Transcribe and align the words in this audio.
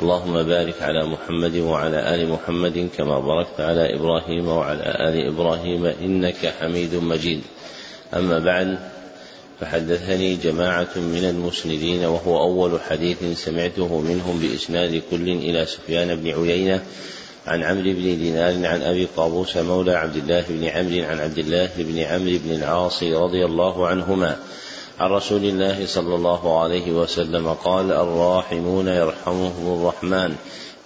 اللهم 0.00 0.42
بارك 0.42 0.82
على 0.82 1.06
محمد 1.06 1.56
وعلى 1.56 2.14
آل 2.14 2.28
محمد 2.28 2.88
كما 2.96 3.20
باركت 3.20 3.60
على 3.60 3.94
إبراهيم 3.94 4.48
وعلى 4.48 4.82
آل 4.82 5.26
إبراهيم 5.26 5.86
إنك 5.86 6.54
حميد 6.60 6.94
مجيد. 6.94 7.40
أما 8.14 8.38
بعد 8.38 8.78
فحدثني 9.60 10.36
جماعة 10.36 10.88
من 10.96 11.24
المسندين 11.24 12.04
وهو 12.04 12.38
أول 12.38 12.80
حديث 12.80 13.44
سمعته 13.44 14.00
منهم 14.00 14.38
بإسناد 14.38 15.02
كل 15.10 15.28
إلى 15.28 15.66
سفيان 15.66 16.14
بن 16.14 16.30
عيينة 16.30 16.82
عن 17.46 17.62
عمرو 17.62 17.92
بن 17.92 18.18
دينار 18.18 18.66
عن 18.66 18.82
أبي 18.82 19.08
قابوس 19.16 19.56
مولى 19.56 19.92
عبد 19.92 20.16
الله 20.16 20.44
بن 20.48 20.64
عمرو 20.64 21.04
عن 21.04 21.20
عبد 21.20 21.38
الله 21.38 21.70
بن 21.76 21.98
عمرو 21.98 22.38
بن 22.44 22.54
العاص 22.54 23.02
رضي 23.02 23.44
الله 23.44 23.86
عنهما 23.86 24.36
عن 25.00 25.10
رسول 25.10 25.44
الله 25.44 25.86
صلى 25.86 26.14
الله 26.14 26.62
عليه 26.62 26.92
وسلم 26.92 27.48
قال 27.48 27.92
الراحمون 27.92 28.88
يرحمهم 28.88 29.80
الرحمن 29.80 30.34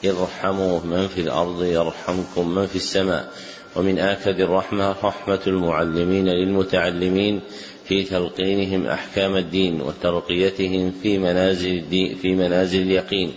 ارحموا 0.05 0.81
من 0.85 1.09
في 1.09 1.21
الأرض 1.21 1.65
يرحمكم 1.65 2.55
من 2.55 2.67
في 2.67 2.77
السماء. 2.77 3.33
ومن 3.77 3.99
آكد 3.99 4.41
الرحمة 4.41 4.95
رحمة 5.05 5.41
المعلمين 5.47 6.29
للمتعلمين 6.29 7.41
في 7.85 8.03
تلقينهم 8.03 8.87
أحكام 8.87 9.37
الدين 9.37 9.81
وترقيتهم 9.81 10.93
في 11.03 11.19
منازل 11.19 11.71
الدين 11.71 12.15
في 12.15 12.35
منازل 12.35 12.83
اليقين. 12.83 13.33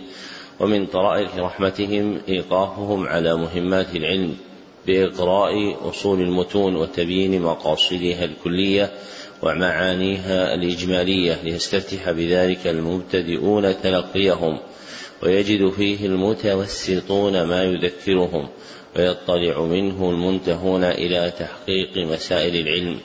ومن 0.60 0.86
طرائق 0.86 1.36
رحمتهم 1.36 2.20
إيقافهم 2.28 3.06
على 3.06 3.36
مهمات 3.36 3.96
العلم 3.96 4.34
بإقراء 4.86 5.52
أصول 5.88 6.20
المتون 6.20 6.76
وتبيين 6.76 7.42
مقاصدها 7.42 8.24
الكلية 8.24 8.90
ومعانيها 9.42 10.54
الإجمالية 10.54 11.38
ليستفتح 11.44 12.10
بذلك 12.10 12.66
المبتدئون 12.66 13.82
تلقيهم 13.82 14.58
ويجد 15.22 15.70
فيه 15.70 16.06
المتوسطون 16.06 17.42
ما 17.42 17.62
يذكرهم 17.62 18.48
ويطلع 18.96 19.60
منه 19.60 20.10
المنتهون 20.10 20.84
إلى 20.84 21.32
تحقيق 21.38 21.96
مسائل 21.96 22.56
العلم. 22.56 22.98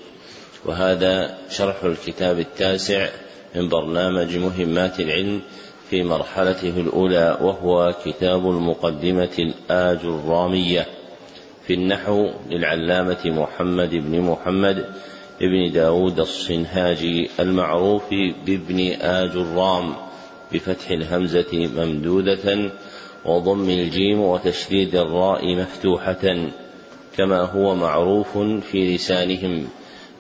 وهذا 0.66 1.38
شرح 1.50 1.84
الكتاب 1.84 2.40
التاسع 2.40 3.10
من 3.56 3.70
برنامج 3.70 4.38
مهمات 4.38 5.00
العلم 5.00 5.42
في 5.90 6.04
مرحلته 6.04 6.80
الأولى 6.80 7.38
وهو 7.42 7.96
كتاب 8.06 8.50
المقدمة 8.50 9.30
الآج 9.40 10.00
الرامية 10.04 10.88
في 11.68 11.74
النحو 11.74 12.30
للعلامة 12.50 13.20
محمد 13.26 13.90
بن 13.90 14.22
محمد 14.22 14.86
ابن 15.42 15.72
داود 15.72 16.20
الصنهاجي 16.20 17.30
المعروف 17.40 18.04
بابن 18.46 18.80
آج 19.02 19.30
الرام 19.30 19.96
بفتح 20.52 20.90
الهمزة 20.90 21.70
ممدودة 21.76 22.72
وضم 23.26 23.70
الجيم 23.70 24.20
وتشديد 24.22 24.96
الراء 24.96 25.56
مفتوحة 25.56 26.50
كما 27.18 27.42
هو 27.42 27.76
معروف 27.76 28.38
في 28.72 28.96
لسانهم. 28.96 29.68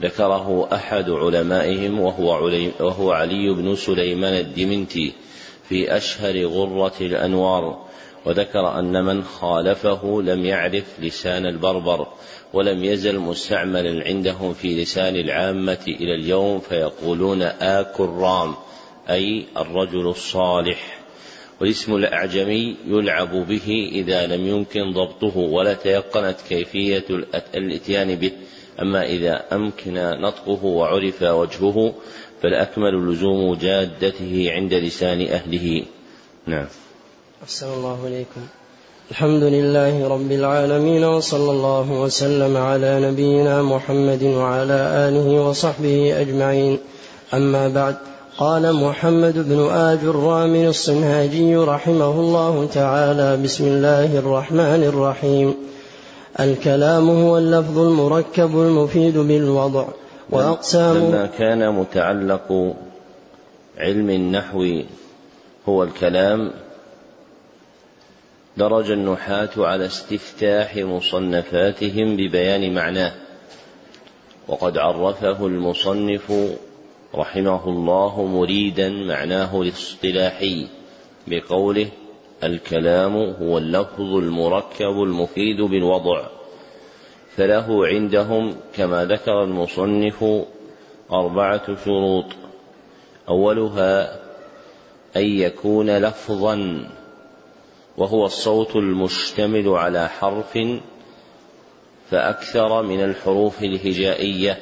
ذكره 0.02 0.70
أحد 0.74 1.10
علمائهم 1.10 2.00
وهو, 2.00 2.34
علي 2.34 2.72
وهو 2.80 3.12
علي 3.12 3.54
بن 3.54 3.76
سليمان 3.76 4.34
الدمنتي 4.34 5.14
في 5.70 5.98
أشهر 5.98 6.46
غرة 6.46 6.94
الأنوار 7.02 7.86
وذكر 8.26 8.80
أن 8.80 9.04
من 9.06 9.24
خالفه 9.24 10.22
لم 10.22 10.46
يعرف 10.46 11.00
لسان 11.00 11.46
البربر 11.46 12.08
ولم 12.54 12.84
يزل 12.84 13.20
مستعملا 13.20 14.04
عندهم 14.08 14.54
في 14.54 14.82
لسان 14.82 15.16
العامة 15.16 15.84
إلى 15.88 16.16
اليوم 16.16 16.60
فيقولون 16.60 17.42
آك 17.42 18.00
الرام 18.00 18.56
أي 19.10 19.46
الرجل 19.58 20.08
الصالح. 20.08 21.00
والاسم 21.62 21.96
الأعجمي 21.96 22.76
يلعب 22.88 23.48
به 23.48 23.90
إذا 23.92 24.28
لم 24.28 24.48
يمكن 24.48 24.92
ضبطه 24.94 25.38
ولا 25.38 25.74
تيقنت 25.74 26.38
كيفية 26.50 27.06
الإتيان 27.56 28.16
به. 28.16 28.32
أما 28.82 29.06
إذا 29.06 29.46
أمكن 29.52 29.94
نطقه 30.22 30.66
وعرف 30.66 31.22
وجهه 31.24 31.94
فالأكمل 32.42 33.12
لزوم 33.12 33.56
جادته 33.56 34.52
عند 34.52 34.74
لسان 34.74 35.22
أهله. 35.22 35.86
نعم. 36.48 36.68
أحسن 37.44 37.74
الله 37.74 38.08
إليكم. 38.08 38.61
الحمد 39.12 39.44
لله 39.44 40.08
رب 40.08 40.32
العالمين 40.32 41.04
وصلى 41.04 41.52
الله 41.52 41.92
وسلم 41.92 42.58
على 42.58 43.12
نبينا 43.12 43.62
محمد 43.62 44.24
وعلى 44.24 44.80
آله 45.08 45.28
وصحبه 45.48 46.22
أجمعين. 46.22 46.78
أما 47.34 47.68
بعد 47.68 47.96
قال 48.38 48.76
محمد 48.76 49.50
بن 49.50 49.60
آج 49.70 50.00
الرامن 50.04 50.68
الصنهاجي 50.68 51.56
رحمه 51.56 52.12
الله 52.12 52.66
تعالى 52.74 53.38
بسم 53.44 53.68
الله 53.68 54.20
الرحمن 54.20 54.84
الرحيم. 54.84 55.56
الكلام 56.40 57.10
هو 57.10 57.38
اللفظ 57.38 57.78
المركب 57.80 58.60
المفيد 58.60 59.18
بالوضع 59.18 59.86
وأقسام 60.30 60.98
لما 60.98 61.30
كان 61.38 61.72
متعلق 61.74 62.74
علم 63.78 64.10
النحو 64.10 64.82
هو 65.70 65.84
الكلام 65.84 66.52
درج 68.62 68.92
النحاة 68.92 69.50
على 69.58 69.86
استفتاح 69.86 70.78
مصنفاتهم 70.78 72.16
ببيان 72.18 72.74
معناه. 72.74 73.12
وقد 74.48 74.78
عرفه 74.78 75.46
المصنف 75.46 76.34
رحمه 77.16 77.70
الله 77.70 78.26
مريدا 78.26 78.90
معناه 78.90 79.62
الاصطلاحي 79.62 80.68
بقوله 81.28 81.88
الكلام 82.44 83.16
هو 83.16 83.58
اللفظ 83.58 84.16
المركب 84.16 85.04
المفيد 85.04 85.62
بالوضع. 85.62 86.26
فله 87.38 87.88
عندهم 87.88 88.56
كما 88.76 89.06
ذكر 89.06 89.44
المصنف 89.44 90.26
أربعة 91.12 91.84
شروط. 91.86 92.26
أولها 93.30 94.20
أن 95.16 95.26
يكون 95.26 95.98
لفظا 95.98 96.86
وهو 98.02 98.26
الصوت 98.26 98.76
المشتمل 98.76 99.70
على 99.70 100.10
حرف 100.10 100.58
فأكثر 102.10 102.84
من 102.84 103.04
الحروف 103.04 103.64
الهجائية 103.64 104.58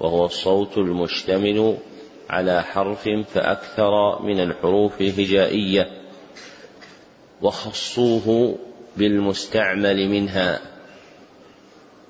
وهو 0.00 0.24
الصوت 0.24 0.78
المشتمل 0.78 1.76
على 2.30 2.62
حرف 2.62 3.08
فأكثر 3.34 4.22
من 4.22 4.40
الحروف 4.40 5.00
الهجائية. 5.00 5.90
وخصوه 7.42 8.58
بالمستعمل 8.96 10.08
منها 10.08 10.60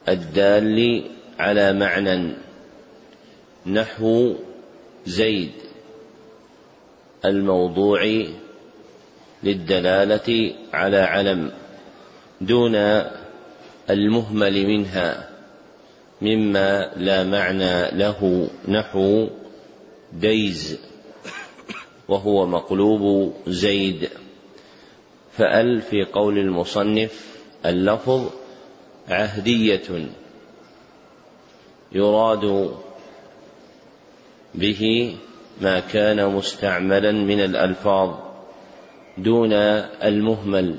الدال 0.08 1.04
على 1.38 1.72
معنى 1.72 2.34
نحو 3.66 4.34
زيد 5.06 5.52
الموضوع 7.24 8.24
للدلالة 9.42 10.54
على 10.72 10.96
علم 10.96 11.52
دون 12.40 12.74
المهمل 13.90 14.66
منها 14.66 15.28
مما 16.22 16.90
لا 16.96 17.24
معنى 17.24 17.90
له 17.90 18.50
نحو 18.68 19.28
ديز 20.12 20.78
وهو 22.08 22.46
مقلوب 22.46 23.34
زيد. 23.46 24.08
فأل 25.36 25.82
في 25.82 26.04
قول 26.04 26.38
المصنف 26.38 27.36
اللفظ 27.66 28.30
عهدية 29.08 30.08
يراد 31.92 32.74
به 34.54 35.14
ما 35.60 35.80
كان 35.80 36.34
مستعملا 36.34 37.12
من 37.12 37.40
الألفاظ. 37.40 38.27
دون 39.18 39.52
المهمل 40.02 40.76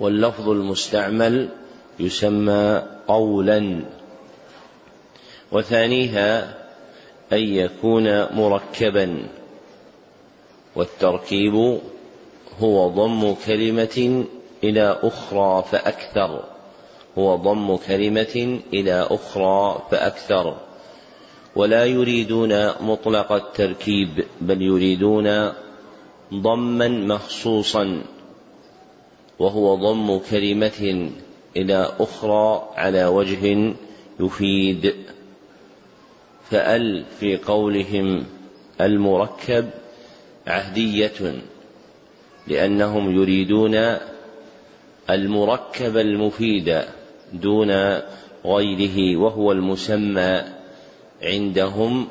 واللفظ 0.00 0.48
المستعمل 0.48 1.48
يسمى 2.00 2.82
قولا. 3.08 3.80
وثانيها 5.52 6.54
أن 7.32 7.38
يكون 7.38 8.22
مركبا. 8.34 9.26
والتركيب 10.76 11.78
هو 12.60 12.88
ضم 12.88 13.34
كلمة 13.46 14.24
إلى 14.64 14.98
أخرى 15.02 15.64
فأكثر. 15.72 16.44
هو 17.18 17.36
ضم 17.36 17.76
كلمة 17.76 18.58
إلى 18.72 19.08
أخرى 19.10 19.82
فأكثر. 19.90 20.56
ولا 21.56 21.84
يريدون 21.84 22.68
مطلق 22.80 23.32
التركيب 23.32 24.24
بل 24.40 24.62
يريدون 24.62 25.52
ضما 26.34 26.88
مخصوصا 26.88 28.02
وهو 29.38 29.74
ضم 29.74 30.18
كلمة 30.30 31.10
إلى 31.56 31.92
أخرى 32.00 32.68
على 32.76 33.06
وجه 33.06 33.74
يفيد. 34.20 34.94
فأل 36.50 37.04
في 37.20 37.36
قولهم 37.36 38.24
المركب 38.80 39.70
عهدية 40.46 41.42
لأنهم 42.46 43.20
يريدون 43.20 43.96
المركب 45.10 45.96
المفيد 45.96 46.82
دون 47.32 47.70
غيره 48.44 49.16
وهو 49.16 49.52
المسمى 49.52 50.42
عندهم 51.22 52.08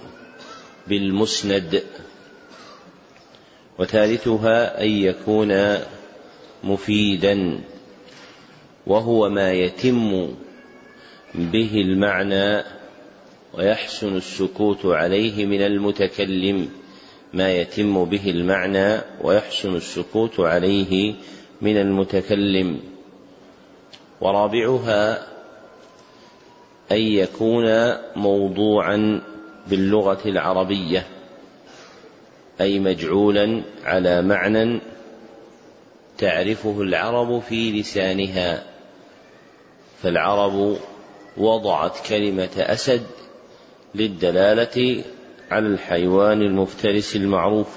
بالمسند. 0.88 1.84
وثالثها 3.80 4.84
أن 4.84 4.90
يكون 4.90 5.78
مفيدا 6.64 7.60
وهو 8.88 9.30
ما 9.30 9.52
يتم 9.52 10.34
به 11.36 11.72
المعنى 11.74 12.64
ويحسن 13.54 14.16
السكوت 14.16 14.86
عليه 14.86 15.46
من 15.46 15.62
المتكلم 15.62 16.70
ما 17.34 17.52
يتم 17.52 18.06
به 18.06 18.30
المعنى 18.30 19.02
ويحسن 19.22 19.76
السكوت 19.76 20.40
عليه 20.40 21.14
من 21.62 21.78
المتكلم. 21.78 22.80
ورابعها 24.22 25.28
أن 26.92 27.02
يكون 27.02 27.94
موضوعا 28.16 29.22
باللغة 29.68 30.22
العربية. 30.26 31.08
أي 32.62 32.80
مجعولا 32.80 33.62
على 33.84 34.22
معنى 34.22 34.80
تعرفه 36.18 36.82
العرب 36.82 37.42
في 37.42 37.72
لسانها. 37.72 38.64
فالعرب 40.02 40.78
وضعت 41.38 42.08
كلمة 42.08 42.50
أسد 42.58 43.04
للدلالة 43.96 45.04
على 45.52 45.68
الحيوان 45.68 46.42
المفترس 46.42 47.16
المعروف. 47.16 47.68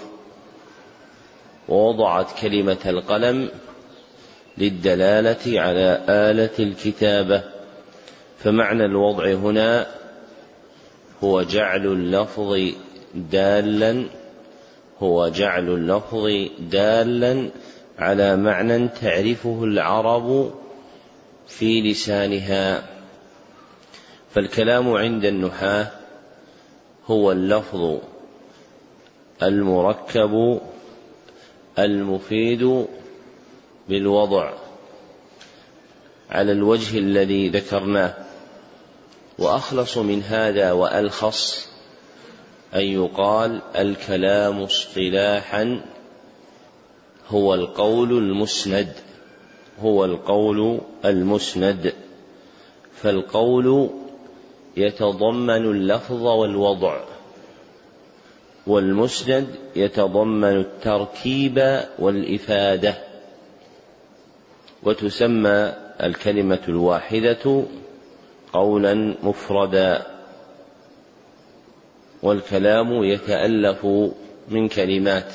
ووضعت 1.69 2.41
كلمة 2.41 2.79
القلم 2.87 3.49
للدلالة 4.59 5.61
على 5.61 6.05
آلة 6.09 6.51
الكتابة. 6.59 7.43
فمعنى 8.39 8.85
الوضع 8.85 9.35
هنا 9.35 9.87
هو 11.25 11.43
جعل 11.43 11.87
اللفظ 11.87 12.59
دالا 13.15 14.07
هو 15.03 15.29
جعل 15.29 15.69
اللفظ 15.69 16.49
دالا 16.59 17.51
على 17.99 18.37
معنى 18.37 18.89
تعرفه 18.89 19.65
العرب 19.65 20.55
في 21.47 21.81
لسانها. 21.81 22.83
فالكلام 24.35 24.93
عند 24.93 25.25
النحاة 25.25 25.87
هو 27.07 27.33
اللفظ 27.33 27.99
المركب 29.43 30.61
المفيد 31.79 32.87
بالوضع 33.89 34.53
على 36.31 36.53
الوجه 36.53 36.99
الذي 36.99 37.49
ذكرناه. 37.49 38.15
وأخلص 39.39 39.99
من 39.99 40.23
هذا 40.23 40.73
وألخص 40.73 41.76
أن 42.77 42.83
يقال 42.83 43.61
الكلام 43.77 44.63
اصطلاحا 44.63 45.81
هو 47.29 47.55
القول 47.55 48.11
المسند 48.19 48.93
هو 49.81 50.05
القول 50.05 50.81
المسند. 51.05 51.93
فالقول 53.03 53.91
يتضمن 54.77 55.51
اللفظ 55.51 56.23
والوضع 56.23 57.01
والمسند 58.67 59.47
يتضمن 59.77 60.61
التركيب 60.61 61.81
والإفادة. 61.99 62.95
وتسمى 64.83 65.73
الكلمة 66.03 66.61
الواحدة 66.69 67.63
قولا 68.53 69.15
مفردا. 69.23 70.16
والكلام 72.27 73.05
يتالف 73.05 73.87
من 74.49 74.69
كلمات. 74.69 75.33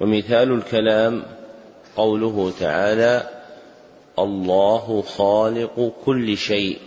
ومثال 0.00 0.52
الكلام 0.52 1.22
قوله 1.96 2.52
تعالى 2.60 3.28
الله 4.18 5.02
خالق 5.02 5.92
كل 6.04 6.36
شيء 6.36 6.78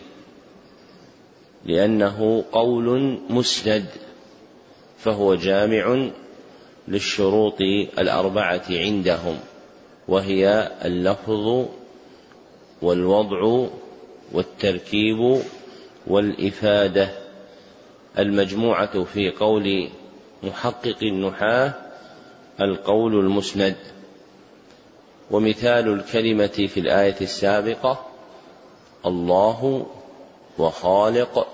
لأنه 1.66 2.44
قول 2.52 3.20
مسند 3.30 3.86
فهو 4.98 5.36
جامع 5.36 6.10
للشروط 6.88 7.62
الأربعة 8.00 8.66
عندهم 8.70 9.40
وهي 10.08 10.72
اللفظ 10.86 11.66
والوضع 12.82 13.68
والتركيب 14.32 15.42
والإفادة. 16.08 17.29
المجموعة 18.20 19.04
في 19.04 19.32
قول 19.32 19.90
محقق 20.44 20.98
النحاة 21.02 21.74
القول 22.62 23.20
المسند. 23.20 23.76
ومثال 25.32 25.94
الكلمة 25.94 26.48
في 26.48 26.80
الآية 26.80 27.16
السابقة 27.22 28.06
الله 29.06 29.86
وخالق 30.58 31.48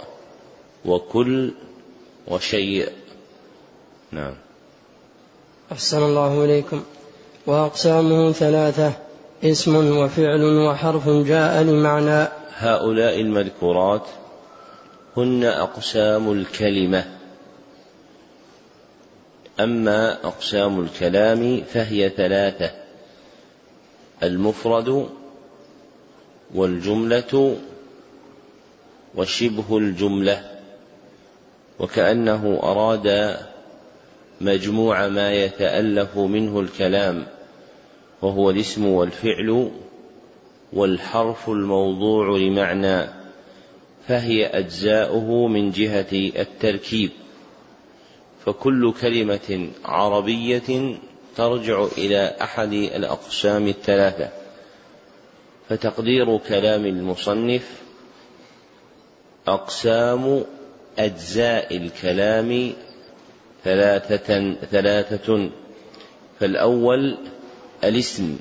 وكل 0.86 1.52
وشيء. 2.28 2.90
نعم. 4.12 4.34
أحسن 5.72 6.04
الله 6.04 6.46
إليكم. 6.46 6.84
وأقسامه 7.48 8.32
ثلاثة 8.32 8.94
اسم 9.44 9.98
وفعل 9.98 10.44
وحرف 10.44 11.10
جاء 11.10 11.64
لمعنى. 11.64 12.28
هؤلاء 12.58 13.22
المذكورات 13.22 14.02
هن 15.18 15.44
أقسام 15.44 16.32
الكلمة. 16.32 17.06
أما 19.60 20.14
أقسام 20.28 20.80
الكلام 20.80 21.62
فهي 21.62 22.10
ثلاثة. 22.10 22.72
المفرد 24.24 25.10
والجملة 26.56 27.58
وشبه 29.16 29.78
الجملة. 29.78 30.52
وكأنه 31.80 32.60
أراد 32.64 33.38
مجموع 34.42 35.08
ما 35.08 35.34
يتألف 35.34 36.18
منه 36.18 36.60
الكلام 36.60 37.28
وهو 38.22 38.50
الاسم 38.50 38.86
والفعل 38.86 39.72
والحرف 40.74 41.50
الموضوع 41.50 42.38
لمعنى. 42.38 43.25
فهي 44.08 44.46
أجزاؤه 44.46 45.48
من 45.48 45.72
جهة 45.72 46.08
التركيب. 46.14 47.12
فكل 48.46 48.94
كلمة 49.02 49.70
عربية 49.86 50.98
ترجع 51.36 51.86
إلى 51.98 52.36
أحد 52.42 52.74
الأقسام 52.74 53.68
الثلاثة. 53.68 54.30
فتقدير 55.70 56.38
كلام 56.38 56.86
المصنف 56.86 57.82
أقسام 59.48 60.44
أجزاء 61.00 61.78
الكلام 61.78 62.74
ثلاثة 63.64 64.54
ثلاثة. 64.72 65.50
فالأول 66.40 67.18
الاسم. 67.84 68.40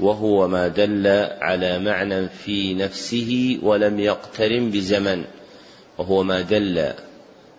وهو 0.00 0.48
ما 0.48 0.68
دل 0.68 1.06
على 1.40 1.78
معنى 1.78 2.28
في 2.28 2.74
نفسه 2.74 3.58
ولم 3.62 4.00
يقترن 4.00 4.70
بزمن 4.70 5.24
وهو 5.98 6.22
ما 6.22 6.40
دل 6.40 6.92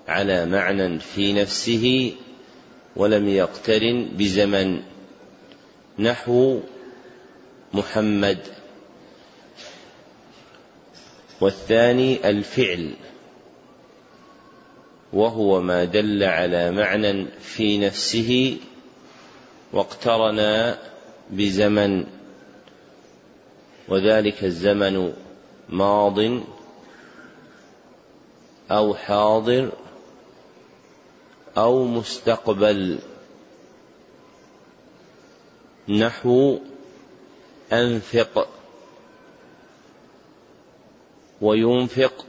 على 0.07 0.45
معنى 0.45 0.99
في 0.99 1.33
نفسه 1.33 2.13
ولم 2.95 3.27
يقترن 3.27 4.09
بزمن. 4.17 4.81
نحو 5.99 6.59
محمد. 7.73 8.39
والثاني 11.41 12.29
الفعل 12.29 12.93
وهو 15.13 15.61
ما 15.61 15.83
دل 15.83 16.23
على 16.23 16.71
معنى 16.71 17.25
في 17.41 17.77
نفسه 17.77 18.57
واقترن 19.73 20.75
بزمن. 21.31 22.14
وذلك 23.89 24.43
الزمن 24.43 25.13
ماض 25.69 26.19
أو 28.71 28.95
حاضر 28.95 29.71
أو 31.57 31.85
مستقبل. 31.85 32.99
نحو 35.89 36.59
أنفق 37.73 38.47
وينفق 41.41 42.25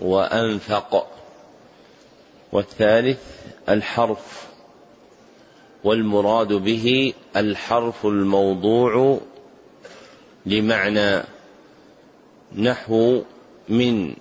وأنفق. 0.00 1.18
والثالث 2.52 3.20
الحرف 3.68 4.48
والمراد 5.84 6.52
به 6.52 7.14
الحرف 7.36 8.06
الموضوع 8.06 9.20
لمعنى 10.46 11.22
نحو 12.56 13.22
من 13.68 14.14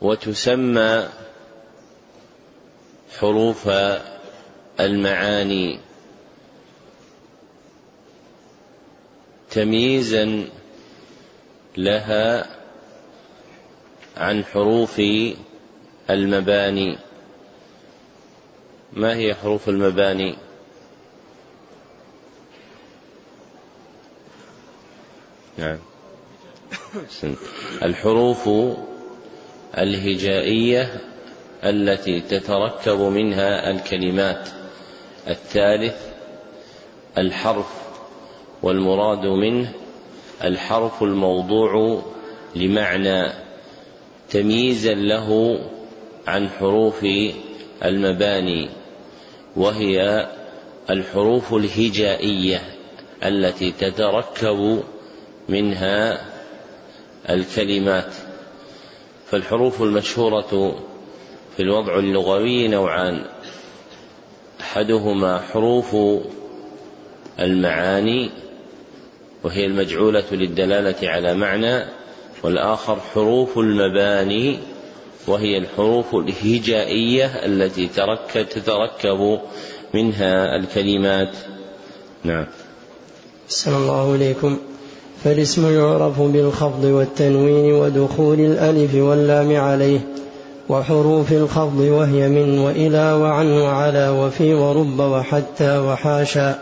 وتسمى 0.00 1.08
حروف 3.18 3.68
المعاني 4.80 5.78
تمييزا 9.50 10.48
لها 11.76 12.46
عن 14.16 14.44
حروف 14.44 15.02
المباني. 16.10 16.98
ما 18.92 19.16
هي 19.16 19.34
حروف 19.34 19.68
المباني؟ 19.68 20.36
نعم. 25.58 25.78
الحروف 27.82 28.48
الهجائية 29.78 31.00
التي 31.64 32.20
تتركب 32.20 33.00
منها 33.00 33.70
الكلمات. 33.70 34.48
الثالث 35.28 35.96
الحرف 37.18 37.66
والمراد 38.62 39.26
منه 39.26 39.72
الحرف 40.44 41.02
الموضوع 41.02 42.02
لمعنى 42.56 43.32
تمييزا 44.30 44.94
له 44.94 45.58
عن 46.26 46.48
حروف 46.48 47.06
المباني 47.84 48.68
وهي 49.56 50.26
الحروف 50.90 51.54
الهجائية 51.54 52.62
التي 53.24 53.72
تتركب 53.72 54.82
منها 55.48 56.26
الكلمات 57.30 58.14
فالحروف 59.30 59.82
المشهورة 59.82 60.76
في 61.56 61.62
الوضع 61.62 61.98
اللغوي 61.98 62.68
نوعان 62.68 63.24
أحدهما 64.60 65.38
حروف 65.38 65.96
المعاني 67.40 68.30
وهي 69.44 69.66
المجعولة 69.66 70.24
للدلالة 70.32 71.10
على 71.10 71.34
معنى 71.34 71.84
والآخر 72.42 73.00
حروف 73.14 73.58
المباني 73.58 74.58
وهي 75.26 75.58
الحروف 75.58 76.14
الهجائية 76.14 77.26
التي 77.26 77.88
تتركب 78.44 79.40
منها 79.94 80.56
الكلمات. 80.56 81.36
نعم. 82.24 82.46
صلى 83.48 83.76
الله 83.76 84.12
عليكم. 84.12 84.58
فالاسم 85.24 85.78
يعرف 85.78 86.20
بالخفض 86.20 86.84
والتنوين 86.84 87.74
ودخول 87.74 88.40
الألف 88.40 88.94
واللام 88.94 89.56
عليه 89.56 90.00
وحروف 90.68 91.32
الخفض 91.32 91.80
وهي 91.80 92.28
من 92.28 92.58
وإلى 92.58 93.12
وعن 93.12 93.52
وعلى 93.52 94.08
وفي 94.08 94.54
ورب 94.54 95.00
وحتى 95.00 95.78
وحاشا 95.78 96.58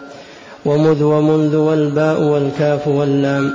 ومذ 0.64 1.02
ومنذ 1.02 1.56
والباء 1.56 2.22
والكاف 2.22 2.88
واللام 2.88 3.52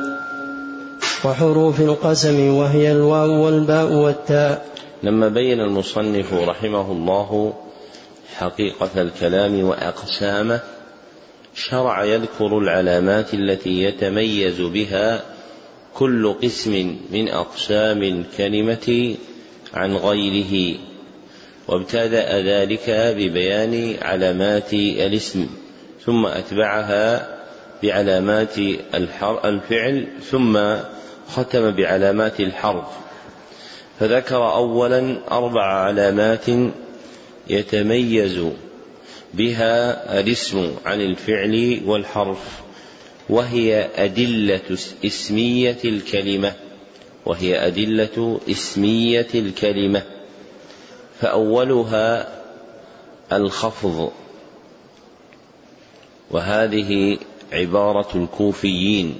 وحروف 1.25 1.81
القسم 1.81 2.55
وهي 2.55 2.91
الواو 2.91 3.45
والباء 3.45 3.93
والتاء. 3.93 4.65
لما 5.03 5.29
بين 5.29 5.59
المصنف 5.59 6.33
رحمه 6.33 6.91
الله 6.91 7.53
حقيقة 8.37 9.01
الكلام 9.01 9.63
وأقسامه 9.63 10.59
شرع 11.55 12.03
يذكر 12.03 12.57
العلامات 12.57 13.33
التي 13.33 13.83
يتميز 13.83 14.61
بها 14.61 15.21
كل 15.93 16.33
قسم 16.43 16.97
من 17.11 17.29
أقسام 17.29 18.03
الكلمة 18.03 19.15
عن 19.73 19.95
غيره 19.95 20.79
وابتدأ 21.67 22.41
ذلك 22.41 22.89
ببيان 22.89 23.95
علامات 24.01 24.73
الاسم 24.73 25.47
ثم 26.05 26.25
أتبعها 26.25 27.37
بعلامات 27.83 28.57
الفعل 29.45 30.07
ثم 30.31 30.59
ختم 31.27 31.71
بعلامات 31.71 32.39
الحرف. 32.39 32.87
فذكر 33.99 34.53
اولا 34.53 35.17
أربع 35.31 35.63
علامات 35.63 36.45
يتميز 37.47 38.45
بها 39.33 40.19
الاسم 40.19 40.75
عن 40.85 41.01
الفعل 41.01 41.81
والحرف 41.85 42.61
وهي 43.29 43.89
أدلة 43.95 44.77
اسمية 45.05 45.77
الكلمة 45.85 46.53
وهي 47.25 47.67
أدلة 47.67 48.39
اسمية 48.49 49.27
الكلمة. 49.35 50.03
فأولها 51.21 52.27
الخفض 53.33 54.11
وهذه 56.31 57.17
عبارة 57.51 58.07
الكوفيين 58.15 59.17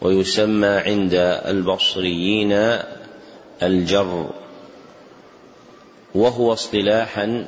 ويسمى 0.00 0.66
عند 0.68 1.14
البصريين 1.46 2.78
الجر 3.62 4.30
وهو 6.14 6.52
اصطلاحا 6.52 7.46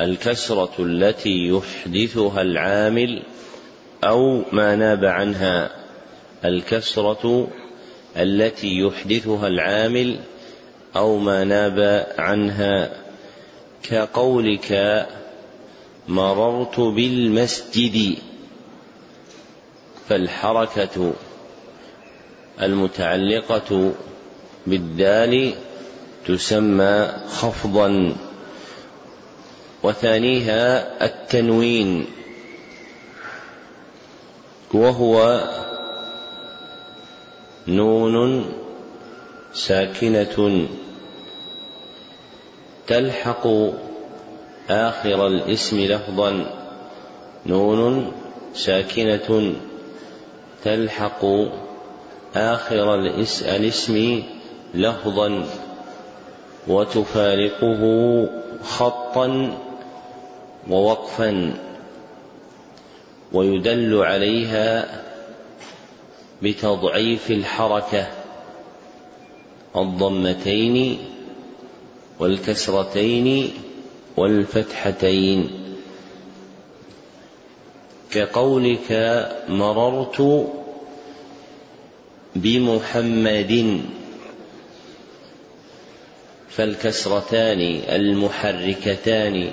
الكسرة 0.00 0.74
التي 0.78 1.48
يحدثها 1.48 2.42
العامل 2.42 3.22
أو 4.04 4.42
ما 4.52 4.76
ناب 4.76 5.04
عنها 5.04 5.70
الكسرة 6.44 7.48
التي 8.16 8.78
يحدثها 8.78 9.48
العامل 9.48 10.16
أو 10.96 11.18
ما 11.18 11.44
ناب 11.44 12.06
عنها 12.18 12.90
كقولك 13.82 15.06
مررت 16.08 16.80
بالمسجد 16.80 18.16
فالحركة 20.08 21.12
المتعلقة 22.62 23.92
بالدال 24.66 25.54
تسمى 26.26 27.12
خفضا 27.28 28.16
وثانيها 29.82 31.04
التنوين 31.04 32.06
وهو 34.74 35.40
نون 37.68 38.44
ساكنة 39.52 40.66
تلحق 42.86 43.46
آخر 44.70 45.26
الاسم 45.26 45.80
لفظا 45.80 46.54
نون 47.46 48.12
ساكنة 48.54 49.54
تلحق 50.64 51.24
آخر 52.36 52.94
الاسم 52.94 54.22
لفظا 54.74 55.44
وتفارقه 56.68 57.82
خطا 58.62 59.58
ووقفا 60.68 61.54
ويدل 63.32 64.02
عليها 64.02 65.02
بتضعيف 66.42 67.30
الحركة 67.30 68.06
الضمتين 69.76 70.98
والكسرتين 72.20 73.50
والفتحتين. 74.16 75.50
كقولك 78.10 78.90
مررت 79.48 80.46
بمحمد 82.36 83.80
فالكسرتان 86.50 87.60
المحركتان 87.88 89.52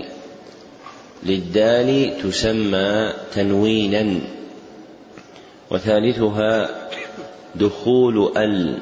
للدال 1.23 2.17
تسمى 2.23 3.13
تنوينا 3.33 4.19
وثالثها 5.71 6.69
دخول 7.55 8.37
ال 8.37 8.79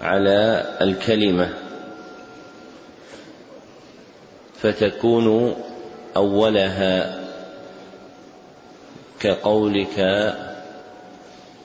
على 0.00 0.64
الكلمة 0.80 1.54
فتكون 4.62 5.56
أولها 6.16 7.20
كقولك 9.20 9.98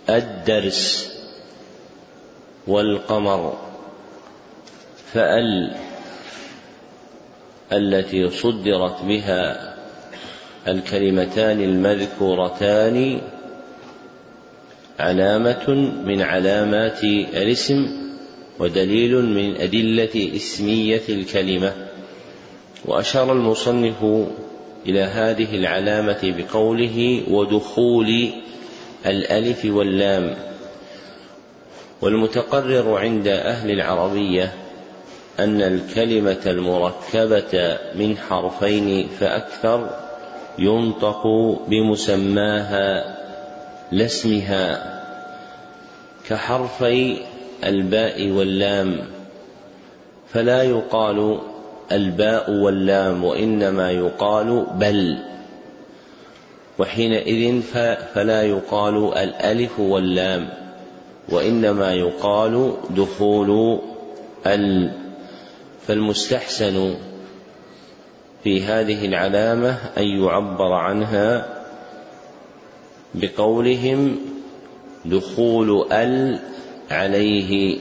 الدرس 0.10 1.12
والقمر 2.68 3.58
فأل 5.14 5.76
التي 7.72 8.30
صدرت 8.30 9.02
بها 9.04 9.76
الكلمتان 10.68 11.62
المذكورتان 11.62 13.22
علامة 15.00 15.70
من 16.06 16.22
علامات 16.22 17.04
الاسم 17.04 17.88
ودليل 18.60 19.26
من 19.26 19.56
أدلة 19.56 20.32
اسمية 20.36 21.02
الكلمة. 21.10 21.74
وأشار 22.86 23.32
المصنف 23.32 24.04
إلى 24.86 25.02
هذه 25.02 25.56
العلامة 25.56 26.20
بقوله 26.24 27.24
ودخول 27.28 28.30
الألف 29.06 29.66
واللام. 29.66 30.36
والمتقرر 32.02 32.98
عند 32.98 33.28
أهل 33.28 33.72
العربية 33.72 34.54
أن 35.44 35.62
الكلمة 35.62 36.42
المركبة 36.46 37.78
من 37.96 38.18
حرفين 38.18 39.08
فأكثر 39.20 39.90
ينطق 40.60 41.28
بمسماها 41.68 43.16
لا 43.92 44.06
اسمها 44.06 45.00
كحرفي 46.30 47.18
الباء 47.64 48.30
واللام 48.30 49.00
فلا 50.34 50.64
يقال 50.64 51.40
الباء 51.92 52.52
واللام 52.52 53.24
وإنما 53.24 53.92
يقال 53.92 54.66
بل 54.76 55.18
وحينئذ 56.80 57.62
فلا 58.14 58.44
يقال 58.44 59.14
الألف 59.18 59.80
واللام 59.80 60.50
وإنما 61.30 61.94
يقال 61.94 62.74
دخول 62.90 63.80
ال 64.46 64.92
فالمستحسن 65.90 66.96
في 68.44 68.64
هذه 68.64 69.06
العلامة 69.06 69.70
أن 69.98 70.04
يعبر 70.04 70.74
عنها 70.74 71.60
بقولهم 73.14 74.20
دخول 75.06 75.94
ال 75.94 76.40
عليه. 76.92 77.78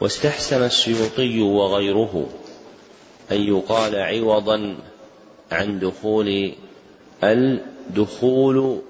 واستحسن 0.00 0.62
السيوطي 0.64 1.40
وغيره 1.40 2.26
أن 3.32 3.40
يقال 3.40 3.96
عوضا 3.96 4.76
عن 5.52 5.78
دخول 5.78 6.52
ال 7.24 7.60
دخول 7.90 8.80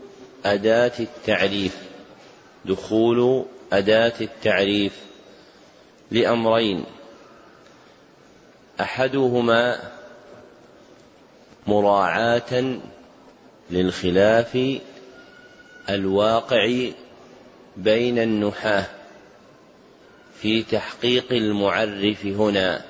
أداة 0.45 0.93
التعريف 1.01 1.77
دخول 2.65 3.45
أداة 3.73 4.15
التعريف 4.21 5.01
لأمرين. 6.11 6.85
أحدهما 8.81 9.79
مراعاة 11.67 12.79
للخلاف 13.71 14.79
الواقع 15.91 16.91
بين 17.77 18.19
النحاة 18.19 18.87
في 20.41 20.63
تحقيق 20.63 21.33
المعرف 21.33 22.27
هنا. 22.27 22.85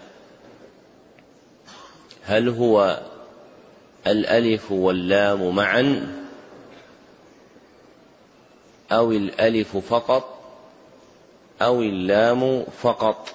هل 2.25 2.49
هو 2.49 3.01
الألف 4.07 4.73
واللام 4.73 5.55
معا 5.57 6.17
أو 8.93 9.13
الألف 9.13 9.77
فقط 9.77 10.41
أو 11.63 11.83
اللام 11.83 12.65
فقط؟ 12.83 13.35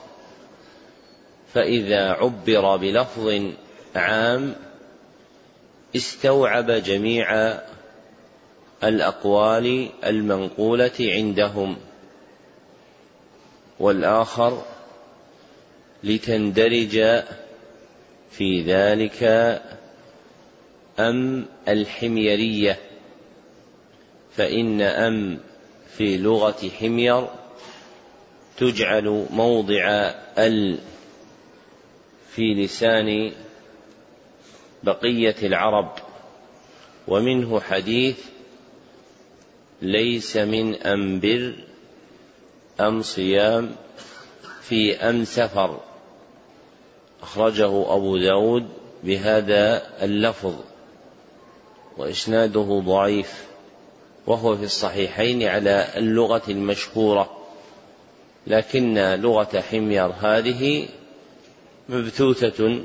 فإذا 1.53 2.11
عبر 2.11 2.77
بلفظ 2.77 3.41
عام 3.95 4.55
استوعب 5.95 6.71
جميع 6.71 7.57
الأقوال 8.83 9.89
المنقولة 10.05 10.91
عندهم 10.99 11.77
والآخر 13.79 14.63
لتندرج 16.03 17.23
في 18.31 18.61
ذلك 18.61 19.23
أم 20.99 21.45
الحميرية. 21.67 22.79
فإن 24.37 24.81
أم 24.81 25.39
في 25.97 26.17
لغة 26.17 26.69
حمير 26.79 27.27
تجعل 28.57 29.25
موضع 29.31 30.11
ال 30.37 30.79
في 32.35 32.53
لسان 32.53 33.31
بقية 34.83 35.35
العرب 35.43 35.91
ومنه 37.07 37.59
حديث 37.59 38.19
ليس 39.81 40.37
من 40.37 40.75
أنبر 40.75 41.53
أم 42.79 43.01
صيام 43.01 43.75
في 44.61 44.95
أم 44.95 45.23
سفر. 45.23 45.79
أخرجه 47.21 47.95
أبو 47.95 48.17
داود 48.17 48.67
بهذا 49.03 49.83
اللفظ 50.01 50.55
وإسناده 51.97 52.81
ضعيف 52.85 53.45
وهو 54.27 54.57
في 54.57 54.63
الصحيحين 54.63 55.43
على 55.43 55.87
اللغة 55.97 56.41
المشهورة 56.49 57.37
لكن 58.47 58.97
لغة 58.97 59.59
حمير 59.59 60.05
هذه 60.05 60.87
مبثوثة 61.89 62.83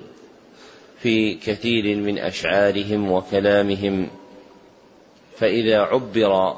في 0.98 1.34
كثير 1.34 1.96
من 1.96 2.18
أشعارهم 2.18 3.10
وكلامهم 3.10 4.08
فإذا 5.36 5.80
عبر 5.80 6.56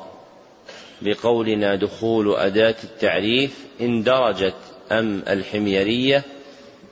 بقولنا 1.03 1.75
دخول 1.75 2.35
أداة 2.37 2.77
التعريف 2.85 3.65
اندرجت 3.81 4.55
أم 4.93 5.23
الحميرية 5.29 6.25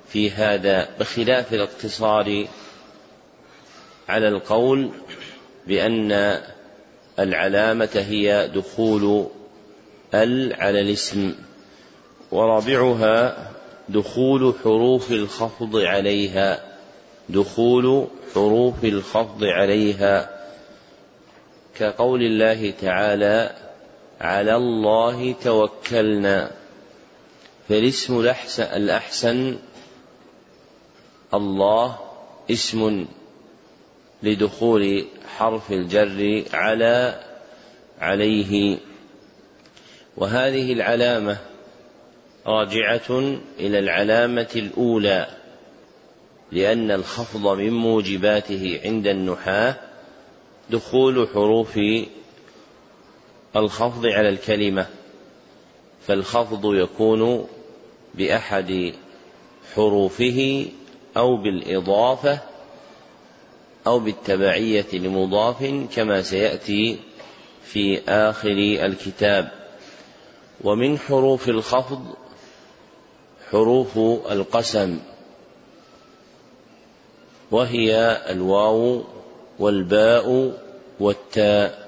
في 0.08 0.30
هذا 0.30 0.88
بخلاف 1.00 1.54
الاقتصار 1.54 2.46
على 4.08 4.28
القول 4.28 4.90
بأن 5.66 6.40
العلامة 7.18 8.04
هي 8.08 8.50
دخول 8.54 9.26
ال 10.14 10.54
على 10.60 10.80
الاسم 10.80 11.34
ورابعها 12.30 13.50
دخول 13.88 14.54
حروف 14.64 15.10
الخفض 15.10 15.76
عليها. 15.76 16.64
دخول 17.28 18.06
حروف 18.34 18.84
الخفض 18.84 19.44
عليها. 19.44 20.30
كقول 21.78 22.22
الله 22.22 22.70
تعالى 22.80 23.56
على 24.20 24.56
الله 24.56 25.32
توكلنا. 25.32 26.50
فالاسم 27.68 28.20
الأحسن 28.60 29.56
الله 31.34 31.98
اسم 32.50 33.06
لدخول 34.22 35.06
حرف 35.36 35.72
الجر 35.72 36.44
على 36.52 37.20
عليه. 38.00 38.78
وهذه 40.16 40.72
العلامة 40.72 41.38
راجعة 42.46 43.38
إلى 43.58 43.78
العلامة 43.78 44.48
الأولى 44.56 45.26
لأن 46.52 46.90
الخفض 46.90 47.46
من 47.58 47.72
موجباته 47.72 48.80
عند 48.84 49.06
النحاة 49.06 49.76
دخول 50.70 51.28
حروف 51.34 51.80
الخفض 53.56 54.06
على 54.06 54.28
الكلمة 54.28 54.86
فالخفض 56.06 56.74
يكون 56.74 57.46
بأحد 58.14 58.92
حروفه 59.74 60.66
أو 61.16 61.36
بالإضافة 61.36 62.38
أو 63.86 63.98
بالتبعية 63.98 64.86
لمضاف 64.92 65.86
كما 65.94 66.22
سيأتي 66.22 66.98
في 67.64 68.00
آخر 68.08 68.56
الكتاب. 68.84 69.50
ومن 70.64 70.98
حروف 70.98 71.48
الخفض 71.48 72.14
حروف 73.50 73.98
القسم 74.30 74.98
وهي 77.50 78.22
الواو 78.30 79.04
والباء 79.58 80.52
والتاء. 81.00 81.86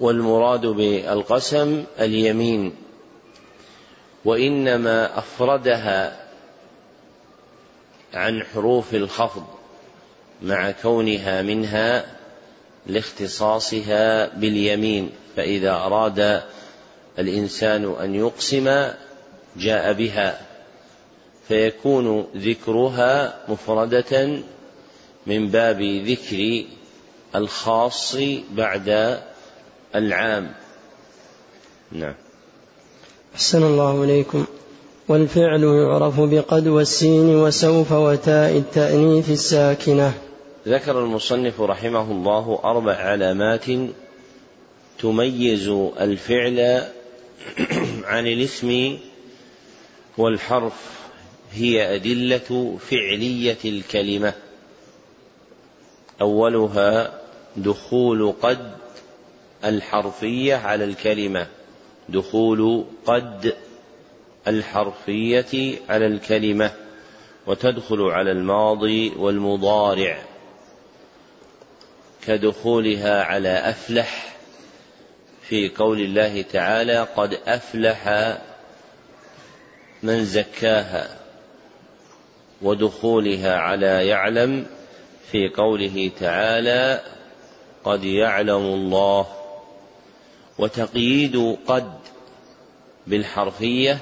والمراد 0.00 0.66
بالقسم 0.66 1.84
اليمين. 2.00 2.76
وإنما 4.24 5.18
أفردها 5.18 6.26
عن 8.14 8.42
حروف 8.42 8.94
الخفض 8.94 9.44
مع 10.42 10.70
كونها 10.70 11.42
منها 11.42 12.16
لاختصاصها 12.86 14.28
باليمين 14.38 15.10
فإذا 15.36 15.70
أراد 15.70 16.42
الإنسان 17.18 17.94
أن 18.00 18.14
يقسم 18.14 18.88
جاء 19.56 19.92
بها 19.92 20.40
فيكون 21.48 22.26
ذكرها 22.36 23.38
مفردة 23.48 24.38
من 25.26 25.48
باب 25.48 25.82
ذكر 25.82 26.64
الخاص 27.34 28.16
بعد 28.50 29.18
العام. 29.94 30.50
نعم. 31.92 32.14
أحسن 33.34 33.62
الله 33.62 34.04
إليكم. 34.04 34.44
والفعل 35.08 35.64
يعرف 35.64 36.20
بقد 36.20 36.68
والسين 36.68 37.36
وسوف 37.36 37.92
وتاء 37.92 38.56
التأنيث 38.56 39.30
الساكنة. 39.30 40.12
ذكر 40.68 40.98
المصنف 40.98 41.60
رحمه 41.60 42.12
الله 42.12 42.60
أربع 42.64 42.94
علامات 42.94 43.64
تميز 44.98 45.68
الفعل 46.00 46.82
عن 48.12 48.26
الاسم 48.26 48.98
والحرف 50.18 51.02
هي 51.52 51.94
أدلة 51.94 52.78
فعلية 52.90 53.58
الكلمة. 53.64 54.34
أولها 56.20 57.20
دخول 57.56 58.34
قد 58.42 58.72
الحرفية 59.64 60.54
على 60.54 60.84
الكلمة. 60.84 61.46
دخول 62.08 62.84
قد 63.06 63.54
الحرفية 64.48 65.78
على 65.88 66.06
الكلمة. 66.06 66.72
وتدخل 67.46 68.00
على 68.02 68.32
الماضي 68.32 69.12
والمضارع. 69.16 70.22
كدخولها 72.26 73.24
على 73.24 73.48
أفلح 73.48 74.31
في 75.42 75.68
قول 75.68 76.00
الله 76.00 76.42
تعالى 76.42 77.06
قد 77.16 77.40
أفلح 77.46 78.08
من 80.02 80.24
زكاها 80.24 81.18
ودخولها 82.62 83.56
على 83.56 84.06
يعلم 84.06 84.66
في 85.30 85.48
قوله 85.48 86.10
تعالى 86.20 87.00
قد 87.84 88.04
يعلم 88.04 88.62
الله 88.62 89.26
وتقييد 90.58 91.56
قد 91.66 91.92
بالحرفية 93.06 93.98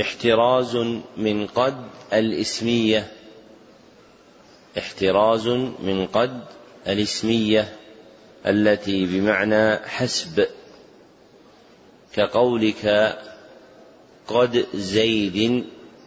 احتراز 0.00 0.76
من 1.16 1.46
قد 1.46 1.88
الاسمية 2.12 3.12
احتراز 4.78 5.48
من 5.82 6.06
قد 6.06 6.44
الاسمية 6.86 7.77
التي 8.48 9.06
بمعنى 9.06 9.76
حسب 9.76 10.46
كقولك 12.14 13.18
قد 14.26 14.66
زيد 14.74 15.64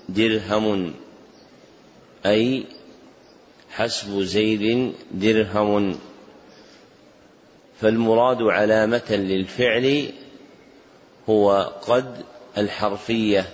درهم 0.09 0.93
أي 2.25 2.65
حسب 3.71 4.21
زيد 4.21 4.93
درهم. 5.11 5.99
فالمراد 7.81 8.41
علامة 8.41 9.11
للفعل 9.11 10.11
هو 11.29 11.73
قد 11.87 12.25
الحرفية 12.57 13.45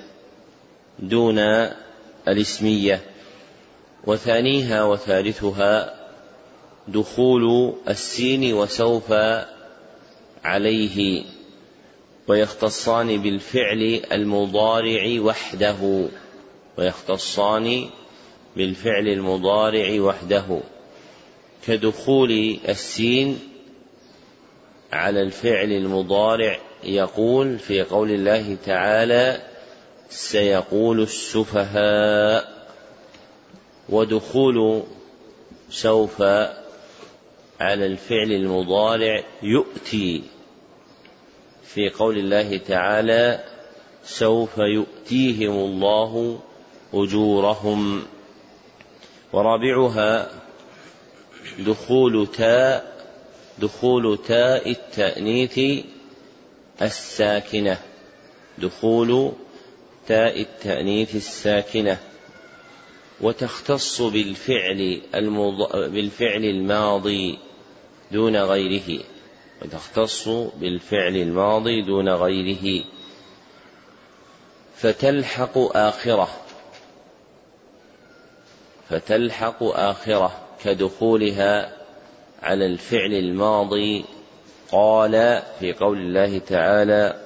دون 0.99 1.39
الاسمية 2.27 3.01
وثانيها 4.03 4.83
وثالثها 4.83 5.96
دخول 6.87 7.73
السين 7.89 8.53
وسوف 8.53 9.13
عليه 10.43 11.23
ويختصان 12.27 13.21
بالفعل 13.21 14.01
المضارع 14.11 15.21
وحده. 15.21 16.07
ويختصان 16.77 17.89
بالفعل 18.55 19.07
المضارع 19.07 20.01
وحده. 20.01 20.59
كدخول 21.67 22.59
السين 22.69 23.39
على 24.93 25.21
الفعل 25.21 25.71
المضارع 25.71 26.57
يقول 26.83 27.59
في 27.59 27.81
قول 27.81 28.11
الله 28.11 28.57
تعالى 28.65 29.41
سيقول 30.09 31.01
السفهاء. 31.01 32.67
ودخول 33.89 34.83
سوف 35.69 36.21
على 37.59 37.85
الفعل 37.85 38.31
المضارع 38.31 39.23
يؤتي. 39.43 40.23
في 41.63 41.89
قول 41.89 42.17
الله 42.17 42.57
تعالى 42.57 43.43
سوف 44.03 44.57
يؤتيهم 44.57 45.51
الله 45.51 46.39
أجورهم. 46.93 48.03
ورابعها 49.33 50.31
دخول 51.59 52.27
تاء 52.27 52.97
دخول 53.59 54.17
تاء 54.27 54.71
التأنيث 54.71 55.59
الساكنة. 56.81 57.77
دخول 58.57 59.31
تاء 60.07 60.41
التأنيث 60.41 61.15
الساكنة. 61.15 61.97
وتختص 63.21 64.01
بالفعل. 64.01 65.01
بالفعل 65.73 66.43
الماضي. 66.43 67.39
دون 68.11 68.35
غيره 68.35 69.03
وتختص 69.61 70.27
بالفعل 70.27 71.15
الماضي 71.15 71.81
دون 71.81 72.09
غيره. 72.09 72.83
فتلحق 74.75 75.57
آخرة. 75.57 76.29
فتلحق 78.89 79.63
آخرة 79.63 80.31
كدخولها 80.63 81.73
على 82.43 82.65
الفعل 82.65 83.13
الماضي. 83.13 84.05
قال 84.71 85.43
في 85.59 85.73
قول 85.73 85.97
الله 85.97 86.37
تعالى 86.37 87.21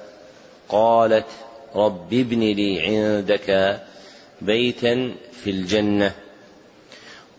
قالت 0.68 1.26
رب 1.74 2.12
ابن 2.12 2.40
لي 2.40 2.80
عندك 2.80 3.80
بيتا 4.40 5.14
في 5.44 5.50
الجنة. 5.50 6.14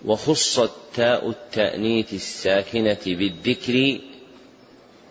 وخصت 0.06 0.72
تاء 0.94 1.30
التأنيث 1.30 2.14
الساكنة 2.14 2.98
بالذكر 3.06 4.00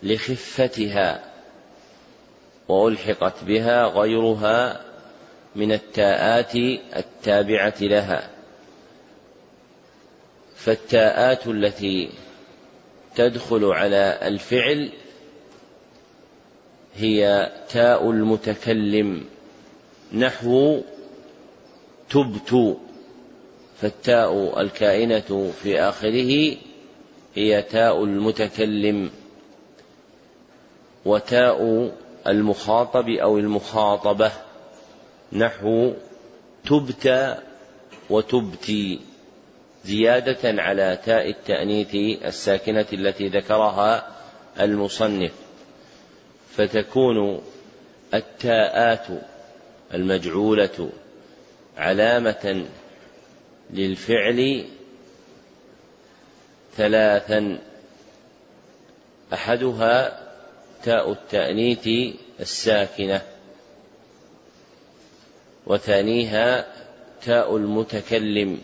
لخفتها 0.03 1.33
وألحقت 2.67 3.43
بها 3.43 3.85
غيرها 3.85 4.85
من 5.55 5.71
التاءات 5.71 6.55
التابعة 6.95 7.75
لها. 7.81 8.29
فالتاءات 10.55 11.47
التي 11.47 12.09
تدخل 13.15 13.65
على 13.65 14.19
الفعل 14.21 14.91
هي 16.95 17.51
تاء 17.69 18.09
المتكلم 18.11 19.25
نحو 20.13 20.81
تبت. 22.09 22.77
فالتاء 23.83 24.61
الكائنة 24.61 25.51
في 25.63 25.79
آخره 25.81 26.57
هي 27.35 27.61
تاء 27.61 28.03
المتكلم 28.03 29.11
وتاء 31.05 31.91
المخاطب 32.27 33.09
أو 33.09 33.37
المخاطبة 33.37 34.31
نحو 35.33 35.93
تبت 36.65 37.37
وتبتي 38.09 38.99
زيادة 39.85 40.61
على 40.61 40.99
تاء 41.05 41.29
التأنيث 41.29 41.95
الساكنة 42.25 42.85
التي 42.93 43.27
ذكرها 43.27 44.07
المصنف. 44.59 45.31
فتكون 46.57 47.41
التاءات 48.13 49.07
المجعولة 49.93 50.89
علامة 51.77 52.65
للفعل 53.69 54.65
ثلاثا. 56.77 57.59
أحدها 59.33 60.19
تاء 60.83 61.11
التأنيث 61.11 62.15
الساكنة 62.39 63.21
وثانيها 65.67 66.67
تاء 67.25 67.57
المتكلم 67.57 68.61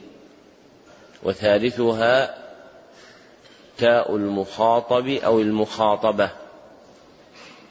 وثالثها 1.24 2.38
تاء 3.78 4.16
المخاطب 4.16 5.08
أو 5.08 5.40
المخاطبة. 5.40 6.32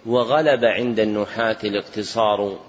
وغلب 0.06 0.64
عند 0.64 1.00
النحاة 1.00 1.56
الاقتصار 1.64 2.67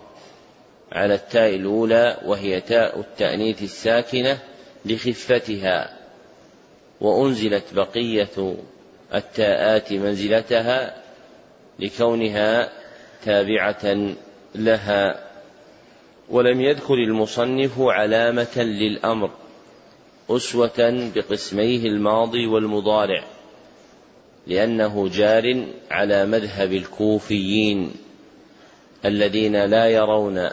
على 0.92 1.14
التاء 1.14 1.56
الأولى 1.56 2.18
وهي 2.26 2.62
تاء 2.62 3.00
التأنيث 3.00 3.64
الساكنة 3.64 4.40
لخفتها. 4.86 5.98
وأنزلت 7.02 7.74
بقية 7.74 8.56
التاءات 9.14 9.94
منزلتها 9.94 10.96
لكونها 11.80 12.70
تابعة 13.26 14.16
لها. 14.56 15.30
ولم 16.30 16.62
يذكر 16.62 16.94
المصنف 16.94 17.80
علامة 17.80 18.58
للأمر 18.58 19.32
أسوة 20.30 21.10
بقسميه 21.16 21.86
الماضي 21.86 22.48
والمضارع 22.48 23.24
لأنه 24.48 25.10
جار 25.10 25.66
على 25.92 26.26
مذهب 26.26 26.74
الكوفيين 26.74 27.92
الذين 29.06 29.66
لا 29.66 29.86
يرون 29.86 30.50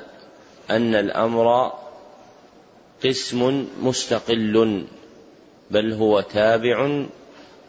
أن 0.70 0.94
الأمر 0.94 1.72
قسم 3.04 3.66
مستقل 3.82 4.84
بل 5.70 5.92
هو 5.92 6.20
تابع 6.20 7.04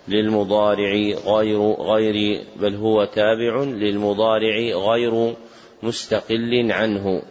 للمضارع 0.07 0.93
غير 1.25 1.71
غير 1.71 2.43
بل 2.55 2.75
هو 2.75 3.05
تابع 3.05 3.63
للمضارع 3.63 4.57
غير 4.91 5.35
مستقل 5.83 6.71
عنه. 6.71 7.21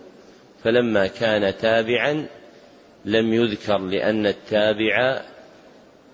فلما 0.65 1.07
كان 1.07 1.57
تابعا 1.59 2.27
لم 3.05 3.35
يذكر 3.35 3.79
لأن 3.79 4.27
التابع 4.27 5.23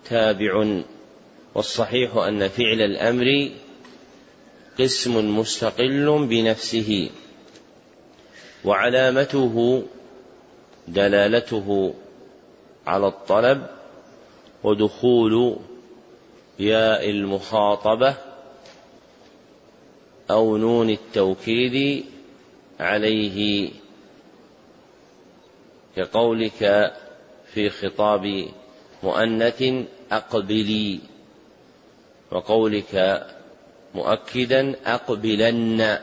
تابع. 0.04 0.82
والصحيح 1.54 2.16
أن 2.16 2.48
فعل 2.48 2.80
الأمر 2.80 3.50
قسم 4.78 5.38
مستقل 5.38 6.26
بنفسه. 6.30 7.10
وعلامته 8.64 9.82
دلالته 10.88 11.94
على 12.86 13.06
الطلب 13.06 13.66
ودخول 14.64 15.56
ياء 16.58 17.10
المخاطبة 17.10 18.14
أو 20.30 20.56
نون 20.56 20.90
التوكيد 20.90 22.04
عليه 22.80 23.70
كقولك 25.96 26.92
في 27.54 27.70
خطاب 27.70 28.48
مؤنث 29.02 29.64
أقبلي 30.12 31.00
وقولك 32.30 33.26
مؤكدا 33.94 34.74
أقبلن. 34.86 35.98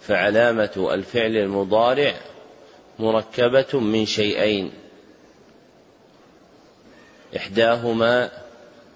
فعلامة 0.00 0.88
الفعل 0.92 1.36
المضارع 1.36 2.14
مركبة 2.98 3.80
من 3.80 4.06
شيئين. 4.06 4.72
إحداهما 7.36 8.30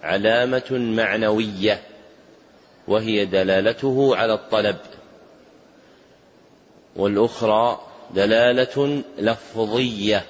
علامة 0.03 0.71
معنوية 0.71 1.83
وهي 2.89 3.25
دلالته 3.25 4.17
على 4.17 4.35
الطلب. 4.35 4.77
والأخرى 6.97 7.81
دلالة 8.15 9.03
لفظية 9.19 10.25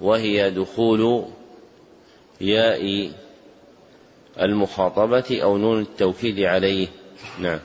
وهي 0.00 0.50
دخول 0.50 1.24
ياء 2.40 3.10
المخاطبة 4.40 5.40
أو 5.42 5.58
نون 5.58 5.80
التوكيد 5.80 6.40
عليه. 6.40 6.88
نعم. 7.40 7.60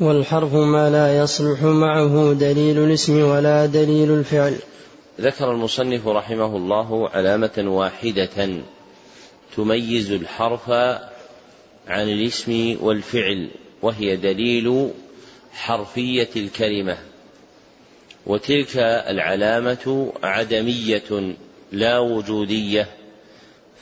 والحرف 0.00 0.54
ما 0.54 0.90
لا 0.90 1.18
يصلح 1.18 1.62
معه 1.62 2.32
دليل 2.32 2.78
الاسم 2.78 3.22
ولا 3.22 3.66
دليل 3.66 4.10
الفعل. 4.10 4.56
ذكر 5.20 5.50
المصنف 5.50 6.08
رحمه 6.08 6.56
الله 6.56 7.08
علامة 7.08 7.64
واحدة 7.66 8.60
تميز 9.56 10.12
الحرف 10.12 10.70
عن 11.88 12.08
الاسم 12.08 12.76
والفعل 12.80 13.50
وهي 13.82 14.16
دليل 14.16 14.90
حرفية 15.52 16.28
الكلمة. 16.36 16.96
وتلك 18.26 18.76
العلامة 19.08 20.12
عدمية 20.22 21.34
لا 21.72 21.98
وجودية 21.98 22.88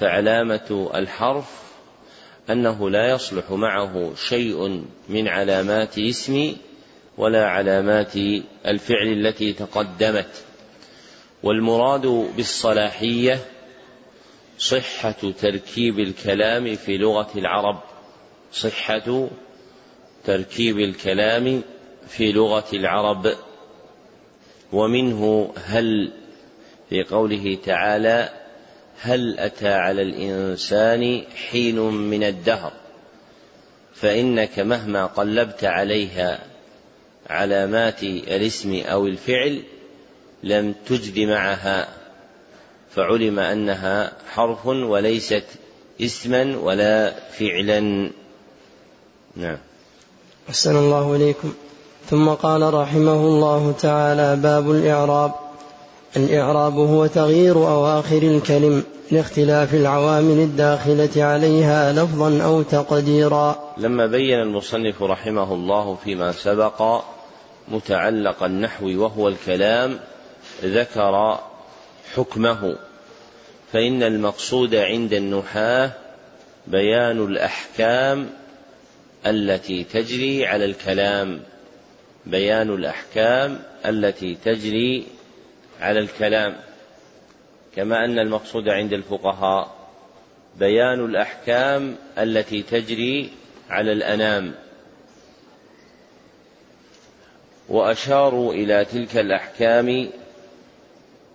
فعلامة 0.00 0.90
الحرف 0.94 1.63
أنه 2.50 2.90
لا 2.90 3.08
يصلح 3.10 3.50
معه 3.50 4.12
شيء 4.14 4.84
من 5.08 5.28
علامات 5.28 5.98
اسم 5.98 6.56
ولا 7.18 7.46
علامات 7.46 8.16
الفعل 8.66 9.06
التي 9.06 9.52
تقدمت. 9.52 10.44
والمراد 11.42 12.06
بالصلاحية 12.36 13.38
صحة 14.58 15.32
تركيب 15.40 15.98
الكلام 15.98 16.74
في 16.74 16.98
لغة 16.98 17.30
العرب. 17.36 17.80
صحة 18.52 19.28
تركيب 20.24 20.78
الكلام 20.78 21.62
في 22.08 22.32
لغة 22.32 22.66
العرب. 22.72 23.32
ومنه 24.72 25.52
هل 25.64 26.12
في 26.90 27.02
قوله 27.02 27.58
تعالى 27.64 28.43
هل 29.00 29.38
أتى 29.38 29.68
على 29.68 30.02
الإنسان 30.02 31.22
حين 31.50 31.78
من 31.80 32.22
الدهر؟ 32.22 32.72
فإنك 33.94 34.58
مهما 34.58 35.06
قلبت 35.06 35.64
عليها 35.64 36.38
علامات 37.30 38.02
الاسم 38.02 38.82
أو 38.86 39.06
الفعل 39.06 39.62
لم 40.42 40.74
تجد 40.86 41.18
معها 41.18 41.88
فعلم 42.94 43.38
أنها 43.38 44.12
حرف 44.30 44.66
وليست 44.66 45.44
اسما 46.00 46.56
ولا 46.56 47.14
فعلا. 47.38 48.10
نعم. 49.36 49.58
أحسن 50.48 50.76
الله 50.76 51.16
إليكم. 51.16 51.54
ثم 52.10 52.28
قال 52.28 52.74
رحمه 52.74 53.26
الله 53.26 53.74
تعالى 53.80 54.36
باب 54.36 54.70
الإعراب. 54.70 55.43
الإعراب 56.16 56.78
هو 56.78 57.06
تغيير 57.06 57.56
أواخر 57.56 58.22
الكلم 58.22 58.84
لاختلاف 59.10 59.74
العوامل 59.74 60.38
الداخلة 60.38 61.24
عليها 61.24 61.92
لفظا 61.92 62.42
أو 62.42 62.62
تقديرا. 62.62 63.74
لما 63.78 64.06
بين 64.06 64.40
المصنف 64.40 65.02
رحمه 65.02 65.54
الله 65.54 65.94
فيما 66.04 66.32
سبق 66.32 67.02
متعلق 67.68 68.42
النحو 68.42 68.86
وهو 68.86 69.28
الكلام 69.28 69.98
ذكر 70.64 71.38
حكمه. 72.14 72.76
فإن 73.72 74.02
المقصود 74.02 74.74
عند 74.74 75.12
النحاة 75.12 75.90
بيان 76.66 77.24
الأحكام 77.24 78.30
التي 79.26 79.84
تجري 79.84 80.46
على 80.46 80.64
الكلام. 80.64 81.40
بيان 82.26 82.70
الأحكام 82.70 83.58
التي 83.86 84.36
تجري 84.44 85.06
على 85.80 85.98
الكلام 85.98 86.56
كما 87.76 88.04
أن 88.04 88.18
المقصود 88.18 88.68
عند 88.68 88.92
الفقهاء 88.92 89.74
بيان 90.58 91.04
الأحكام 91.04 91.96
التي 92.18 92.62
تجري 92.62 93.30
على 93.70 93.92
الأنام. 93.92 94.54
وأشاروا 97.68 98.54
إلى 98.54 98.84
تلك 98.84 99.16
الأحكام 99.16 100.08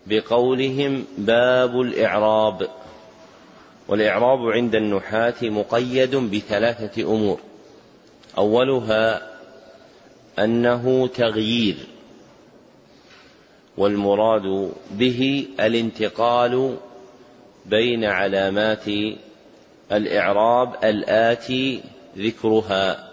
بقولهم 0.07 1.05
باب 1.17 1.81
الإعراب. 1.81 2.69
والإعراب 3.87 4.39
عند 4.39 4.75
النحاة 4.75 5.35
مقيد 5.41 6.15
بثلاثة 6.15 7.03
أمور. 7.03 7.39
أولها 8.37 9.29
أنه 10.39 11.07
تغيير. 11.07 11.75
والمراد 13.79 14.71
به 14.91 15.47
الانتقال 15.59 16.77
بين 17.65 18.05
علامات 18.05 18.87
الإعراب 19.91 20.83
الآتي 20.83 21.83
ذكرها. 22.17 23.09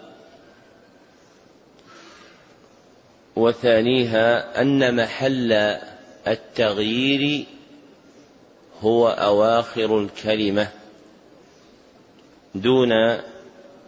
وثانيها 3.35 4.61
أن 4.61 4.95
محل 4.95 5.51
التغيير 6.27 7.45
هو 8.81 9.07
أواخر 9.07 9.99
الكلمة 9.99 10.67
دون 12.55 12.91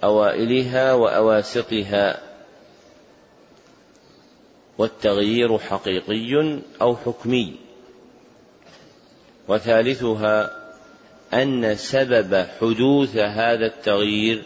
أوائلها 0.04 0.94
وأواسطها. 0.94 2.29
والتغيير 4.80 5.60
حقيقي 5.60 6.60
أو 6.82 6.96
حكمي. 6.96 7.56
وثالثها 9.48 10.60
أن 11.34 11.76
سبب 11.76 12.48
حدوث 12.62 13.18
هذا 13.18 13.66
التغيير 13.66 14.44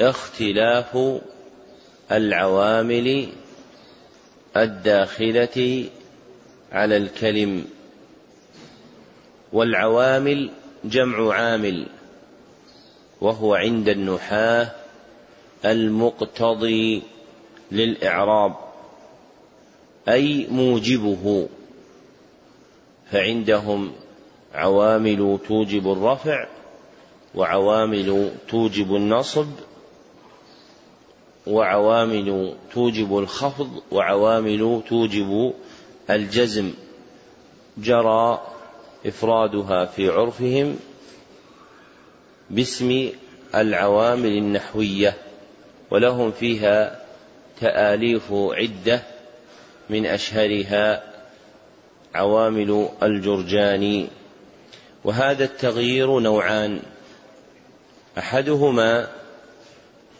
اختلاف 0.00 1.20
العوامل 2.12 3.28
الداخلة 4.56 5.84
على 6.72 6.96
الكلم 6.96 7.64
والعوامل 9.52 10.50
جمع 10.84 11.34
عامل 11.34 11.86
وهو 13.20 13.54
عند 13.54 13.88
النحاة 13.88 14.70
المقتضي 15.64 17.02
للإعراب. 17.72 18.65
أي 20.08 20.46
موجبه. 20.50 21.48
فعندهم 23.10 23.92
عوامل 24.54 25.38
توجب 25.48 25.92
الرفع 25.92 26.46
وعوامل 27.34 28.30
توجب 28.48 28.96
النصب 28.96 29.46
وعوامل 31.46 32.56
توجب 32.74 33.18
الخفض 33.18 33.82
وعوامل 33.92 34.82
توجب 34.88 35.52
الجزم. 36.10 36.72
جرى 37.78 38.40
إفرادها 39.06 39.84
في 39.84 40.08
عرفهم 40.08 40.76
باسم 42.50 43.08
العوامل 43.54 44.38
النحوية 44.38 45.16
ولهم 45.90 46.30
فيها 46.32 47.00
تآليف 47.60 48.32
عدة 48.32 49.02
من 49.90 50.06
أشهرها 50.06 51.02
عوامل 52.14 52.88
الجرجاني 53.02 54.08
وهذا 55.04 55.44
التغيير 55.44 56.18
نوعان. 56.18 56.80
أحدهما 58.18 59.08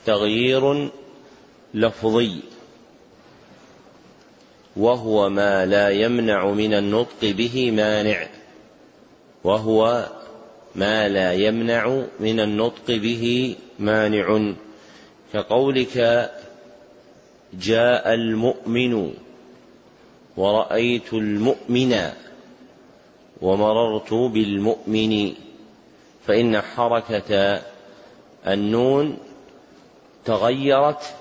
تغيير 0.06 0.90
لفظي 1.74 2.40
وهو 4.76 5.28
ما 5.28 5.66
لا 5.66 5.88
يمنع 5.88 6.50
من 6.50 6.74
النطق 6.74 7.20
به 7.22 7.70
مانع 7.70 8.26
وهو 9.44 10.08
ما 10.74 11.08
لا 11.08 11.32
يمنع 11.32 12.02
من 12.20 12.40
النطق 12.40 12.86
به 12.86 13.56
مانع. 13.78 14.54
كقولك 15.32 16.30
جاء 17.54 18.14
المؤمن 18.14 19.14
ورأيت 20.36 21.14
المؤمن 21.14 22.10
ومررت 23.42 24.14
بالمؤمن 24.14 25.34
فإن 26.26 26.60
حركة 26.60 27.62
النون 28.46 29.18
تغيرت 30.24 31.14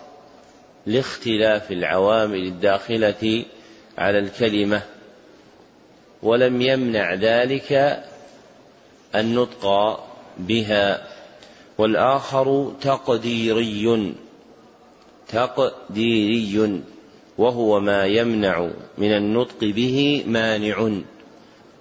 لاختلاف 0.86 1.71
العوامل 1.71 2.43
الداخلة 2.43 3.45
على 3.97 4.19
الكلمة 4.19 4.82
ولم 6.23 6.62
يمنع 6.62 7.13
ذلك 7.13 8.04
النطق 9.15 9.99
بها. 10.38 11.08
والآخر 11.78 12.73
تقديري 12.82 14.13
تقديري. 15.28 16.82
وهو 17.38 17.80
ما 17.80 18.06
يمنع 18.06 18.69
من 18.98 19.12
النطق 19.12 19.60
به 19.60 20.24
مانع. 20.28 20.91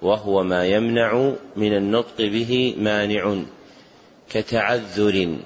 وهو 0.02 0.42
ما 0.42 0.66
يمنع 0.66 1.32
من 1.56 1.76
النطق 1.76 2.16
به 2.18 2.74
مانع. 2.78 3.42
كتعذر 4.30 5.38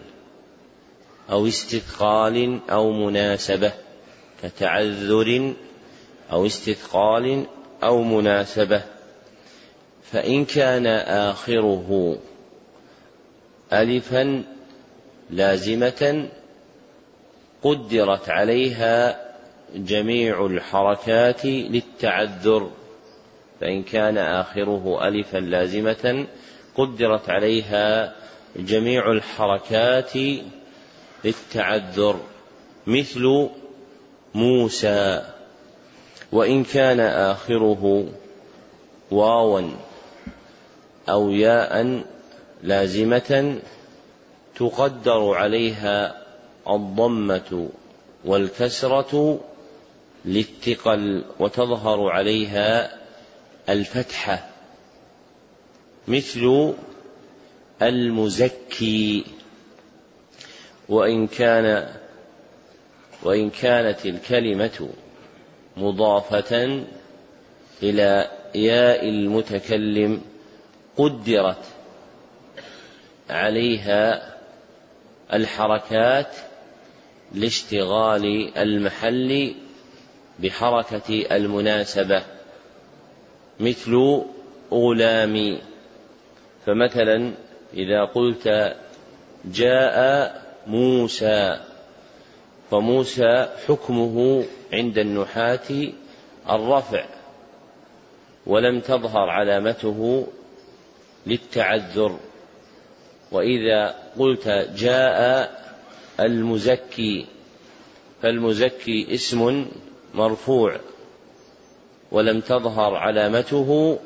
أو 1.30 1.46
استثقال 1.46 2.60
أو 2.70 2.92
مناسبة. 2.92 3.72
كتعذر 4.42 5.54
أو 6.32 6.46
استثقال 6.46 7.46
أو 7.82 8.02
مناسبة. 8.02 8.82
فإن 10.12 10.44
كان 10.44 10.86
آخره 11.06 12.18
ألفا 13.72 14.44
لازمة 15.30 16.28
قدرت 17.62 18.28
عليها 18.28 19.27
جميع 19.74 20.46
الحركات 20.46 21.44
للتعذر 21.46 22.70
فإن 23.60 23.82
كان 23.82 24.18
آخره 24.18 25.08
ألفا 25.08 25.38
لازمة 25.38 26.26
قدرت 26.76 27.30
عليها 27.30 28.14
جميع 28.56 29.12
الحركات 29.12 30.12
للتعذر 31.24 32.20
مثل 32.86 33.48
موسى 34.34 35.22
وإن 36.32 36.64
كان 36.64 37.00
آخره 37.00 38.06
واوا 39.10 39.70
أو 41.08 41.30
ياء 41.30 42.02
لازمة 42.62 43.58
تقدر 44.56 45.34
عليها 45.34 46.22
الضمة 46.68 47.68
والكسرة 48.24 49.40
للثقل 50.24 51.24
وتظهر 51.40 52.10
عليها 52.10 52.98
الفتحة 53.68 54.48
مثل 56.08 56.74
المزكي. 57.82 59.24
وإن 60.88 61.26
كان 61.26 61.94
وإن 63.22 63.50
كانت 63.50 64.06
الكلمة 64.06 64.88
مضافة 65.76 66.84
إلى 67.82 68.30
ياء 68.54 69.08
المتكلم 69.08 70.20
قدرت 70.96 71.64
عليها 73.30 74.34
الحركات 75.32 76.36
لاشتغال 77.34 78.58
المحل 78.58 79.54
بحركة 80.38 81.36
المناسبة 81.36 82.22
مثل 83.60 84.22
غلامي 84.72 85.58
فمثلا 86.66 87.32
إذا 87.74 88.04
قلت 88.04 88.76
جاء 89.44 89.98
موسى 90.66 91.60
فموسى 92.70 93.48
حكمه 93.68 94.44
عند 94.72 94.98
النحاة 94.98 95.68
الرفع 96.50 97.04
ولم 98.46 98.80
تظهر 98.80 99.30
علامته 99.30 100.26
للتعذر. 101.26 102.18
وإذا 103.32 103.94
قلت 104.18 104.48
جاء 104.76 105.50
المزكي 106.20 107.26
فالمزكي 108.22 109.14
اسم 109.14 109.66
مرفوع 110.14 110.76
ولم 112.12 112.40
تظهر 112.40 112.94
علامته 112.94 113.98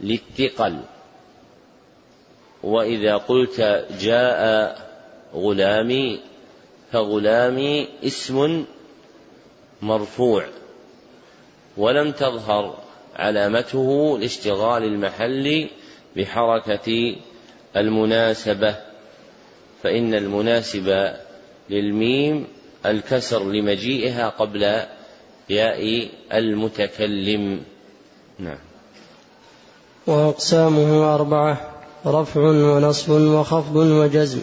للثقل. 0.00 0.78
وإذا 2.62 3.16
قلت 3.16 3.86
جاء 4.00 4.42
غلامي 5.34 6.20
فغلامي 6.92 7.88
اسم 8.04 8.64
مرفوع. 9.82 10.46
ولم 11.76 12.12
تظهر 12.12 12.78
علامته 13.16 14.18
لاشتغال 14.18 14.84
المحل 14.84 15.68
بحركة 16.16 17.16
المناسبة. 17.76 18.76
فإن 19.82 20.14
المناسب 20.14 21.14
للميم 21.70 22.46
الكسر 22.86 23.44
لمجيئها 23.44 24.28
قبل 24.28 24.82
ياء 25.52 26.08
المتكلم. 26.32 27.60
نعم. 28.38 28.58
وأقسامه 30.06 31.14
أربعة 31.14 31.56
رفع 32.06 32.40
ونصب 32.40 33.10
وخفض 33.10 33.76
وجزم. 33.76 34.40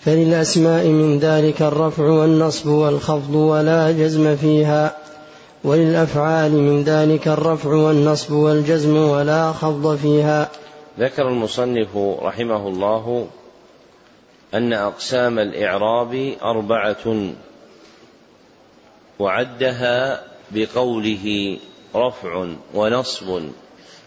فللأسماء 0.00 0.86
من 0.86 1.18
ذلك 1.18 1.62
الرفع 1.62 2.02
والنصب 2.02 2.66
والخفض 2.66 3.34
ولا 3.34 3.92
جزم 3.92 4.36
فيها. 4.36 4.96
وللأفعال 5.64 6.52
من 6.52 6.82
ذلك 6.82 7.28
الرفع 7.28 7.70
والنصب 7.70 8.32
والجزم 8.32 8.96
ولا 8.96 9.52
خفض 9.52 9.96
فيها. 9.96 10.50
ذكر 10.98 11.28
المصنف 11.28 11.96
رحمه 12.22 12.68
الله 12.68 13.26
أن 14.54 14.72
أقسام 14.72 15.38
الإعراب 15.38 16.34
أربعة. 16.42 17.32
وعدها 19.18 20.24
بقوله 20.50 21.58
رفع 21.94 22.48
ونصب 22.74 23.42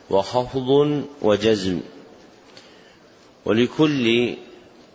وخفض 0.09 1.03
وجزم. 1.21 1.81
ولكل 3.45 4.35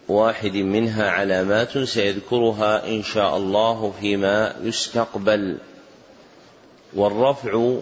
واحد 0.08 0.56
منها 0.56 1.10
علامات 1.10 1.78
سيذكرها 1.78 2.88
إن 2.88 3.02
شاء 3.02 3.36
الله 3.36 3.94
فيما 4.00 4.56
يستقبل. 4.62 5.58
والرفع 6.94 7.76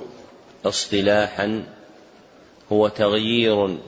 اصطلاحا 0.64 1.64
هو 2.72 2.88
تغيير 2.88 3.78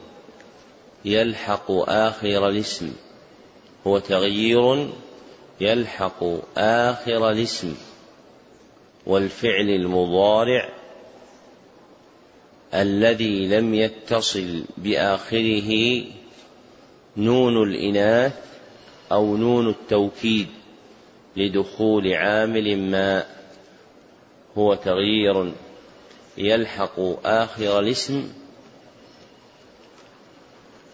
يلحق 1.04 1.70
آخر 1.88 2.48
الاسم. 2.48 2.92
هو 3.86 3.98
تغيير 3.98 4.88
يلحق 5.60 6.24
آخر 6.56 7.30
الاسم. 7.30 7.74
والفعل 9.06 9.70
المضارع 9.70 10.68
الذي 12.74 13.46
لم 13.46 13.74
يتصل 13.74 14.64
بآخره 14.78 16.02
نون 17.16 17.62
الإناث 17.62 18.32
أو 19.12 19.36
نون 19.36 19.68
التوكيد 19.68 20.46
لدخول 21.36 22.12
عامل 22.12 22.78
ما 22.78 23.24
هو 24.58 24.74
تغيير 24.74 25.52
يلحق 26.38 27.00
آخر 27.24 27.78
الاسم 27.78 28.28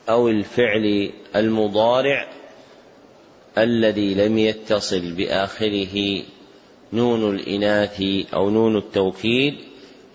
أو 0.09 0.29
الفعل 0.29 1.13
المضارع 1.37 2.29
الذي 3.59 4.15
لم 4.15 4.39
يتصل 4.39 5.13
بآخره 5.13 6.23
نون 6.93 7.34
الإناث 7.34 8.03
أو 8.34 8.51
نون 8.51 8.76
التوكيد 8.76 9.55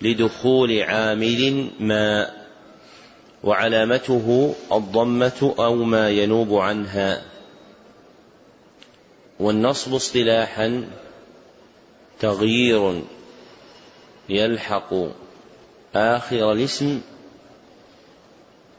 لدخول 0.02 0.82
عامل 0.82 1.70
ما 1.80 2.34
وعلامته 3.44 4.56
الضمة 4.72 5.56
أو 5.60 5.76
ما 5.76 6.10
ينوب 6.10 6.54
عنها. 6.54 7.22
والنصب 9.40 9.94
اصطلاحا 9.94 10.90
تغيير 12.20 13.02
يلحق 14.30 14.94
آخر 15.96 16.52
الاسم 16.52 17.02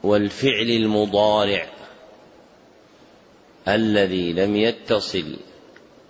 والفعل 0.03 0.69
المضارع 0.69 1.69
الذي 3.67 4.33
لم 4.33 4.55
يتصل 4.55 5.35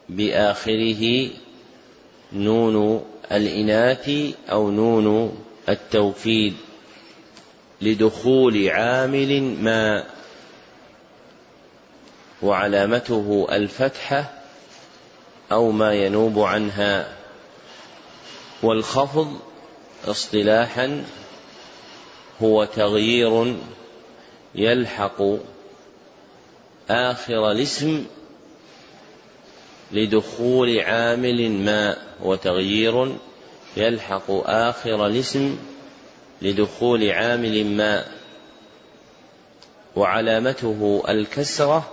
بآخره 0.09 1.29
نون 2.33 3.05
الإناث 3.31 4.09
أو 4.51 4.71
نون 4.71 5.37
التوكيد 5.69 6.53
لدخول 7.81 8.69
عامل 8.69 9.41
ما 9.41 10.05
وعلامته 12.41 13.47
الفتحة 13.51 14.31
أو 15.51 15.71
ما 15.71 15.93
ينوب 15.93 16.39
عنها 16.39 17.15
والخفض 18.63 19.39
اصطلاحا 20.07 21.05
هو 22.41 22.65
تغيير 22.65 23.55
يلحق 24.55 25.21
آخر 26.89 27.51
الاسم 27.51 28.05
لدخول 29.91 30.79
عامل 30.79 31.51
ما 31.51 31.97
وتغيير 32.23 33.15
يلحق 33.77 34.31
آخر 34.45 35.05
الاسم 35.07 35.57
لدخول 36.41 37.11
عامل 37.11 37.65
ما 37.65 38.05
وعلامته 39.95 41.03
الكسرة 41.09 41.91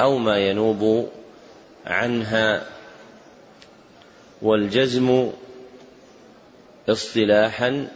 أو 0.00 0.18
ما 0.18 0.38
ينوب 0.38 1.08
عنها 1.86 2.66
والجزم 4.42 5.30
اصطلاحا 6.88 7.88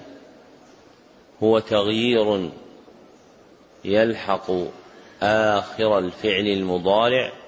هو 1.43 1.59
تغيير 1.59 2.51
يلحق 3.85 4.51
آخر 5.23 5.99
الفعل 5.99 6.47
المضارع 6.47 7.40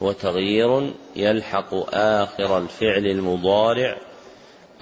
وتغيير 0.00 0.92
يلحق 1.16 1.94
آخر 1.94 2.58
الفعل 2.58 3.06
المضارع 3.06 3.96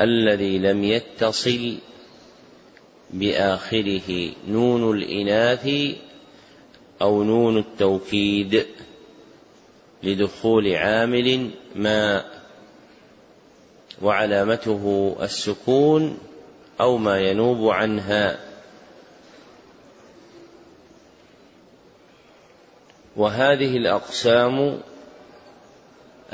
الذي 0.01 0.59
لم 0.59 0.85
يتصل 0.85 1.79
بآخره 3.11 4.33
نون 4.49 4.97
الإناث 4.97 5.69
أو 7.03 7.23
نون 7.23 7.59
التوكيد 7.59 8.67
لدخول 10.03 10.75
عامل 10.75 11.51
ما 11.75 12.25
وعلامته 14.03 15.17
السكون 15.23 16.19
أو 16.81 16.97
ما 16.97 17.21
ينوب 17.21 17.71
عنها. 17.71 18.39
وهذه 23.17 23.77
الأقسام 23.77 24.81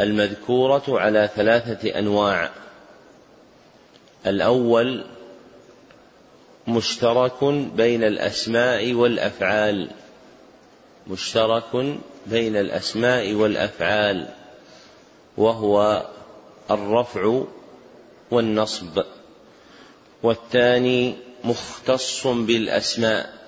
المذكورة 0.00 0.82
على 0.88 1.30
ثلاثة 1.36 1.98
أنواع. 1.98 2.50
الأول 4.26 5.04
مشترك 6.68 7.44
بين 7.74 8.04
الأسماء 8.04 8.92
والأفعال. 8.92 9.90
مشترك 11.06 11.96
بين 12.26 12.56
الأسماء 12.56 13.32
والأفعال 13.32 14.28
وهو 15.36 16.06
الرفع 16.70 17.42
والنصب. 18.30 19.02
والثاني 20.22 21.14
مختص 21.44 22.26
بالأسماء 22.26 23.44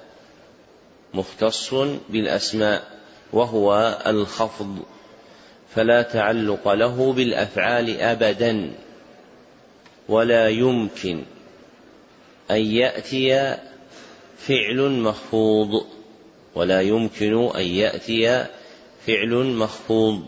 مختص 1.14 1.74
بالأسماء 2.08 2.98
وهو 3.32 3.98
الخفض. 4.06 4.82
فلا 5.76 6.02
تعلق 6.02 6.68
له 6.68 7.12
بالأفعال 7.12 8.00
أبدا 8.00 8.70
ولا 10.08 10.48
يمكن 10.48 11.22
أن 12.50 12.60
يأتي 12.60 13.56
فعل 14.38 14.90
مخفوض 14.90 15.86
ولا 16.54 16.80
يمكن 16.80 17.50
أن 17.56 17.62
يأتي 17.64 18.46
فعل 19.06 19.34
مخفوض. 19.34 20.24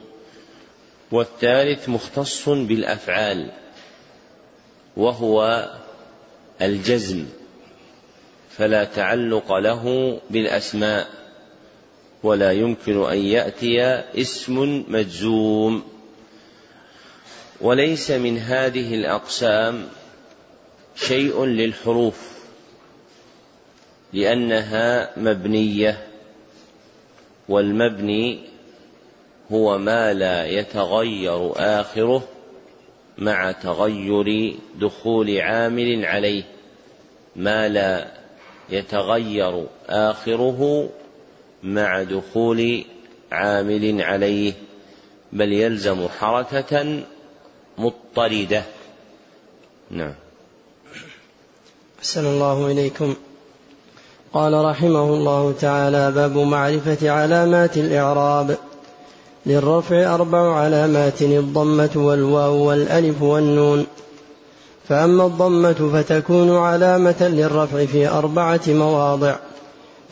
والثالث 1.12 1.88
مختص 1.88 2.48
بالأفعال 2.48 3.50
وهو 4.96 5.68
الجزم 6.62 7.26
فلا 8.50 8.84
تعلق 8.84 9.52
له 9.52 10.18
بالأسماء. 10.30 11.08
ولا 12.22 12.52
يمكن 12.52 13.04
أن 13.04 13.18
يأتي 13.18 13.82
اسم 14.20 14.84
مجزوم. 14.88 15.82
وليس 17.60 18.10
من 18.10 18.38
هذه 18.38 18.94
الأقسام 18.94 19.88
شيء 20.94 21.44
للحروف 21.44 22.38
لأنها 24.12 25.10
مبنية 25.16 26.06
والمبني 27.48 28.40
هو 29.52 29.78
ما 29.78 30.14
لا 30.14 30.46
يتغير 30.46 31.52
آخره 31.56 32.28
مع 33.18 33.52
تغير 33.52 34.56
دخول 34.80 35.38
عامل 35.40 36.04
عليه 36.04 36.42
ما 37.36 37.68
لا 37.68 38.08
يتغير 38.70 39.66
آخره 39.88 40.90
مع 41.62 42.02
دخول 42.02 42.84
عامل 43.32 44.02
عليه 44.02 44.52
بل 45.32 45.52
يلزم 45.52 46.08
حركة 46.18 47.02
مضطردة. 47.78 48.62
نعم. 49.90 50.14
أحسن 51.98 52.26
الله 52.26 52.66
إليكم. 52.66 53.14
قال 54.32 54.64
رحمه 54.64 55.04
الله 55.04 55.54
تعالى 55.60 56.12
باب 56.12 56.36
معرفة 56.36 57.10
علامات 57.10 57.76
الإعراب. 57.76 58.56
للرفع 59.46 60.14
أربع 60.14 60.54
علامات 60.54 61.22
الضمة 61.22 61.90
والواو 61.96 62.54
والألف 62.54 63.22
والنون. 63.22 63.86
فأما 64.88 65.26
الضمة 65.26 65.90
فتكون 65.92 66.56
علامة 66.56 67.28
للرفع 67.28 67.84
في 67.84 68.08
أربعة 68.08 68.60
مواضع. 68.68 69.36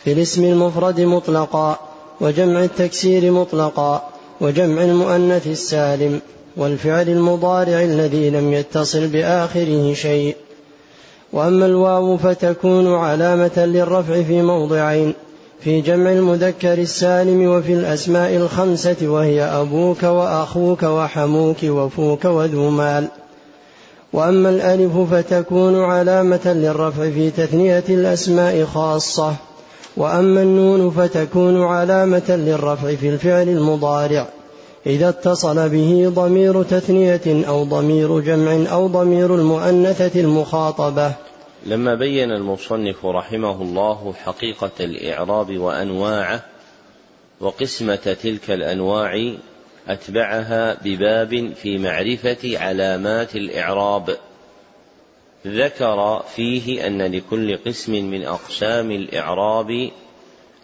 في 0.03 0.13
الاسم 0.13 0.45
المفرد 0.45 1.01
مطلقا 1.01 1.79
وجمع 2.21 2.63
التكسير 2.63 3.31
مطلقا 3.31 4.09
وجمع 4.41 4.83
المؤنث 4.83 5.47
السالم 5.47 6.21
والفعل 6.57 7.09
المضارع 7.09 7.81
الذي 7.81 8.29
لم 8.29 8.53
يتصل 8.53 9.07
بآخره 9.07 9.93
شيء. 9.93 10.35
وأما 11.33 11.65
الواو 11.65 12.17
فتكون 12.17 12.95
علامة 12.95 13.65
للرفع 13.65 14.21
في 14.21 14.41
موضعين 14.41 15.13
في 15.59 15.81
جمع 15.81 16.11
المذكر 16.11 16.73
السالم 16.73 17.47
وفي 17.47 17.73
الأسماء 17.73 18.35
الخمسة 18.35 18.95
وهي 19.01 19.41
أبوك 19.41 20.03
وأخوك 20.03 20.83
وحموك 20.83 21.63
وفوك 21.63 22.25
وذو 22.25 22.69
مال. 22.69 23.07
وأما 24.13 24.49
الألف 24.49 24.97
فتكون 25.13 25.83
علامة 25.83 26.53
للرفع 26.53 27.09
في 27.09 27.29
تثنية 27.29 27.83
الأسماء 27.89 28.65
خاصة. 28.65 29.33
وأما 29.97 30.41
النون 30.41 30.91
فتكون 30.91 31.63
علامة 31.63 32.35
للرفع 32.35 32.95
في 32.95 33.09
الفعل 33.09 33.49
المضارع 33.49 34.27
إذا 34.85 35.09
اتصل 35.09 35.69
به 35.69 36.11
ضمير 36.15 36.63
تثنية 36.63 37.47
أو 37.47 37.63
ضمير 37.63 38.19
جمع 38.19 38.71
أو 38.71 38.87
ضمير 38.87 39.35
المؤنثة 39.35 40.19
المخاطبة. 40.19 41.11
لما 41.65 41.95
بين 41.95 42.31
المصنف 42.31 43.05
رحمه 43.05 43.61
الله 43.61 44.13
حقيقة 44.25 44.71
الإعراب 44.79 45.57
وأنواعه 45.57 46.43
وقسمة 47.39 48.15
تلك 48.23 48.51
الأنواع 48.51 49.33
أتبعها 49.87 50.77
بباب 50.83 51.53
في 51.53 51.77
معرفة 51.77 52.59
علامات 52.59 53.35
الإعراب. 53.35 54.17
ذكر 55.45 56.23
فيه 56.35 56.87
أن 56.87 57.01
لكل 57.01 57.57
قسم 57.57 57.91
من 57.91 58.25
أقسام 58.25 58.91
الإعراب 58.91 59.91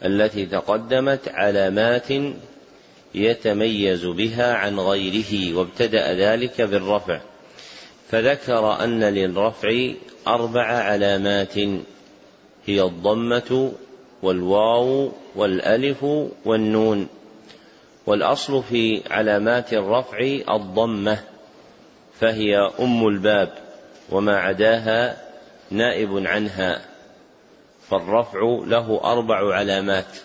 التي 0.05 0.45
تقدمت 0.45 1.29
علامات 1.29 2.07
يتميز 3.15 4.05
بها 4.05 4.53
عن 4.53 4.79
غيره 4.79 5.57
وابتدأ 5.57 6.13
ذلك 6.13 6.61
بالرفع. 6.61 7.19
فذكر 8.09 8.83
أن 8.83 9.03
للرفع 9.03 9.91
أربع 10.27 10.63
علامات 10.63 11.57
هي 12.65 12.81
الضمة 12.81 13.71
والواو 14.23 15.11
والألف 15.35 16.03
والنون. 16.45 17.07
والأصل 18.05 18.63
في 18.63 19.01
علامات 19.09 19.73
الرفع 19.73 20.19
الضمة 20.49 21.19
فهي 22.19 22.57
أم 22.79 23.07
الباب. 23.07 23.62
وما 24.13 24.39
عداها 24.39 25.17
نائب 25.71 26.27
عنها 26.27 26.81
فالرفع 27.89 28.39
له 28.65 29.01
أربع 29.03 29.55
علامات. 29.55 30.17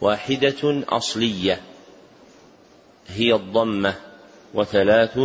واحدة 0.00 0.82
أصلية 0.88 1.60
هي 3.08 3.34
الضمة 3.34 3.94
وثلاث 4.54 5.18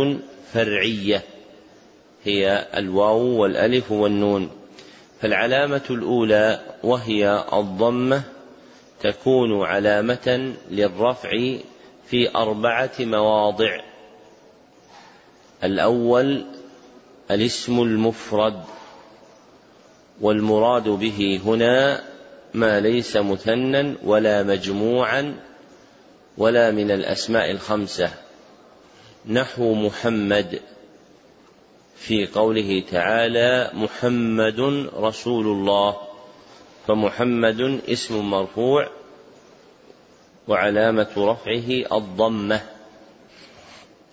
فرعية 0.52 1.22
هي 2.24 2.68
الواو 2.76 3.42
والألف 3.42 3.92
والنون. 3.92 4.50
فالعلامة 5.20 5.82
الأولى 5.90 6.60
وهي 6.82 7.44
الضمة 7.52 8.22
تكون 9.00 9.62
علامة 9.62 10.54
للرفع 10.70 11.30
في 12.06 12.36
أربعة 12.36 12.92
مواضع. 13.00 13.80
الأول 15.64 16.44
الاسم 17.34 17.82
المفرد 17.82 18.62
والمراد 20.20 20.88
به 20.88 21.40
هنا 21.44 22.04
ما 22.54 22.80
ليس 22.80 23.16
مثنى 23.16 23.94
ولا 24.04 24.42
مجموعا 24.42 25.36
ولا 26.38 26.70
من 26.70 26.90
الأسماء 26.90 27.50
الخمسة 27.50 28.10
نحو 29.26 29.74
محمد 29.74 30.60
في 31.96 32.26
قوله 32.26 32.82
تعالى 32.90 33.70
محمد 33.74 34.60
رسول 34.96 35.46
الله 35.46 35.96
فمحمد 36.86 37.80
اسم 37.88 38.30
مرفوع 38.30 38.88
وعلامة 40.48 41.10
رفعه 41.16 41.98
الضمة 41.98 42.60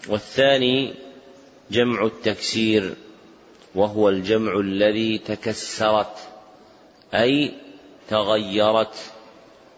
والثاني 0.09 0.93
جمع 1.71 2.05
التكسير. 2.05 2.95
وهو 3.75 4.09
الجمع 4.09 4.59
الذي 4.59 5.17
تكسرت 5.17 6.17
أي 7.13 7.51
تغيرت 8.09 8.95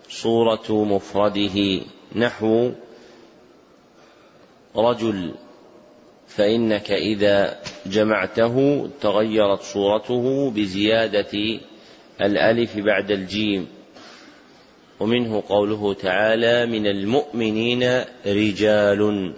صورة 0.09 0.85
مفرده 0.85 1.81
نحو 2.15 2.71
رجل 4.75 5.33
فإنك 6.27 6.91
إذا 6.91 7.59
جمعته 7.85 8.87
تغيرت 9.01 9.61
صورته 9.61 10.51
بزيادة 10.51 11.59
الألف 12.21 12.77
بعد 12.77 13.11
الجيم. 13.11 13.67
ومنه 14.99 15.43
قوله 15.49 15.93
تعالى 15.93 16.65
من 16.65 16.87
المؤمنين 16.87 18.03
رجال 18.25 19.33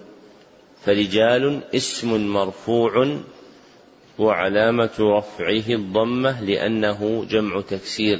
فرجال 0.85 1.61
اسم 1.75 2.27
مرفوع 2.33 3.19
وعلامة 4.20 4.91
رفعه 4.99 5.76
الضمة 5.76 6.41
لأنه 6.41 7.26
جمع 7.30 7.61
تكسير. 7.61 8.20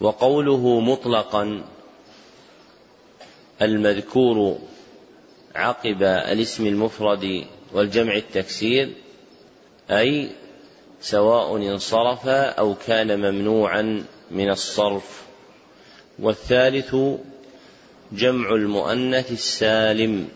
وقوله 0.00 0.80
مطلقا 0.80 1.64
المذكور 3.62 4.58
عقب 5.54 6.02
الاسم 6.02 6.66
المفرد 6.66 7.44
والجمع 7.72 8.16
التكسير 8.16 8.92
أي 9.90 10.30
سواء 11.00 11.56
انصرف 11.56 12.28
أو 12.28 12.74
كان 12.86 13.18
ممنوعا 13.20 14.04
من 14.30 14.50
الصرف. 14.50 15.22
والثالث 16.18 16.96
جمع 18.12 18.54
المؤنث 18.54 19.32
السالم. 19.32 20.28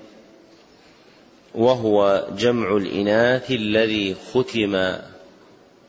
وهو 1.57 2.27
جمع 2.39 2.77
الإناث 2.77 3.51
الذي 3.51 4.15
ختم 4.15 4.97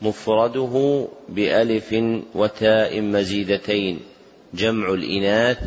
مفرده 0.01 1.07
بألف 1.29 1.95
وتاء 2.35 3.01
مزيدتين. 3.01 3.99
جمع 4.53 4.93
الإناث 4.93 5.59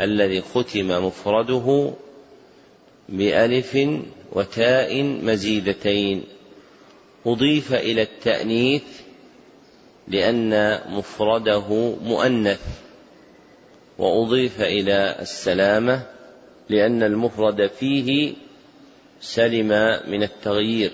الذي 0.00 0.40
ختم 0.40 1.06
مفرده 1.06 1.90
بألف 3.08 3.78
وتاء 4.32 5.02
مزيدتين. 5.02 6.24
أضيف 7.26 7.74
إلى 7.74 8.02
التأنيث 8.02 8.82
لأن 10.08 10.80
مفرده 10.88 11.94
مؤنث 12.04 12.60
وأضيف 13.98 14.60
إلى 14.60 15.16
السلامة 15.20 16.02
لأن 16.68 17.02
المفرد 17.02 17.66
فيه 17.66 18.34
سلم 19.24 19.68
من 20.06 20.22
التغيير. 20.22 20.92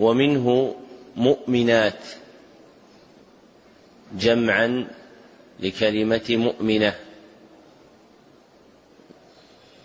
ومنه 0.00 0.74
مؤمنات 1.16 2.02
جمعا 4.18 4.86
لكلمة 5.60 6.28
مؤمنة. 6.30 6.94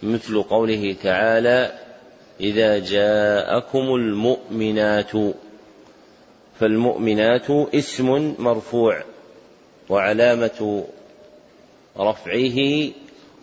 مثل 0.03 0.43
قوله 0.43 0.95
تعالى 1.03 1.79
إذا 2.39 2.79
جاءكم 2.79 3.95
المؤمنات 3.95 5.11
فالمؤمنات 6.59 7.49
اسم 7.51 8.35
مرفوع 8.39 9.03
وعلامة 9.89 10.85
رفعه 11.97 12.89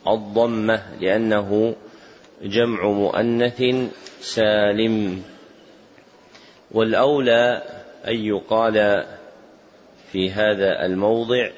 الضمة 0.09 0.83
لأنه 1.01 1.75
جمع 2.43 2.91
مؤنث 2.91 3.63
سالم. 4.21 5.23
والأولى 6.71 7.63
أن 8.09 8.17
يقال 8.17 9.07
في 10.13 10.31
هذا 10.31 10.87
الموضع 10.87 11.51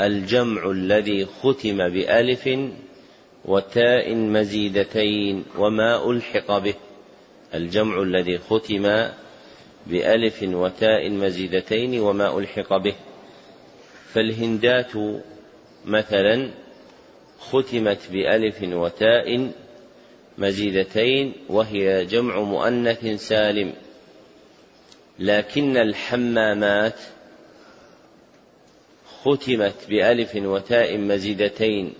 الجمع 0.00 0.70
الذي 0.70 1.26
ختم 1.26 1.88
بألف 1.88 2.48
وتاء 3.44 4.14
مزيدتين 4.14 5.44
وما 5.58 6.10
ألحق 6.10 6.58
به. 6.58 6.74
الجمع 7.54 8.02
الذي 8.02 8.38
ختم 8.38 9.08
بألف 9.86 10.42
وتاء 10.42 11.10
مزيدتين 11.10 12.00
وما 12.00 12.38
ألحق 12.38 12.76
به. 12.76 12.94
فالهندات 14.12 14.92
مثلا 15.84 16.50
ختمت 17.38 17.98
بألف 18.12 18.62
وتاء 18.62 19.50
مزيدتين 20.40 21.32
وهي 21.48 22.04
جمع 22.04 22.40
مؤنث 22.40 23.06
سالم. 23.28 23.72
لكن 25.18 25.76
الحمامات 25.76 27.00
ختمت 29.22 29.74
بألف 29.88 30.36
وتاء 30.36 30.98
مزيدتين 30.98 31.92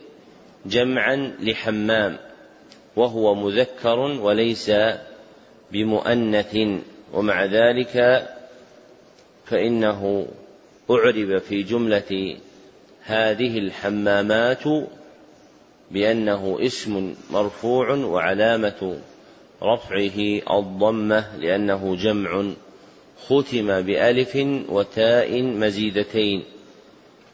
جمعا 0.67 1.37
لحمام 1.41 2.19
وهو 2.97 3.35
مذكر 3.35 3.99
وليس 3.99 4.73
بمؤنث. 5.73 6.57
ومع 7.13 7.45
ذلك 7.45 8.27
فإنه 9.47 10.27
أعرب 10.91 11.39
في 11.39 11.63
جملة 11.63 12.37
هذه 13.03 13.59
الحمامات 13.59 14.63
بأنه 15.91 16.59
اسم 16.61 17.15
مرفوع 17.31 17.91
وعلامة 17.91 18.99
رفعه 19.63 20.41
الضمة 20.59 21.37
لأنه 21.37 21.97
جمع 21.97 22.51
ختم 23.27 23.81
بألف 23.81 24.37
وتاء 24.69 25.43
مزيدتين 25.43 26.45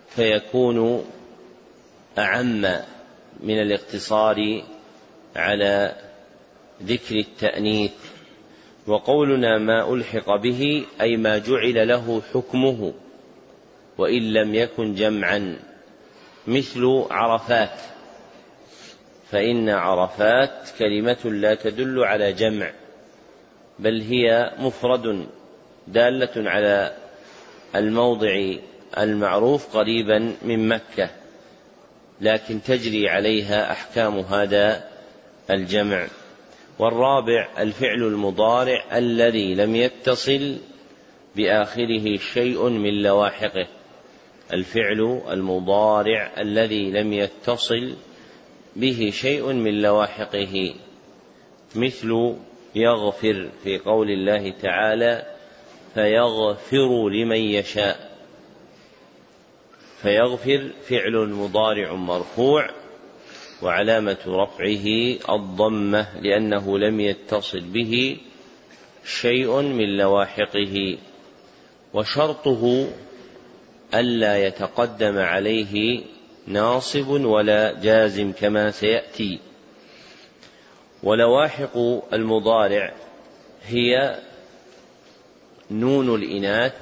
فيكون 0.08 1.04
أعم 2.18 2.60
من 3.40 3.60
الاقتصار 3.62 4.62
على 5.36 5.96
ذكر 6.82 7.16
التأنيث. 7.16 7.92
وقولنا 8.86 9.58
ما 9.58 9.94
ألحق 9.94 10.36
به 10.36 10.84
أي 11.00 11.16
ما 11.16 11.38
جعل 11.38 11.88
له 11.88 12.22
حكمه 12.34 12.92
وإن 13.98 14.32
لم 14.32 14.54
يكن 14.54 14.94
جمعا 14.94 15.58
مثل 16.46 17.04
عرفات. 17.10 17.95
فإن 19.30 19.68
عرفات 19.68 20.70
كلمة 20.78 21.24
لا 21.24 21.54
تدل 21.54 22.04
على 22.04 22.32
جمع 22.32 22.70
بل 23.78 24.00
هي 24.00 24.52
مفرد 24.58 25.26
دالة 25.88 26.50
على 26.50 26.96
الموضع 27.76 28.54
المعروف 28.98 29.76
قريبا 29.76 30.32
من 30.42 30.68
مكة 30.68 31.10
لكن 32.20 32.62
تجري 32.62 33.08
عليها 33.08 33.72
أحكام 33.72 34.18
هذا 34.18 34.88
الجمع. 35.50 36.06
والرابع 36.78 37.48
الفعل 37.58 38.02
المضارع 38.02 38.84
الذي 38.98 39.54
لم 39.54 39.76
يتصل 39.76 40.56
بآخره 41.36 42.16
شيء 42.16 42.68
من 42.68 43.02
لواحقه 43.02 43.66
الفعل 44.52 45.22
المضارع 45.30 46.30
الذي 46.38 46.90
لم 46.90 47.12
يتصل 47.12 47.94
به 48.76 49.10
شيء 49.12 49.52
من 49.52 49.82
لواحقه 49.82 50.74
مثل 51.74 52.34
يغفر 52.74 53.50
في 53.62 53.78
قول 53.78 54.10
الله 54.10 54.50
تعالى 54.50 55.26
فيغفر 55.94 57.08
لمن 57.08 57.36
يشاء. 57.36 58.16
فيغفر 60.02 60.70
فعل 60.88 61.28
مضارع 61.28 61.94
مرفوع 61.94 62.70
وعلامة 63.62 64.18
رفعه 64.26 64.86
الضمة 65.36 66.20
لأنه 66.20 66.78
لم 66.78 67.00
يتصل 67.00 67.60
به 67.60 68.16
شيء 69.04 69.60
من 69.60 69.96
لواحقه. 69.96 70.98
وشرطه 71.94 72.88
ألا 73.94 74.46
يتقدم 74.46 75.18
عليه 75.18 76.02
ناصب 76.46 77.08
ولا 77.08 77.80
جازم 77.80 78.32
كما 78.32 78.70
سيأتي. 78.70 79.40
ولواحق 81.02 81.78
المضارع 82.12 82.92
هي 83.66 84.20
نون 85.70 86.14
الإناث 86.14 86.74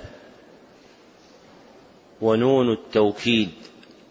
ونون 2.21 2.73
التوكيد 2.73 3.51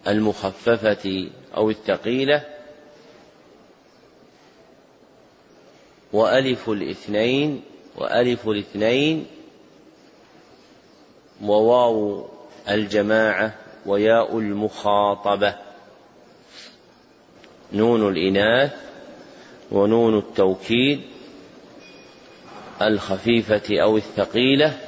المخففة 0.08 1.30
أو 1.56 1.70
الثقيلة 1.70 2.44
وألف 6.12 6.70
الاثنين 6.70 7.62
وألف 7.96 8.48
الاثنين 8.48 9.26
وواو 11.42 12.28
الجماعة 12.68 13.63
وياء 13.86 14.38
المخاطبة. 14.38 15.54
نون 17.72 18.08
الإناث 18.08 18.72
ونون 19.72 20.18
التوكيد 20.18 21.00
الخفيفة 22.82 23.82
أو 23.82 23.96
الثقيلة 23.96 24.78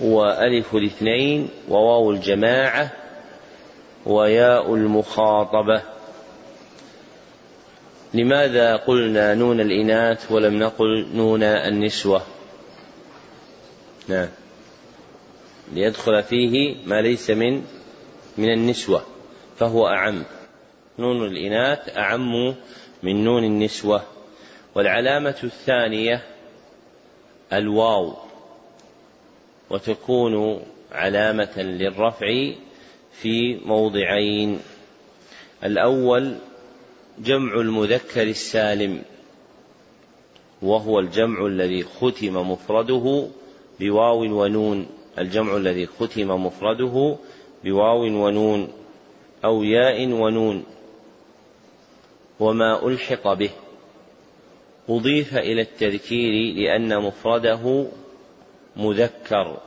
وألف 0.00 0.74
الاثنين 0.74 1.48
وواو 1.68 2.10
الجماعة 2.10 2.92
وياء 4.06 4.74
المخاطبة. 4.74 5.82
لماذا 8.14 8.76
قلنا 8.76 9.34
نون 9.34 9.60
الإناث 9.60 10.32
ولم 10.32 10.58
نقل 10.58 11.06
نون 11.14 11.42
النسوة؟ 11.42 12.22
نعم. 14.08 14.28
ليدخل 15.72 16.22
فيه 16.22 16.76
ما 16.86 17.00
ليس 17.00 17.30
من 17.30 17.64
من 18.38 18.52
النسوة 18.52 19.02
فهو 19.58 19.88
أعم. 19.88 20.24
نون 20.98 21.26
الإناث 21.26 21.96
أعم 21.96 22.54
من 23.02 23.24
نون 23.24 23.44
النسوة. 23.44 24.02
والعلامة 24.74 25.36
الثانية 25.44 26.22
الواو 27.52 28.14
وتكون 29.70 30.62
علامة 30.92 31.58
للرفع 31.62 32.52
في 33.12 33.54
موضعين. 33.64 34.60
الأول 35.64 36.36
جمع 37.18 37.60
المذكر 37.60 38.22
السالم 38.22 39.02
وهو 40.62 41.00
الجمع 41.00 41.46
الذي 41.46 41.82
ختم 41.82 42.50
مفرده 42.50 43.28
بواو 43.80 44.42
ونون. 44.42 44.86
الجمع 45.18 45.56
الذي 45.56 45.86
ختم 45.86 46.46
مفرده 46.46 47.16
بواو 47.64 48.02
ونون 48.02 48.72
أو 49.44 49.62
ياء 49.62 50.06
ونون 50.06 50.64
وما 52.40 52.86
ألحق 52.86 53.32
به. 53.32 53.50
أضيف 54.88 55.36
إلى 55.36 55.60
التذكير 55.60 56.54
لأن 56.54 57.02
مفرده 57.02 57.86
مذكر. 58.76 59.60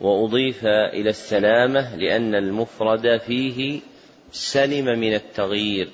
وأضيف 0.00 0.64
إلى 0.66 1.10
السلامة 1.10 1.96
لأن 1.96 2.34
المفرد 2.34 3.16
فيه 3.16 3.80
سلم 4.32 4.84
من 4.84 5.14
التغيير. 5.14 5.88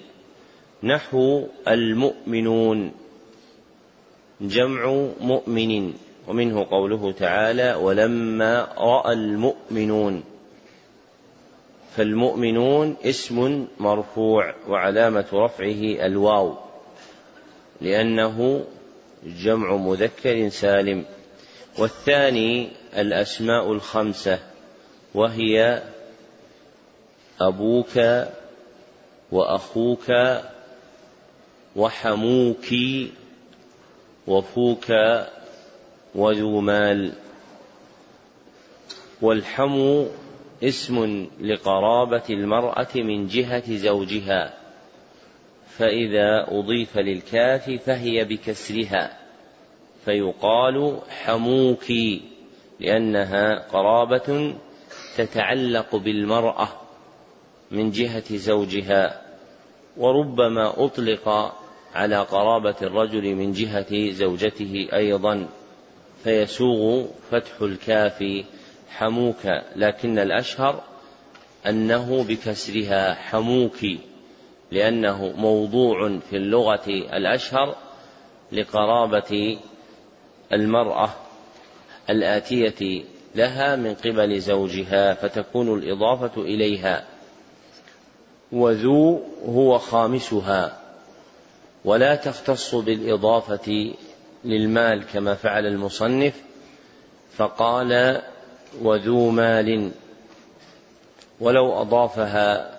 نحو 0.83 1.47
المؤمنون 1.69 2.93
جمع 4.41 5.09
مؤمن. 5.21 5.95
ومنه 6.29 6.67
قوله 6.71 7.13
تعالى 7.13 7.75
ولما 7.75 8.69
رأى 8.79 9.13
المؤمنون 9.13 10.25
فالمؤمنون 11.97 12.97
اسم 13.05 13.67
مرفوع 13.81 14.55
وعلامة 14.69 15.27
رفعه 15.33 16.07
الواو 16.07 16.55
لأنه 17.81 18.65
جمع 19.25 19.77
مذكر 19.77 20.49
سالم. 20.49 21.05
والثاني 21.79 22.69
الأسماء 22.97 23.73
الخمسة 23.73 24.39
وهي 25.15 25.83
أبوك 27.41 28.27
وأخوك 29.33 30.13
وحموك 31.77 32.67
وفوك 34.27 34.93
وذو 36.15 36.61
مال. 36.61 37.13
والحم 39.23 40.05
اسم 40.63 41.27
لقرابة 41.41 42.23
المرأة 42.31 42.89
من 42.95 43.27
جهة 43.27 43.77
زوجها 43.77 44.55
فإذا 45.79 46.47
أضيف 46.49 46.99
للكاف 46.99 47.71
فهي 47.71 48.25
بكسرها 48.25 49.19
فيقال 50.05 50.99
حموك 51.09 51.85
لأنها 52.81 53.69
قرابة 53.73 54.55
تتعلق 55.17 55.97
بالمرأة 55.97 56.69
من 57.71 57.91
جهة 57.91 58.37
زوجها 58.37 59.23
وربما 59.97 60.85
أطلق 60.85 61.55
على 61.95 62.17
قرابة 62.17 62.77
الرجل 62.83 63.35
من 63.35 63.53
جهة 63.53 64.11
زوجته 64.11 64.89
أيضا. 64.93 65.49
فيسوغ 66.25 67.05
فتح 67.31 67.63
الكاف 67.63 68.25
حموك 68.89 69.47
لكن 69.77 70.19
الأشهر 70.19 70.83
أنه 71.67 72.25
بكسرها 72.25 73.15
حموك 73.15 73.79
لأنه 74.71 75.33
موضوع 75.37 76.19
في 76.31 76.37
اللغة 76.37 76.89
الأشهر 76.89 77.77
لقرابة 78.53 79.59
المرأة 80.53 81.11
الآتية 82.11 83.05
لها 83.35 83.77
من 83.77 83.95
قبل 83.95 84.41
زوجها 84.41 85.15
فتكون 85.15 85.79
الإضافة 85.79 86.43
إليها. 86.43 87.05
وذو 88.53 89.23
هو 89.49 89.79
خامسها. 89.79 90.79
ولا 91.85 92.15
تختص 92.15 92.75
بالإضافة 92.75 93.95
للمال 94.45 95.05
كما 95.13 95.35
فعل 95.35 95.67
المصنف 95.67 96.43
فقال 97.37 98.23
وذو 98.83 99.31
مال. 99.31 99.91
ولو 101.41 101.81
أضافها 101.81 102.79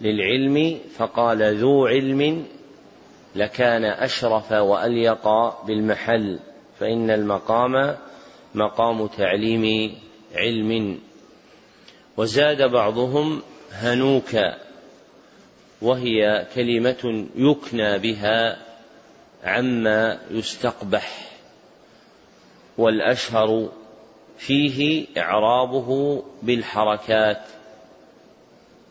للعلم 0.00 0.78
فقال 0.96 1.56
ذو 1.56 1.86
علم 1.86 2.46
لكان 3.36 3.84
أشرف 3.84 4.52
وأليق 4.52 5.28
بالمحل 5.66 6.38
فإن 6.80 7.10
المقام 7.10 7.96
مقام 8.54 9.06
تعليم 9.06 9.94
علم. 10.34 10.98
وزاد 12.16 12.62
بعضهم 12.62 13.42
هنوك 13.72 14.36
وهي 15.82 16.46
كلمة 16.54 17.26
يكنى 17.36 17.98
بها 17.98 18.69
عما 19.44 20.20
يستقبح 20.30 21.30
والأشهر 22.78 23.68
فيه 24.38 25.06
إعرابه 25.18 26.22
بالحركات. 26.42 27.42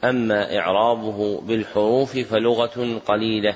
أما 0.03 0.57
إعرابه 0.57 1.41
بالحروف 1.41 2.17
فلغة 2.17 3.01
قليلة 3.07 3.55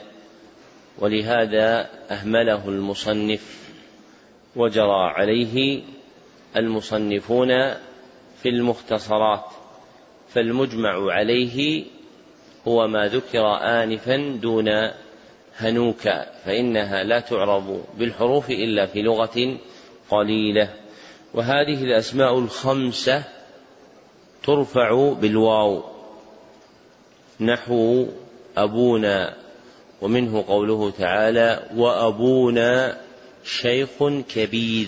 ولهذا 0.99 1.89
أهمله 2.11 2.69
المصنف 2.69 3.71
وجرى 4.55 5.11
عليه 5.15 5.81
المصنفون 6.57 7.73
في 8.41 8.49
المختصرات. 8.49 9.45
فالمجمع 10.29 11.11
عليه 11.11 11.85
هو 12.67 12.87
ما 12.87 13.07
ذكر 13.07 13.45
آنفا 13.61 14.39
دون 14.41 14.69
هنوك 15.57 16.01
فإنها 16.45 17.03
لا 17.03 17.19
تعرب 17.19 17.83
بالحروف 17.97 18.49
إلا 18.49 18.85
في 18.85 19.01
لغة 19.01 19.57
قليلة. 20.09 20.69
وهذه 21.33 21.83
الأسماء 21.83 22.39
الخمسة 22.39 23.23
ترفع 24.43 25.13
بالواو. 25.13 25.83
نحو 27.39 28.05
أبونا 28.57 29.33
ومنه 30.01 30.45
قوله 30.47 30.91
تعالى 30.91 31.69
وأبونا 31.75 32.97
شيخ 33.43 33.89
كبير. 34.35 34.87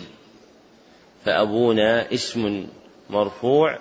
فأبونا 1.26 2.13
اسم 2.13 2.68
مرفوع 3.09 3.80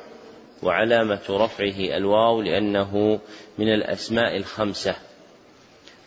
وعلامة 0.62 1.20
رفعه 1.30 1.96
الواو 1.96 2.42
لأنه 2.42 3.20
من 3.58 3.68
الأسماء 3.68 4.36
الخمسة. 4.36 4.94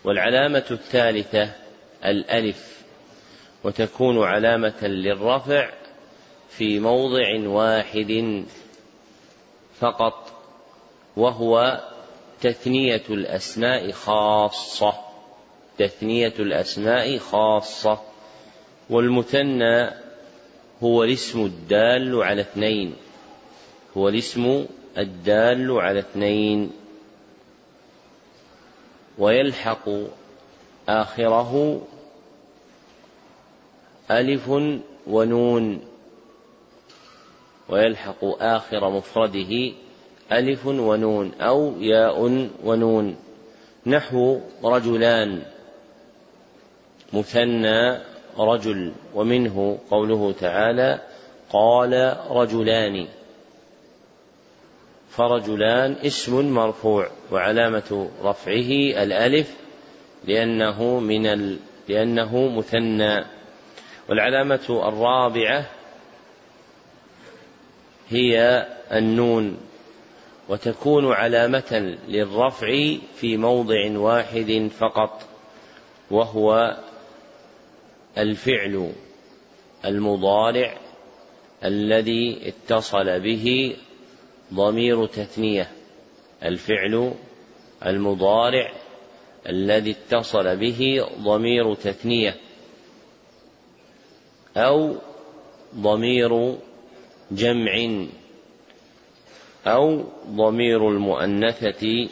والعلامة 0.07 0.63
الثالثة 0.71 1.49
الألف 2.05 2.81
وتكون 3.63 4.23
علامة 4.23 4.87
للرفع 4.87 5.69
في 6.49 6.79
موضع 6.79 7.47
واحد 7.47 8.43
فقط 9.79 10.31
وهو 11.17 11.81
تثنية 12.41 13.03
الأسماء 13.09 13.91
خاصة 13.91 14.93
تثنية 15.77 16.33
الأسماء 16.39 17.17
خاصة 17.17 18.01
والمثنى 18.89 19.89
هو 20.83 21.03
الاسم 21.03 21.45
الدال 21.45 22.23
على 22.23 22.41
اثنين 22.41 22.95
هو 23.97 24.09
الاسم 24.09 24.65
الدال 24.97 25.71
على 25.71 25.99
اثنين. 25.99 26.71
ويلحق 29.17 29.89
آخره 30.89 31.81
ألف 34.11 34.49
ونون 35.07 35.81
ويلحق 37.69 38.25
آخر 38.41 38.89
مفرده 38.89 39.71
ألف 40.31 40.65
ونون 40.65 41.31
أو 41.41 41.73
ياء 41.79 42.49
ونون. 42.63 43.15
نحو 43.85 44.39
رجلان 44.63 45.41
مثنى 47.13 47.97
رجل 48.37 48.93
ومنه 49.15 49.77
قوله 49.91 50.31
تعالى 50.31 50.99
قال 51.49 52.17
رجلان. 52.29 53.07
فرجلان 55.09 55.95
اسم 56.05 56.53
مرفوع 56.53 57.09
وعلامة 57.31 58.09
رفعه 58.23 59.03
الألف 59.03 59.53
لأنه 60.25 60.99
من 60.99 61.25
ال... 61.25 61.59
لأنه 61.89 62.47
مثنى. 62.47 63.25
والعلامة 64.09 64.83
الرابعة 64.87 65.65
هي 68.09 68.67
النون 68.91 69.57
وتكون 70.49 71.11
علامة 71.11 71.97
للرفع 72.07 72.95
في 73.15 73.37
موضع 73.37 73.97
واحد 73.97 74.69
فقط 74.79 75.21
وهو 76.11 76.77
الفعل 78.17 78.91
المضارع 79.85 80.77
الذي 81.63 82.39
اتصل 82.47 83.19
به 83.19 83.75
ضمير 84.53 85.05
تثنية 85.05 85.71
الفعل 86.43 87.13
المضارع 87.85 88.71
الذي 89.49 89.91
اتصل 89.91 90.57
به 90.57 91.05
ضمير 91.19 91.73
تثنية 91.73 92.35
أو 94.57 94.95
ضمير 95.75 96.57
جمع 97.31 98.05
أو 99.67 100.03
ضمير 100.27 100.89
المؤنثة 100.89 102.09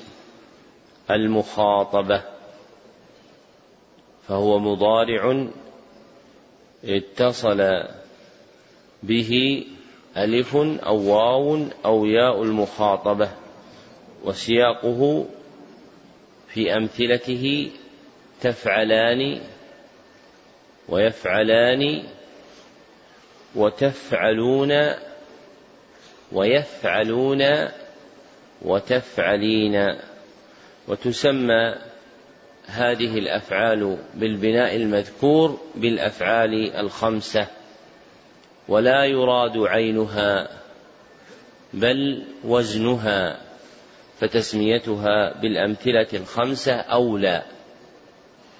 المخاطبة 1.11 2.23
فهو 4.27 4.59
مضارع 4.59 5.47
اتصل 6.83 7.83
به 9.03 9.63
ألف 10.17 10.55
أو 10.55 10.97
واو 10.97 11.65
أو 11.85 12.05
ياء 12.05 12.43
المخاطبة 12.43 13.29
وسياقه 14.23 15.25
في 16.47 16.77
أمثلته 16.77 17.71
تفعلان 18.41 19.41
ويفعلان 20.89 22.03
وتفعلون 23.55 24.91
ويفعلون 26.31 27.43
وتفعلين 28.61 29.95
وتسمى 30.87 31.75
هذه 32.65 33.17
الأفعال 33.17 33.97
بالبناء 34.13 34.75
المذكور 34.75 35.59
بالأفعال 35.75 36.75
الخمسة. 36.75 37.47
ولا 38.67 39.05
يراد 39.05 39.57
عينها 39.57 40.47
بل 41.73 42.23
وزنها 42.43 43.39
فتسميتها 44.19 45.41
بالأمثلة 45.41 46.07
الخمسة 46.13 46.73
أولى 46.73 47.41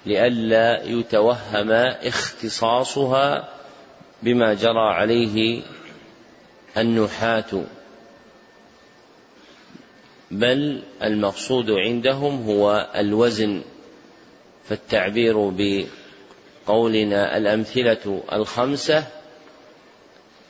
لئلا 0.06 0.82
يتوهم 0.84 1.70
اختصاصها 1.70 3.48
بما 4.22 4.54
جرى 4.54 4.88
عليه 4.94 5.62
النحاة. 6.76 7.64
بل 10.30 10.82
المقصود 11.02 11.70
عندهم 11.70 12.42
هو 12.42 12.90
الوزن 12.96 13.62
فالتعبير 14.68 15.52
بقولنا 16.68 17.36
الأمثلة 17.36 18.22
الخمسة 18.32 19.04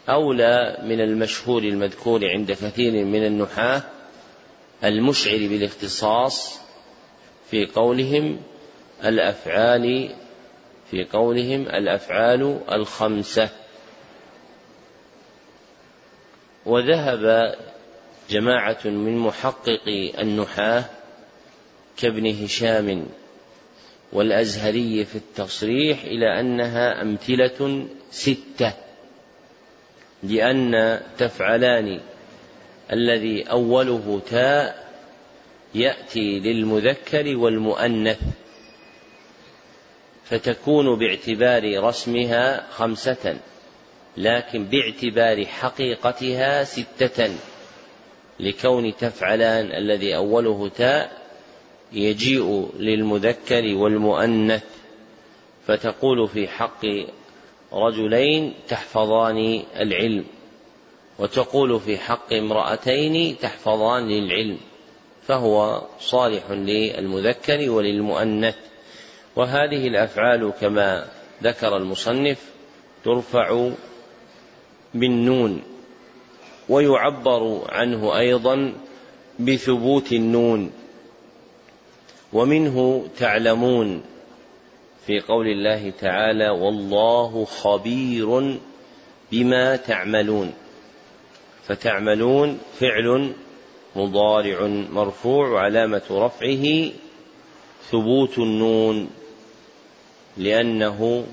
أولى 0.08 0.78
من 0.82 1.00
المشهور 1.00 1.62
المذكور 1.62 2.20
عند 2.24 2.52
كثير 2.52 3.04
من 3.04 3.26
النحاة 3.26 3.82
المشعر 4.84 5.38
بالاختصاص 5.38 6.60
في 7.50 7.66
قولهم 7.66 8.40
الأفعال 9.04 10.14
في 10.90 11.04
قولهم 11.04 11.62
الأفعال 11.62 12.60
الخمسة. 12.72 13.48
وذهب 16.66 17.54
جماعة 18.30 18.78
من 18.84 19.18
محققي 19.18 20.22
النحاة 20.22 20.84
كابن 21.96 22.44
هشام 22.44 23.06
والأزهري 24.12 25.04
في 25.04 25.16
التصريح 25.16 26.04
إلى 26.04 26.40
أنها 26.40 27.02
أمثلة 27.02 27.86
ستة. 28.10 28.85
لأن 30.22 31.00
تفعلان 31.18 32.00
الذي 32.92 33.42
أوله 33.42 34.22
تاء 34.30 34.86
يأتي 35.74 36.40
للمذكر 36.40 37.36
والمؤنث 37.36 38.20
فتكون 40.24 40.98
باعتبار 40.98 41.82
رسمها 41.84 42.66
خمسة 42.70 43.36
لكن 44.16 44.64
باعتبار 44.64 45.44
حقيقتها 45.44 46.64
ستة 46.64 47.30
لكون 48.40 48.96
تفعلان 48.96 49.72
الذي 49.72 50.16
أوله 50.16 50.68
تاء 50.68 51.26
يجيء 51.92 52.70
للمذكر 52.78 53.74
والمؤنث 53.74 54.64
فتقول 55.66 56.28
في 56.28 56.48
حق 56.48 56.86
رجلين 57.76 58.54
تحفظان 58.68 59.62
العلم 59.76 60.24
وتقول 61.18 61.80
في 61.80 61.98
حق 61.98 62.32
امرأتين 62.32 63.38
تحفظان 63.38 64.08
للعلم 64.08 64.58
فهو 65.26 65.82
صالح 66.00 66.50
للمذكر 66.50 67.70
وللمؤنث. 67.70 68.56
وهذه 69.36 69.86
الأفعال 69.88 70.52
كما 70.60 71.08
ذكر 71.42 71.76
المصنف 71.76 72.38
ترفع 73.04 73.70
بالنون 74.94 75.62
ويعبر 76.68 77.62
عنه 77.68 78.18
أيضا 78.18 78.72
بثبوت 79.38 80.12
النون 80.12 80.72
ومنه 82.32 83.08
تعلمون 83.18 84.02
في 85.06 85.20
قول 85.20 85.46
الله 85.46 85.90
تعالى 85.90 86.48
والله 86.48 87.44
خبير 87.44 88.58
بما 89.32 89.76
تعملون. 89.76 90.54
فتعملون 91.68 92.58
فعل 92.80 93.32
مضارع 93.96 94.66
مرفوع 94.92 95.48
وعلامة 95.48 96.02
رفعه 96.10 96.90
ثبوت 97.90 98.38
النون 98.38 99.10
لأنه 100.36 101.26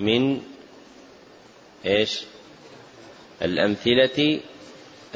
من 0.00 0.42
إيش؟ 1.86 2.24
الأمثلة 3.42 4.40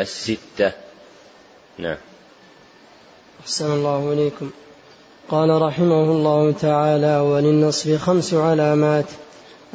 الستة. 0.01 0.73
نعم. 1.79 1.99
أحسن 3.41 3.73
الله 3.73 4.13
إليكم. 4.13 4.51
قال 5.31 5.63
رحمه 5.63 6.03
الله 6.13 6.53
تعالى 6.53 7.21
وللنصب 7.21 7.97
خمس 7.97 8.35
علامات 8.35 9.05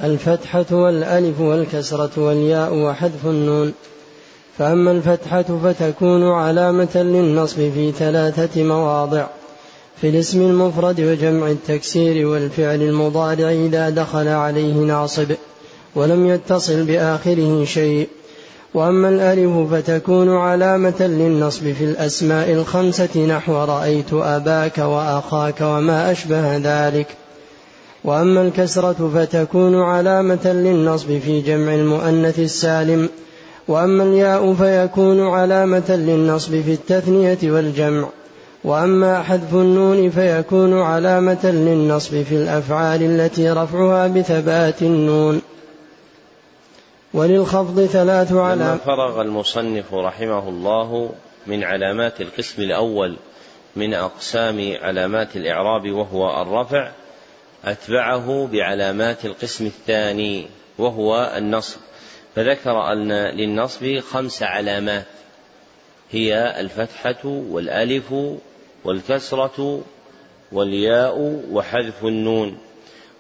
الفتحة 0.04 0.66
والألف 0.72 1.40
والكسرة 1.42 2.12
والياء 2.18 2.74
وحذف 2.74 3.26
النون. 3.26 3.74
فأما 4.58 4.92
الفتحة 4.92 5.46
فتكون 5.64 6.32
علامة 6.32 6.96
للنصب 6.96 7.58
في 7.58 7.92
ثلاثة 7.92 8.64
مواضع 8.64 9.26
في 10.02 10.10
الاسم 10.10 10.42
المفرد 10.42 11.02
وجمع 11.02 11.52
التكسير 11.52 12.28
والفعل 12.28 12.82
المضارع 12.82 13.52
إذا 13.52 13.90
دخل 13.90 14.28
عليه 14.28 14.74
ناصب 14.74 15.32
ولم 15.96 16.28
يتصل 16.28 16.84
بآخره 16.84 17.66
شيء. 17.66 18.08
وأما 18.74 19.10
الألف 19.10 19.74
فتكون 19.74 20.38
علامة 20.38 21.02
للنصب 21.02 21.64
في 21.64 21.84
الأسماء 21.84 22.52
الخمسة 22.52 23.26
نحو 23.26 23.54
رأيت 23.54 24.14
أباك 24.14 24.78
وأخاك 24.78 25.62
وما 25.62 26.12
أشبه 26.12 26.58
ذلك. 26.58 27.08
وأما 28.04 28.42
الكسرة 28.42 29.12
فتكون 29.16 29.82
علامة 29.82 30.46
للنصب 30.46 31.08
في 31.08 31.42
جمع 31.42 31.74
المؤنث 31.74 32.40
السالم. 32.40 33.10
وأما 33.68 34.04
الياء 34.04 34.54
فيكون 34.54 35.28
علامة 35.28 35.90
للنصب 35.90 36.52
في 36.52 36.74
التثنية 36.74 37.38
والجمع. 37.44 38.08
وأما 38.64 39.22
حذف 39.22 39.54
النون 39.54 40.10
فيكون 40.10 40.82
علامة 40.82 41.46
للنصب 41.46 42.24
في 42.24 42.36
الأفعال 42.36 43.04
التي 43.04 43.50
رفعها 43.50 44.08
بثبات 44.08 44.82
النون. 44.82 45.42
وللخفض 47.14 47.86
ثلاث 47.86 48.34
علامات 48.34 48.82
فرغ 48.82 49.22
المصنف 49.22 49.94
رحمه 49.94 50.50
الله 50.50 51.12
من 51.48 51.64
علامات 51.64 52.22
القسم 52.22 52.62
الأول 52.62 53.16
من 53.76 53.94
أقسام 53.94 54.78
علامات 54.82 55.36
الإعراب 55.36 55.92
وهو 55.92 56.42
الرفع 56.42 56.92
أتبعه 57.66 58.48
بعلامات 58.48 59.26
القسم 59.26 59.66
الثاني 59.66 60.48
وهو 60.78 61.34
النصب. 61.38 61.78
فذكر 62.36 62.92
أن 62.92 63.12
للنصب 63.12 64.00
خمس 64.00 64.44
علامات 64.44 65.06
هي 66.12 66.60
الفتحة 66.60 67.26
والألف 67.26 68.14
والكسرة 68.84 69.82
والياء 70.52 71.42
وحذف 71.52 72.06
النون. 72.06 72.58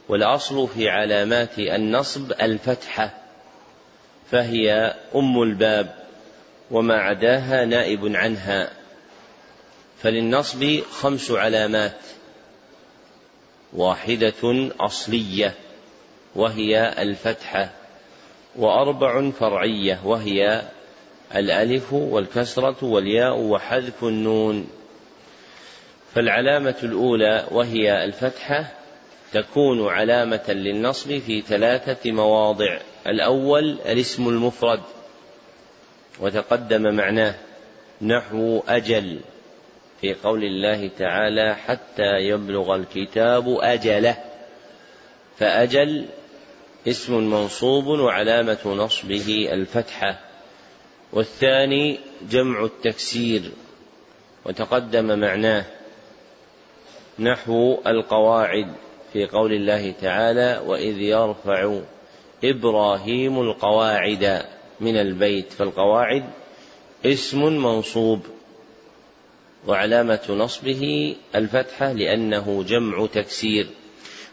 والأصل 0.10 0.68
في 0.68 0.90
علامات 0.90 1.60
النصب 1.60 2.32
الفتحة. 2.32 3.21
فهي 4.32 4.96
أم 5.16 5.42
الباب 5.42 5.96
وما 6.72 6.96
عداها 6.96 7.66
نائب 7.66 8.16
عنها. 8.16 8.72
فللنصب 10.02 10.80
خمس 10.92 11.32
علامات. 11.32 11.98
واحدة 13.74 14.70
أصلية 14.80 15.54
وهي 16.36 17.02
الفتحة. 17.02 17.70
وأربع 18.56 19.32
فرعية 19.32 20.00
وهي 20.06 20.62
الألف 21.36 21.94
والكسرة 21.94 22.86
والياء 22.86 23.40
وحذف 23.40 24.04
النون. 24.04 24.70
فالعلامة 26.16 26.76
الأولى 26.84 27.48
وهي 27.52 28.04
الفتحة 28.04 28.72
تكون 29.34 29.88
علامة 29.88 30.46
للنصب 30.50 31.18
في 31.18 31.42
ثلاثة 31.42 32.12
مواضع. 32.12 32.80
الأول 33.08 33.80
الاسم 33.86 34.30
المفرد 34.30 34.82
وتقدم 36.20 36.96
معناه 36.96 37.36
نحو 38.02 38.64
أجل 38.68 39.20
في 40.02 40.14
قول 40.14 40.44
الله 40.44 40.90
تعالى 41.00 41.56
حتى 41.56 42.18
يبلغ 42.18 42.76
الكتاب 42.76 43.58
أجله. 43.62 44.18
فأجل 45.38 46.06
اسم 46.88 47.30
منصوب 47.30 47.86
وعلامة 47.88 48.60
نصبه 48.66 49.50
الفتحة. 49.52 50.20
والثاني 51.14 52.00
جمع 52.30 52.64
التكسير 52.64 53.52
وتقدم 54.46 55.20
معناه 55.20 55.66
نحو 57.20 57.82
القواعد 57.88 58.74
في 59.14 59.26
قول 59.26 59.54
الله 59.54 59.94
تعالى 60.02 60.62
وإذ 60.66 61.02
يرفع 61.02 61.80
إبراهيم 62.44 63.42
القواعد 63.42 64.46
من 64.80 64.98
البيت 64.98 65.54
فالقواعد 65.54 66.24
اسم 67.06 67.44
منصوب 67.44 68.20
وعلامة 69.68 70.26
نصبه 70.30 71.16
الفتحة 71.36 71.92
لأنه 71.92 72.64
جمع 72.64 73.06
تكسير 73.06 73.68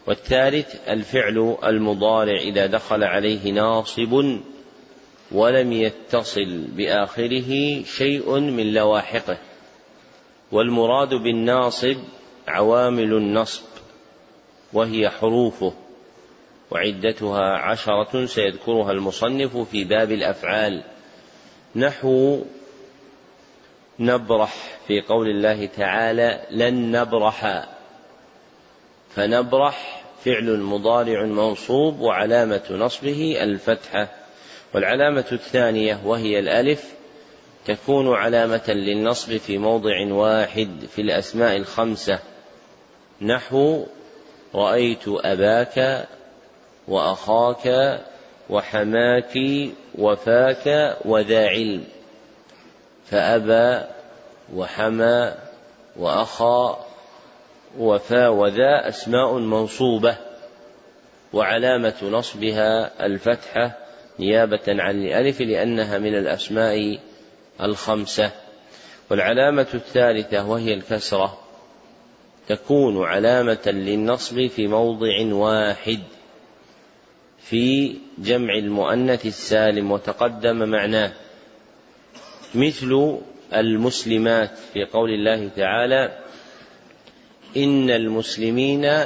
والثالث 0.07 0.75
الفعل 0.89 1.57
المضارع 1.63 2.37
إذا 2.41 2.65
دخل 2.65 3.03
عليه 3.03 3.51
ناصب 3.51 4.39
ولم 5.31 5.71
يتصل 5.71 6.67
بآخره 6.75 7.83
شيء 7.83 8.39
من 8.39 8.73
لواحقه 8.73 9.37
والمراد 10.51 11.13
بالناصب 11.13 11.97
عوامل 12.47 13.13
النصب 13.13 13.63
وهي 14.73 15.09
حروفه. 15.09 15.73
وعدتها 16.71 17.57
عشرة 17.57 18.25
سيذكرها 18.25 18.91
المصنف 18.91 19.57
في 19.57 19.83
باب 19.83 20.11
الأفعال. 20.11 20.83
نحو 21.75 22.41
نبرح 23.99 24.53
في 24.87 25.01
قول 25.01 25.29
الله 25.29 25.65
تعالى 25.65 26.41
لن 26.51 26.91
نبرح. 26.91 27.65
فنبرح 29.15 30.03
فعل 30.25 30.59
مضارع 30.59 31.25
منصوب 31.25 31.99
وعلامة 31.99 32.63
نصبه 32.71 33.43
الفتحة. 33.43 34.07
والعلامة 34.73 35.25
الثانية 35.31 36.01
وهي 36.05 36.39
الألف 36.39 36.93
تكون 37.65 38.13
علامة 38.13 38.63
للنصب 38.67 39.37
في 39.37 39.57
موضع 39.57 40.13
واحد 40.13 40.69
في 40.95 41.01
الأسماء 41.01 41.57
الخمسة. 41.57 42.19
نحو 43.21 43.85
رأيت 44.55 45.03
أباك 45.07 46.07
وأخاك 46.89 47.99
وحماك 48.49 49.39
وفاك 49.97 50.97
وذا 51.05 51.47
علم. 51.47 51.83
فأبى 53.05 53.85
وحمى 54.55 55.33
وأخا 55.95 56.85
وفا 57.77 58.27
وذا 58.27 58.87
أسماء 58.89 59.33
منصوبة 59.33 60.17
وعلامة 61.33 61.95
نصبها 62.03 63.05
الفتحة 63.05 63.77
نيابة 64.19 64.61
عن 64.67 64.95
الألف 65.05 65.41
لأنها 65.41 65.97
من 65.97 66.15
الأسماء 66.15 66.99
الخمسة. 67.61 68.31
والعلامة 69.09 69.67
الثالثة 69.73 70.49
وهي 70.49 70.73
الكسرة. 70.73 71.39
تكون 72.47 73.05
علامة 73.05 73.65
للنصب 73.65 74.47
في 74.47 74.67
موضع 74.67 75.33
واحد. 75.33 75.99
في 77.49 77.95
جمع 78.17 78.53
المؤنث 78.53 79.25
السالم 79.25 79.91
وتقدم 79.91 80.69
معناه 80.69 81.11
مثل 82.55 83.17
المسلمات 83.53 84.51
في 84.73 84.85
قول 84.85 85.09
الله 85.09 85.49
تعالى 85.55 86.19
إن 87.57 87.89
المسلمين 87.89 89.03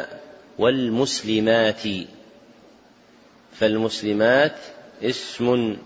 والمسلمات 0.59 1.81
فالمسلمات 3.53 4.55
اسم 5.03 5.77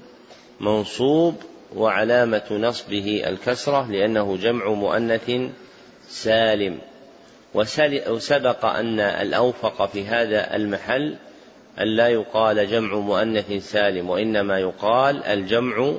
منصوب 0.60 1.36
وعلامة 1.76 2.48
نصبه 2.52 3.24
الكسرة 3.28 3.92
لأنه 3.92 4.38
جمع 4.38 4.70
مؤنث 4.70 5.32
سالم. 6.08 6.80
وسبق 7.54 8.66
أن 8.66 9.00
الأوفق 9.00 9.86
في 9.86 10.06
هذا 10.06 10.56
المحل 10.56 11.18
أن 11.82 11.88
لا 11.88 12.08
يقال 12.08 12.70
جمع 12.70 12.96
مؤنث 12.96 13.72
سالم 13.72 14.10
وإنما 14.10 14.60
يقال 14.60 15.24
الجمع 15.24 15.94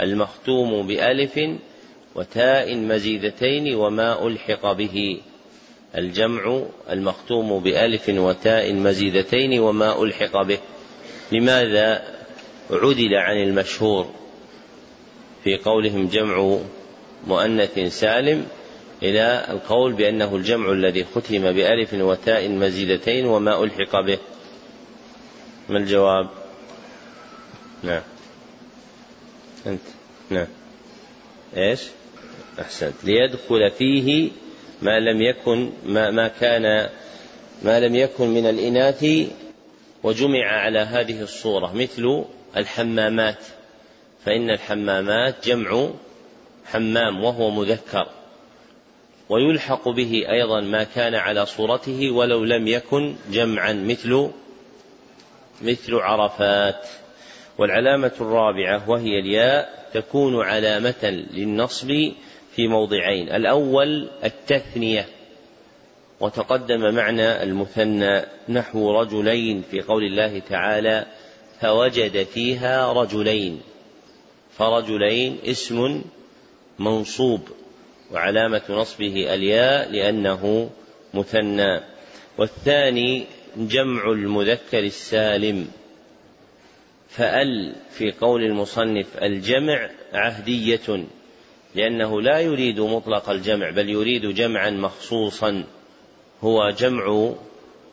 المختوم 0.00 0.86
بألف 0.86 1.40
وتاء 2.14 2.76
مزيدتين 2.76 3.74
وما 3.74 4.26
ألحق 4.26 4.72
به. 4.72 5.20
الجمع 5.96 6.62
المختوم 6.90 7.62
بألف 7.62 8.08
وتاء 8.08 8.72
مزيدتين 8.72 9.60
وما 9.60 10.02
ألحق 10.02 10.42
به. 10.42 10.58
لماذا 11.32 12.02
عدل 12.70 13.14
عن 13.14 13.36
المشهور 13.36 14.06
في 15.44 15.56
قولهم 15.56 16.06
جمع 16.06 16.58
مؤنث 17.26 17.78
سالم 18.00 18.46
إلى 19.02 19.46
القول 19.50 19.92
بأنه 19.92 20.36
الجمع 20.36 20.72
الذي 20.72 21.04
ختم 21.04 21.52
بألف 21.52 21.94
وتاء 21.94 22.48
مزيدتين 22.48 23.26
وما 23.26 23.64
ألحق 23.64 24.00
به؟ 24.00 24.18
ما 25.70 25.78
الجواب؟ 25.78 26.28
نعم 27.82 28.02
أنت؟ 29.66 29.80
نعم 30.30 30.46
إيش؟ 31.56 31.80
أحسنت. 32.60 32.94
ليدخل 33.04 33.70
فيه 33.70 34.30
ما 34.82 35.00
لم 35.00 35.22
يكن 35.22 35.70
ما, 35.86 36.10
ما 36.10 36.28
كان 36.28 36.88
ما 37.62 37.80
لم 37.80 37.94
يكن 37.94 38.28
من 38.28 38.46
الإناث 38.46 39.06
وجمع 40.02 40.46
على 40.46 40.78
هذه 40.78 41.22
الصورة 41.22 41.72
مثل 41.74 42.24
الحمامات. 42.56 43.44
فإن 44.24 44.50
الحمامات 44.50 45.48
جمع 45.48 45.90
حمام 46.66 47.24
وهو 47.24 47.50
مذكر. 47.50 48.06
ويلحق 49.28 49.88
به 49.88 50.24
أيضا 50.30 50.60
ما 50.60 50.84
كان 50.84 51.14
على 51.14 51.46
صورته 51.46 52.10
ولو 52.10 52.44
لم 52.44 52.66
يكن 52.66 53.14
جمعا 53.32 53.72
مثل 53.72 54.30
مثل 55.62 55.94
عرفات. 55.94 56.86
والعلامة 57.58 58.12
الرابعة 58.20 58.90
وهي 58.90 59.18
الياء 59.18 59.88
تكون 59.94 60.42
علامة 60.42 61.26
للنصب 61.32 61.88
في 62.56 62.68
موضعين. 62.68 63.28
الأول 63.28 64.08
التثنية. 64.24 65.06
وتقدم 66.20 66.94
معنى 66.94 67.42
المثنى 67.42 68.22
نحو 68.48 69.00
رجلين 69.00 69.62
في 69.70 69.80
قول 69.80 70.04
الله 70.04 70.38
تعالى 70.38 71.06
فوجد 71.60 72.22
فيها 72.22 72.92
رجلين. 72.92 73.60
فرجلين 74.58 75.38
اسم 75.46 76.02
منصوب. 76.78 77.40
وعلامة 78.12 78.62
نصبه 78.70 79.34
الياء 79.34 79.90
لأنه 79.90 80.70
مثنى. 81.14 81.80
والثاني 82.38 83.26
جمع 83.56 84.10
المذكر 84.12 84.78
السالم. 84.78 85.68
فأل 87.08 87.74
في 87.90 88.12
قول 88.12 88.42
المصنف 88.42 89.16
الجمع 89.22 89.90
عهدية 90.12 91.04
لأنه 91.74 92.22
لا 92.22 92.40
يريد 92.40 92.80
مطلق 92.80 93.30
الجمع 93.30 93.70
بل 93.70 93.88
يريد 93.88 94.26
جمعا 94.26 94.70
مخصوصا. 94.70 95.64
هو 96.42 96.70
جمع 96.70 97.32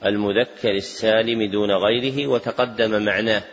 المذكر 0.06 0.72
السالم 0.72 1.52
دون 1.52 1.72
غيره 1.72 2.28
وتقدم 2.28 3.02
معناه 3.06 3.44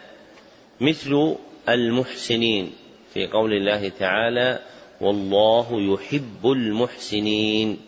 مثل 0.81 1.37
المحسنين 1.69 2.73
في 3.15 3.27
قول 3.27 3.53
الله 3.53 3.89
تعالى 3.89 4.61
والله 5.01 5.95
يحب 5.95 6.47
المحسنين 6.47 7.79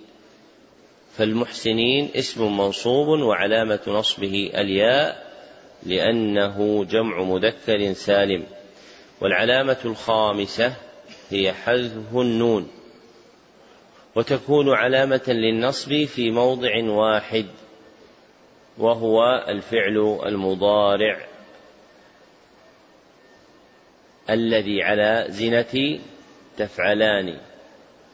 فالمحسنين 1.16 2.10
اسم 2.16 2.56
منصوب 2.56 3.08
وعلامة 3.08 3.80
نصبه 3.86 4.50
الياء 4.54 5.26
لأنه 5.82 6.84
جمع 6.84 7.22
مذكر 7.22 7.92
سالم. 7.92 8.44
والعلامة 9.20 9.76
الخامسة 9.84 10.72
هي 11.30 11.52
حذف 11.52 12.16
النون. 12.16 12.68
وتكون 14.14 14.74
علامة 14.74 15.22
للنصب 15.28 16.04
في 16.04 16.30
موضع 16.30 16.84
واحد 16.84 17.46
وهو 18.78 19.44
الفعل 19.48 20.20
المضارع 20.26 21.26
الذي 24.30 24.82
على 24.82 25.26
زنة 25.28 25.98
تفعلان 26.56 27.38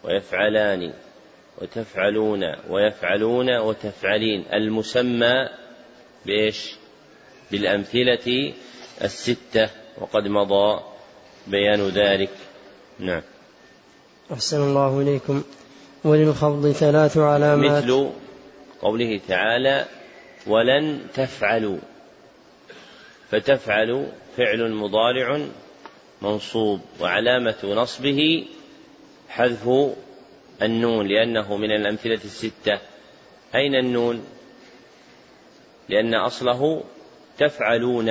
ويفعلان. 0.04 0.92
وتفعلون 1.58 2.40
ويفعلون 2.68 3.58
وتفعلين. 3.58 4.44
المسمى 4.52 5.48
بإيش؟ 6.26 6.74
بالأمثلة 7.50 8.52
الستة 9.02 9.70
وقد 9.98 10.28
مضى 10.28 10.80
بيان 11.46 11.88
ذلك. 11.88 12.30
نعم. 12.98 13.22
أحسن 14.32 14.62
الله 14.62 15.00
إليكم. 15.00 15.42
وللخفض 16.04 16.72
ثلاث 16.72 17.18
علامات. 17.18 17.84
مثل 17.84 18.10
قوله 18.82 19.20
تعالى 19.28 19.84
ولن 20.46 21.00
تفعلوا 21.14 21.78
فتفعل 23.30 24.06
فعل 24.36 24.72
مضارع 24.72 25.46
منصوب 26.22 26.80
وعلامة 27.00 27.56
نصبه 27.64 28.46
حذف 29.28 29.68
النون 30.62 31.06
لأنه 31.06 31.56
من 31.56 31.70
الأمثلة 31.70 32.20
الستة. 32.24 32.78
أين 33.54 33.74
النون؟ 33.74 34.24
لأن 35.88 36.14
أصله 36.14 36.82
تفعلون. 37.38 38.06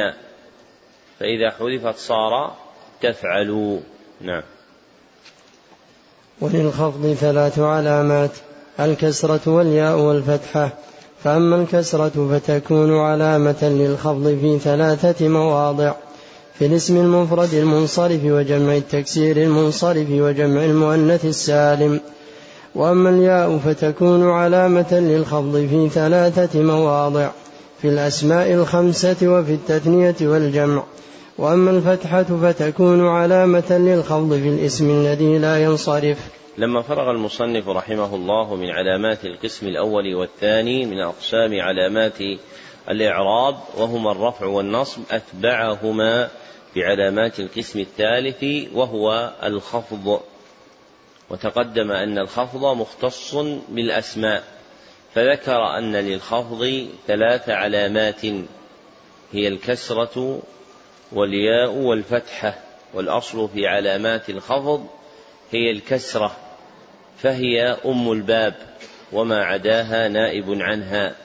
فإذا 1.20 1.50
حذفت 1.50 1.98
صار 1.98 2.56
تفعلوا 3.02 3.80
نعم. 4.22 4.44
وللخفض 6.42 7.14
ثلاث 7.14 7.60
علامات 7.60 8.32
الكسرة 8.80 9.42
والياء 9.46 9.98
والفتحة. 9.98 10.70
فأما 11.24 11.56
الكسرة 11.56 12.30
فتكون 12.32 12.98
علامة 13.00 13.64
للخفض 13.64 14.38
في 14.42 14.60
ثلاثة 14.60 15.28
مواضع. 15.28 15.94
في 16.60 16.66
الاسم 16.66 16.98
المفرد 16.98 17.54
المنصرف 17.54 18.20
وجمع 18.26 18.76
التكسير 18.76 19.38
المنصرف 19.38 20.08
وجمع 20.10 20.66
المؤنث 20.66 21.26
السالم. 21.26 22.00
وأما 22.76 23.10
الياء 23.10 23.58
فتكون 23.58 24.30
علامة 24.30 24.94
للخفض 24.94 25.68
في 25.70 25.90
ثلاثة 25.90 26.62
مواضع 26.62 27.30
في 27.82 27.88
الأسماء 27.88 28.54
الخمسة 28.54 29.18
وفي 29.28 29.54
التثنية 29.54 30.16
والجمع. 30.22 30.84
وأما 31.38 31.72
الفتحة 31.72 32.24
فتكون 32.24 33.08
علامة 33.08 33.78
للخفض 33.78 34.34
في 34.34 34.50
الاسم 34.50 34.90
الذي 34.90 35.38
لا 35.38 35.64
ينصرف. 35.64 36.18
لما 36.58 36.82
فرغ 36.82 37.12
المصنف 37.12 37.70
رحمه 37.70 38.16
الله 38.16 38.56
من 38.56 38.70
علامات 38.70 39.26
القسم 39.26 39.68
الأول 39.68 40.16
والثاني 40.16 40.86
من 40.86 41.00
أقسام 41.00 41.62
علامات 41.62 42.18
الإعراب 42.90 43.56
وهما 43.78 44.12
الرفع 44.12 44.46
والنصب 44.46 45.02
أتبعهما 45.12 46.28
بعلامات 46.76 47.40
القسم 47.40 47.80
الثالث 47.80 48.44
وهو 48.76 49.32
الخفض. 49.44 50.20
وتقدم 51.32 51.92
أن 51.92 52.18
الخفض 52.18 52.66
مختص 52.78 53.36
بالأسماء 53.70 54.44
فذكر 55.16 55.78
أن 55.78 55.96
للخفض 55.96 56.88
ثلاث 57.08 57.50
علامات 57.50 58.26
هي 59.32 59.48
الكسرة 59.48 60.42
والياء 61.12 61.72
والفتحة 61.72 62.60
والأصل 62.94 63.50
في 63.50 63.68
علامات 63.68 64.30
الخفض 64.30 64.88
هي 65.52 65.72
الكسرة 65.72 66.38
فهي 67.18 67.62
أم 67.86 68.12
الباب 68.12 68.56
وما 69.12 69.44
عداها 69.44 70.08
نائب 70.08 70.62
عنها. 70.62 71.16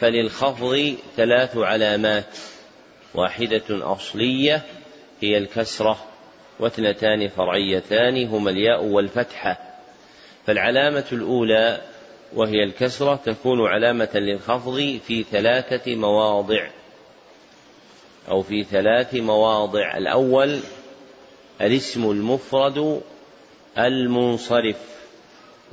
فللخفض 0.00 0.96
ثلاث 1.16 1.56
علامات 1.56 2.36
واحدة 3.14 3.62
أصلية 3.70 4.62
هي 5.20 5.38
الكسرة 5.38 6.13
واثنتان 6.60 7.28
فرعيتان 7.28 8.26
هما 8.26 8.50
الياء 8.50 8.84
والفتحة. 8.84 9.58
فالعلامة 10.46 11.04
الأولى 11.12 11.80
وهي 12.34 12.64
الكسرة 12.64 13.16
تكون 13.24 13.66
علامة 13.66 14.08
للخفض 14.14 14.98
في 15.06 15.22
ثلاثة 15.22 15.94
مواضع 15.94 16.68
أو 18.30 18.42
في 18.42 18.64
ثلاث 18.64 19.14
مواضع. 19.14 19.96
الأول 19.96 20.60
الاسم 21.60 22.10
المفرد 22.10 23.02
المنصرف 23.78 24.76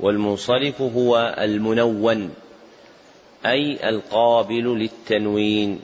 والمنصرف 0.00 0.82
هو 0.82 1.34
المنون 1.38 2.34
أي 3.46 3.88
القابل 3.88 4.78
للتنوين 4.78 5.80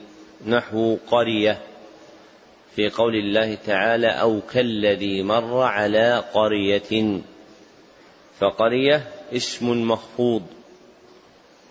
نحو 0.47 0.97
قرية. 1.11 1.57
في 2.79 2.89
قول 2.89 3.15
الله 3.15 3.55
تعالى 3.55 4.07
أو 4.07 4.41
كالذي 4.41 5.23
مر 5.23 5.61
على 5.61 6.23
قرية. 6.33 7.21
فقرية 8.39 9.07
اسم 9.33 9.87
مخفوض 9.87 10.43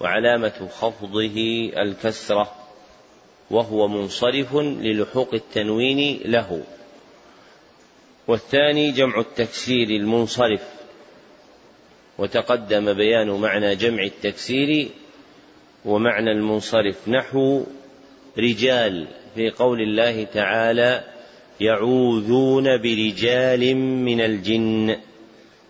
وعلامة 0.00 0.68
خفضه 0.80 1.36
الكسرة 1.76 2.54
وهو 3.50 3.88
منصرف 3.88 4.56
للحوق 4.56 5.34
التنوين 5.34 6.20
له. 6.24 6.62
والثاني 8.26 8.90
جمع 8.90 9.20
التكسير 9.20 9.88
المنصرف 9.88 10.68
وتقدم 12.18 12.92
بيان 12.92 13.30
معنى 13.30 13.76
جمع 13.76 14.02
التكسير 14.02 14.88
ومعنى 15.84 16.30
المنصرف 16.32 17.09
نحو 17.09 17.64
رجال. 18.38 19.09
في 19.34 19.50
قول 19.50 19.80
الله 19.80 20.24
تعالى 20.24 21.04
يعوذون 21.60 22.64
برجال 22.64 23.76
من 23.76 24.20
الجن. 24.20 24.96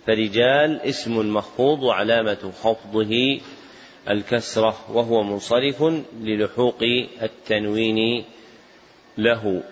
فرجال 0.06 0.80
اسم 0.80 1.34
مخفوض 1.34 1.82
وعلامة 1.82 2.52
خفضه 2.62 3.40
الكسرة 4.10 4.90
وهو 4.92 5.22
منصرف 5.22 5.84
للحوق 6.20 6.82
التنوين 7.22 8.24
له. 9.18 9.62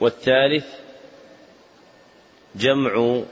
والثالث 0.00 0.66
جمع 2.56 3.22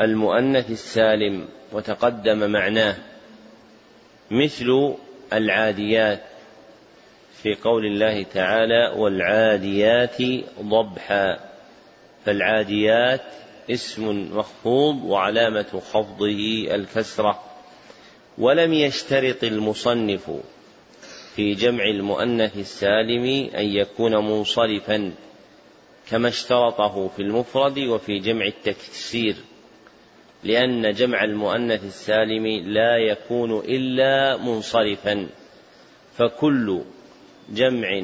المؤنث 0.00 0.70
السالم 0.70 1.48
وتقدم 1.72 2.50
معناه 2.50 2.96
مثل 4.30 4.94
العاديات. 5.32 6.33
في 7.44 7.54
قول 7.54 7.86
الله 7.86 8.22
تعالى 8.22 8.94
والعاديات 8.96 10.22
ضبحا 10.60 11.38
فالعاديات 12.24 13.22
اسم 13.70 14.28
مخفوض 14.36 15.04
وعلامة 15.04 15.82
خفضه 15.92 16.66
الكسرة. 16.74 17.42
ولم 18.38 18.72
يشترط 18.72 19.44
المصنف 19.44 20.30
في 21.36 21.54
جمع 21.54 21.84
المؤنث 21.84 22.56
السالم 22.56 23.50
أن 23.54 23.64
يكون 23.64 24.12
منصرفا 24.12 25.12
كما 26.10 26.28
اشترطه 26.28 27.08
في 27.08 27.22
المفرد 27.22 27.78
وفي 27.78 28.18
جمع 28.18 28.46
التكسير 28.46 29.36
لأن 30.44 30.92
جمع 30.92 31.24
المؤنث 31.24 31.84
السالم 31.84 32.46
لا 32.46 32.96
يكون 32.96 33.58
إلا 33.58 34.36
منصرفا 34.36 35.28
فكل 36.16 36.84
جمع 37.50 38.02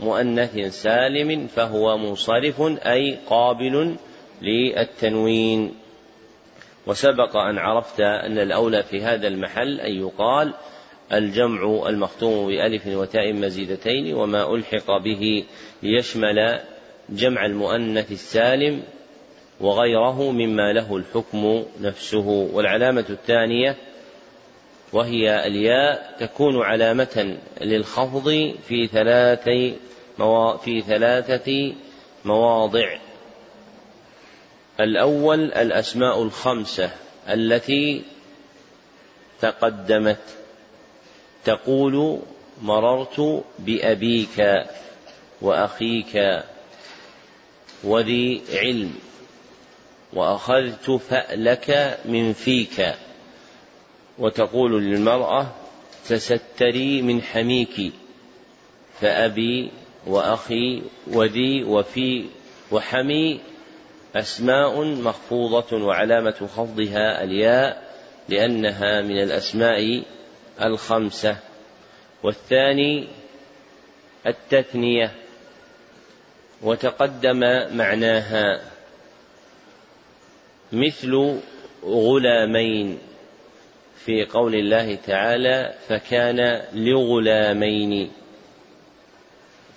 مؤنث 0.00 0.58
سالم 0.82 1.46
فهو 1.46 1.98
منصرف 1.98 2.62
أي 2.86 3.18
قابل 3.26 3.96
للتنوين. 4.42 5.74
وسبق 6.86 7.36
أن 7.36 7.58
عرفت 7.58 8.00
أن 8.00 8.38
الأولى 8.38 8.82
في 8.82 9.02
هذا 9.02 9.28
المحل 9.28 9.80
أن 9.80 9.92
يقال 9.92 10.54
الجمع 11.12 11.88
المختوم 11.88 12.46
بألف 12.46 12.86
وتاء 12.86 13.32
مزيدتين 13.32 14.14
وما 14.14 14.54
ألحق 14.54 14.96
به 15.04 15.44
ليشمل 15.82 16.60
جمع 17.10 17.46
المؤنث 17.46 18.12
السالم 18.12 18.82
وغيره 19.60 20.30
مما 20.30 20.72
له 20.72 20.96
الحكم 20.96 21.64
نفسه. 21.80 22.48
والعلامة 22.52 23.04
الثانية 23.10 23.76
وهي 24.92 25.46
الياء 25.46 26.16
تكون 26.20 26.62
علامة 26.62 27.36
للخفض 27.60 28.54
في 28.68 28.86
ثلاثي 28.86 29.76
في 30.64 30.82
ثلاثة 30.86 31.74
مواضع. 32.24 32.98
الأول 34.80 35.52
الأسماء 35.52 36.22
الخمسة 36.22 36.90
التي 37.28 38.02
تقدمت. 39.40 40.18
تقول 41.44 42.20
مررت 42.62 43.44
بأبيك 43.58 44.66
وأخيك 45.40 46.42
وذي 47.84 48.42
علم 48.52 48.94
وأخذت 50.12 50.90
فألك 50.90 51.98
من 52.04 52.32
فيك. 52.32 52.94
وتقول 54.18 54.82
للمرأة 54.82 55.46
تستري 56.08 57.02
من 57.02 57.22
حميك 57.22 57.92
فأبي 59.00 59.70
وأخي 60.06 60.82
وذي 61.06 61.64
وفي 61.64 62.24
وحمي 62.70 63.40
أسماء 64.16 64.84
مخفوضة 64.84 65.84
وعلامة 65.84 66.48
خفضها 66.56 67.24
الياء 67.24 67.94
لأنها 68.28 69.02
من 69.02 69.22
الأسماء 69.22 70.02
الخمسة. 70.62 71.36
والثاني 72.22 73.08
التثنية 74.26 75.14
وتقدم 76.62 77.40
معناها 77.76 78.60
مثل 80.72 81.40
غلامين. 81.84 82.98
في 84.04 84.24
قول 84.24 84.54
الله 84.54 84.94
تعالى 84.94 85.74
فكان 85.88 86.62
لغلامين. 86.72 88.10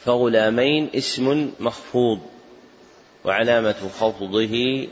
فغلامين 0.06 0.90
اسم 0.96 1.52
مخفوض 1.60 2.20
وعلامة 3.26 3.90
خفضه 4.00 4.88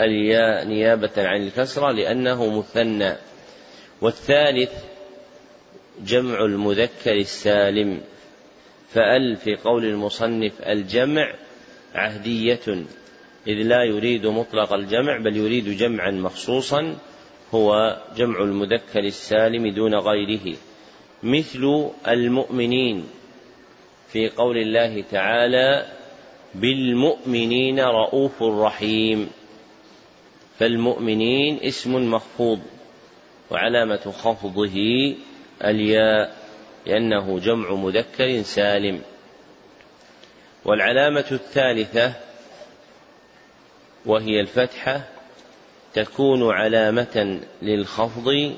الياء 0.00 0.64
نيابة 0.64 1.10
عن 1.18 1.46
الكسرة 1.46 1.92
لأنه 1.92 2.58
مثنى. 2.58 3.16
والثالث 4.00 4.72
جمع 6.04 6.44
المذكر 6.44 7.14
السالم. 7.14 8.00
فأل 8.92 9.36
في 9.36 9.56
قول 9.56 9.84
المصنف 9.84 10.62
الجمع 10.62 11.34
عهدية. 11.94 12.84
إذ 13.46 13.54
لا 13.54 13.84
يريد 13.84 14.26
مطلق 14.26 14.72
الجمع 14.72 15.18
بل 15.18 15.36
يريد 15.36 15.76
جمعا 15.78 16.10
مخصوصا. 16.10 16.96
هو 17.54 17.96
جمع 18.16 18.38
المذكر 18.38 19.00
السالم 19.00 19.68
دون 19.68 19.94
غيره 19.94 20.56
مثل 21.22 21.90
المؤمنين. 22.08 23.06
في 24.12 24.28
قول 24.28 24.58
الله 24.58 25.04
تعالى 25.10 25.86
بالمؤمنين 26.54 27.80
رؤوف 27.80 28.42
رحيم 28.42 29.30
فالمؤمنين 30.58 31.60
اسم 31.62 32.10
مخفوض 32.10 32.60
وعلامة 33.50 34.12
خفضه 34.22 34.76
الياء 35.64 36.36
لأنه 36.86 37.38
جمع 37.38 37.74
مذكر 37.74 38.42
سالم. 38.42 39.02
والعلامة 40.64 41.24
الثالثة 41.32 42.12
وهي 44.06 44.40
الفتحة 44.40 45.19
تكون 45.94 46.52
علامة 46.52 47.40
للخفض 47.62 48.54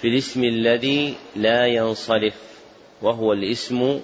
في 0.00 0.08
الاسم 0.08 0.44
الذي 0.44 1.14
لا 1.36 1.66
ينصرف 1.66 2.34
وهو 3.02 3.32
الاسم 3.32 4.00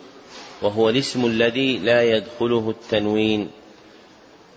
وهو 0.62 0.88
الاسم 0.88 1.26
الذي 1.26 1.78
لا 1.78 2.02
يدخله 2.16 2.70
التنوين. 2.70 3.50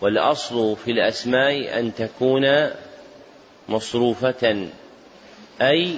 والأصل 0.00 0.76
في 0.76 0.90
الأسماء 0.90 1.78
أن 1.78 1.94
تكون 1.94 2.70
مصروفة 3.68 4.66
أي 5.60 5.94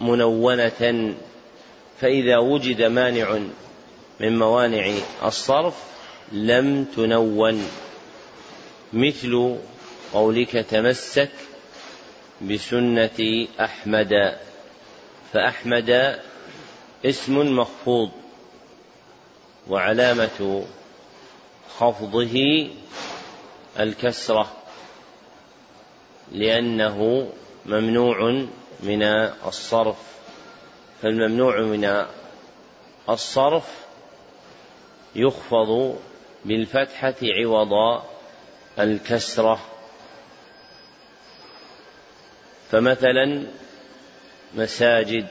منونة. 0.00 1.14
فإذا 2.00 2.38
وجد 2.38 2.82
مانع 2.82 3.38
من 4.20 4.38
موانع 4.38 4.92
الصرف 5.24 5.74
لم 6.32 6.84
تنون. 6.84 7.85
مثل 8.92 9.56
قولك 10.12 10.50
تمسك 10.50 11.30
بسنة 12.42 13.46
أحمد 13.60 14.38
فأحمد 15.32 16.20
اسم 17.04 17.56
مخفوض 17.56 18.10
وعلامة 19.68 20.64
خفضه 21.78 22.68
الكسرة 23.80 24.52
لأنه 26.32 27.28
ممنوع 27.66 28.46
من 28.80 29.02
الصرف. 29.46 29.96
فالممنوع 31.02 31.60
من 31.60 32.04
الصرف 33.08 33.86
يخفض 35.14 35.98
بالفتحة 36.44 37.14
عوض 37.22 38.02
الكسرة. 38.78 39.60
فمثلا 42.70 43.46
مساجد 44.54 45.26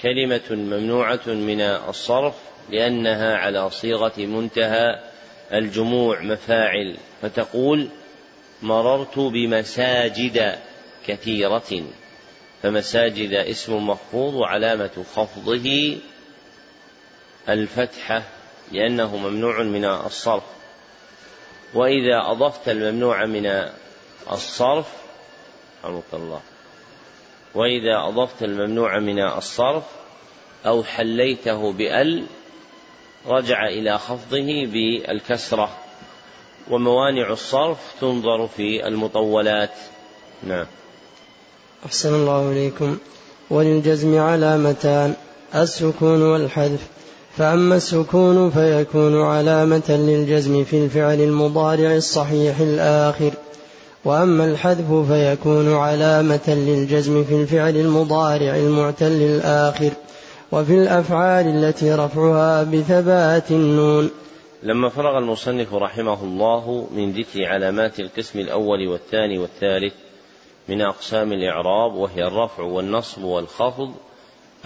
كلمة 0.00 0.50
ممنوعة 0.50 1.26
من 1.26 1.60
الصرف 1.60 2.34
لأنها 2.70 3.36
على 3.36 3.70
صيغة 3.70 4.12
منتهى 4.18 5.00
الجموع 5.52 6.20
مفاعل 6.20 6.96
فتقول 7.22 7.88
مررت 8.62 9.18
بمساجد 9.18 10.58
كثيرة 11.06 11.82
فمساجد 12.62 13.32
اسم 13.32 13.86
مخفوض 13.86 14.34
وعلامة 14.34 15.04
خفضه 15.14 15.96
الفتحة 17.48 18.22
لأنه 18.72 19.16
ممنوع 19.16 19.62
من 19.62 19.84
الصرف. 19.84 20.55
وإذا 21.74 22.30
أضفت 22.30 22.68
الممنوع 22.68 23.26
من 23.26 23.68
الصرف 24.32 24.86
رحمك 25.84 26.02
الله. 26.12 26.40
وإذا 27.54 28.08
أضفت 28.08 28.42
الممنوع 28.42 28.98
من 28.98 29.20
الصرف 29.20 29.82
أو 30.66 30.84
حليته 30.84 31.72
بأل 31.72 32.26
رجع 33.26 33.66
إلى 33.66 33.98
خفضه 33.98 34.66
بالكسرة. 34.66 35.76
وموانع 36.70 37.30
الصرف 37.30 37.78
تنظر 38.00 38.46
في 38.46 38.86
المطولات. 38.86 39.74
نعم. 40.42 40.66
أحسن 41.86 42.14
الله 42.14 42.52
إليكم. 42.52 42.98
وللجزم 43.50 44.18
علامتان 44.18 45.14
السكون 45.54 46.22
والحذف. 46.22 46.95
فأما 47.36 47.76
السكون 47.76 48.50
فيكون 48.50 49.22
علامة 49.22 49.90
للجزم 49.90 50.64
في 50.64 50.84
الفعل 50.84 51.20
المضارع 51.20 51.94
الصحيح 51.94 52.60
الآخر. 52.60 53.30
وأما 54.04 54.44
الحذف 54.44 54.92
فيكون 55.12 55.74
علامة 55.74 56.48
للجزم 56.48 57.24
في 57.24 57.34
الفعل 57.34 57.76
المضارع 57.76 58.56
المعتل 58.56 59.22
الآخر. 59.22 59.90
وفي 60.52 60.74
الأفعال 60.74 61.46
التي 61.46 61.92
رفعها 61.92 62.62
بثبات 62.62 63.50
النون. 63.50 64.10
لما 64.62 64.88
فرغ 64.88 65.18
المصنف 65.18 65.74
رحمه 65.74 66.24
الله 66.24 66.86
من 66.96 67.12
ذكر 67.12 67.44
علامات 67.44 68.00
القسم 68.00 68.38
الأول 68.38 68.88
والثاني 68.88 69.38
والثالث 69.38 69.94
من 70.68 70.80
أقسام 70.80 71.32
الإعراب 71.32 71.94
وهي 71.94 72.26
الرفع 72.26 72.62
والنصب 72.62 73.22
والخفض 73.22 73.90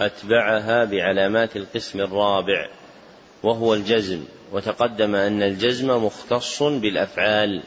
أتبعها 0.05 0.85
بعلامات 0.85 1.55
القسم 1.55 1.99
الرابع 1.99 2.67
وهو 3.43 3.73
الجزم. 3.73 4.23
وتقدم 4.51 5.15
أن 5.15 5.43
الجزم 5.43 6.05
مختص 6.05 6.63
بالأفعال. 6.63 7.63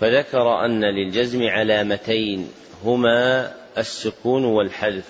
فذكر 0.00 0.64
أن 0.64 0.84
للجزم 0.84 1.42
علامتين 1.42 2.48
هما 2.84 3.52
السكون 3.78 4.44
والحذف. 4.44 5.08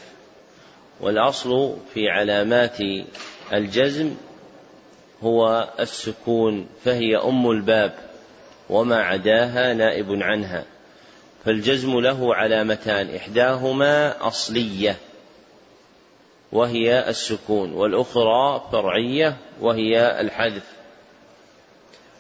والأصل 1.01 1.77
في 1.95 2.09
علامات 2.09 2.79
الجزم 3.53 4.15
هو 5.23 5.69
السكون 5.81 6.69
فهي 6.85 7.17
أم 7.17 7.51
الباب 7.51 7.95
وما 8.71 8.97
عداها 8.97 9.75
نائب 9.75 10.23
عنها. 10.23 10.65
فالجزم 11.45 12.01
له 12.01 12.35
علامتان 12.35 13.15
إحداهما 13.17 14.27
أصلية. 14.29 14.97
وهي 16.55 17.09
السكون 17.09 17.72
والأخرى 17.72 18.68
فرعية 18.72 19.36
وهي 19.60 20.20
الحذف. 20.20 20.72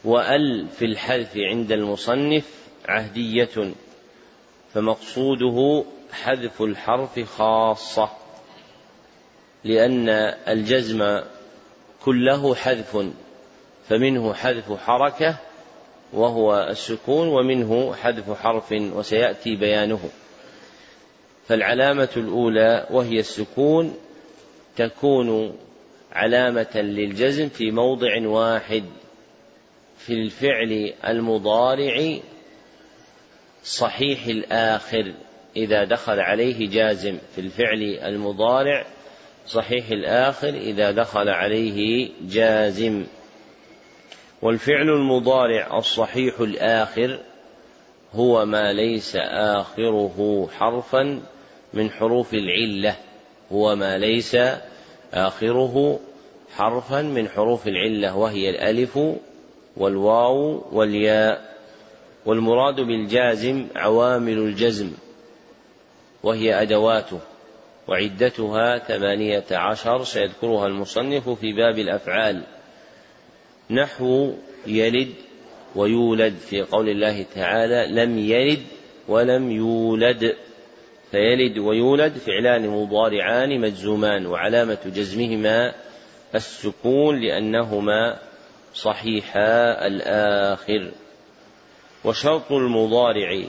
وأل 0.04 0.68
في 0.68 0.84
الحذف 0.84 1.36
عند 1.36 1.72
المصنف 1.72 2.44
عهدية 2.88 3.72
فمقصوده 4.74 5.84
حذف 6.12 6.62
الحرف 6.62 7.20
خاصة 7.20 8.08
لأن 9.64 10.08
الجزم 10.48 11.20
كله 12.04 12.54
حذف 12.54 13.06
فمنه 13.88 14.34
حذف 14.34 14.72
حركة 14.72 15.36
وهو 16.12 16.66
السكون 16.70 17.28
ومنه 17.28 17.94
حذف 17.94 18.38
حرف 18.42 18.72
وسيأتي 18.72 19.56
بيانه. 19.56 20.10
فالعلامة 21.48 22.08
الأولى 22.16 22.86
وهي 22.90 23.18
السكون 23.18 23.96
تكون 24.76 25.56
علامة 26.12 26.70
للجزم 26.74 27.48
في 27.48 27.70
موضع 27.70 28.28
واحد 28.28 28.84
في 29.98 30.12
الفعل 30.12 30.92
المضارع 31.06 32.18
صحيح 33.64 34.26
الآخر. 34.26 35.12
إذا 35.56 35.84
دخل 35.84 36.20
عليه 36.20 36.68
جازم 36.68 37.18
في 37.34 37.40
الفعل 37.40 37.82
المضارع 37.82 38.86
صحيح 39.46 39.88
الآخر 39.88 40.48
إذا 40.48 40.90
دخل 40.90 41.28
عليه 41.28 42.10
جازم. 42.22 43.06
والفعل 44.42 44.88
المضارع 44.88 45.78
الصحيح 45.78 46.40
الآخر 46.40 47.20
هو 48.12 48.44
ما 48.46 48.72
ليس 48.72 49.16
آخره 49.30 50.48
حرفا 50.58 51.22
من 51.74 51.90
حروف 51.90 52.34
العلة. 52.34 52.96
هو 53.54 53.76
ما 53.76 53.98
ليس 53.98 54.36
آخره 55.14 56.00
حرفا 56.56 57.02
من 57.02 57.28
حروف 57.28 57.68
العلة 57.68 58.16
وهي 58.16 58.50
الألف 58.50 58.98
والواو 59.76 60.64
والياء. 60.72 61.54
والمراد 62.26 62.74
بالجازم 62.74 63.66
عوامل 63.76 64.38
الجزم 64.38 64.90
وهي 66.22 66.62
أدواته. 66.62 67.20
وعدتها 67.88 68.78
ثمانية 68.78 69.44
عشر 69.52 70.04
سيذكرها 70.04 70.66
المصنف 70.66 71.28
في 71.28 71.52
باب 71.52 71.78
الأفعال. 71.78 72.42
نحو 73.70 74.32
يلد 74.66 75.14
ويولد 75.76 76.34
في 76.34 76.62
قول 76.62 76.88
الله 76.88 77.22
تعالى 77.34 77.86
لم 77.90 78.18
يلد 78.18 78.62
ولم 79.08 79.50
يولد. 79.50 80.36
فيلد 81.14 81.58
ويولد 81.58 82.12
فعلان 82.12 82.68
مضارعان 82.68 83.60
مجزومان 83.60 84.26
وعلامة 84.26 84.78
جزمهما 84.86 85.74
السكون 86.34 87.20
لأنهما 87.20 88.18
صحيحا 88.74 89.86
الآخر. 89.86 90.90
وشرط 92.04 92.52
المضارع 92.52 93.44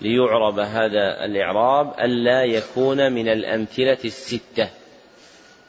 ليعرب 0.00 0.58
هذا 0.58 1.24
الإعراب 1.24 1.94
ألا 2.00 2.44
يكون 2.44 3.12
من 3.12 3.28
الأمثلة 3.28 3.98
الستة 4.04 4.68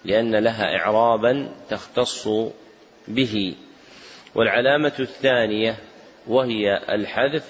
لأن 0.05 0.35
لها 0.35 0.75
إعرابا 0.75 1.49
تختص 1.69 2.27
به. 3.07 3.55
والعلامة 4.35 4.93
الثانية 4.99 5.75
وهي 6.27 6.79
الحذف 6.89 7.45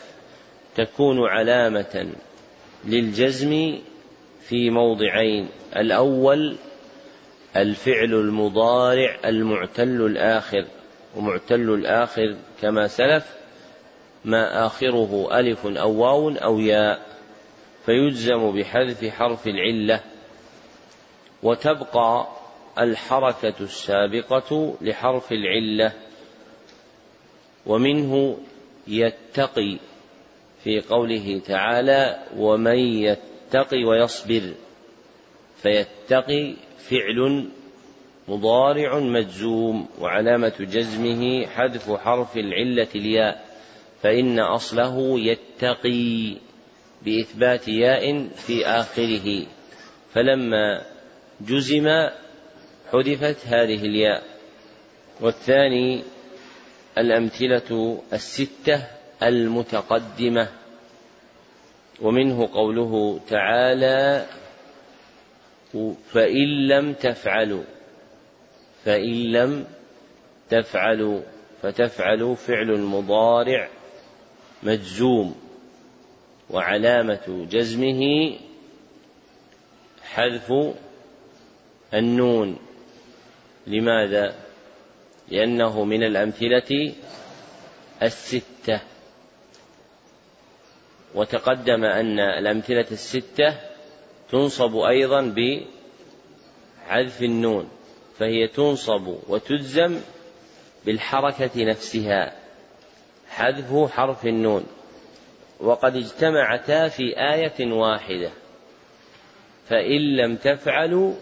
تكون 0.75 1.27
علامة 1.27 2.07
للجزم 2.85 3.79
في 4.41 4.69
موضعين. 4.69 5.49
الأول 5.75 6.55
الفعل 7.55 8.13
المضارع 8.13 9.17
المعتل 9.25 10.01
الآخر. 10.01 10.65
ومعتل 11.15 11.69
الآخر 11.69 12.35
كما 12.61 12.87
سلف 12.87 13.37
ما 14.25 14.65
آخره 14.65 15.39
ألف 15.39 15.65
أو 15.65 15.91
واو 15.91 16.29
أو 16.29 16.59
ياء. 16.59 17.05
فيجزم 17.85 18.51
بحذف 18.51 19.05
حرف 19.05 19.47
العلة. 19.47 19.99
وتبقى 21.43 22.27
الحركة 22.79 23.53
السابقة 23.61 24.75
لحرف 24.81 25.31
العلة. 25.31 25.93
ومنه 27.65 28.37
يتقي 28.87 29.77
في 30.63 30.79
قوله 30.79 31.41
تعالى 31.45 32.19
ومن 32.37 32.77
يتقي 32.77 33.83
ويصبر 33.83 34.53
فيتقي 35.57 36.53
فعل 36.77 37.49
مضارع 38.27 38.99
مجزوم 38.99 39.87
وعلامة 39.99 40.53
جزمه 40.59 41.45
حذف 41.47 41.91
حرف 41.91 42.37
العلة 42.37 42.87
الياء 42.95 43.45
فإن 44.01 44.39
أصله 44.39 45.19
يتقي 45.19 46.35
بإثبات 47.05 47.67
ياء 47.67 48.27
في 48.27 48.65
آخره. 48.65 49.45
فلما 50.13 50.81
جزم 51.41 51.87
حذفت 52.91 53.47
هذه 53.47 53.85
الياء. 53.85 54.23
والثاني 55.21 56.03
الأمثلة 56.97 58.01
الستة 58.13 58.87
المتقدمة 59.23 60.47
ومنه 62.01 62.49
قوله 62.53 63.19
تعالى 63.29 64.25
فإن 66.11 66.67
لم 66.67 66.93
تفعلوا 66.93 67.63
فإن 68.85 69.31
لم 69.31 69.65
تفعلوا 70.49 71.21
فتفعلوا 71.61 72.35
فعل 72.35 72.79
مضارع 72.79 73.69
مجزوم 74.63 75.35
وعلامة 76.49 77.47
جزمه 77.51 78.33
حذف 80.03 80.53
النون 81.93 82.57
لماذا؟ 83.67 84.35
لأنه 85.31 85.83
من 85.83 86.03
الأمثلة 86.03 86.93
الستة 88.03 88.81
وتقدم 91.15 91.83
أن 91.83 92.19
الأمثلة 92.19 92.85
الستة 92.91 93.57
تنصب 94.31 94.77
أيضا 94.77 95.21
بحذف 96.81 97.21
النون 97.21 97.69
فهي 98.19 98.47
تنصب 98.47 99.15
وتجزم 99.27 99.99
بالحركة 100.85 101.63
نفسها 101.63 102.33
حذف 103.29 103.91
حرف 103.91 104.25
النون. 104.25 104.65
وقد 105.59 105.95
اجتمعتا 105.95 106.87
في 106.87 107.03
آية 107.17 107.73
واحدة 107.73 108.31
فإن 109.69 110.17
لم 110.17 110.35
تفعلوا 110.35 111.13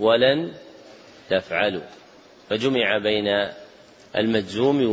ولن 0.00 0.52
تفعلوا 1.30 1.82
فجمع 2.50 2.98
بين 2.98 3.48
المجزوم 4.16 4.92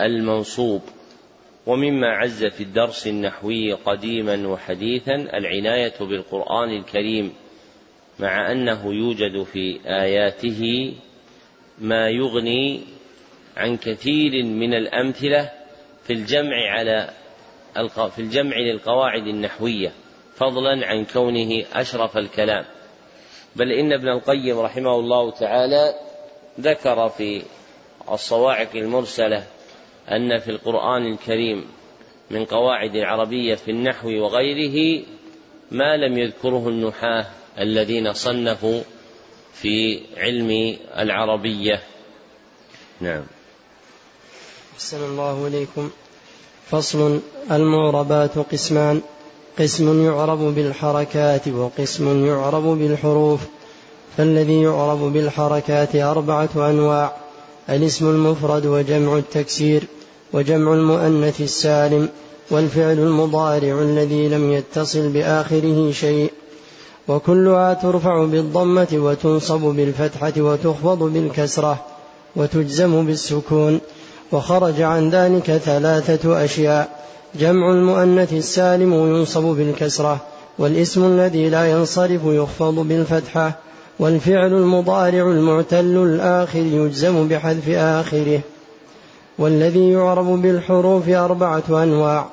والمنصوب. 0.00 0.82
ومما 1.66 2.08
عز 2.08 2.44
في 2.44 2.62
الدرس 2.62 3.06
النحوي 3.06 3.72
قديما 3.72 4.48
وحديثا 4.48 5.14
العناية 5.14 5.94
بالقرآن 6.00 6.70
الكريم 6.70 7.32
مع 8.18 8.52
أنه 8.52 8.94
يوجد 8.94 9.42
في 9.42 9.80
آياته 9.86 10.94
ما 11.78 12.08
يغني 12.08 12.80
عن 13.56 13.76
كثير 13.76 14.44
من 14.44 14.74
الأمثلة 14.74 15.50
في 16.06 16.12
الجمع 16.12 16.70
على 16.70 17.10
في 18.14 18.18
الجمع 18.18 18.56
للقواعد 18.56 19.26
النحوية 19.26 19.92
فضلا 20.36 20.86
عن 20.86 21.04
كونه 21.04 21.64
أشرف 21.72 22.16
الكلام. 22.16 22.64
بل 23.56 23.72
إن 23.72 23.92
ابن 23.92 24.08
القيم 24.08 24.58
رحمه 24.58 24.94
الله 24.94 25.30
تعالى 25.30 25.94
ذكر 26.60 27.08
في 27.08 27.42
الصواعق 28.10 28.70
المرسلة 28.74 29.46
أن 30.10 30.38
في 30.38 30.50
القرآن 30.50 31.06
الكريم 31.12 31.64
من 32.30 32.44
قواعد 32.44 32.96
العربية 32.96 33.54
في 33.54 33.70
النحو 33.70 34.08
وغيره 34.08 35.04
ما 35.70 35.96
لم 35.96 36.18
يذكره 36.18 36.68
النحاة 36.68 37.26
الذين 37.58 38.12
صنفوا 38.12 38.80
في 39.54 40.00
علم 40.16 40.76
العربية. 40.98 41.82
نعم. 43.00 43.22
أحسن 44.74 45.04
الله 45.04 45.46
إليكم. 45.46 45.90
فصل 46.70 47.20
المعربات 47.50 48.38
قسمان. 48.38 49.02
قسم 49.58 50.06
يعرب 50.06 50.38
بالحركات 50.38 51.48
وقسم 51.48 52.26
يعرب 52.26 52.64
بالحروف. 52.64 53.40
فالذي 54.16 54.62
يعرب 54.62 54.98
بالحركات 54.98 55.96
أربعة 55.96 56.50
أنواع 56.56 57.16
الاسم 57.68 58.10
المفرد 58.10 58.66
وجمع 58.66 59.16
التكسير. 59.16 59.82
وجمع 60.32 60.74
المؤنث 60.74 61.40
السالم 61.40 62.08
والفعل 62.50 62.98
المضارع 62.98 63.82
الذي 63.82 64.28
لم 64.28 64.52
يتصل 64.52 65.08
بآخره 65.08 65.92
شيء. 65.92 66.32
وكلها 67.08 67.74
ترفع 67.74 68.24
بالضمة 68.24 68.88
وتنصب 68.92 69.60
بالفتحة 69.60 70.32
وتخفض 70.38 70.98
بالكسرة 70.98 71.84
وتجزم 72.36 73.06
بالسكون. 73.06 73.80
وخرج 74.32 74.80
عن 74.80 75.10
ذلك 75.10 75.56
ثلاثة 75.56 76.44
أشياء. 76.44 77.04
جمع 77.34 77.70
المؤنث 77.70 78.32
السالم 78.32 78.92
ينصب 78.92 79.42
بالكسرة 79.42 80.20
والاسم 80.58 81.04
الذي 81.04 81.48
لا 81.48 81.70
ينصرف 81.70 82.20
يخفض 82.24 82.74
بالفتحة. 82.74 83.58
والفعل 83.98 84.52
المضارع 84.52 85.30
المعتل 85.30 85.96
الآخر 85.96 86.58
يجزم 86.58 87.28
بحذف 87.28 87.68
آخره. 87.68 88.40
والذي 89.40 89.92
يعرب 89.92 90.42
بالحروف 90.42 91.08
أربعة 91.08 91.62
أنواع 91.70 92.26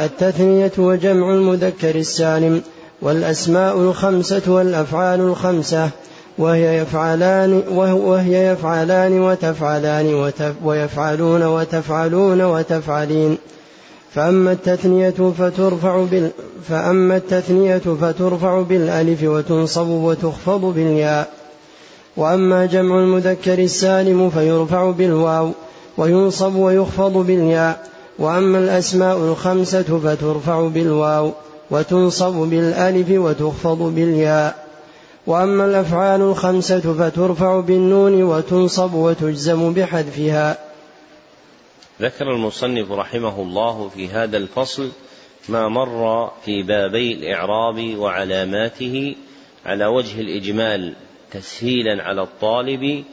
التثنية 0.00 0.72
وجمع 0.78 1.34
المذكر 1.34 1.94
السالم 1.94 2.62
والأسماء 3.02 3.76
الخمسة 3.76 4.42
والأفعال 4.46 5.20
الخمسة 5.20 5.90
وهي 6.38 6.78
يفعلان 6.78 7.62
وهي 7.72 8.52
يفعلان 8.52 9.20
وتفعلان 9.20 10.32
ويفعلون 10.64 11.42
وتفعلون 11.42 12.42
وتفعلين. 12.42 13.38
فأما 14.14 14.52
التثنية 14.52 15.32
فترفع 15.38 16.04
بال 16.10 16.30
فأما 16.68 17.16
التثنية 17.16 17.78
فترفع 17.78 18.62
بالألف 18.62 19.22
وتنصب 19.22 19.88
وتخفض 19.88 20.60
بالياء. 20.60 21.28
وأما 22.16 22.66
جمع 22.66 22.98
المذكر 22.98 23.58
السالم 23.58 24.30
فيرفع 24.30 24.90
بالواو. 24.90 25.52
وينصب 26.00 26.54
ويخفض 26.54 27.12
بالياء 27.12 27.88
وأما 28.18 28.58
الأسماء 28.58 29.16
الخمسة 29.16 29.98
فترفع 29.98 30.68
بالواو 30.68 31.32
وتنصب 31.70 32.32
بالألف 32.32 33.10
وتخفض 33.10 33.78
بالياء. 33.94 34.66
وأما 35.26 35.64
الأفعال 35.64 36.20
الخمسة 36.20 36.80
فترفع 36.80 37.60
بالنون 37.60 38.22
وتنصب 38.22 38.94
وتجزم 38.94 39.72
بحذفها. 39.72 40.58
ذكر 42.00 42.30
المصنف 42.30 42.92
رحمه 42.92 43.42
الله 43.42 43.90
في 43.94 44.08
هذا 44.08 44.36
الفصل 44.36 44.88
ما 45.48 45.68
مر 45.68 46.30
في 46.44 46.62
بابي 46.62 47.12
الإعراب 47.12 47.98
وعلاماته 47.98 49.16
على 49.66 49.86
وجه 49.86 50.20
الإجمال 50.20 50.94
تسهيلا 51.32 52.02
على 52.02 52.22
الطالب 52.22 53.04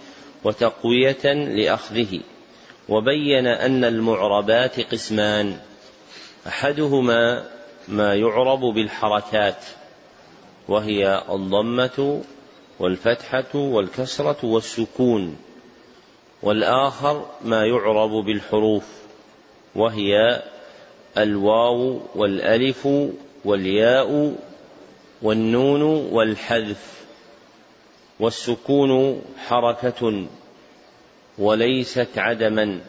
وتقوية 0.44 1.34
لأخذه. 1.34 2.20
وبين 2.90 3.48
أن 3.48 3.84
المعربات 3.84 4.80
قسمان. 4.80 5.58
أحدهما 6.48 7.44
ما 7.88 8.16
يعرب 8.16 8.60
بالحركات 8.60 9.66
وهي 10.68 11.24
الضمة 11.30 12.22
والفتحة 12.80 13.56
والكسرة 13.56 14.46
والسكون 14.46 15.38
والآخر 16.44 17.26
ما 17.46 17.66
يعرب 17.66 18.12
بالحروف 18.26 18.86
وهي 19.76 20.42
الواو 21.18 22.02
والألف 22.16 22.88
والياء 23.46 24.36
والنون 25.22 25.82
والحذف 26.12 27.06
والسكون 28.20 29.22
حركة. 29.48 30.26
وليست 31.38 32.18
عدما 32.18 32.80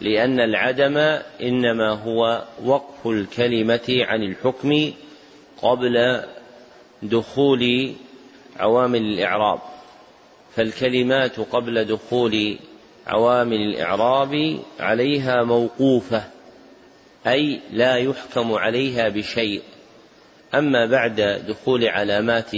لأن 0.00 0.40
العدم 0.40 0.96
إنما 1.42 1.90
هو 1.90 2.44
وقف 2.64 3.06
الكلمة 3.06 3.88
عن 3.88 4.22
الحكم 4.22 4.92
قبل 5.62 6.22
دخول 7.02 7.92
عوامل 8.56 9.00
الإعراب. 9.00 9.58
فالكلمات 10.56 11.40
قبل 11.40 11.84
دخول 11.84 12.58
عوامل 13.06 13.56
الإعراب 13.56 14.58
عليها 14.80 15.44
موقوفة 15.44 16.24
أي 17.26 17.60
لا 17.72 17.96
يحكم 17.96 18.52
عليها 18.52 19.08
بشيء. 19.08 19.62
أما 20.54 20.86
بعد 20.86 21.20
دخول 21.48 21.84
علامات 21.84 22.50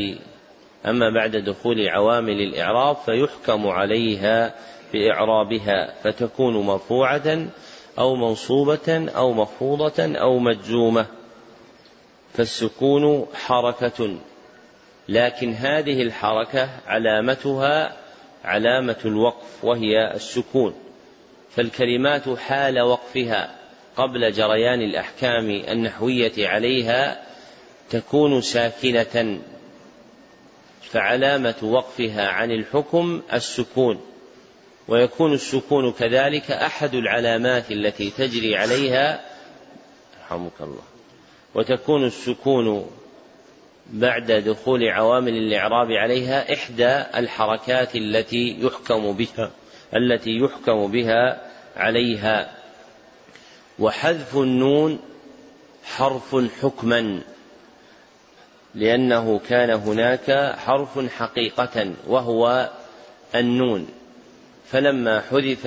أما 0.86 1.10
بعد 1.10 1.36
دخول 1.36 1.88
عوامل 1.88 2.40
الإعراب 2.40 2.97
فيحكم 2.97 3.66
عليها 3.66 4.55
بإعرابها 4.92 5.94
فتكون 6.02 6.56
مرفوعة 6.66 7.46
أو 7.98 8.16
منصوبة 8.16 9.10
أو 9.16 9.32
مخفوضة 9.32 10.18
أو 10.18 10.38
مجزومة. 10.38 11.06
فالسكون 12.34 13.26
حركة 13.34 14.16
لكن 15.08 15.52
هذه 15.52 16.02
الحركة 16.02 16.68
علامتها 16.86 17.96
علامة 18.44 18.96
الوقف 19.04 19.64
وهي 19.64 20.14
السكون. 20.14 20.74
فالكلمات 21.50 22.28
حال 22.28 22.80
وقفها 22.80 23.56
قبل 23.96 24.32
جريان 24.32 24.82
الأحكام 24.82 25.50
النحوية 25.50 26.48
عليها 26.48 27.22
تكون 27.90 28.40
ساكنة. 28.40 29.40
فعلامة 30.82 31.54
وقفها 31.62 32.28
عن 32.28 32.50
الحكم 32.50 33.22
السكون. 33.32 34.00
ويكون 34.90 35.32
السكون 35.32 35.92
كذلك 35.92 36.50
أحد 36.50 36.94
العلامات 36.94 37.70
التي 37.70 38.10
تجري 38.10 38.56
عليها. 38.56 39.20
رحمك 40.24 40.60
الله. 40.60 40.82
وتكون 41.54 42.06
السكون 42.06 42.90
بعد 43.86 44.32
دخول 44.32 44.88
عوامل 44.88 45.32
الإعراب 45.32 45.92
عليها 45.92 46.54
إحدى 46.54 47.18
الحركات 47.18 47.96
التي 47.96 48.56
يحكم 48.60 49.12
بها 49.12 49.50
التي 49.96 50.30
يحكم 50.30 50.86
بها 50.90 51.50
عليها. 51.76 52.52
وحذف 53.78 54.36
النون 54.36 54.98
حرف 55.84 56.36
حكما 56.62 57.20
لأنه 58.74 59.40
كان 59.48 59.70
هناك 59.70 60.56
حرف 60.58 60.98
حقيقة 61.18 61.92
وهو 62.06 62.70
النون. 63.34 63.99
فلما 64.70 65.20
حذف 65.20 65.66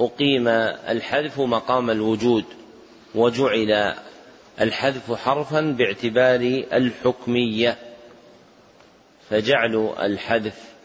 أقيم 0.00 0.48
الحذف 0.88 1.40
مقام 1.40 1.90
الوجود 1.90 2.44
وجعل 3.14 3.94
الحذف 4.60 5.12
حرفا 5.12 5.60
باعتبار 5.60 6.40
الحكمية 6.72 7.76
فجعل 9.30 9.94
الحذف 10.02 10.76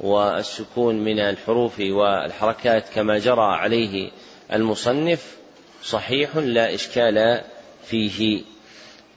والسكون 0.00 1.04
من 1.04 1.20
الحروف 1.20 1.80
والحركات 1.80 2.88
كما 2.88 3.18
جرى 3.18 3.56
عليه 3.56 4.10
المصنف 4.52 5.36
صحيح 5.82 6.36
لا 6.36 6.74
إشكال 6.74 7.40
فيه. 7.84 8.42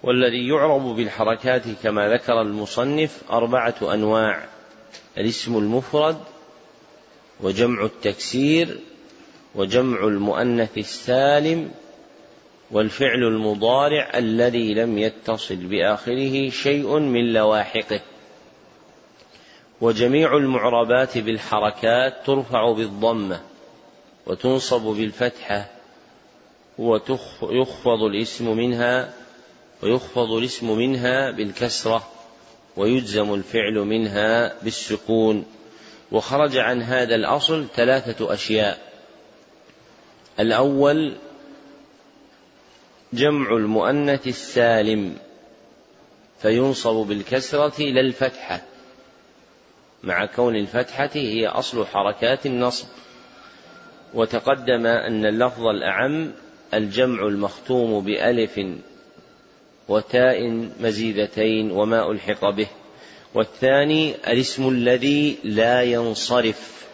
والذي 0.03 0.47
يعرب 0.47 0.81
بالحركات 0.81 1.63
كما 1.83 2.09
ذكر 2.09 2.41
المصنف 2.41 3.21
أربعة 3.31 3.75
أنواع 3.93 4.43
الاسم 5.17 5.57
المفرد 5.57 6.17
وجمع 7.43 7.85
التكسير 7.85 8.79
وجمع 9.55 10.07
المؤنث 10.07 10.77
السالم 10.77 11.71
والفعل 12.71 13.23
المضارع 13.23 14.11
الذي 14.15 14.73
لم 14.73 14.97
يتصل 14.97 15.55
بآخره 15.55 16.49
شيء 16.49 16.99
من 16.99 17.33
لواحقه. 17.33 18.01
وجميع 19.81 20.37
المعربات 20.37 21.17
بالحركات 21.17 22.13
ترفع 22.25 22.71
بالضمة 22.71 23.41
وتنصب 24.27 24.81
بالفتحة 24.81 25.69
ويخفض 26.77 28.03
الاسم 28.03 28.57
منها 28.57 29.13
ويخفض 29.83 30.31
الاسم 30.31 30.77
منها 30.77 31.31
بالكسرة 31.31 32.07
ويجزم 32.77 33.33
الفعل 33.33 33.73
منها 33.73 34.63
بالسكون. 34.63 35.45
وخرج 36.13 36.57
عن 36.57 36.81
هذا 36.81 37.15
الأصل 37.15 37.67
ثلاثة 37.75 38.33
أشياء. 38.33 38.93
الأول 40.39 41.15
جمع 43.13 43.57
المؤنث 43.57 44.27
السالم 44.27 45.17
فينصب 46.39 46.95
بالكسرة 46.95 47.81
لا 47.81 48.01
الفتحة. 48.01 48.61
مع 50.03 50.25
كون 50.25 50.55
الفتحة 50.55 51.09
هي 51.13 51.47
أصل 51.47 51.85
حركات 51.85 52.45
النصب. 52.45 52.87
وتقدم 54.13 54.85
أن 54.85 55.25
اللفظ 55.25 55.65
الأعم 55.65 56.31
الجمع 56.73 57.27
المختوم 57.27 58.05
بألف 58.05 58.59
وتاء 59.87 60.69
مزيدتين 60.79 61.71
وما 61.71 62.11
ألحق 62.11 62.49
به. 62.49 62.67
والثاني 63.33 64.15
الاسم 64.15 64.69
الذي 64.69 65.37
لا 65.43 65.83
ينصرف 65.83 66.85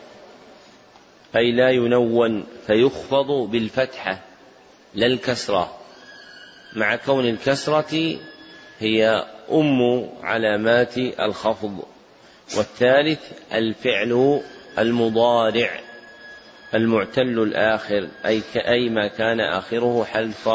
أي 1.35 1.51
لا 1.51 1.69
ينون 1.69 2.43
فيخفض 2.67 3.31
بالفتحة 3.51 4.19
لا 4.95 5.05
الكسرة 5.05 5.77
مع 6.75 6.95
كون 6.95 7.29
الكسرة 7.29 8.17
هي 8.79 9.25
أم 9.51 10.09
علامات 10.21 10.97
الخفض. 10.97 11.83
والثالث 12.57 13.31
الفعل 13.53 14.41
المضارع 14.79 15.79
المعتل 16.73 17.39
الآخر 17.39 18.07
أي 18.25 18.41
أي 18.55 18.89
ما 18.89 19.07
كان 19.07 19.39
آخره 19.39 20.03
حرف 20.03 20.49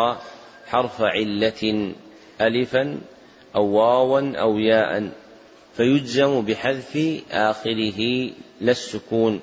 حرف 0.67 1.03
علة 1.03 1.93
ألفا 2.41 2.99
أو 3.57 3.65
واوا 3.65 4.37
أو 4.37 4.59
ياء. 4.59 5.24
فيجزم 5.77 6.41
بحذف 6.41 7.23
آخره 7.31 8.31
لا 8.61 8.71
السكون. 8.71 9.43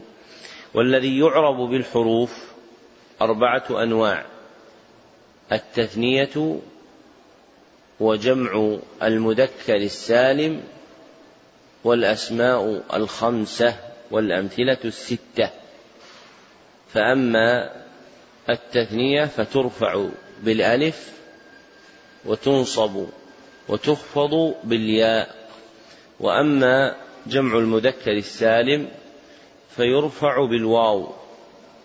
والذي 0.74 1.20
يعرب 1.20 1.70
بالحروف 1.70 2.52
أربعة 3.22 3.84
أنواع 3.84 4.26
التثنية 5.52 6.60
وجمع 8.00 8.78
المذكر 9.04 9.76
السالم 9.76 10.64
والأسماء 11.84 12.84
الخمسة 12.94 13.76
والأمثلة 14.12 14.78
الستة. 14.86 15.50
فأما 16.94 17.72
التثنية 18.50 19.26
فترفع 19.26 20.06
بالألف 20.44 21.12
وتنصب 22.26 23.06
وتخفض 23.70 24.56
بالياء. 24.64 25.41
وأما 26.22 26.96
جمع 27.28 27.58
المذكر 27.58 28.12
السالم 28.12 28.88
فيرفع 29.76 30.46
بالواو 30.46 31.08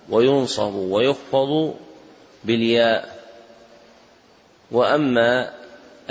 وينصب 0.08 0.74
ويخفض 0.74 1.74
بالياء. 2.44 3.16
وأما 4.70 5.52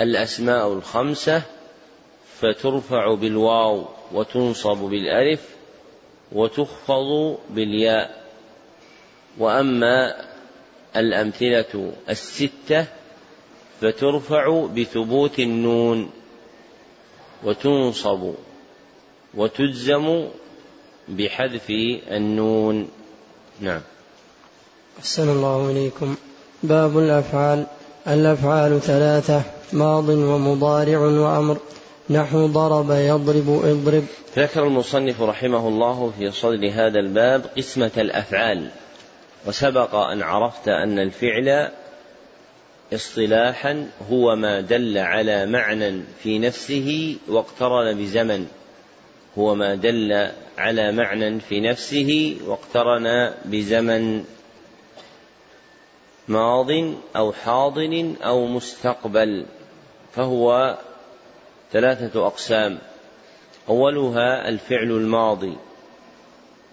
الأسماء 0.00 0.72
الخمسة 0.72 1.42
فترفع 2.40 3.14
بالواو 3.14 3.84
وتنصب 4.12 4.76
بالألف 4.76 5.48
وتخفض 6.32 7.38
بالياء. 7.50 8.24
وأما 9.38 10.16
الأمثلة 10.96 11.92
الستة 12.08 12.86
فترفع 13.80 14.66
بثبوت 14.66 15.38
النون. 15.38 16.10
وتنصب 17.46 18.34
وتجزم 19.34 20.28
بحذف 21.08 21.70
النون. 22.10 22.88
نعم. 23.60 23.80
أحسن 24.98 25.28
الله 25.28 25.70
إليكم. 25.70 26.16
باب 26.62 26.98
الأفعال. 26.98 27.66
الأفعال 28.08 28.80
ثلاثة 28.80 29.42
ماض 29.72 30.08
ومضارع 30.08 30.98
وأمر. 30.98 31.58
نحو 32.10 32.46
ضرب 32.46 32.90
يضرب 32.90 33.60
اضرب. 33.64 34.04
ذكر 34.36 34.66
المصنف 34.66 35.22
رحمه 35.22 35.68
الله 35.68 36.12
في 36.18 36.30
صدر 36.30 36.70
هذا 36.72 36.98
الباب 37.00 37.44
قسمة 37.56 37.90
الأفعال 37.96 38.70
وسبق 39.46 39.94
أن 39.94 40.22
عرفت 40.22 40.68
أن 40.68 40.98
الفعل 40.98 41.70
اصطلاحا 42.92 43.88
هو 44.10 44.36
ما 44.36 44.60
دل 44.60 44.98
على 44.98 45.46
معنى 45.46 46.02
في 46.22 46.38
نفسه 46.38 47.16
واقترن 47.28 47.98
بزمن. 47.98 48.46
هو 49.38 49.54
ما 49.54 49.74
دل 49.74 50.30
على 50.58 50.92
معنى 50.92 51.40
في 51.40 51.60
نفسه 51.60 52.36
واقترن 52.46 53.34
بزمن. 53.44 54.24
ماض 56.28 56.70
أو 57.16 57.32
حاضر 57.32 58.14
أو 58.22 58.46
مستقبل 58.46 59.46
فهو 60.12 60.78
ثلاثة 61.72 62.26
أقسام. 62.26 62.78
أولها 63.68 64.48
الفعل 64.48 64.90
الماضي 64.90 65.56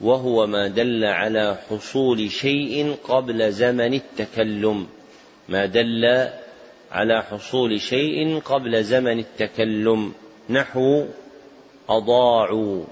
وهو 0.02 0.48
ما 0.48 0.68
دل 0.68 1.06
على 1.06 1.57
حصول 1.69 2.31
شيء 2.31 2.95
قبل 3.03 3.52
زمن 3.52 3.94
التكلم. 3.94 4.88
ما 5.49 5.65
دل 5.65 6.30
على 6.91 7.24
حصول 7.24 7.82
شيء 7.82 8.40
قبل 8.40 8.84
زمن 8.84 9.20
التكلم. 9.20 10.14
نحو 10.49 11.06
أضاعوا. 11.90 12.84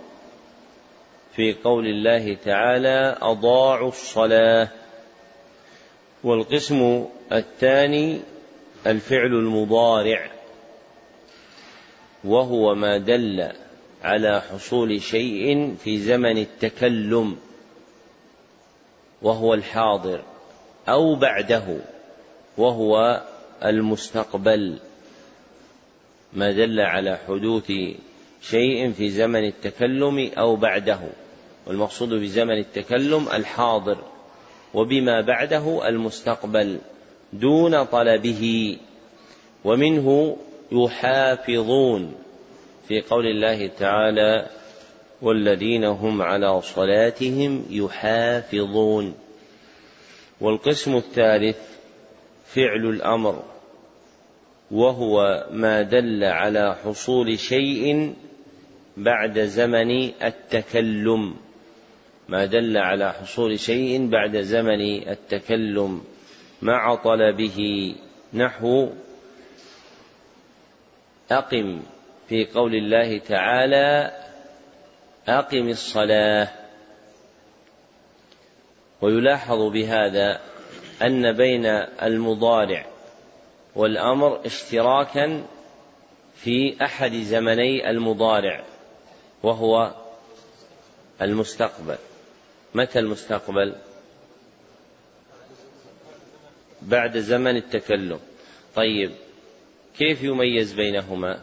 في 1.36 1.53
قول 1.53 1.86
الله 1.86 2.34
تعالى 2.45 3.18
أضاعوا 3.22 3.90
الصلاة. 3.90 4.68
والقسم 6.23 7.06
الثاني 7.32 8.19
الفعل 8.88 9.34
المضارع. 9.34 10.32
وهو 12.23 12.76
ما 12.76 12.98
دل 12.98 13.52
على 14.03 14.41
حصول 14.41 15.02
شيء 15.02 15.76
في 15.84 15.98
زمن 15.98 16.38
التكلم. 16.38 17.38
وهو 19.22 19.53
الحاضر 19.53 20.23
أو 20.90 21.15
بعده. 21.15 21.78
وهو 22.61 23.21
المستقبل 23.65 24.79
ما 26.33 26.51
دل 26.51 26.79
على 26.79 27.19
حدوث 27.27 27.71
شيء 28.41 28.91
في 28.91 29.09
زمن 29.09 29.47
التكلم 29.47 30.31
أو 30.38 30.55
بعده. 30.55 30.99
والمقصود 31.67 32.09
بزمن 32.09 32.57
التكلم 32.57 33.27
الحاضر 33.33 33.97
وبما 34.73 35.21
بعده 35.21 35.88
المستقبل 35.88 36.79
دون 37.33 37.83
طلبه. 37.83 38.77
ومنه 39.63 40.38
يحافظون 40.71 42.15
في 42.88 43.01
قول 43.01 43.25
الله 43.25 43.67
تعالى 43.67 44.49
والذين 45.21 45.83
هم 45.83 46.21
على 46.21 46.61
صلاتهم 46.61 47.65
يحافظون 47.69 49.13
والقسم 50.41 50.95
الثالث 50.95 51.70
فعل 52.56 52.86
الأمر 52.86 53.44
وهو 54.72 55.48
ما 55.52 55.82
دل 55.82 56.23
على 56.23 56.76
حصول 56.84 57.40
شيء 57.40 58.14
بعد 58.98 59.40
زمن 59.40 60.11
التكلم. 60.23 61.36
ما 62.30 62.45
دل 62.45 62.78
على 62.78 63.14
حصول 63.14 63.60
شيء 63.60 64.10
بعد 64.10 64.38
زمن 64.38 65.10
التكلم. 65.10 66.03
مع 66.61 66.95
طلبه 66.95 67.95
نحو 68.34 68.90
أقم 71.32 71.82
في 72.30 72.45
قول 72.45 72.76
الله 72.76 73.18
تعالى 73.18 74.11
أقم 75.28 75.69
الصلاة. 75.69 76.48
ويلاحظ 79.02 79.72
بهذا 79.72 80.51
أن 81.02 81.32
بين 81.32 81.65
المضارع 82.02 82.86
والأمر 83.76 84.45
اشتراكا 84.45 85.44
في 86.36 86.86
أحد 86.86 87.14
زمني 87.14 87.90
المضارع 87.90 88.64
وهو 89.44 89.94
المستقبل. 91.22 91.98
متى 92.76 92.99
المستقبل؟ 92.99 93.76
بعد 96.82 97.18
زمن 97.18 97.56
التكلم. 97.57 98.19
طيب 98.76 99.11
كيف 99.98 100.23
يميز 100.23 100.73
بينهما؟ 100.73 101.40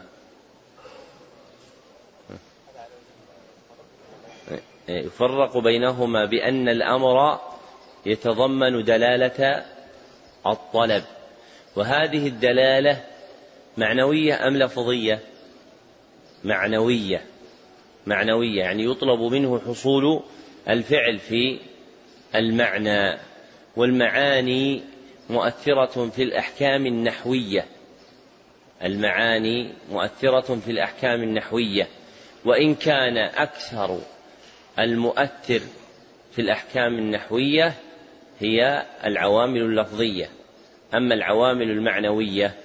يفرق 4.89 5.57
بينهما 5.57 6.25
بأن 6.25 6.69
الأمر 6.69 7.39
يتضمن 8.05 8.83
دلالة 8.83 9.65
الطلب. 10.47 11.03
وهذه 11.75 12.27
الدلالة 12.27 13.03
معنوية 13.77 14.47
أم 14.47 14.57
لفظية؟ 14.57 15.19
معنوية. 16.43 17.21
معنوية 18.07 18.59
يعني 18.59 18.85
يطلب 18.85 19.19
منه 19.19 19.61
حصول 19.67 20.23
الفعل 20.69 21.19
في 21.19 21.59
المعنى. 22.35 23.17
والمعاني 23.75 24.81
مؤثرة 25.29 26.09
في 26.09 26.23
الأحكام 26.23 26.85
النحوية. 26.85 27.65
المعاني 28.83 29.73
مؤثرة 29.91 30.55
في 30.55 30.71
الأحكام 30.71 31.23
النحوية. 31.23 31.87
وإن 32.45 32.75
كان 32.75 33.17
أكثر 33.17 33.99
المؤثر 34.79 35.61
في 36.31 36.41
الأحكام 36.41 36.97
النحوية 36.97 37.73
هي 38.39 38.85
العوامل 39.05 39.61
اللفظية. 39.61 40.29
أما 40.93 41.15
العوامل 41.15 41.71
المعنوية 41.71 42.55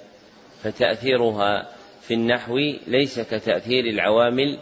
فتأثيرها 0.62 1.68
في 2.02 2.14
النحو 2.14 2.59
ليس 2.86 3.20
كتأثير 3.20 3.84
العوامل 3.84 4.59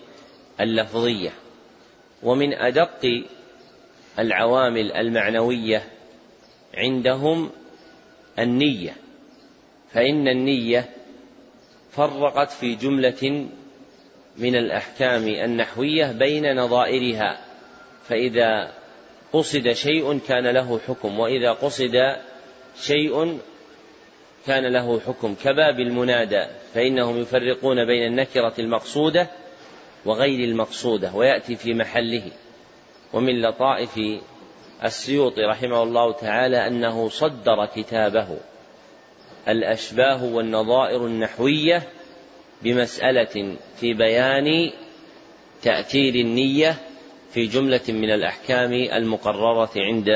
اللفظية. 0.60 1.30
ومن 2.22 2.54
أدق 2.54 3.24
العوامل 4.18 4.92
المعنوية 4.92 5.82
عندهم 6.74 7.50
النية. 8.38 8.96
فإن 9.92 10.28
النية 10.28 10.90
فرقت 11.90 12.50
في 12.50 12.74
جملة 12.74 13.46
من 14.38 14.56
الأحكام 14.56 15.28
النحوية 15.28 16.12
بين 16.12 16.56
نظائرها. 16.56 17.40
فإذا 18.08 18.81
قصد 19.32 19.72
شيء 19.72 20.18
كان 20.18 20.46
له 20.46 20.80
حكم 20.88 21.20
وإذا 21.20 21.52
قصد 21.52 22.16
شيء 22.80 23.38
كان 24.46 24.72
له 24.72 25.00
حكم. 25.00 25.34
كباب 25.34 25.80
المنادى 25.80 26.46
فإنهم 26.74 27.20
يفرقون 27.20 27.86
بين 27.86 28.06
النكرة 28.06 28.54
المقصودة 28.58 29.26
وغير 30.04 30.48
المقصودة 30.48 31.14
ويأتي 31.14 31.56
في 31.56 31.74
محله. 31.74 32.22
ومن 33.12 33.42
لطائف 33.42 34.00
السيوطي 34.84 35.40
رحمه 35.42 35.82
الله 35.82 36.12
تعالى 36.12 36.66
أنه 36.66 37.08
صدر 37.08 37.66
كتابه 37.76 38.38
الأشباه 39.48 40.24
والنظائر 40.24 41.06
النحوية 41.06 41.82
بمسألة 42.62 43.56
في 43.76 43.94
بيان 43.94 44.70
تأثير 45.62 46.14
النية 46.14 46.76
في 47.34 47.46
جملة 47.46 47.80
من 47.88 48.10
الأحكام 48.10 48.72
المقررة 48.72 49.70
عند 49.76 50.08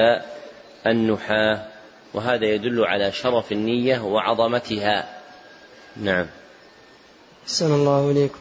النحاة 0.87 1.63
وهذا 2.15 2.47
يدل 2.47 2.85
على 2.85 3.13
شرف 3.13 3.53
النية 3.53 4.01
وعظمتها. 4.05 5.09
نعم. 5.97 6.27
أحسن 7.45 7.75
الله 7.75 8.11
إليكم. 8.11 8.39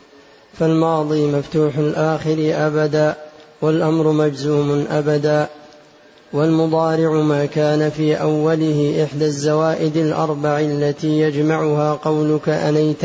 فالماضي 0.59 1.27
مفتوح 1.27 1.77
الآخر 1.77 2.37
أبدا 2.67 3.15
والأمر 3.61 4.11
مجزوم 4.11 4.87
أبدا 4.91 5.47
والمضارع 6.33 7.11
ما 7.11 7.45
كان 7.45 7.89
في 7.89 8.21
أوله 8.21 9.03
إحدى 9.03 9.25
الزوائد 9.25 9.97
الأربع 9.97 10.59
التي 10.59 11.19
يجمعها 11.19 11.93
قولك 11.93 12.49
أنيت 12.49 13.01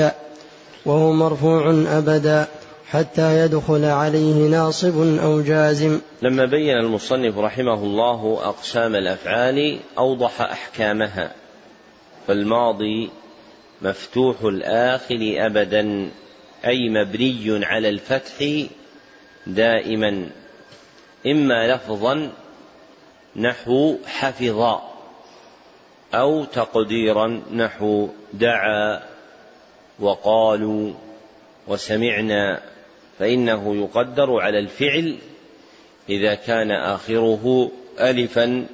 وهو 0.87 1.13
مرفوع 1.13 1.71
أبدا. 1.71 2.49
حتى 2.91 3.39
يدخل 3.39 3.85
عليه 3.85 4.49
ناصب 4.49 5.19
أو 5.19 5.41
جازم. 5.41 6.01
لما 6.23 6.45
بين 6.45 6.77
المصنف 6.77 7.39
رحمه 7.39 7.75
الله 7.75 8.41
أقسام 8.43 8.95
الأفعال 8.97 9.79
أوضح 9.99 10.41
أحكامها. 10.41 11.33
فالماضي 12.27 13.11
مفتوح 13.83 14.37
الآخر 14.43 15.35
أبدا 15.39 16.11
أي 16.67 16.89
مبني 16.89 17.65
على 17.65 17.89
الفتح 17.89 18.67
دائما. 19.47 20.27
إما 21.27 21.75
لفظا 21.75 22.31
نحو 23.37 23.97
حفظ 24.07 24.79
أو 26.15 26.45
تقديرا 26.45 27.43
نحو 27.53 28.09
دعا 28.33 29.03
وقالوا 30.01 30.93
وسمعنا 31.69 32.70
فإنه 33.21 33.77
يقدر 33.77 34.41
على 34.41 34.59
الفعل 34.59 35.17
إذا 36.09 36.35
كان 36.35 36.71
آخره 36.71 37.71
ألفا 38.01 38.67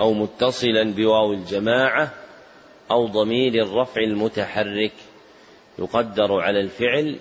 أو 0.00 0.12
متصلا 0.12 0.92
بواو 0.92 1.32
الجماعة 1.32 2.14
أو 2.90 3.06
ضمير 3.06 3.54
الرفع 3.54 4.00
المتحرك. 4.00 4.92
يقدر 5.78 6.40
على 6.40 6.60
الفعل 6.60 7.16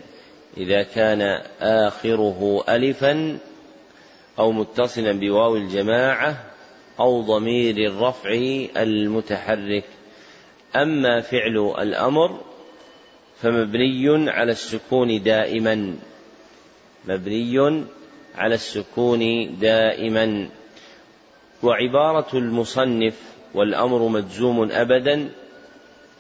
إذا 0.57 0.83
كان 0.83 1.21
آخره 1.61 2.63
ألفا 2.69 3.37
أو 4.39 4.51
متصلا 4.51 5.11
بواو 5.11 5.55
الجماعة 5.55 6.43
أو 6.99 7.21
ضمير 7.21 7.77
الرفع 7.77 8.29
المتحرك. 8.77 9.83
أما 10.75 11.21
فعل 11.21 11.73
الأمر 11.79 12.41
فمبني 13.41 14.29
على 14.29 14.51
السكون 14.51 15.23
دائما. 15.23 15.95
مبني 17.07 17.83
على 18.35 18.55
السكون 18.55 19.55
دائما. 19.59 20.49
وعبارة 21.63 22.37
المصنف 22.37 23.33
والأمر 23.53 24.07
مجزوم 24.07 24.71
أبدا 24.71 25.29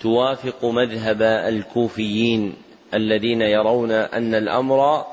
توافق 0.01 0.65
مذهب 0.65 1.21
الكوفيين 1.21 2.55
الذين 2.93 3.41
يرون 3.41 3.91
أن 3.91 4.35
الأمر 4.35 5.05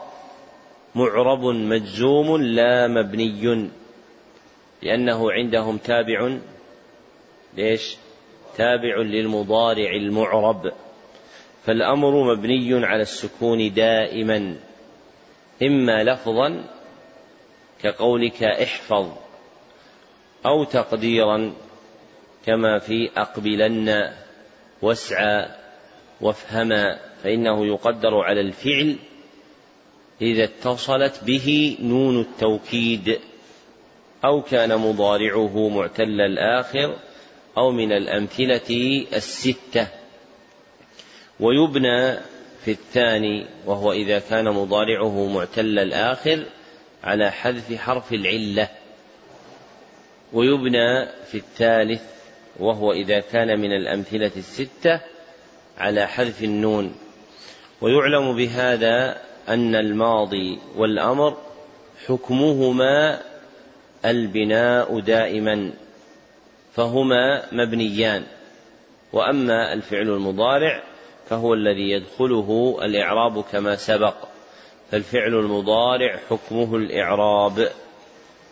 معرب 0.94 1.44
مجزوم 1.44 2.42
لا 2.42 2.88
مبني 2.88 3.70
لأنه 4.82 5.32
عندهم 5.32 5.76
تابع. 5.76 6.38
ليش؟ 7.56 7.96
تابع 8.56 8.96
للمضارع 8.96 9.90
المعرب. 9.90 10.72
فالأمر 11.64 12.34
مبني 12.34 12.86
على 12.86 13.02
السكون 13.02 13.72
دائما. 13.72 14.56
إما 15.62 16.04
لفظا 16.04 16.64
كقولك 17.82 18.42
احفظ 18.42 19.12
أو 20.46 20.64
تقديرا 20.64 21.52
كما 22.46 22.78
في 22.78 23.10
أقبلن 23.16 24.12
واسعى 24.82 25.48
وافهما 26.20 26.98
فإنه 27.22 27.66
يقدر 27.66 28.20
على 28.20 28.40
الفعل 28.40 28.96
إذا 30.22 30.44
اتصلت 30.44 31.24
به 31.24 31.76
نون 31.80 32.20
التوكيد 32.20 33.18
أو 34.24 34.42
كان 34.42 34.78
مضارعه 34.78 35.68
معتل 35.68 36.20
الآخر 36.20 36.96
أو 37.58 37.70
من 37.70 37.92
الأمثلة 37.92 39.04
الستة. 39.12 39.88
ويبنى 41.40 42.18
في 42.64 42.70
الثاني 42.70 43.46
وهو 43.66 43.92
إذا 43.92 44.18
كان 44.18 44.44
مضارعه 44.44 45.26
معتل 45.26 45.78
الآخر 45.78 46.44
على 47.04 47.30
حذف 47.30 47.74
حرف 47.74 48.12
العلة. 48.12 48.68
ويبنى 50.32 51.06
في 51.06 51.34
الثالث 51.34 52.02
وهو 52.60 52.92
إذا 52.92 53.20
كان 53.20 53.60
من 53.60 53.72
الأمثلة 53.72 54.30
الستة 54.36 55.00
على 55.78 56.06
حذف 56.06 56.44
النون. 56.44 56.94
ويعلم 57.80 58.36
بهذا 58.36 59.20
أن 59.48 59.74
الماضي 59.74 60.58
والأمر 60.76 61.36
حكمهما 62.06 63.20
البناء 64.04 65.00
دائما 65.00 65.72
فهما 66.74 67.42
مبنيان. 67.52 68.24
وأما 69.12 69.72
الفعل 69.72 70.08
المضارع 70.08 70.89
فهو 71.30 71.54
الذي 71.54 71.90
يدخله 71.90 72.78
الإعراب 72.82 73.44
كما 73.52 73.76
سبق 73.76 74.14
فالفعل 74.90 75.34
المضارع 75.34 76.16
حكمه 76.30 76.76
الإعراب 76.76 77.70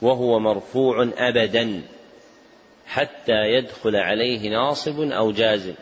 وهو 0.03 0.39
مرفوع 0.39 1.09
ابدا 1.19 1.83
حتى 2.87 3.33
يدخل 3.33 3.97
عليه 3.97 4.49
ناصب 4.51 5.01
أو 5.01 5.33
جازم. 5.33 5.75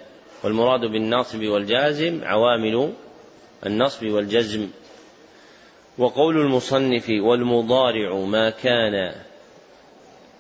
والمراد 0.45 0.81
بالناصب 0.81 1.43
والجازم 1.43 2.21
عوامل 2.25 2.93
النصب 3.67 4.07
والجزم. 4.07 4.69
وقول 5.99 6.37
المصنف 6.37 7.11
والمضارع 7.11 8.15
ما 8.15 8.51
كان 8.51 9.15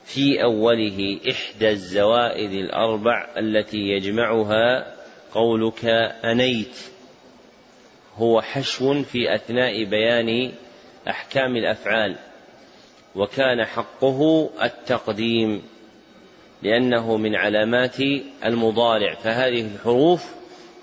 في 0.04 0.42
أوله 0.42 1.20
إحدى 1.30 1.70
الزوائد 1.70 2.52
الأربع 2.52 3.28
التي 3.36 3.78
يجمعها 3.78 4.95
قولك 5.32 5.85
أنيت. 6.24 6.77
هو 8.16 8.40
حشو 8.40 9.03
في 9.03 9.35
أثناء 9.35 9.85
بيان 9.85 10.53
أحكام 11.09 11.57
الأفعال 11.57 12.16
وكان 13.15 13.65
حقه 13.65 14.51
التقديم 14.62 15.62
لأنه 16.62 17.16
من 17.16 17.36
علامات 17.36 17.97
المضارع. 18.44 19.15
فهذه 19.15 19.61
الحروف 19.74 20.35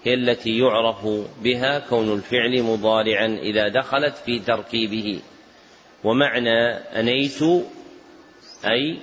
هي 0.03 0.13
التي 0.13 0.57
يعرف 0.57 1.07
بها 1.41 1.79
كون 1.79 2.13
الفعل 2.13 2.63
مضارعا 2.63 3.25
إذا 3.25 3.67
دخلت 3.67 4.15
في 4.15 4.39
تركيبه. 4.39 5.19
ومعنى 6.03 6.59
أنيت 6.73 7.41
أي 8.65 8.99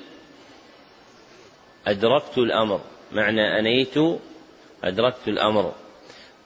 أدركت 1.87 2.39
الأمر. 2.39 2.81
معنى 3.12 3.59
أنيت 3.59 3.95
أدركت 4.85 5.28
الأمر. 5.28 5.74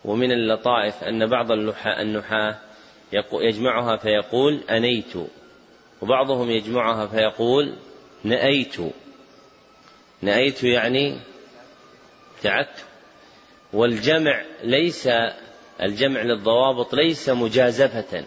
ومن 0.05 0.33
اللطائف 0.33 1.05
أن 1.05 1.27
بعض 1.27 1.53
النحاة 2.01 2.59
يجمعها 3.33 3.97
فيقول 3.97 4.61
أنيت. 4.71 5.13
وبعضهم 6.03 6.51
يجمعها 6.51 7.07
فيقول 7.07 7.75
نأيت. 8.25 8.77
نأيت 10.23 10.65
يعني 10.65 11.19
ابتعدت 12.37 12.85
والجمع 13.73 14.43
ليس 14.63 15.09
الجمع 15.83 16.23
للضوابط 16.23 16.95
ليس 16.95 17.29
مجازفة 17.29 18.25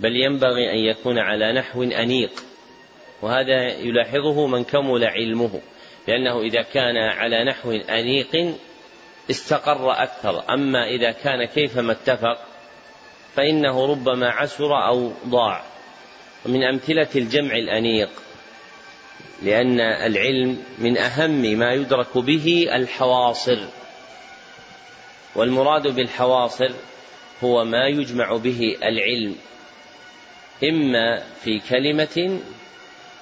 بل 0.00 0.16
ينبغي 0.16 0.72
أن 0.72 0.78
يكون 0.78 1.18
على 1.18 1.52
نحو 1.52 1.82
أنيق. 1.82 2.32
وهذا 3.22 3.68
يلاحظه 3.78 4.46
من 4.46 4.64
كمل 4.64 5.04
علمه 5.04 5.60
لأنه 6.08 6.40
إذا 6.40 6.62
كان 6.62 6.96
على 6.96 7.44
نحو 7.44 7.72
أنيق 7.72 8.54
استقر 9.30 9.92
أكثر. 10.02 10.54
أما 10.54 10.88
إذا 10.88 11.12
كان 11.12 11.44
كيفما 11.44 11.92
اتفق 11.92 12.38
فإنه 13.36 13.86
ربما 13.86 14.30
عسر 14.30 14.86
أو 14.88 15.12
ضاع. 15.26 15.64
ومن 16.46 16.64
أمثلة 16.64 17.08
الجمع 17.16 17.56
الأنيق 17.56 18.10
لأن 19.42 19.80
العلم 19.80 20.62
من 20.78 20.98
أهم 20.98 21.42
ما 21.58 21.72
يدرك 21.72 22.18
به 22.18 22.68
الحواصر. 22.72 23.58
والمراد 25.36 25.86
بالحواصر 25.88 26.70
هو 27.44 27.64
ما 27.64 27.86
يجمع 27.86 28.36
به 28.36 28.76
العلم 28.82 29.36
إما 30.64 31.22
في 31.44 31.60
كلمة 31.70 32.40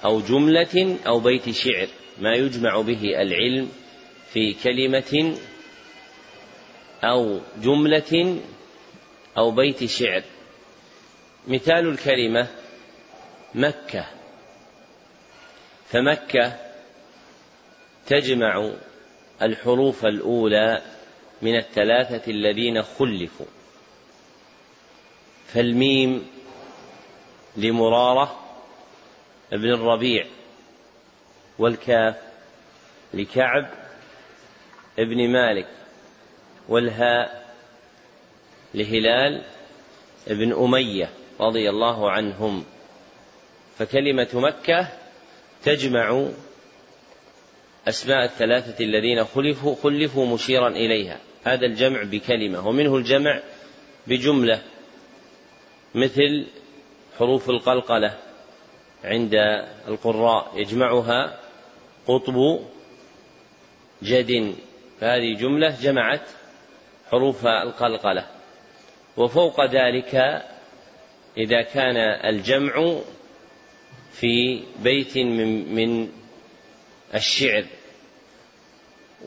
أو 0.05 0.21
جملة 0.21 0.97
أو 1.07 1.19
بيت 1.19 1.49
شعر. 1.49 1.87
ما 2.19 2.33
يجمع 2.33 2.81
به 2.81 3.21
العلم 3.21 3.69
في 4.33 4.53
كلمة 4.63 5.37
أو 7.11 7.39
جملة 7.57 8.41
أو 9.37 9.51
بيت 9.51 9.85
شعر. 9.85 10.23
مثال 11.47 11.89
الكلمة 11.89 12.47
مكة. 13.55 14.05
فمكة 15.89 16.59
تجمع 18.07 18.71
الحروف 19.41 20.05
الأولى 20.05 20.81
من 21.41 21.57
الثلاثة 21.57 22.31
الذين 22.31 22.83
خلفوا. 22.83 23.45
فالميم 25.47 26.27
لمرارة 27.57 28.39
ابن 29.53 29.73
الربيع 29.73 30.25
والكاف 31.59 32.15
لكعب 33.13 33.69
ابن 34.99 35.29
مالك. 35.29 35.76
والهاء 36.69 37.53
لهلال 38.73 39.43
ابن 40.27 40.53
أمية 40.53 41.09
رضي 41.39 41.69
الله 41.69 42.11
عنهم. 42.11 42.63
فكلمة 43.77 44.27
مكة 44.33 44.87
تجمع 45.63 46.27
أسماء 47.87 48.23
الثلاثة 48.23 48.83
الذين 48.85 49.25
خلفوا 49.25 49.75
خلفوا 49.83 50.25
مشيرا 50.25 50.69
إليها. 50.69 51.19
هذا 51.43 51.65
الجمع 51.65 52.03
بكلمة 52.03 52.67
ومنه 52.67 52.95
الجمع 52.95 53.39
بجملة 54.07 54.61
مثل 55.95 56.47
حروف 57.19 57.49
القلقلة 57.49 58.17
عند 59.03 59.33
القراء 59.87 60.51
يجمعها 60.55 61.39
قطب 62.07 62.59
جد. 64.03 64.55
فهذه 64.99 65.33
جملة 65.33 65.77
جمعت 65.81 66.29
حروف 67.11 67.45
القلقلة. 67.45 68.27
وفوق 69.17 69.65
ذلك 69.65 70.15
إذا 71.37 71.61
كان 71.61 71.97
الجمع 72.33 72.99
في 74.11 74.63
بيت 74.79 75.17
من, 75.17 75.75
من 75.75 76.09
الشعر. 77.15 77.65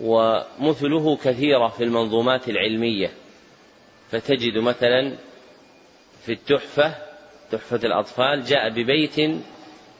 ومثله 0.01 1.16
كثيرة 1.16 1.69
في 1.69 1.85
المنظومات 1.85 2.48
العلمية. 2.48 3.11
فتجد 4.11 4.59
مثلا 4.59 5.16
في 6.23 6.32
التحفة 6.32 6.94
تحفة 7.51 7.77
الأطفال 7.77 8.44
جاء 8.44 8.70
ببيت 8.70 9.20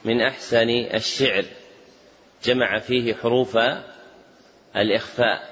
من 0.05 0.21
أحسن 0.21 0.69
الشعر. 0.71 1.45
جمع 2.45 2.79
فيه 2.79 3.15
حروف 3.15 3.59
الإخفاء. 4.77 5.51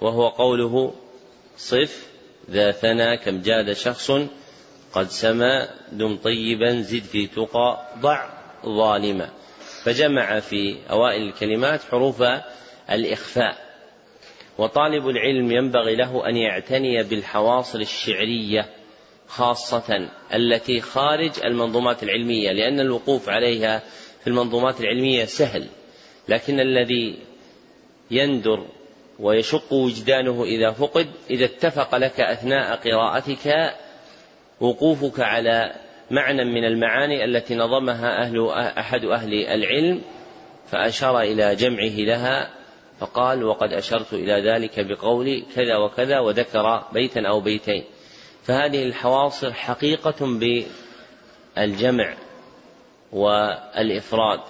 وهو 0.00 0.28
قوله 0.28 0.94
صف 1.58 2.08
ذا 2.50 2.72
ثنى 2.72 3.16
كم 3.16 3.42
جاد 3.42 3.72
شخص 3.72 4.10
قد 4.92 5.08
سما 5.08 5.68
دم 5.92 6.16
طيبا 6.16 6.80
زد 6.80 7.02
في 7.02 7.26
تقى 7.26 7.86
ضع 8.00 8.28
ظالما. 8.64 9.30
فجمع 9.82 10.40
في 10.40 10.76
أوائل 10.90 11.22
الكلمات 11.22 11.80
حروف 11.90 12.22
الإخفاء. 12.90 13.68
وطالب 14.58 15.08
العلم 15.08 15.52
ينبغي 15.52 15.96
له 15.96 16.28
أن 16.28 16.36
يعتني 16.36 17.02
بالحواصل 17.02 17.80
الشعرية 17.80 18.74
خاصة 19.26 20.08
التي 20.34 20.80
خارج 20.80 21.32
المنظومات 21.44 22.02
العلمية 22.02 22.52
لأن 22.52 22.80
الوقوف 22.80 23.28
عليها 23.28 23.82
في 24.20 24.26
المنظومات 24.26 24.80
العلمية 24.80 25.24
سهل. 25.24 25.66
لكن 26.28 26.60
الذي 26.60 27.18
يندر 28.10 28.66
ويشق 29.18 29.72
وجدانه 29.72 30.44
إذا 30.44 30.70
فقد 30.70 31.08
إذا 31.30 31.44
اتفق 31.44 31.96
لك 31.96 32.20
أثناء 32.20 32.76
قراءتك 32.76 33.74
وقوفك 34.60 35.20
على 35.20 35.74
معنى 36.10 36.44
من 36.44 36.64
المعاني 36.64 37.24
التي 37.24 37.54
نظمها 37.54 38.22
أهل 38.22 38.48
أحد 38.78 39.04
أهل 39.04 39.34
العلم 39.34 40.02
فأشار 40.70 41.20
إلى 41.20 41.56
جمعه 41.56 41.96
لها 41.96 42.50
فقال 43.00 43.44
وقد 43.44 43.72
أشرت 43.72 44.12
إلى 44.12 44.50
ذلك 44.50 44.86
بقولي 44.86 45.44
كذا 45.54 45.76
وكذا 45.76 46.18
وذكر 46.18 46.82
بيتا 46.92 47.20
أو 47.28 47.40
بيتين 47.40 47.84
فهذه 48.42 48.82
الحواصر 48.82 49.52
حقيقة 49.52 50.38
بالجمع 51.56 52.14
والإفراد. 53.12 54.40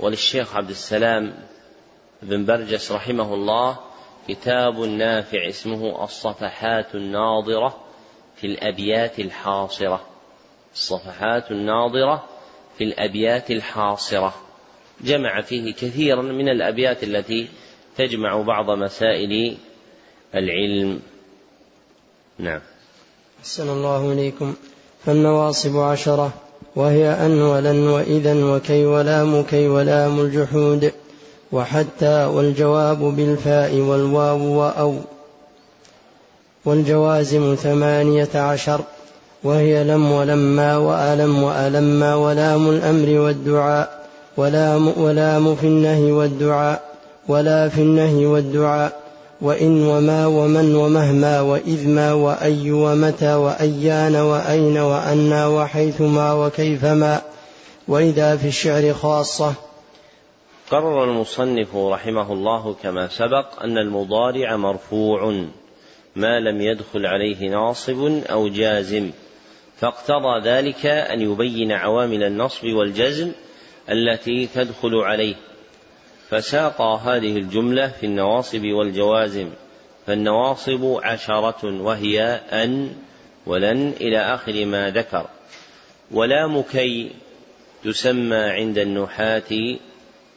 وللشيخ 0.00 0.56
عبد 0.56 0.70
السلام 0.70 1.34
بن 2.22 2.44
برجس 2.44 2.92
رحمه 2.92 3.34
الله 3.34 3.76
كتاب 4.28 4.80
نافع 4.80 5.48
اسمه 5.48 6.04
الصفحات 6.04 6.94
الناظرة 6.94 7.76
في 8.36 8.46
الأبيات 8.46 9.18
الحاصرة. 9.18 10.06
الصفحات 10.74 11.50
الناظرة 11.50 12.24
في 12.78 12.84
الأبيات 12.84 13.50
الحاصرة. 13.50 14.34
جمع 15.00 15.40
فيه 15.40 15.74
كثيرا 15.74 16.22
من 16.22 16.48
الأبيات 16.48 17.02
التي 17.02 17.48
تجمع 17.96 18.42
بعض 18.42 18.70
مسائل 18.70 19.56
العلم. 20.34 21.00
نعم. 22.38 22.60
أحسن 23.40 23.68
الله 23.68 24.12
إليكم. 24.12 24.54
فالنواصب 25.04 25.76
عشرة 25.76 26.32
وهي 26.76 27.10
أن 27.10 27.42
ولن 27.42 27.88
وإذا 27.88 28.44
وكي 28.44 28.86
ولام 28.86 29.42
كي 29.42 29.68
ولام 29.68 30.20
الجحود 30.20 30.92
وحتى 31.52 32.24
والجواب 32.24 32.98
بالفاء 32.98 33.76
والواو 33.76 34.58
وأو. 34.58 34.94
والجوازم 36.64 37.54
ثمانية 37.54 38.28
عشر 38.34 38.80
وهي 39.44 39.84
لم 39.84 40.12
ولما 40.12 40.76
وألم 40.76 41.42
وألما 41.42 42.14
ولام 42.14 42.70
الأمر 42.70 43.18
والدعاء 43.20 44.06
ولام 44.36 44.92
ولام 44.96 45.56
في 45.56 45.66
النهي 45.66 46.12
والدعاء 46.12 46.82
ولا 47.28 47.68
في 47.68 47.80
النهي 47.80 48.26
والدعاء 48.26 48.92
وإن 49.40 49.86
وما 49.86 50.26
ومن 50.26 50.74
ومهما 50.74 51.40
وإذ 51.40 51.88
ما 51.88 52.12
وأي 52.12 52.72
ومتى 52.72 53.34
وأيان 53.34 54.16
وأين 54.16 54.78
وأنا 54.78 55.46
وحيثما 55.46 56.32
وكيفما. 56.32 57.20
وإذا 57.88 58.36
في 58.36 58.48
الشعر 58.48 58.94
خاصة 58.94 59.52
قرر 60.70 61.04
المصنف 61.04 61.76
رحمه 61.76 62.32
الله 62.32 62.74
كما 62.82 63.08
سبق 63.08 63.62
أن 63.62 63.78
المضارع 63.78 64.56
مرفوع 64.56 65.44
ما 66.16 66.40
لم 66.40 66.60
يدخل 66.60 67.06
عليه 67.06 67.48
ناصب 67.48 68.22
أو 68.30 68.48
جازم 68.48 69.10
فاقتضى 69.76 70.48
ذلك 70.48 70.86
أن 70.86 71.20
يبين 71.20 71.72
عوامل 71.72 72.22
النصب 72.22 72.64
والجزم 72.68 73.32
التي 73.90 74.46
تدخل 74.46 74.94
عليه. 74.94 75.34
فساق 76.30 76.80
هذه 76.82 77.36
الجملة 77.36 77.88
في 77.88 78.06
النواصب 78.06 78.64
والجوازم 78.64 79.50
فالنواصب 80.06 80.98
عشرة 81.02 81.82
وهي 81.82 82.40
أن 82.52 82.92
ولن 83.46 83.92
إلى 84.00 84.18
آخر 84.18 84.64
ما 84.64 84.90
ذكر. 84.90 85.26
ولام 86.10 86.62
كي 86.62 87.10
تسمى 87.84 88.36
عند 88.36 88.78
النحاة 88.78 89.76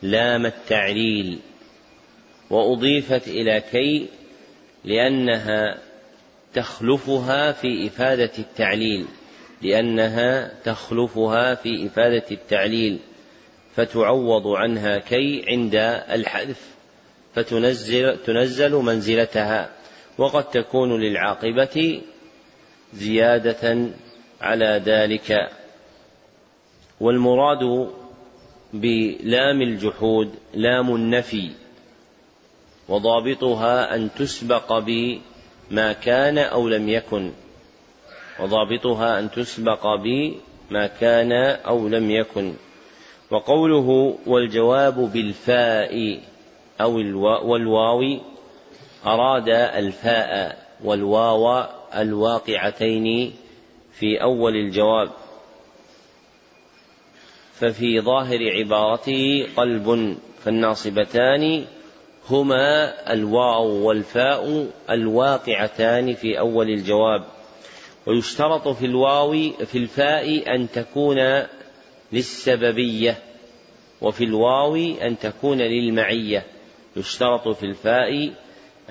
لام 0.01 0.45
التعليل 0.45 1.39
وأضيفت 2.49 3.27
إلى 3.27 3.63
كي 3.71 4.07
لأنها 4.85 5.77
تخلفها 6.53 7.51
في 7.51 7.87
إفادة 7.87 8.31
التعليل 8.39 9.05
لأنها 9.61 10.51
تخلفها 10.63 11.55
في 11.55 11.85
إفادة 11.85 12.25
التعليل 12.31 12.99
فتعوض 13.75 14.47
عنها 14.47 14.97
كي 14.97 15.45
عند 15.47 15.75
الحذف 16.11 16.61
فتنزل 17.35 18.17
تنزل 18.17 18.71
منزلتها 18.75 19.69
وقد 20.17 20.49
تكون 20.49 21.01
للعاقبة 21.01 22.01
زيادة 22.93 23.89
على 24.41 24.81
ذلك. 24.85 25.49
والمراد 26.99 27.89
بلام 28.73 29.61
الجحود 29.61 30.29
لام 30.53 30.95
النفي 30.95 31.51
وضابطها 32.89 33.95
أن 33.95 34.09
تسبق 34.17 34.79
بما 34.79 35.93
كان 35.93 36.37
أو 36.37 36.69
لم 36.69 36.89
يكن 36.89 37.31
وضابطها 38.39 39.19
أن 39.19 39.31
تسبق 39.31 39.87
بما 39.95 40.87
كان 40.87 41.31
أو 41.65 41.87
لم 41.87 42.11
يكن. 42.11 42.53
وقوله 43.31 44.17
والجواب 44.27 45.11
بالفاء 45.13 46.19
أو 46.81 46.95
والواو 47.51 48.01
أراد 49.05 49.49
الفاء 49.49 50.57
والواو 50.83 51.65
الواقعتين 51.95 53.33
في 53.91 54.21
أول 54.21 54.55
الجواب. 54.55 55.09
ففي 57.59 58.01
ظاهر 58.01 58.39
عبارته 58.51 59.47
قلب 59.57 60.17
فالناصبتان 60.43 61.65
هما 62.29 62.93
الواو 63.13 63.87
والفاء 63.87 64.67
الواقعتان 64.89 66.13
في 66.13 66.39
أول 66.39 66.69
الجواب. 66.69 67.23
ويشترط 68.05 68.67
في 68.67 68.85
الواو 68.85 69.31
في 69.65 69.77
الفاء 69.77 70.55
أن 70.55 70.71
تكون 70.71 71.43
للسببية 72.11 73.17
وفي 74.01 74.23
الواو 74.23 74.75
أن 74.75 75.17
تكون 75.17 75.57
للمعية. 75.57 76.45
يشترط 76.97 77.47
في 77.47 77.63
الفاء 77.63 78.31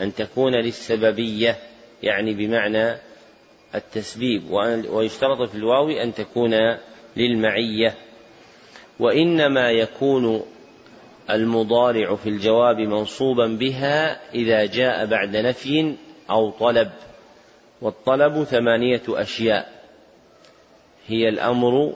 أن 0.01 0.15
تكون 0.15 0.55
للسببية 0.55 1.57
يعني 2.03 2.35
بمعنى 2.35 2.97
التسبيب. 3.75 4.51
ويشترط 4.91 5.49
في 5.51 5.55
الواو 5.55 5.91
أن 5.91 6.15
تكون 6.15 6.55
للمعية. 7.17 7.95
وإنما 8.99 9.71
يكون 9.71 10.43
المضارع 11.31 12.15
في 12.17 12.29
الجواب 12.29 12.77
منصوبا 12.77 13.47
بها 13.47 14.21
إذا 14.35 14.67
جاء 14.67 15.07
بعد 15.07 15.37
نفي 15.37 15.95
أو 16.31 16.51
طلب 16.51 16.91
والطلب 17.81 18.45
ثمانية 18.45 19.03
أشياء 19.09 19.83
هي 21.07 21.29
الأمر 21.29 21.95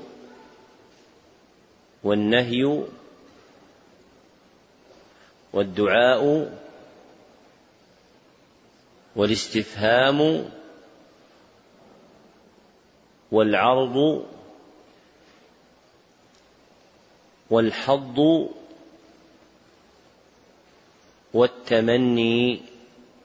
والنهي 2.05 2.85
والدعاء 5.53 6.53
والاستفهام 9.17 10.49
والعرض 13.33 14.27
والحظ 17.53 18.19
والتمني 21.35 22.61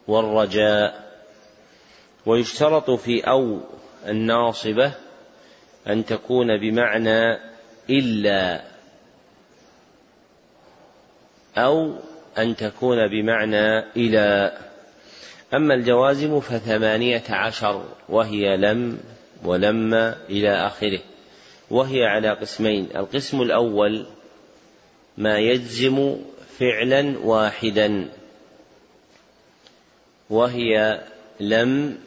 والرجاء. 0.07 1.07
ويشترط 2.25 2.91
في 2.91 3.21
أو 3.21 3.59
الناصبة 4.07 4.91
أن 5.87 6.05
تكون 6.05 6.59
بمعنى 6.59 7.39
إلا 7.89 8.61
أو 11.57 11.95
أن 12.37 12.55
تكون 12.55 13.07
بمعنى 13.07 13.79
إلى. 13.79 14.57
أما 15.53 15.73
الجوازم 15.73 16.39
فثمانية 16.39 17.23
عشر 17.29 17.85
وهي 18.09 18.57
لم 18.57 18.99
ولما 19.43 20.15
إلى 20.29 20.49
آخره 20.49 20.99
وهي 21.71 22.05
على 22.05 22.29
قسمين 22.29 22.87
القسم 22.95 23.41
الأول 23.41 24.05
ما 25.17 25.37
يجزم 25.37 26.17
فعلا 26.59 27.17
واحدا 27.19 28.09
وهي 30.29 31.03
لم 31.39 31.99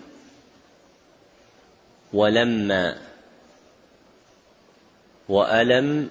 ولما 2.12 2.99
وألم 5.28 6.11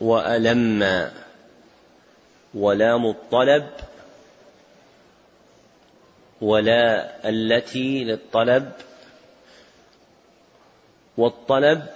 وألما 0.00 1.12
ولام 2.54 3.06
الطلب 3.06 3.70
ولا 6.40 7.28
التي 7.28 8.04
للطلب 8.04 8.72
والطلب 11.16 11.86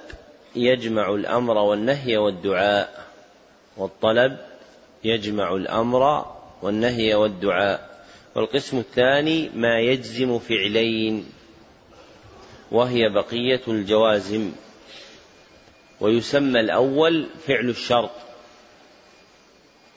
يجمع 0.56 1.14
الأمر 1.14 1.56
والنهي 1.58 2.16
والدعاء 2.16 3.06
والطلب 3.76 4.38
يجمع 5.04 5.54
الأمر 5.54 6.26
والنهي 6.62 7.14
والدعاء. 7.14 8.06
والقسم 8.34 8.78
الثاني 8.78 9.50
ما 9.54 9.78
يجزم 9.78 10.38
فعلين 10.38 11.26
وهي 12.72 13.08
بقية 13.08 13.60
الجوازم. 13.68 14.52
ويسمى 16.00 16.60
الأول 16.60 17.26
فعل 17.46 17.68
الشرط 17.68 18.10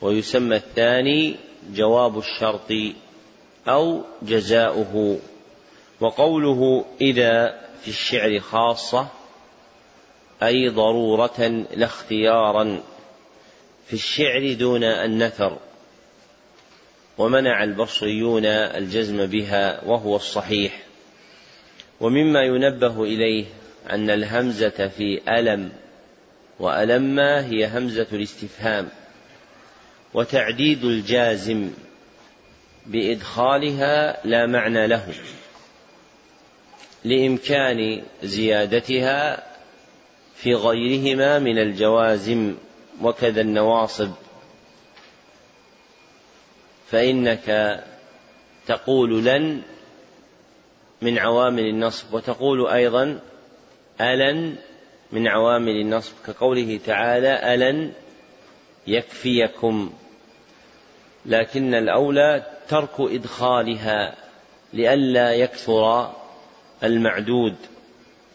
ويسمى 0.02 0.56
الثاني 0.56 1.36
جواب 1.74 2.18
الشرط 2.18 2.72
أو 3.68 4.04
جزاؤه. 4.22 5.20
وقوله 6.02 6.86
إذا 7.02 7.60
في 7.82 7.88
الشعر 7.88 8.40
خاصة 8.40 9.08
أي 10.44 10.70
ضرورة 10.70 11.66
لا 11.76 11.86
اختيارا 11.86 12.84
في 13.88 13.94
الشعر 13.94 14.54
دون 14.54 14.84
النثر 14.84 15.58
ومنع 17.18 17.64
البصريون 17.64 18.46
الجزم 18.46 19.26
بها 19.26 19.84
وهو 19.86 20.16
الصحيح. 20.16 20.84
ومما 22.00 22.44
ينبه 22.44 23.04
إليه 23.04 23.46
أن 23.90 24.10
الهمزة 24.10 24.88
في 24.88 25.22
ألم 25.40 25.72
وألما 26.60 27.46
هي 27.46 27.68
همزة 27.68 28.08
الاستفهام 28.12 28.90
وتعديد 30.14 30.84
الجازم 30.84 31.72
بإدخالها 32.86 34.28
لا 34.28 34.46
معنى 34.46 34.88
له 34.88 35.14
لإمكان 37.04 38.02
زيادتها 38.24 39.44
في 40.42 40.54
غيرهما 40.54 41.40
من 41.40 41.58
الجوازم 41.60 42.56
وكذا 43.02 43.42
النواصب. 43.42 44.12
فإنك 46.92 47.80
تقول 48.68 49.26
لن 49.26 49.62
من 51.02 51.18
عوامل 51.20 51.64
النصب 51.64 52.14
وتقول 52.14 52.68
أيضا 52.68 53.20
ألن 54.02 54.56
من 55.12 55.28
عوامل 55.28 55.82
النصب 55.82 56.14
كقوله 56.28 56.80
تعالى 56.86 57.54
ألن 57.54 57.92
يكفيكم. 58.88 59.94
لكن 61.26 61.74
الأولى 61.74 62.44
ترك 62.68 63.00
إدخالها 63.00 64.16
لئلا 64.74 65.34
يكثر 65.34 66.12
المعدود. 66.84 67.56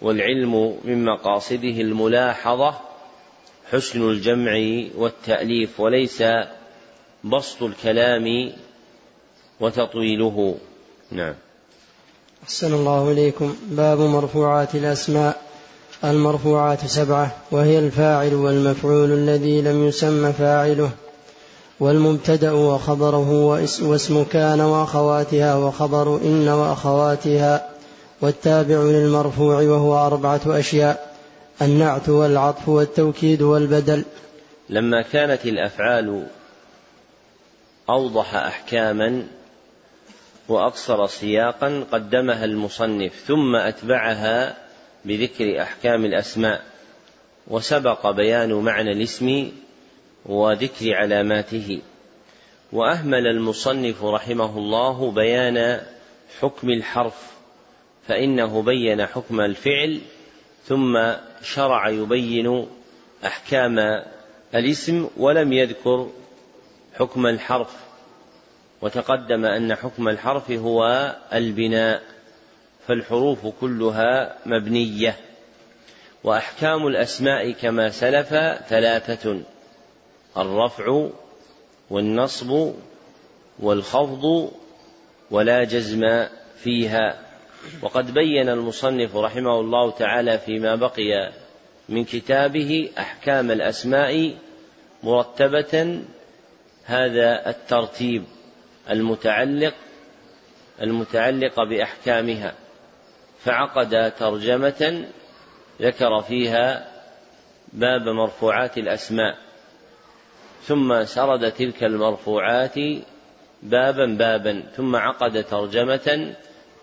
والعلم 0.05 0.76
من 0.85 1.05
مقاصده 1.05 1.76
الملاحظة 1.81 2.74
حسن 3.70 4.10
الجمع 4.10 4.52
والتأليف 4.97 5.81
وليس 5.81 6.22
بسط 7.24 7.62
الكلام 7.62 8.52
وتطويله. 9.60 10.55
نعم. 11.10 11.35
أحسن 12.44 12.74
الله 12.74 13.12
إليكم. 13.12 13.56
باب 13.70 14.01
مرفوعات 14.01 14.74
الأسماء. 14.74 15.43
المرفوعات 16.05 16.86
سبعة 16.86 17.36
وهي 17.51 17.78
الفاعل 17.78 18.35
والمفعول 18.35 19.10
الذي 19.10 19.62
لم 19.62 19.89
يسم 19.89 20.32
فاعله 20.32 20.90
والمبتدأ 21.81 22.52
وخبره 22.52 23.31
واسم 23.82 24.24
كان 24.24 24.60
وأخواتها 24.60 25.56
وخبر 25.56 26.16
إن 26.16 26.48
وأخواتها. 26.48 27.73
والتابع 28.24 28.76
للمرفوع 28.76 29.62
وهو 29.62 30.06
أربعة 30.06 30.40
أشياء 30.46 31.16
النعت 31.62 32.09
والعطف 32.09 32.68
والتوكيد 32.68 33.42
والبدل. 33.42 34.05
لما 34.70 35.02
كانت 35.02 35.46
الأفعال 35.46 36.26
أوضح 37.90 38.34
أحكاما 38.34 39.26
وأقصر 40.48 41.06
سياقا 41.06 41.84
قدمها 41.92 42.44
المصنف 42.44 43.12
ثم 43.26 43.56
أتبعها 43.56 44.56
بذكر 45.05 45.62
أحكام 45.62 46.05
الأسماء 46.05 46.62
وسبق 47.48 48.10
بيان 48.10 48.52
معنى 48.52 48.92
الاسم 48.92 49.52
وذكر 50.26 50.94
علاماته. 50.94 51.80
وأهمل 52.72 53.26
المصنف 53.26 54.05
رحمه 54.05 54.59
الله 54.59 55.10
بيان 55.10 55.80
حكم 56.40 56.70
الحرف 56.70 57.34
فإنه 58.09 58.62
بين 58.62 59.06
حكم 59.06 59.40
الفعل 59.40 60.01
ثم 60.64 61.12
شرع 61.43 61.89
يبين 61.89 62.66
أحكام 63.26 64.02
الاسم 64.55 65.09
ولم 65.16 65.52
يذكر 65.52 66.10
حكم 66.94 67.26
الحرف 67.26 67.76
وتقدم 68.82 69.44
أن 69.44 69.74
حكم 69.74 70.09
الحرف 70.09 70.51
هو 70.51 71.12
البناء 71.32 72.02
فالحروف 72.86 73.47
كلها 73.47 74.36
مبنية 74.47 75.16
وأحكام 76.24 76.86
الأسماء 76.86 77.51
كما 77.51 77.90
سلف 77.90 78.28
ثلاثة 78.68 79.40
الرفع 80.36 81.09
والنصب 81.90 82.72
والخفض 83.60 84.52
ولا 85.31 85.64
جزم 85.64 86.26
فيها. 86.56 87.23
وقد 87.82 88.14
بين 88.14 88.48
المصنف 88.48 89.16
رحمه 89.16 89.60
الله 89.60 89.90
تعالى 89.90 90.38
فيما 90.38 90.74
بقي 90.74 91.32
من 91.88 92.04
كتابه 92.04 92.90
أحكام 92.98 93.50
الأسماء 93.50 94.34
مرتبة 95.02 96.02
هذا 96.84 97.50
الترتيب 97.50 98.24
المتعلق 98.90 99.74
المتعلق 100.82 101.62
بأحكامها 101.62 102.54
فعقد 103.44 104.12
ترجمة 104.18 105.04
ذكر 105.82 106.22
فيها 106.22 106.88
باب 107.72 108.08
مرفوعات 108.08 108.78
الأسماء 108.78 109.38
ثم 110.62 111.04
سرد 111.04 111.52
تلك 111.52 111.84
المرفوعات 111.84 112.74
بابا 113.62 114.06
بابا 114.06 114.62
ثم 114.76 114.96
عقد 114.96 115.44
ترجمة 115.44 116.34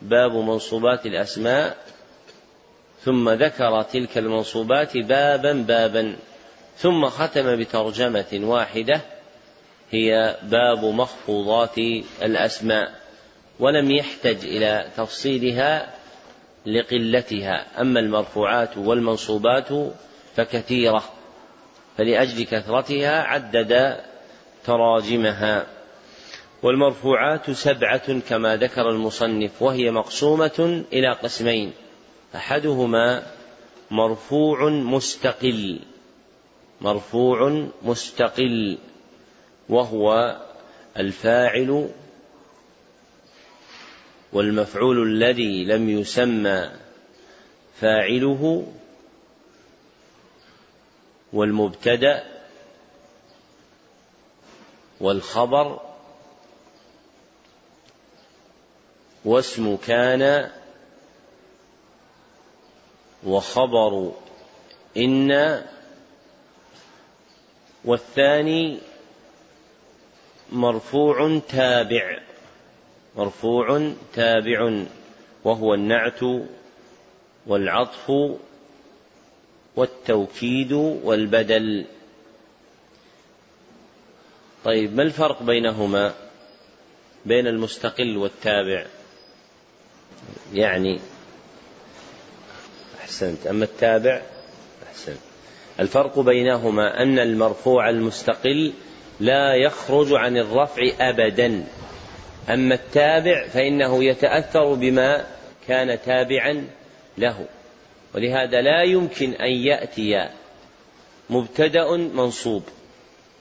باب 0.02 0.32
منصوبات 0.32 1.06
الأسماء 1.06 1.78
ثم 3.04 3.30
ذكر 3.30 3.82
تلك 3.82 4.18
المنصوبات 4.18 4.98
بابا 4.98 5.54
بابا 5.54 6.16
ثم 6.78 7.06
ختم 7.06 7.60
بترجمة 7.60 8.40
واحدة 8.44 9.02
هي 9.92 10.38
باب 10.44 10.86
مخفوضات 10.86 11.78
الأسماء 12.22 12.92
ولم 13.60 13.92
يحتج 13.92 14.46
إلى 14.46 14.88
تفصيلها 14.98 15.94
لقلتها 16.66 17.82
أما 17.82 18.00
المرفوعات 18.00 18.78
والمنصوبات 18.78 19.70
فكثيرة 20.36 21.04
فلأجل 21.98 22.46
كثرتها 22.46 23.22
عدد 23.22 23.98
تراجمها. 24.66 25.66
والمرفوعات 26.64 27.52
سبعة 27.52 28.20
كما 28.20 28.56
ذكر 28.56 28.90
المصنف 28.90 29.62
وهي 29.62 29.92
مقسومة 29.92 30.84
إلى 30.94 31.14
قسمين. 31.14 31.74
أحدهما 32.36 33.24
مرفوع 33.92 34.70
مستقل 34.70 35.80
مرفوع 36.82 37.68
مستقل 37.84 38.78
وهو 39.70 40.38
الفاعل 40.98 41.90
والمفعول 44.34 45.08
الذي 45.08 45.66
لم 45.66 45.90
يسمى 45.90 46.72
فاعله 47.80 48.68
والمبتدأ 51.34 52.24
والخبر 55.00 55.91
واسم 59.26 59.76
كان 59.76 60.50
وخبر 63.24 64.12
إن 64.98 65.62
والثاني 67.86 68.80
مرفوع 70.52 71.40
تابع. 71.50 72.20
مرفوع 73.18 73.94
تابع 74.14 74.84
وهو 75.44 75.74
النعت 75.74 76.20
والعطف 77.48 78.12
والتوكيد 79.76 80.72
والبدل. 81.04 81.86
طيب 84.64 84.96
ما 84.96 85.04
الفرق 85.04 85.44
بينهما؟ 85.44 86.14
بين 87.26 87.48
المستقل 87.48 88.18
والتابع. 88.18 88.86
يعني 90.54 91.00
أحسنت. 93.02 93.48
أما 93.48 93.66
التابع 93.66 94.22
أحسنت. 94.90 95.18
الفرق 95.80 96.20
بينهما 96.20 97.04
أن 97.04 97.20
المرفوع 97.20 97.90
المستقل 97.90 98.74
لا 99.20 99.56
يخرج 99.56 100.14
عن 100.14 100.38
الرفع 100.38 100.82
أبدا. 101.00 101.64
أما 102.50 102.76
التابع 102.76 103.48
فإنه 103.48 104.04
يتأثر 104.04 104.74
بما 104.74 105.26
كان 105.68 106.02
تابعا 106.06 106.68
له. 107.18 107.46
ولهذا 108.16 108.62
لا 108.62 108.84
يمكن 108.84 109.34
أن 109.34 109.52
يأتي 109.52 110.30
مبتدأ 111.30 111.98
منصوب. 111.98 112.64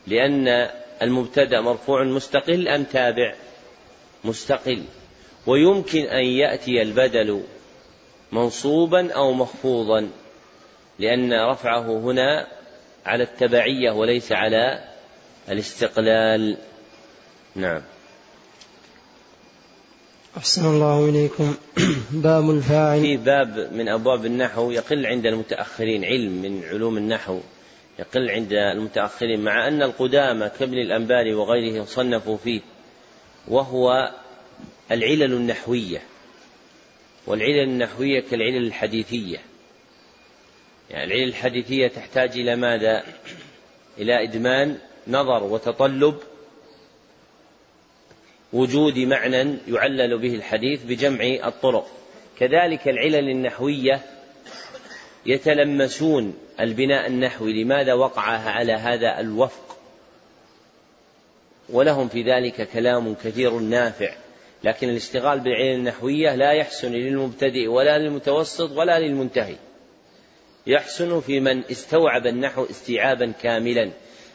لأن 0.07 0.71
المبتدأ 1.03 1.61
مرفوع 1.61 2.05
مستقل 2.05 2.69
أم 2.69 2.85
تابع 2.85 3.35
مستقل؟ 4.25 4.83
ويمكن 5.47 6.05
أن 6.05 6.25
يأتي 6.25 6.83
البدل 6.83 7.43
منصوبا 8.33 9.13
أو 9.13 9.33
مخفوضا 9.33 10.09
لأن 10.99 11.33
رفعه 11.33 11.99
هنا 11.99 12.47
على 13.07 13.23
التبعية 13.23 13.91
وليس 13.91 14.33
على 14.33 14.85
الاستقلال. 15.49 16.57
نعم. 17.55 17.83
أحسن 20.37 20.65
الله 20.67 21.09
إليكم. 21.09 21.55
باب 22.11 22.51
الفاعل. 22.51 23.01
في 23.01 23.17
باب 23.17 23.73
من 23.73 23.89
أبواب 23.89 24.27
النحو 24.27 24.71
يقل 24.71 25.07
عند 25.07 25.27
المتأخرين 25.27 26.05
علم 26.05 26.43
من 26.43 26.65
علوم 26.65 26.97
النحو 26.97 27.41
يقل 27.99 28.31
عند 28.31 28.53
المتأخرين 28.53 29.41
مع 29.41 29.69
أن 29.69 29.83
القدامى 29.83 30.49
كابن 30.59 30.79
الأنباري 30.79 31.35
وغيرهم 31.35 31.85
صنفوا 31.85 32.37
فيه 32.37 32.61
وهو 33.49 34.11
العلل 34.91 35.33
النحوية 35.33 36.03
والعلل 37.27 37.63
النحوية 37.63 38.21
كالعلل 38.21 38.67
الحديثية. 38.67 39.39
يعني 40.91 41.05
العلل 41.05 41.29
الحديثية 41.29 41.89
تحتاج 41.89 42.31
إلى 42.39 42.57
ماذا؟ 42.57 43.05
إلى 43.99 44.23
إدمان 44.23 44.79
نظر 45.09 45.45
وتطلب 45.45 46.19
وجود 48.53 48.99
معنى 48.99 49.59
يعلل 49.69 50.19
به 50.19 50.35
الحديث 50.35 50.85
بجمع 50.85 51.25
الطرق. 51.25 51.91
كذلك 52.39 52.89
العلل 52.89 53.29
النحوية 53.29 54.01
يتلمسون 55.27 56.39
البناء 56.61 57.07
النحوي 57.07 57.65
لماذا 57.65 57.95
وقع 57.95 58.23
على 58.23 58.73
هذا 58.73 59.21
الوفق؟ 59.21 59.77
ولهم 61.69 62.09
في 62.09 62.23
ذلك 62.23 62.69
كلام 62.69 63.15
كثير 63.15 63.59
نافع. 63.59 64.15
لكن 64.65 64.89
الاشتغال 64.89 65.41
بالعلل 65.41 65.75
النحوية 65.75 66.35
لا 66.35 66.53
يحسن 66.53 66.93
للمبتدئ 66.93 67.67
ولا 67.67 67.99
للمتوسط 67.99 68.71
ولا 68.71 69.01
للمنتهي. 69.01 69.57
يحسن 70.67 71.21
في 71.21 71.41
من 71.41 71.65
استوعب 71.71 72.27
النحو 72.27 72.65
استيعابا 72.65 73.33
كاملا. 73.43 73.91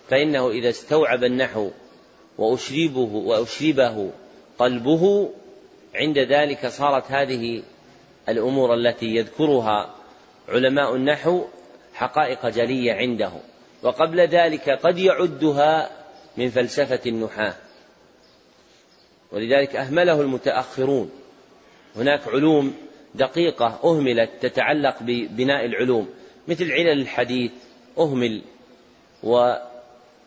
فإنه 0.09 0.49
إذا 0.49 0.69
استوعب 0.69 1.23
النحو 1.23 1.71
وأشربه 2.37 3.15
وأشربه 3.15 4.11
قلبه 4.59 5.29
عند 5.95 6.17
ذلك 6.17 6.67
صارت 6.67 7.11
هذه 7.11 7.63
الأمور 8.29 8.73
التي 8.73 9.05
يذكرها 9.05 9.95
علماء 10.49 10.95
النحو 10.95 11.45
حقائق 11.93 12.47
جلية 12.47 12.93
عنده. 12.93 13.31
وقبل 13.83 14.19
ذلك 14.19 14.69
قد 14.69 14.97
يعدها 14.97 15.89
من 16.37 16.49
فلسفة 16.49 16.99
النحاة. 17.05 17.64
ولذلك 19.35 19.75
أهمله 19.75 20.21
المتأخرون. 20.21 21.11
هناك 21.95 22.27
علوم 22.27 22.73
دقيقة 23.15 23.79
أهملت 23.83 24.29
تتعلق 24.41 24.95
ببناء 25.01 25.65
العلوم 25.65 26.09
مثل 26.47 26.71
علل 26.71 27.01
الحديث 27.01 27.51
أهمل 27.97 28.41
وعلل 29.23 29.59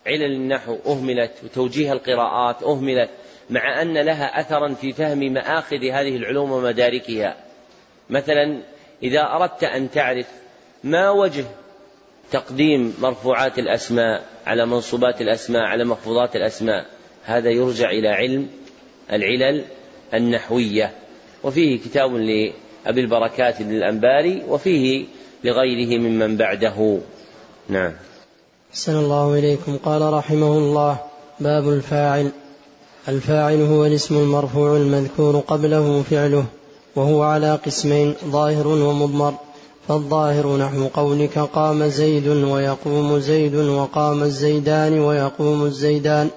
النحو 0.07 0.77
أهملت 0.87 1.33
وتوجيه 1.45 1.93
القراءات 1.93 2.63
أهملت 2.63 3.11
مع 3.51 3.83
أن 3.83 3.99
لها 3.99 4.41
أثرا 4.41 4.75
في 4.75 4.93
فهم 4.93 5.19
مآخذ 5.19 5.77
هذه 5.77 6.17
العلوم 6.17 6.53
ومداركها. 6.53 7.37
مثلا 8.11 8.63
إذا 9.03 9.23
أردت 9.23 9.65
أن 9.65 9.91
تعرف 9.91 10.27
ما 10.85 11.11
وجه 11.11 11.45
تقديم 12.31 12.95
مرفوعات 13.01 13.59
الأسماء 13.59 14.25
على 14.47 14.67
منصوبات 14.67 15.21
الأسماء 15.21 15.63
على 15.63 15.85
مخفوضات 15.85 16.37
الأسماء 16.37 16.87
هذا 17.25 17.51
يرجع 17.51 17.91
إلى 17.91 18.09
علم 18.09 18.49
العلل 19.13 19.65
النحوية 20.15 20.93
وفيه 21.45 21.79
كتاب 21.79 22.15
لأبي 22.15 23.01
البركات 23.01 23.63
بن 23.63 23.77
الأنباري 23.77 24.43
وفيه 24.49 25.05
لغيره 25.45 25.99
ممن 25.99 26.37
بعده. 26.37 26.99
نعم. 27.69 27.93
أحسن 28.73 28.97
الله 28.97 29.39
إليكم. 29.39 29.77
قال 29.77 30.13
رحمه 30.13 30.59
الله 30.59 30.99
باب 31.41 31.69
الفاعل. 31.69 32.31
الفاعل 33.09 33.63
هو 33.63 33.87
الاسم 33.87 34.19
المرفوع 34.19 34.77
المذكور 34.77 35.39
قبله 35.39 36.03
فعله 36.11 36.45
وهو 36.97 37.23
على 37.23 37.55
قسمين 37.67 38.15
ظاهر 38.25 38.69
ومضمر. 38.69 39.35
فالظاهر 39.89 40.57
نحو 40.57 40.87
قولك 40.87 41.39
قام 41.39 41.85
زيد 41.85 42.29
ويقوم 42.29 43.19
زيد 43.19 43.55
وقام 43.55 44.23
الزيدان 44.23 45.01
ويقوم 45.01 45.65
الزيدان. 45.65 46.31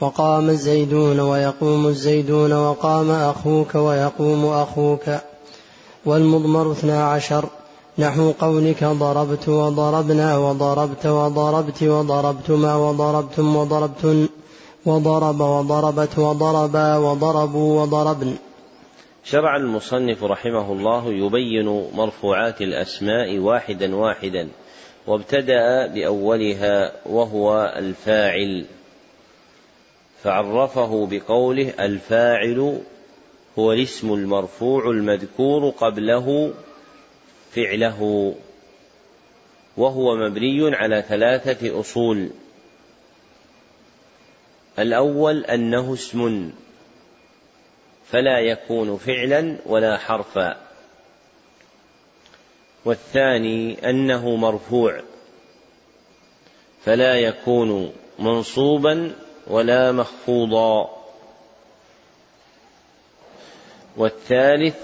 وقام 0.00 0.50
الزيدون 0.50 1.20
ويقوم 1.20 1.86
الزيدون 1.86 2.52
وقام 2.52 3.10
أخوك 3.10 3.74
ويقوم 3.74 4.46
أخوك 4.46 5.02
والمضمر 6.06 6.72
اثنا 6.72 7.04
عشر. 7.08 7.44
نحو 7.98 8.32
قولك 8.40 8.84
ضربت 8.84 9.48
وضربنا 9.48 10.38
وضربت 10.38 11.06
وضربت 11.06 11.82
وضربتما 11.82 12.76
وضربتم 12.76 13.56
وضربتن. 13.56 14.28
وضرب 14.86 15.40
وضربت 15.40 16.18
وضربا 16.18 16.96
وضربوا 16.96 17.82
وضربن. 17.82 18.36
شرع 19.24 19.56
المصنف 19.56 20.24
رحمه 20.24 20.72
الله 20.72 21.06
يبين 21.06 21.88
مرفوعات 21.94 22.60
الأسماء 22.60 23.38
واحدا 23.38 23.96
واحدا 23.96 24.48
وابتدأ 25.06 25.86
بأولها 25.86 26.92
وهو 27.06 27.74
الفاعل. 27.76 28.64
فعرفه 30.26 31.06
بقوله 31.10 31.74
الفاعل 31.80 32.80
هو 33.58 33.72
الاسم 33.72 34.12
المرفوع 34.12 34.90
المذكور 34.90 35.70
قبله 35.70 36.54
فعله 37.52 38.34
وهو 39.76 40.16
مبني 40.16 40.76
على 40.76 41.04
ثلاثة 41.08 41.80
أصول. 41.80 42.30
الأول 44.78 45.44
أنه 45.44 45.94
اسم 45.94 46.52
فلا 48.10 48.38
يكون 48.40 48.96
فعلا 48.96 49.56
ولا 49.66 49.98
حرفا. 49.98 50.56
والثاني 52.84 53.90
أنه 53.90 54.36
مرفوع 54.36 55.00
فلا 56.84 57.14
يكون 57.14 57.92
منصوبا 58.18 59.25
ولا 59.46 59.92
مخفوضا. 59.92 60.96
والثالث 63.96 64.76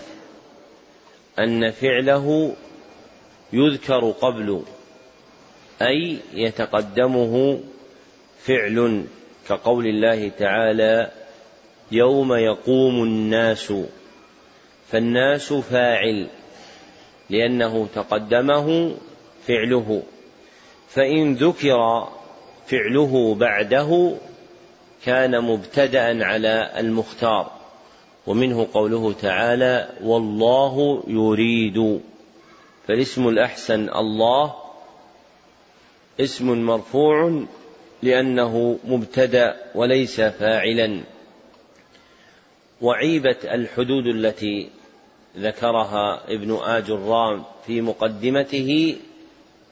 أن 1.39 1.71
فعله 1.71 2.55
يذكر 3.53 4.11
قبل 4.11 4.63
أي 5.83 6.19
يتقدمه 6.35 7.61
فعل 8.45 9.05
كقول 9.49 9.87
الله 9.87 10.29
تعالى 10.29 11.11
يوم 11.93 12.35
يقوم 12.35 13.03
الناس 13.03 13.73
فالناس 14.91 15.53
فاعل 15.53 16.29
لأنه 17.31 17.89
تقدمه 17.95 18.95
فعله 19.47 20.03
فإن 20.89 21.35
ذكر 21.35 22.09
فعله 22.67 23.35
بعده 23.35 24.15
كان 25.05 25.41
مبتدأ 25.41 26.25
على 26.25 26.73
المختار 26.79 27.51
ومنه 28.27 28.69
قوله 28.75 29.13
تعالى 29.13 29.89
والله 30.03 31.05
يريد 31.07 32.01
فالاسم 32.89 33.29
الأحسن 33.29 33.89
الله 33.89 34.55
اسم 36.21 36.63
مرفوع 36.63 37.45
لأنه 38.03 38.79
مبتدأ 38.85 39.57
وليس 39.75 40.21
فاعلا. 40.21 41.01
وعيبة 42.81 43.37
الحدود 43.45 44.07
التي 44.07 44.69
ذكرها 45.39 46.25
ابن 46.29 46.59
آج 46.63 46.91
الرام 46.91 47.45
في 47.67 47.81
مقدمته 47.81 48.97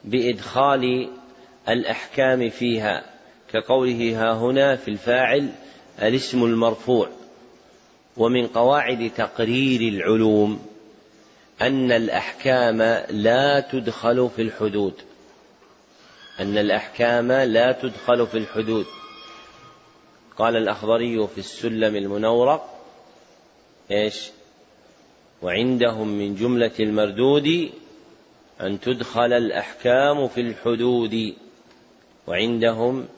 بإدخال 0.04 1.08
الأحكام 1.68 2.50
فيها 2.50 3.09
كقوله 3.52 4.16
ها 4.16 4.32
هنا 4.34 4.76
في 4.76 4.88
الفاعل 4.88 5.52
الاسم 6.02 6.44
المرفوع 6.44 7.08
ومن 8.16 8.46
قواعد 8.46 9.10
تقرير 9.16 9.80
العلوم 9.80 10.66
أن 11.62 11.92
الأحكام 11.92 12.82
لا 13.10 13.60
تدخل 13.60 14.30
في 14.36 14.42
الحدود 14.42 14.94
أن 16.40 16.58
الأحكام 16.58 17.32
لا 17.32 17.72
تدخل 17.72 18.26
في 18.26 18.38
الحدود. 18.38 18.86
قال 20.38 20.56
الأخضري 20.56 21.26
في 21.26 21.38
السلم 21.38 21.96
المنورق 21.96 22.80
إيش؟ 23.90 24.30
وعندهم 25.42 26.08
من 26.08 26.34
جملة 26.34 26.70
المردود 26.80 27.70
أن 28.60 28.80
تدخل 28.80 29.32
الأحكام 29.32 30.28
في 30.28 30.40
الحدود 30.40 31.34
وعندهم 32.26 33.08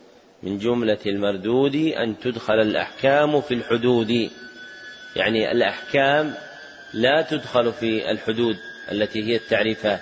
من 0.43 0.59
جملة 0.59 0.99
المردود 1.07 1.77
أن 1.77 2.19
تدخل 2.19 2.55
الأحكام 2.55 3.41
في 3.41 3.55
الحدود. 3.55 4.31
يعني 5.17 5.53
الأحكام 5.53 6.35
لا 6.93 7.23
تدخل 7.23 7.73
في 7.73 8.11
الحدود 8.11 8.57
التي 8.93 9.23
هي 9.23 9.37
التعريفات. 9.37 10.01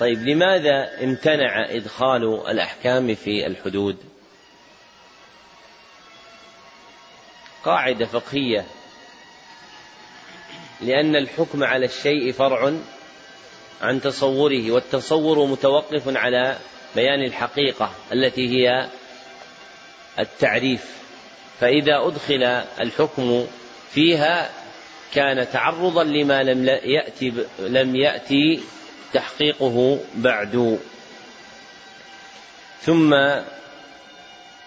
طيب 0.00 0.18
لماذا 0.18 1.04
امتنع 1.04 1.70
إدخال 1.70 2.50
الأحكام 2.50 3.14
في 3.14 3.46
الحدود؟ 3.46 3.96
قاعدة 7.64 8.06
فقهية. 8.06 8.64
لأن 10.80 11.16
الحكم 11.16 11.64
على 11.64 11.86
الشيء 11.86 12.32
فرع 12.32 12.72
عن 13.82 14.00
تصوره 14.00 14.70
والتصور 14.70 15.46
متوقف 15.46 16.16
على 16.16 16.58
بيان 16.94 17.22
الحقيقة 17.22 17.94
التي 18.12 18.48
هي 18.48 18.88
التعريف 20.20 20.84
فإذا 21.60 22.06
أدخل 22.06 22.42
الحكم 22.80 23.46
فيها 23.90 24.50
كان 25.14 25.50
تعرضا 25.52 26.04
لما 26.04 26.42
لم 26.42 26.64
يأتي 26.84 27.32
لم 27.58 27.96
يأتي 27.96 28.60
تحقيقه 29.12 29.98
بعد. 30.14 30.78
ثم 32.80 33.14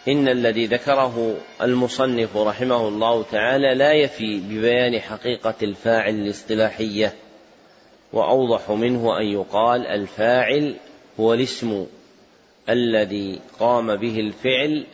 إن 0.07 0.27
الذي 0.27 0.65
ذكره 0.65 1.37
المصنف 1.61 2.37
رحمه 2.37 2.87
الله 2.87 3.23
تعالى 3.23 3.75
لا 3.75 3.91
يفي 3.93 4.39
ببيان 4.39 4.99
حقيقة 4.99 5.55
الفاعل 5.63 6.15
الاصطلاحية 6.15 7.13
وأوضح 8.13 8.69
منه 8.69 9.19
أن 9.19 9.25
يقال 9.25 9.87
الفاعل 9.87 10.75
هو 11.19 11.33
الاسم 11.33 11.85
الذي 12.69 13.39
قام 13.59 13.95
به 13.95 14.19
الفعل 14.19 14.85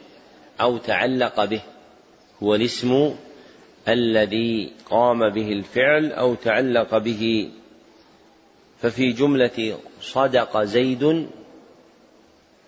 أو 0.62 0.78
تعلق 0.78 1.46
به 1.46 1.62
هو 2.44 2.56
الاسم 2.56 3.16
الذي 3.88 4.72
قام 4.90 5.30
به 5.30 5.48
الفعل 5.48 6.12
أو 6.12 6.36
تعلق 6.36 6.98
به. 6.98 7.52
ففي 8.82 9.12
جملة 9.12 9.78
صدق 10.02 10.64
زيد 10.64 11.28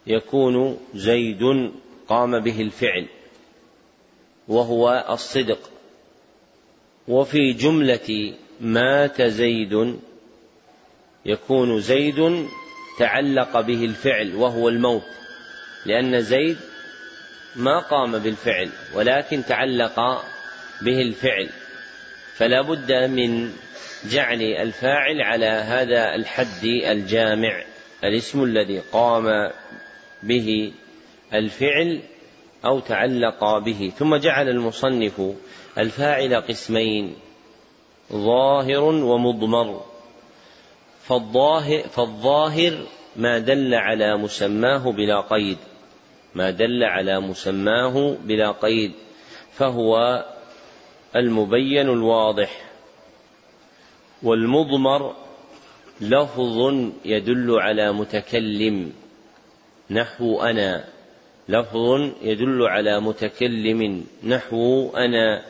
يكون 0.08 0.78
زيد 0.96 1.72
قام 2.08 2.40
به 2.40 2.62
الفعل 2.62 3.08
وهو 4.48 5.06
الصدق. 5.10 5.70
وفي 7.08 7.54
جملة 7.54 8.34
مات 8.62 9.22
زيد 9.22 10.00
يكون 11.26 11.80
زيد 11.80 12.48
تعلق 13.00 13.62
به 13.62 13.86
الفعل 13.86 14.36
وهو 14.36 14.70
الموت. 14.70 15.04
لأن 15.86 16.22
زيد 16.22 16.58
ما 17.56 17.80
قام 17.80 18.20
بالفعل 18.20 18.70
ولكن 18.94 19.46
تعلق 19.46 20.00
به 20.82 21.02
الفعل. 21.02 21.50
فلا 22.36 22.62
بد 22.62 22.92
من 22.92 23.54
جعل 24.06 24.42
الفاعل 24.42 25.22
على 25.22 25.46
هذا 25.46 26.16
الحد 26.16 26.64
الجامع 26.64 27.64
الاسم 28.04 28.44
الذي 28.44 28.80
قام 28.80 29.52
به 30.24 30.74
الفعل 31.34 32.02
أو 32.66 32.80
تعلق 32.80 33.58
به. 33.58 33.92
ثم 33.98 34.16
جعل 34.16 34.50
المصنف 34.50 35.22
الفاعل 35.78 36.36
قسمين 36.36 37.16
ظاهر 38.14 38.84
ومضمر. 38.84 39.86
فالظاهر, 41.04 41.82
فالظاهر 41.82 42.88
ما 43.16 43.40
دل 43.40 43.74
على 43.74 44.18
مسماه 44.18 44.92
بلا 44.92 45.22
قيد. 45.22 45.58
ما 46.36 46.50
دل 46.50 46.84
على 46.84 47.20
مسماه 47.20 48.18
بلا 48.24 48.52
قيد 48.52 48.92
فهو 49.54 50.26
المبين 51.16 51.90
الواضح 51.90 52.62
والمضمر 54.24 55.16
لفظ 56.02 56.74
يدل 57.06 57.60
على 57.60 57.94
متكلم 57.94 58.94
نحو 59.90 60.42
أنا 60.42 60.84
لفظ 61.50 62.12
يدل 62.22 62.68
على 62.68 63.00
متكلم 63.00 64.06
نحو 64.24 64.90
أنا 64.96 65.42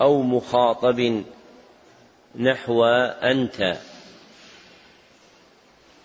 أو 0.00 0.22
مخاطب 0.22 1.22
نحو 2.36 2.84
أنت 3.22 3.76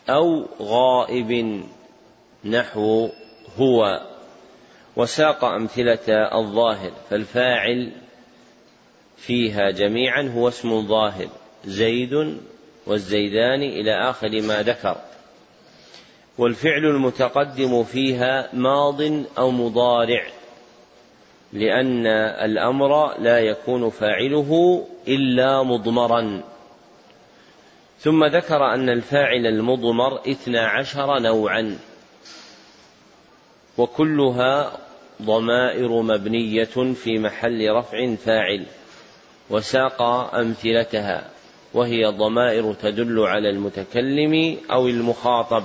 أو 0.09 0.45
غائب 0.61 1.63
نحو 2.45 3.09
هو 3.59 4.01
وساق 4.95 5.45
أمثلة 5.45 6.09
الظاهر 6.09 6.91
فالفاعل 7.09 7.91
فيها 9.17 9.71
جميعا 9.71 10.21
هو 10.35 10.47
اسم 10.47 10.87
ظاهر 10.87 11.27
زيد 11.65 12.37
والزيدان 12.87 13.61
إلى 13.63 14.09
آخر 14.09 14.41
ما 14.41 14.61
ذكر. 14.61 14.97
والفعل 16.37 16.85
المتقدم 16.85 17.83
فيها 17.83 18.49
ماض 18.53 19.01
أو 19.37 19.51
مضارع 19.51 20.23
لأن 21.53 22.07
الأمر 22.45 23.19
لا 23.19 23.39
يكون 23.39 23.89
فاعله 23.89 24.83
إلا 25.07 25.63
مضمرا. 25.63 26.43
ثم 27.99 28.25
ذكر 28.25 28.73
أن 28.73 28.89
الفاعل 28.89 29.47
المضمر 29.47 30.31
اثنا 30.31 30.67
عشر 30.67 31.19
نوعا. 31.19 31.77
وكلها 33.77 34.77
ضمائر 35.21 36.01
مبنية 36.01 36.93
في 36.93 37.19
محل 37.19 37.69
رفع 37.69 38.15
فاعل 38.15 38.65
وساق 39.49 40.01
أمثلتها 40.35 41.29
وهي 41.73 42.05
ضمائر 42.05 42.73
تدل 42.73 43.19
على 43.19 43.49
المتكلم 43.49 44.57
أو 44.71 44.87
المخاطب. 44.87 45.63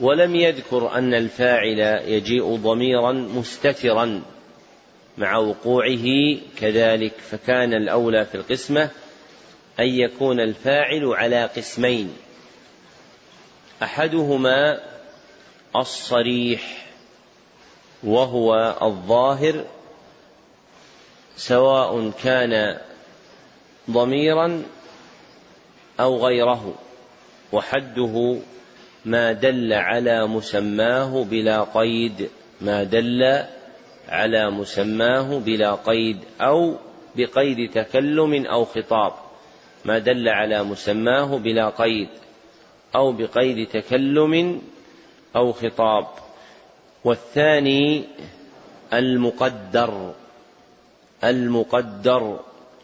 ولم 0.00 0.36
يذكر 0.36 0.94
أن 0.94 1.14
الفاعل 1.14 1.78
يجيء 2.04 2.56
ضميرا 2.56 3.12
مستترا 3.12 4.22
مع 5.18 5.36
وقوعه 5.36 6.36
كذلك 6.58 7.12
فكان 7.30 7.74
الأولى 7.74 8.24
في 8.24 8.34
القسمة 8.34 8.90
أن 9.80 9.86
يكون 9.86 10.40
الفاعل 10.40 11.04
على 11.04 11.44
قسمين 11.44 12.12
أحدهما 13.82 14.80
الصريح 15.76 16.86
وهو 18.04 18.76
الظاهر 18.82 19.64
سواء 21.36 22.10
كان 22.22 22.78
ضميرا 23.90 24.62
أو 26.00 26.26
غيره 26.26 26.74
وحده 27.52 28.38
ما 29.04 29.32
دل 29.32 29.72
على 29.72 30.26
مسماه 30.26 31.24
بلا 31.24 31.66
قيد 31.74 32.30
ما 32.60 32.84
دل 32.84 33.44
على 34.08 34.50
مسماه 34.50 35.38
بلا 35.38 35.74
قيد 35.74 36.18
أو 36.40 36.74
بقيد 37.16 37.70
تكلم 37.70 38.46
أو 38.46 38.64
خطاب 38.64 39.12
ما 39.84 39.98
دل 39.98 40.28
على 40.28 40.62
مسماه 40.62 41.38
بلا 41.38 41.68
قيد 41.68 42.08
أو 42.94 43.12
بقيد 43.12 43.68
تكلم 43.68 44.62
أو 45.36 45.52
خطاب. 45.52 46.06
والثاني 47.04 48.04
المقدر 48.92 50.14
المقدر 51.24 52.40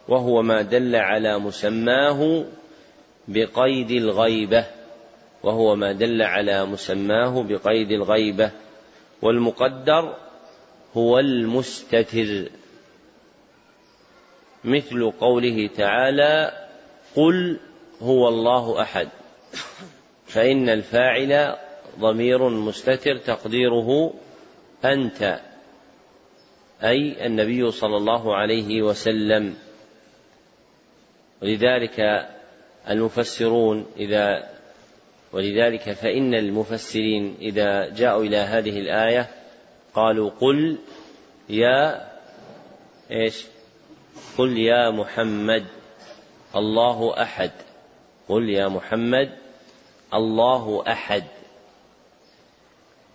وهو 0.07 0.41
ما 0.41 0.61
دل 0.61 0.95
على 0.95 1.39
مسماه 1.39 2.45
بقيد 3.27 3.91
الغيبة 3.91 4.65
وهو 5.43 5.75
ما 5.75 5.91
دل 5.91 6.21
على 6.21 6.65
مسماه 6.65 7.43
بقيد 7.43 7.91
الغيبة. 7.91 8.51
والمقدر 9.21 10.15
هو 10.97 11.19
المستتر. 11.19 12.49
مثل 14.63 15.11
قوله 15.11 15.69
تعالى 15.77 16.67
قل 17.15 17.59
هو 18.01 18.27
الله 18.27 18.81
أحد 18.81 19.09
فإن 20.25 20.69
الفاعل 20.69 21.55
ضمير 21.99 22.49
مستتر 22.49 23.17
تقديره 23.17 24.13
أنت 24.85 25.39
أي 26.83 27.25
النبي 27.25 27.71
صلى 27.71 27.97
الله 27.97 28.35
عليه 28.35 28.81
وسلم. 28.81 29.55
ولذلك 31.41 32.27
المفسرون 32.89 33.85
إذا 33.97 34.49
ولذلك 35.33 35.91
فإن 35.91 36.33
المفسرين 36.33 37.37
إذا 37.41 37.89
جاءوا 37.89 38.23
إلى 38.23 38.37
هذه 38.37 38.79
الآية 38.79 39.29
قالوا 39.93 40.29
قل 40.29 40.77
يا 41.49 42.07
إيش؟ 43.11 43.45
قل 44.37 44.57
يا 44.57 44.91
محمد 44.91 45.65
الله 46.55 47.21
أحد. 47.21 47.51
قل 48.29 48.49
يا 48.49 48.67
محمد 48.67 49.29
الله 50.13 50.83
أحد. 50.87 51.23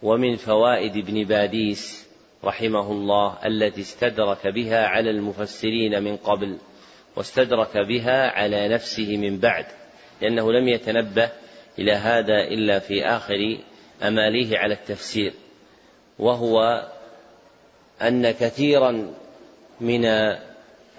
ومن 0.02 0.36
فوائد 0.36 0.96
ابن 0.96 1.24
باديس 1.24 2.08
رحمه 2.44 2.92
الله 2.92 3.38
التي 3.46 3.80
استدرك 3.80 4.46
بها 4.46 4.86
على 4.86 5.10
المفسرين 5.10 6.02
من 6.02 6.16
قبل 6.16 6.58
واستدرك 7.16 7.76
بها 7.76 8.30
على 8.30 8.68
نفسه 8.68 9.16
من 9.16 9.38
بعد 9.38 9.66
لأنه 10.22 10.52
لم 10.52 10.68
يتنبه 10.68 11.30
إلى 11.78 11.92
هذا 11.92 12.40
إلا 12.48 12.78
في 12.78 13.04
آخر 13.04 13.58
أماليه 14.02 14.58
على 14.58 14.74
التفسير 14.74 15.32
وهو 16.18 16.88
أن 18.02 18.30
كثيرا 18.30 19.14
من 19.80 20.04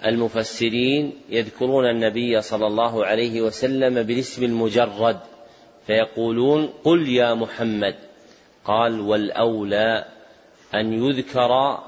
المفسرين 0.04 1.12
يذكرون 1.28 1.86
النبي 1.86 2.40
صلى 2.40 2.66
الله 2.66 3.06
عليه 3.06 3.42
وسلم 3.42 4.02
بالاسم 4.02 4.44
المجرد 4.44 5.20
فيقولون 5.86 6.66
قل 6.84 7.08
يا 7.08 7.34
محمد. 7.34 7.94
قال 8.64 9.00
والأولى 9.00 10.04
أن 10.74 10.92
يذكر 10.92 11.78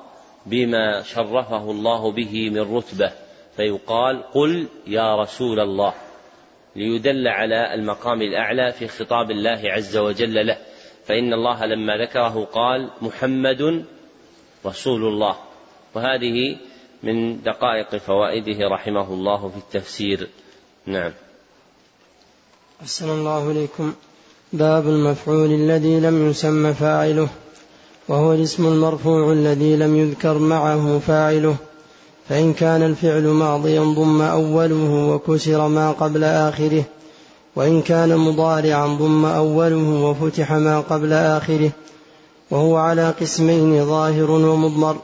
بما 0.46 1.02
شرفه 1.02 1.70
الله 1.70 2.12
به 2.12 2.50
من 2.50 2.76
رتبة. 2.76 3.12
فيقال 3.56 4.22
قل 4.22 4.66
يا 4.86 5.16
رسول 5.16 5.60
الله. 5.60 5.94
ليدل 6.76 7.28
على 7.28 7.74
المقام 7.74 8.22
الأعلى 8.22 8.72
في 8.72 8.88
خطاب 8.88 9.30
الله 9.30 9.60
عز 9.64 9.96
وجل 9.96 10.46
له. 10.46 10.58
فإن 11.06 11.32
الله 11.32 11.66
لما 11.66 11.96
ذكره 11.96 12.48
قال 12.52 12.90
محمد 13.02 13.84
رسول 14.66 15.04
الله. 15.04 15.36
وهذه 15.94 16.56
من 17.02 17.42
دقائق 17.42 17.96
فوائده 17.96 18.68
رحمه 18.68 19.14
الله 19.14 19.48
في 19.48 19.56
التفسير. 19.56 20.28
نعم. 20.86 21.12
أحسن 22.82 23.10
الله 23.10 23.50
إليكم. 23.50 23.94
باب 24.52 24.88
المفعول 24.88 25.52
الذي 25.52 26.00
لم 26.00 26.30
يسمى 26.30 26.74
فاعله 26.74 27.28
وهو 28.08 28.32
الاسم 28.32 28.66
المرفوع 28.66 29.32
الذي 29.32 29.76
لم 29.76 29.96
يذكر 29.96 30.38
معه 30.38 30.98
فاعله 31.06 31.56
فإن 32.28 32.52
كان 32.52 32.82
الفعل 32.82 33.26
ماضيا 33.26 33.80
ضم 33.80 34.22
أوله 34.22 35.08
وكسر 35.14 35.68
ما 35.68 35.92
قبل 35.92 36.24
آخره 36.24 36.84
وإن 37.56 37.82
كان 37.82 38.16
مضارعا 38.16 38.86
ضم 38.86 39.24
أوله 39.24 40.04
وفتح 40.04 40.52
ما 40.52 40.80
قبل 40.80 41.12
آخره 41.12 41.70
وهو 42.50 42.76
على 42.76 43.14
قسمين 43.20 43.86
ظاهر 43.86 44.30
ومضمر 44.30 44.96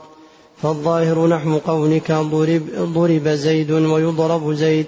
فالظاهر 0.62 1.26
نحو 1.26 1.58
قولك 1.58 2.12
ضرب, 2.12 2.62
ضرب 2.78 3.28
زيد 3.28 3.70
ويضرب 3.70 4.52
زيد 4.52 4.86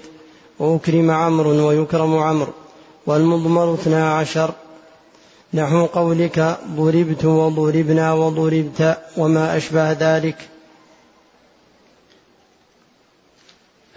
وأكرم 0.59 1.11
عمرو 1.11 1.67
ويكرم 1.67 2.17
عمرو. 2.17 2.51
والمضمر 3.05 3.73
اثنا 3.73 4.13
عشر. 4.17 4.53
نحو 5.53 5.85
قولك 5.85 6.57
ضربت 6.67 7.25
وضربنا 7.25 8.13
وضربت 8.13 8.97
وما 9.17 9.57
أشبه 9.57 9.91
ذلك. 9.91 10.49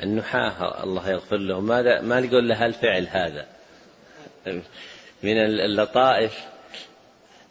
النحاة 0.03 0.85
الله 0.85 1.11
يغفر 1.11 1.37
له 1.37 1.61
ماذا 1.61 2.01
ما 2.01 2.21
نقول 2.21 2.49
له 2.49 2.67
الفعل 2.67 3.09
هذا؟ 3.11 3.47
من 5.23 5.37
اللطائف 5.39 6.33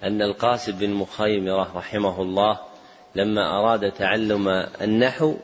أن 0.03 0.21
القاسم 0.21 0.71
بن 0.71 0.89
مخيمرة 0.89 1.71
رحمه 1.75 2.21
الله 2.21 2.59
لما 3.15 3.59
أراد 3.59 3.91
تعلم 3.91 4.47
النحو 4.81 5.35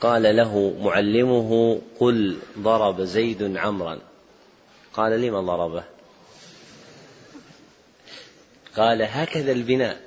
قال 0.00 0.36
له 0.36 0.74
معلمه 0.82 1.80
قل 2.00 2.38
ضرب 2.58 3.00
زيد 3.00 3.56
عمرا. 3.56 3.98
قال 4.96 5.20
لم 5.20 5.40
ضربه 5.40 5.84
قال 8.76 9.02
هكذا 9.02 9.52
البناء. 9.52 10.00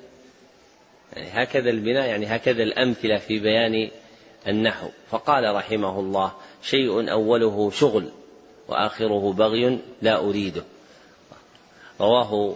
يعني 1.16 1.28
هكذا 1.32 1.70
البناء 1.70 2.08
يعني 2.08 2.26
هكذا 2.26 2.62
الأمثلة 2.62 3.18
في 3.18 3.38
بيان 3.38 3.90
النحو. 4.46 4.88
فقال 5.10 5.54
رحمه 5.54 6.00
الله 6.00 6.32
شيء 6.62 7.10
أوله 7.10 7.70
شغل 7.70 8.08
وآخره 8.68 9.32
بغي 9.32 9.78
لا 10.02 10.18
أريده. 10.18 10.62
رواه 12.00 12.54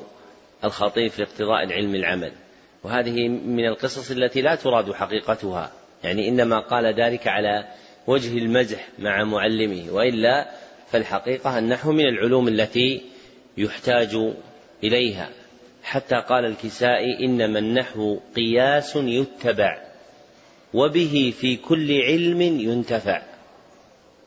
الخطيب 0.65 1.11
في 1.11 1.23
اقتضاء 1.23 1.65
العلم 1.65 1.95
العمل. 1.95 2.33
وهذه 2.85 3.29
من 3.29 3.67
القصص 3.67 4.11
التي 4.11 4.41
لا 4.41 4.55
تراد 4.55 4.93
حقيقتها. 4.93 5.73
يعني 6.05 6.29
إنما 6.29 6.61
قال 6.61 6.87
ذلك 7.01 7.27
على 7.27 7.69
وجه 8.07 8.39
المزح 8.39 8.89
مع 8.99 9.25
معلمه 9.25 9.93
وإلا 9.93 10.51
فالحقيقة 10.93 11.59
النحو 11.59 11.93
من 11.93 12.09
العلوم 12.09 12.49
التي 12.49 13.03
يحتاج 13.59 14.19
إليها. 14.85 15.31
حتى 15.83 16.17
قال 16.17 16.45
الكسائي 16.45 17.25
إنما 17.25 17.59
النحو 17.59 18.19
قياس 18.37 18.97
يتبع 18.97 19.79
وبه 20.75 21.35
في 21.41 21.57
كل 21.57 22.03
علم 22.03 22.43
ينتفع. 22.43 23.23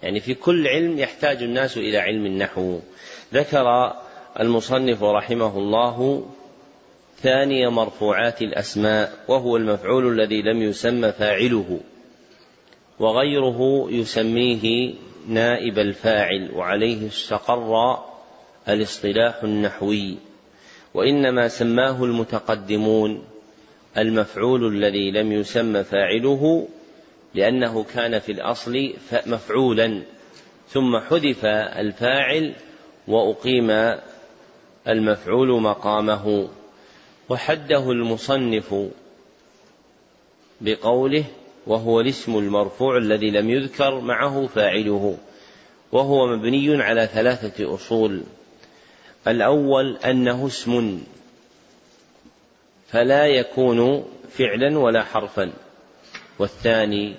يعني 0.03 0.19
في 0.19 0.33
كل 0.33 0.67
علم 0.67 0.99
يحتاج 0.99 1.43
الناس 1.43 1.77
إلى 1.77 1.97
علم 1.97 2.25
النحو. 2.25 2.79
ذكر 3.33 3.93
المصنف 4.39 5.03
رحمه 5.03 5.57
الله 5.57 6.25
ثاني 7.21 7.69
مرفوعات 7.69 8.41
الأسماء 8.41 9.13
وهو 9.27 9.57
المفعول 9.57 10.19
الذي 10.19 10.41
لم 10.41 10.61
يسمى 10.61 11.11
فاعله 11.11 11.79
وغيره 12.99 13.87
يسميه 13.89 14.93
نائب 15.27 15.79
الفاعل 15.79 16.51
وعليه 16.53 17.07
استقر 17.07 17.97
الاصطلاح 18.69 19.43
النحوي 19.43 20.17
وإنما 20.93 21.47
سماه 21.47 22.03
المتقدمون 22.03 23.23
المفعول 23.97 24.75
الذي 24.75 25.11
لم 25.11 25.31
يسمى 25.31 25.83
فاعله 25.83 26.67
لأنه 27.33 27.83
كان 27.83 28.19
في 28.19 28.31
الأصل 28.31 28.93
مفعولا 29.27 30.01
ثم 30.69 30.99
حذف 30.99 31.45
الفاعل 31.45 32.53
وأقيم 33.07 33.95
المفعول 34.87 35.61
مقامه. 35.61 36.49
وحده 37.29 37.91
المصنف 37.91 38.75
بقوله 40.61 41.25
وهو 41.67 42.01
الاسم 42.01 42.37
المرفوع 42.37 42.97
الذي 42.97 43.31
لم 43.31 43.49
يذكر 43.49 43.99
معه 43.99 44.47
فاعله 44.47 45.17
وهو 45.91 46.27
مبني 46.27 46.83
على 46.83 47.07
ثلاثة 47.07 47.75
أصول. 47.75 48.23
الأول 49.27 49.97
أنه 49.97 50.47
اسم 50.47 51.01
فلا 52.87 53.25
يكون 53.25 54.05
فعلا 54.29 54.79
ولا 54.79 55.03
حرفا. 55.03 55.51
والثاني 56.39 57.15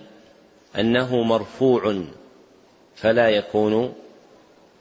أنه 0.78 1.22
مرفوع 1.22 2.02
فلا 2.96 3.28
يكون 3.28 3.94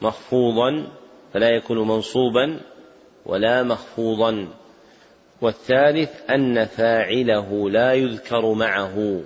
مخفوضا 0.02 0.88
فلا 1.34 1.50
يكون 1.50 1.88
منصوبا 1.88 2.60
ولا 3.26 3.64
مخفوضا. 3.64 4.48
والثالث 5.42 6.30
أن 6.30 6.66
فاعله 6.66 7.70
لا 7.70 7.94
يذكر 7.94 8.54
معه. 8.54 9.24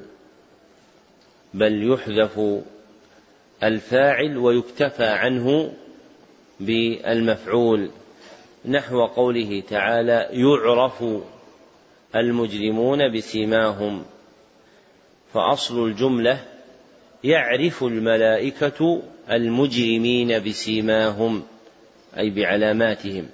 بل 1.54 1.92
يحذف 1.94 2.62
الفاعل 3.64 4.38
ويكتفى 4.38 5.06
عنه 5.06 5.74
بالمفعول. 6.60 7.90
نحو 8.66 9.06
قوله 9.06 9.64
تعالى 9.70 10.28
يعرف 10.32 11.04
المجرمون 12.16 13.12
بسيماهم. 13.14 14.06
فأصل 15.34 15.86
الجملة 15.86 16.46
يعرف 17.24 17.84
الملائكة 17.84 19.02
المجرمين 19.32 20.44
بسيماهم 20.44 21.44
أي 22.18 22.30
بعلاماتهم. 22.30 23.28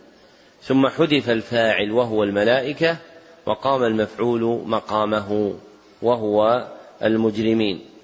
ثم 0.61 0.87
حذف 0.87 1.29
الفاعل 1.29 1.91
وهو 1.91 2.23
الملائكة 2.23 2.97
وقام 3.45 3.83
المفعول 3.83 4.61
مقامه 4.65 5.53
وهو 6.01 6.67
المجرمين. 7.03 7.94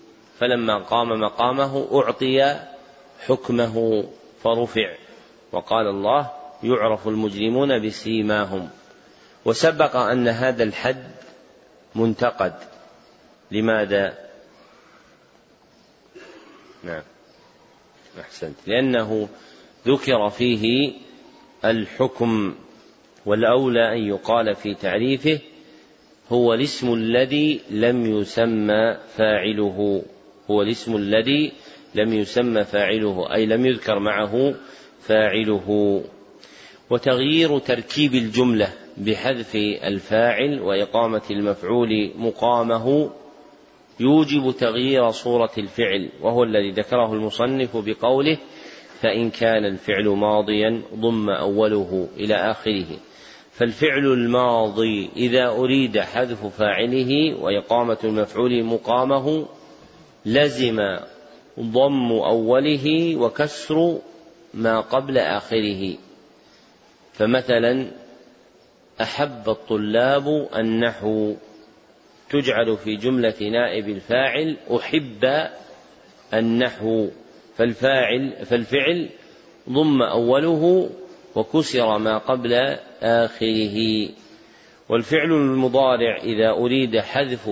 فلما 0.41 0.77
قام 0.77 1.09
مقامه 1.09 1.88
أعطي 1.93 2.59
حكمه 3.27 4.05
فرفع. 4.43 4.95
وقال 5.51 5.88
الله 5.88 6.31
يعرف 6.63 7.07
المجرمون 7.07 7.88
بسيماهم. 7.88 8.69
وسبق 9.45 9.95
أن 9.95 10.27
هذا 10.27 10.63
الحد 10.63 11.11
منتقد. 11.95 12.53
لماذا؟ 13.51 14.18
نعم. 16.84 17.03
أحسنت. 18.19 18.55
لأنه 18.68 19.30
ذكر 19.88 20.30
فيه 20.30 20.93
الحكم 21.65 22.55
والأولى 23.26 23.93
أن 23.93 23.97
يقال 23.97 24.55
في 24.55 24.76
تعريفه 24.76 25.39
هو 26.31 26.53
الاسم 26.53 26.93
الذي 26.93 27.61
لم 27.69 28.05
يسمى 28.05 28.97
فاعله. 29.18 30.03
هو 30.49 30.61
الاسم 30.61 30.95
الذي 30.95 31.51
لم 31.95 32.13
يسمى 32.13 32.63
فاعله 32.63 33.34
أي 33.34 33.45
لم 33.45 33.65
يذكر 33.65 33.99
معه 33.99 34.53
فاعله. 34.99 36.01
وتغيير 36.89 37.59
تركيب 37.59 38.15
الجملة 38.15 38.73
بحذف 38.97 39.55
الفاعل 39.84 40.59
وإقامة 40.59 41.22
المفعول 41.31 42.11
مقامه 42.15 43.11
يوجب 43.99 44.51
تغيير 44.51 45.09
صورة 45.09 45.51
الفعل 45.57 46.09
وهو 46.22 46.43
الذي 46.43 46.72
ذكره 46.72 47.13
المصنف 47.13 47.77
بقوله 47.77 48.38
فإن 49.01 49.30
كان 49.30 49.65
الفعل 49.65 50.07
ماضيا 50.07 50.81
ضم 50.95 51.30
أوله 51.30 52.07
إلى 52.18 52.35
آخره. 52.35 52.97
فالفعل 53.51 54.05
الماضي 54.05 55.09
إذا 55.15 55.47
أريد 55.47 55.99
حذف 55.99 56.45
فاعله 56.45 57.41
وإقامة 57.41 57.97
المفعول 58.03 58.63
مقامه 58.63 59.45
لزم 60.26 60.80
ضم 61.60 62.11
أوله 62.11 63.15
وكسر 63.15 63.99
ما 64.53 64.80
قبل 64.80 65.18
آخره. 65.18 65.98
فمثلا 67.14 67.91
أحب 69.02 69.49
الطلاب 69.49 70.49
النحو. 70.56 71.35
تجعل 72.30 72.77
في 72.77 72.95
جملة 72.95 73.35
نائب 73.41 73.89
الفاعل 73.89 74.57
أحب 74.76 75.49
النحو. 76.34 77.07
فالفاعل 77.57 78.45
فالفعل 78.45 79.10
ضم 79.69 80.02
أوله 80.02 80.89
وكسر 81.35 81.98
ما 81.98 82.18
قبل 82.18 82.53
آخره. 83.02 84.10
والفعل 84.89 85.31
المضارع 85.31 86.18
إذا 86.18 86.49
أريد 86.49 86.99
حذف 86.99 87.49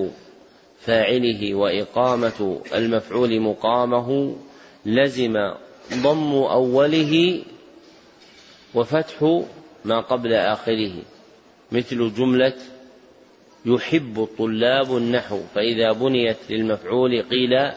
فاعله 0.79 1.55
وإقامة 1.55 2.61
المفعول 2.73 3.39
مقامه 3.39 4.35
لزم 4.85 5.33
ضم 5.93 6.33
أوله 6.33 7.43
وفتح 8.75 9.43
ما 9.85 9.99
قبل 9.99 10.33
آخره 10.33 10.93
مثل 11.71 12.13
جملة 12.13 12.53
يحب 13.65 14.19
الطلاب 14.19 14.97
النحو 14.97 15.39
فإذا 15.55 15.91
بنيت 15.91 16.37
للمفعول 16.49 17.21
قيل 17.21 17.71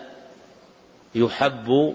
يحب 1.14 1.94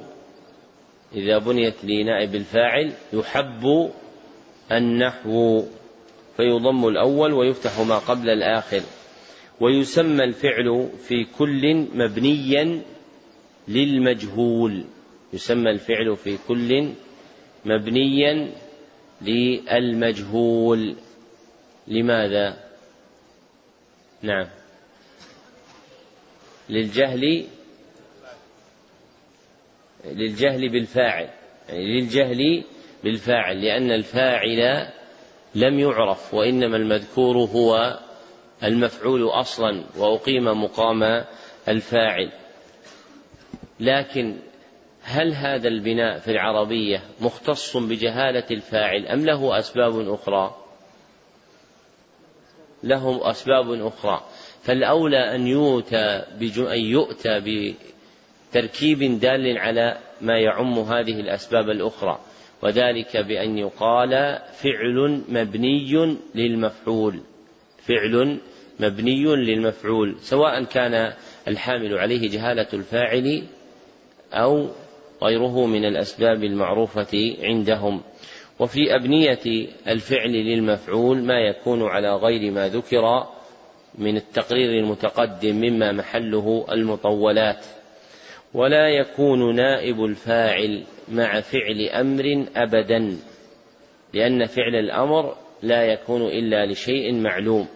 إذا 1.16 1.38
بنيت 1.38 1.76
لنائب 1.84 2.36
الفاعل 2.36 2.92
يحب 3.14 3.92
النحو 4.72 5.64
فيضم 6.38 6.88
الأول 6.88 7.34
ويفتح 7.34 7.80
ما 7.80 7.98
قبل 7.98 8.30
الآخر. 8.30 8.82
ويسمى 9.60 10.24
الفعل 10.24 10.90
في 11.08 11.26
كل 11.38 11.76
مبنيا 11.94 12.82
للمجهول. 13.68 14.84
يسمى 15.34 15.72
الفعل 15.72 16.16
في 16.16 16.38
كل 16.48 16.94
مبنيا 17.66 18.52
للمجهول. 19.22 20.96
لماذا؟ 21.88 22.68
نعم. 24.22 24.48
للجهل 26.70 27.46
للجهل 30.06 30.70
بالفاعل 30.70 31.30
يعني 31.70 32.02
للجهل 32.02 32.64
بالفاعل 33.04 33.62
لأن 33.62 33.92
الفاعل 33.92 34.90
لم 35.56 35.80
يعرف 35.80 36.34
وإنما 36.34 36.78
المذكور 36.78 37.38
هو 37.38 38.00
المفعول 38.64 39.30
أصلا 39.30 39.84
وأقيم 39.98 40.64
مقام 40.64 41.24
الفاعل. 41.68 42.32
لكن 43.80 44.36
هل 45.02 45.34
هذا 45.34 45.68
البناء 45.68 46.20
في 46.20 46.32
العربية 46.32 47.02
مختص 47.22 47.78
بجهالة 47.78 48.44
الفاعل 48.52 49.06
أم 49.06 49.26
له 49.26 49.60
أسباب 49.60 50.10
أخرى؟ 50.10 50.56
له 52.84 53.32
أسباب 53.32 53.72
أخرى. 53.72 54.24
فالأولى 54.64 55.36
أن 55.36 55.48
يؤتى 55.48 56.24
أن 56.58 56.80
يؤتى 56.80 57.42
بتركيب 58.52 59.20
دال 59.20 59.58
على 59.58 59.98
ما 60.22 60.40
يعم 60.40 60.80
هذه 60.80 61.20
الأسباب 61.20 61.70
الأخرى. 61.70 62.20
وذلك 62.62 63.18
بأن 63.18 63.58
يقال 63.58 64.40
فعل 64.54 65.24
مبني 65.30 66.18
للمفعول. 66.36 67.22
فعل 67.88 68.40
مبني 68.80 69.24
للمفعول 69.24 70.16
سواء 70.20 70.64
كان 70.64 71.14
الحامل 71.48 71.98
عليه 71.98 72.30
جهالة 72.30 72.68
الفاعل 72.74 73.44
أو 74.34 74.70
غيره 75.24 75.66
من 75.66 75.86
الأسباب 75.86 76.44
المعروفة 76.44 77.36
عندهم. 77.42 78.02
وفي 78.60 78.96
أبنية 78.96 79.68
الفعل 79.88 80.32
للمفعول 80.32 81.24
ما 81.24 81.40
يكون 81.40 81.84
على 81.84 82.16
غير 82.16 82.52
ما 82.52 82.68
ذكر 82.68 83.28
من 83.98 84.18
التقرير 84.18 84.84
المتقدم 84.84 85.56
مما 85.56 85.92
محله 85.92 86.66
المطولات. 86.72 87.66
ولا 88.54 88.90
يكون 88.90 89.56
نائب 89.56 90.04
الفاعل 90.04 90.84
مع 91.12 91.42
فعل 91.42 91.82
أمر 91.82 92.46
أبدا 92.56 93.18
لأن 94.14 94.46
فعل 94.46 94.76
الأمر 94.76 95.36
لا 95.64 95.84
يكون 95.84 96.22
إلا 96.22 96.66
لشيء 96.66 97.14
معلوم. 97.14 97.68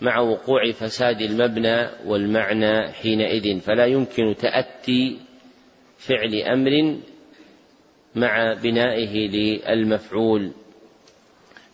مع 0.00 0.20
وقوع 0.20 0.72
فساد 0.72 1.20
المبنى 1.20 1.88
والمعنى 2.06 2.92
حينئذ. 2.92 3.60
فلا 3.60 3.86
يمكن 3.86 4.34
تأتي 4.38 5.18
فعل 5.98 6.34
أمر 6.34 6.98
مع 8.14 8.52
بنائه 8.62 9.28
للمفعول. 9.28 10.50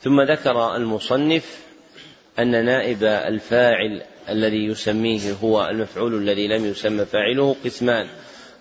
ثم 0.00 0.20
ذكر 0.20 0.76
المصنف 0.76 1.66
أن 2.38 2.64
نائب 2.64 3.04
الفاعل 3.04 4.02
الذي 4.28 4.64
يسميه 4.66 5.32
هو 5.32 5.66
المفعول 5.66 6.14
الذي 6.14 6.48
لم 6.48 6.64
يسمى 6.64 7.04
فاعله 7.04 7.56
قسمان 7.64 8.06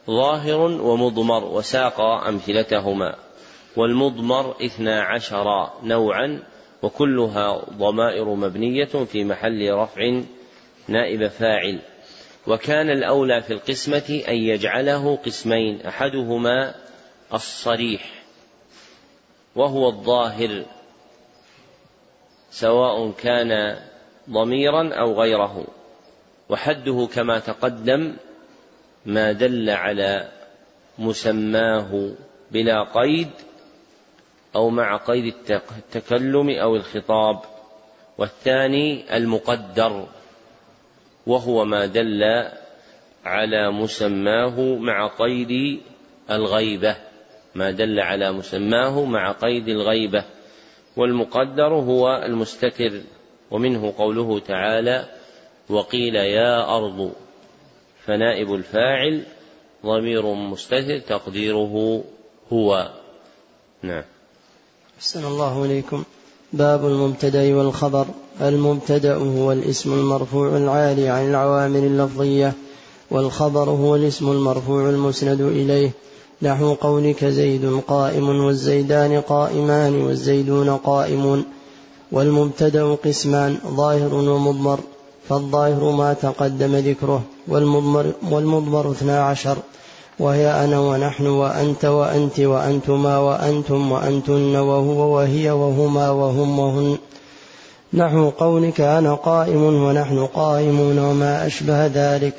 ظاهر 0.08 0.60
ومضمر 0.60 1.44
وساق 1.44 2.02
أمثلتهما. 2.02 3.16
والمضمر 3.78 4.66
اثنا 4.66 5.02
عشر 5.02 5.70
نوعا 5.84 6.44
وكلها 6.84 7.66
ضمائر 7.70 8.36
مبنية 8.36 8.86
في 8.86 9.24
محل 9.24 9.72
رفع 9.72 10.22
نائب 10.88 11.28
فاعل. 11.28 11.80
وكان 12.48 12.90
الأولى 12.90 13.42
في 13.42 13.54
القسمة 13.54 14.24
أن 14.28 14.36
يجعله 14.36 15.16
قسمين 15.16 15.82
أحدهما 15.82 16.76
الصريح 17.34 18.24
وهو 19.56 19.90
الظاهر 19.90 20.66
سواء 22.52 23.12
كان 23.12 23.78
ضميرا 24.30 24.94
أو 24.94 25.22
غيره. 25.22 25.68
وحده 26.50 27.10
كما 27.14 27.40
تقدم 27.40 28.14
ما 29.06 29.32
دل 29.32 29.70
على 29.70 30.32
مسماه 31.00 32.12
بلا 32.52 32.84
قيد 32.84 33.30
أو 34.56 34.70
مع 34.70 34.98
قيد 34.98 35.34
التكلم 35.50 36.50
أو 36.50 36.76
الخطاب. 36.76 37.40
والثاني 38.18 39.18
المقدر 39.18 40.08
وهو 41.28 41.66
ما 41.66 41.86
دل 41.86 42.24
على 43.26 43.72
مسماه 43.72 44.76
مع 44.76 45.08
قيد 45.08 45.82
الغيبة. 46.32 46.96
ما 47.56 47.72
دل 47.72 48.00
على 48.00 48.32
مسماه 48.32 49.06
مع 49.06 49.32
قيد 49.32 49.68
الغيبة. 49.70 50.24
والمقدر 50.98 51.74
هو 51.74 52.24
المستتر 52.26 53.02
ومنه 53.52 53.94
قوله 53.98 54.40
تعالى 54.40 55.06
وقيل 55.70 56.16
يا 56.16 56.78
أرض 56.78 57.14
فنائب 58.06 58.54
الفاعل 58.54 59.24
ضمير 59.86 60.34
مستتر 60.34 61.00
تقديره 61.00 62.04
هو. 62.54 62.90
نعم. 63.82 64.04
أحسن 65.02 65.26
الله 65.26 65.66
إليكم. 65.66 66.04
باب 66.54 66.86
المبتدأ 66.86 67.56
والخبر. 67.56 68.06
المبتدأ 68.42 69.16
هو 69.16 69.52
الاسم 69.52 69.94
المرفوع 69.94 70.58
العالي 70.58 71.10
عن 71.10 71.30
العوامل 71.30 71.80
اللفظية 71.80 72.54
والخبر 73.12 73.70
هو 73.70 73.96
الاسم 73.96 74.32
المرفوع 74.32 74.90
المسند 74.90 75.42
إليه. 75.42 75.92
نحو 76.42 76.74
قولك 76.74 77.26
زيد 77.26 77.82
قائم 77.88 78.30
والزيدان 78.46 79.22
قائمان 79.22 80.02
والزيدون 80.02 80.70
قائمون. 80.70 81.46
والمبتدأ 82.12 82.96
قسمان 82.96 83.58
ظاهر 83.68 84.14
ومضمر 84.14 84.80
فالظاهر 85.30 85.92
ما 85.92 86.14
تقدم 86.14 86.76
ذكره 86.76 87.24
والمضمر, 87.48 88.12
والمضمر 88.32 88.92
اثنا 88.92 89.24
عشر. 89.24 89.58
وهي 90.22 90.64
أنا 90.64 90.80
ونحن 90.80 91.28
وأنت 91.28 91.86
وأنت 91.86 92.40
وأنتما 92.40 93.18
وأنتم 93.18 93.92
وأنتن 93.92 94.56
وهو 94.56 95.16
وهي 95.16 95.52
وهما 95.52 96.10
وهم 96.10 96.60
وهن. 96.60 96.98
نحو 97.94 98.30
قولك 98.30 98.82
أنا 98.82 99.14
قائم 99.14 99.64
ونحن 99.64 100.26
قائمون 100.26 101.00
وما 101.00 101.48
أشبه 101.48 101.88
ذلك. 101.88 102.34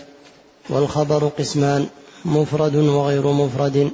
والخبر 0.71 1.31
قسمان 1.39 1.87
مفرد 2.25 2.77
وغير 2.77 3.27
مفرد. 3.27 3.91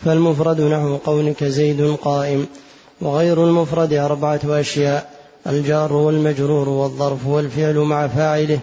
فالمفرد 0.00 0.60
نحو 0.60 0.96
قولك 0.96 1.44
زيد 1.44 1.96
قائم 2.02 2.46
وغير 3.00 3.44
المفرد 3.44 3.92
أربعة 3.92 4.40
أشياء 4.44 5.10
الجار 5.46 5.92
والمجرور 5.92 6.68
والظرف 6.68 7.26
والفعل 7.26 7.78
مع 7.78 8.06
فاعله 8.06 8.58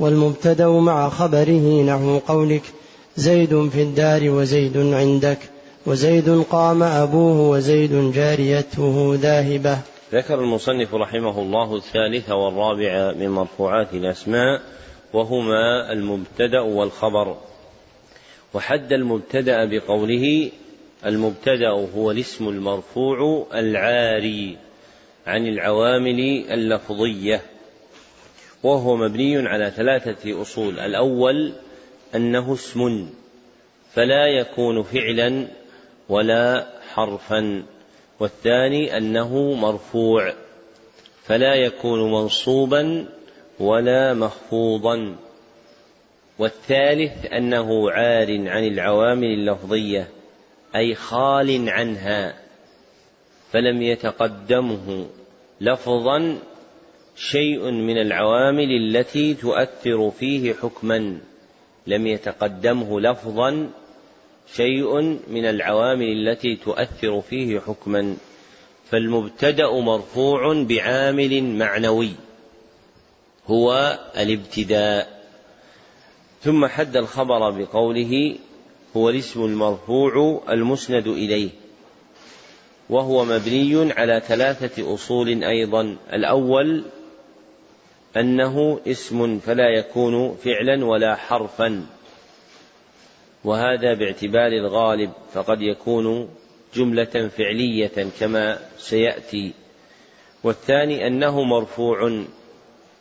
والمبتدأ 0.00 0.68
مع 0.68 1.08
خبره 1.08 1.82
نحو 1.82 2.18
قولك. 2.28 2.62
زيد 3.16 3.68
في 3.68 3.82
الدار 3.82 4.30
وزيد 4.30 4.76
عندك 4.76 5.38
وزيد 5.86 6.42
قام 6.50 6.82
أبوه 6.82 7.50
وزيد 7.50 8.12
جاريته 8.12 9.18
ذاهبة. 9.20 9.78
ذكر 10.12 10.40
المصنف 10.40 10.94
رحمه 10.94 11.42
الله 11.42 11.76
الثالث 11.76 12.30
والرابع 12.30 13.12
من 13.12 13.28
مرفوعات 13.28 13.94
الأسماء 13.94 14.60
وهما 15.12 15.92
المبتدأ 15.92 16.60
والخبر. 16.60 17.36
وحد 18.54 18.92
المبتدأ 18.92 19.64
بقوله 19.64 20.50
المبتدأ 21.06 21.70
هو 21.70 22.10
الاسم 22.10 22.48
المرفوع 22.48 23.46
العاري 23.54 24.56
عن 25.26 25.46
العوامل 25.46 26.44
اللفظية 26.50 27.42
وهو 28.62 28.96
مبني 28.96 29.48
على 29.48 29.72
ثلاثة 29.76 30.42
أصول. 30.42 30.78
الأول 30.78 31.52
أنه 32.14 32.54
اسم 32.54 33.10
فلا 33.92 34.26
يكون 34.26 34.82
فعلا 34.82 35.46
ولا 36.08 36.66
حرفا 36.94 37.62
والثاني 38.20 38.96
أنه 38.96 39.54
مرفوع 39.54 40.32
فلا 41.24 41.54
يكون 41.54 42.12
منصوبا 42.12 43.06
ولا 43.60 44.14
مخفوضا 44.14 45.16
والثالث 46.38 47.26
أنه 47.32 47.90
عار 47.90 48.48
عن 48.48 48.64
العوامل 48.64 49.26
اللفظية 49.26 50.08
أي 50.76 50.94
خال 50.94 51.68
عنها 51.68 52.34
فلم 53.52 53.82
يتقدمه 53.82 55.06
لفظا 55.60 56.38
شيء 57.16 57.70
من 57.70 57.98
العوامل 57.98 58.70
التي 58.70 59.34
تؤثر 59.34 60.10
فيه 60.10 60.52
حكما. 60.52 61.18
لم 61.86 62.06
يتقدمه 62.06 63.00
لفظا 63.00 63.70
شيء 64.54 65.00
من 65.28 65.44
العوامل 65.44 66.28
التي 66.28 66.56
تؤثر 66.56 67.20
فيه 67.20 67.60
حكما 67.60 68.16
فالمبتدأ 68.90 69.70
مرفوع 69.70 70.62
بعامل 70.62 71.42
معنوي 71.44 72.10
هو 73.46 73.98
الابتداء. 74.16 75.22
ثم 76.42 76.66
حد 76.66 76.96
الخبر 76.96 77.50
بقوله 77.50 78.36
هو 78.96 79.10
الاسم 79.10 79.44
المرفوع 79.44 80.42
المسند 80.50 81.06
إليه 81.06 81.50
وهو 82.90 83.24
مبني 83.24 83.92
على 83.92 84.22
ثلاثة 84.26 84.94
أصول 84.94 85.44
أيضا. 85.44 85.96
الأول 86.12 86.84
أنه 88.16 88.80
اسم 88.86 89.38
فلا 89.38 89.68
يكون 89.68 90.36
فعلا 90.36 90.84
ولا 90.84 91.14
حرفا. 91.14 91.86
وهذا 93.44 93.94
باعتبار 93.94 94.52
الغالب 94.52 95.10
فقد 95.32 95.62
يكون 95.62 96.28
جملة 96.74 97.30
فعلية 97.38 98.06
كما 98.20 98.58
سيأتي. 98.78 99.52
والثاني 100.44 101.06
أنه 101.06 101.42
مرفوع 101.42 102.24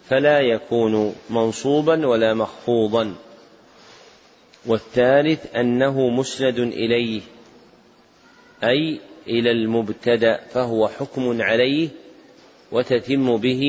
فلا 0.10 0.40
يكون 0.40 1.16
منصوبا 1.30 2.08
ولا 2.08 2.34
مخفوضا. 2.34 3.16
والثالث 4.66 5.56
أنه 5.56 6.10
مسند 6.10 6.60
إليه 6.60 7.22
أي 8.64 9.00
إلى 9.28 9.52
المبتدأ 9.52 10.40
فهو 10.54 10.88
حكم 10.88 11.42
عليه 11.42 11.90
وتتم 12.72 13.38
به 13.38 13.64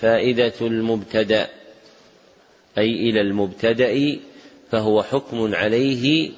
فائدة 0.00 0.52
المبتدأ 0.60 1.48
أي 2.78 3.10
إلى 3.10 3.20
المبتدأ 3.20 4.16
فهو 4.70 5.02
حكم 5.02 5.54
عليه 5.54 6.30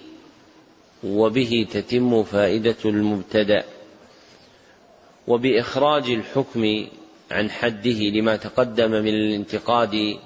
وبه 1.05 1.67
تتم 1.73 2.23
فائدة 2.23 2.77
المبتدأ. 2.85 3.65
وبإخراج 5.27 6.11
الحكم 6.11 6.87
عن 7.31 7.51
حده 7.51 7.91
لما 7.91 8.37
تقدم 8.37 8.91
من 8.91 9.09
الانتقاد 9.09 10.19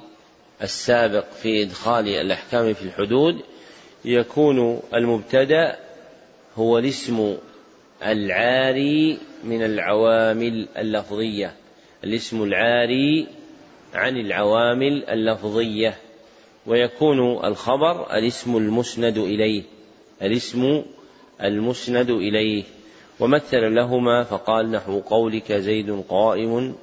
السابق 0.62 1.24
في 1.42 1.62
إدخال 1.62 2.08
الأحكام 2.08 2.74
في 2.74 2.82
الحدود 2.82 3.40
يكون 4.04 4.80
المبتدأ 4.94 5.76
هو 6.56 6.78
الاسم 6.78 7.36
العاري 8.02 9.18
من 9.44 9.64
العوامل 9.64 10.68
اللفظية. 10.76 11.54
الاسم 12.04 12.42
العاري 12.42 13.26
عن 13.94 14.16
العوامل 14.16 15.04
اللفظية 15.04 15.94
ويكون 16.66 17.44
الخبر 17.44 18.16
الاسم 18.18 18.56
المسند 18.56 19.18
إليه 19.18 19.62
الاسم 20.22 20.82
المسند 21.42 22.10
إليه. 22.10 22.62
ومثل 23.20 23.74
لهما 23.74 24.24
فقال 24.24 24.70
نحو 24.70 25.00
قولك 25.00 25.52
زيد 25.52 26.04
قائم 26.08 26.74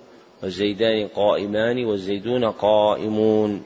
والزيدان 0.43 1.07
قائمان 1.07 1.85
والزيدون 1.85 2.45
قائمون. 2.45 3.63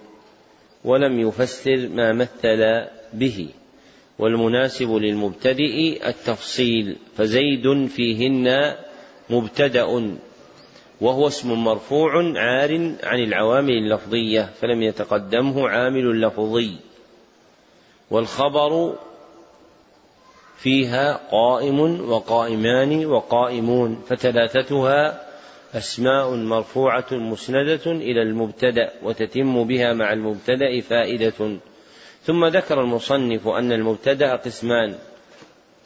ولم 0.86 1.20
يفسر 1.20 1.90
ما 1.90 2.14
مثل 2.14 2.86
به. 3.14 3.48
والمناسب 4.20 4.92
للمبتدئ 4.92 6.08
التفصيل 6.10 6.96
فزيد 7.18 7.88
فيهن 7.88 8.76
مبتدأ. 9.30 10.16
وهو 11.02 11.28
اسم 11.28 11.54
مرفوع 11.54 12.12
عار 12.36 12.72
عن 13.04 13.20
العوامل 13.20 13.74
اللفظية 13.74 14.50
فلم 14.62 14.84
يتقدمه 14.84 15.70
عامل 15.70 16.22
لفظي. 16.22 16.76
والخبر 18.12 18.96
فيها 20.58 21.20
قائم 21.32 22.10
وقائمان 22.10 23.06
وقائمون 23.06 24.02
فثلاثتها 24.08 25.26
أسماء 25.74 26.36
مرفوعة 26.36 27.06
مسندة 27.12 27.86
إلى 27.86 28.22
المبتدأ 28.22 28.92
وتتم 29.04 29.64
بها 29.64 29.94
مع 29.94 30.14
المبتدأ 30.14 30.82
فائدة. 30.82 31.58
ثم 32.24 32.46
ذكر 32.46 32.82
المصنف 32.82 33.48
أن 33.48 33.72
المبتدأ 33.72 34.36
قسمان 34.36 34.96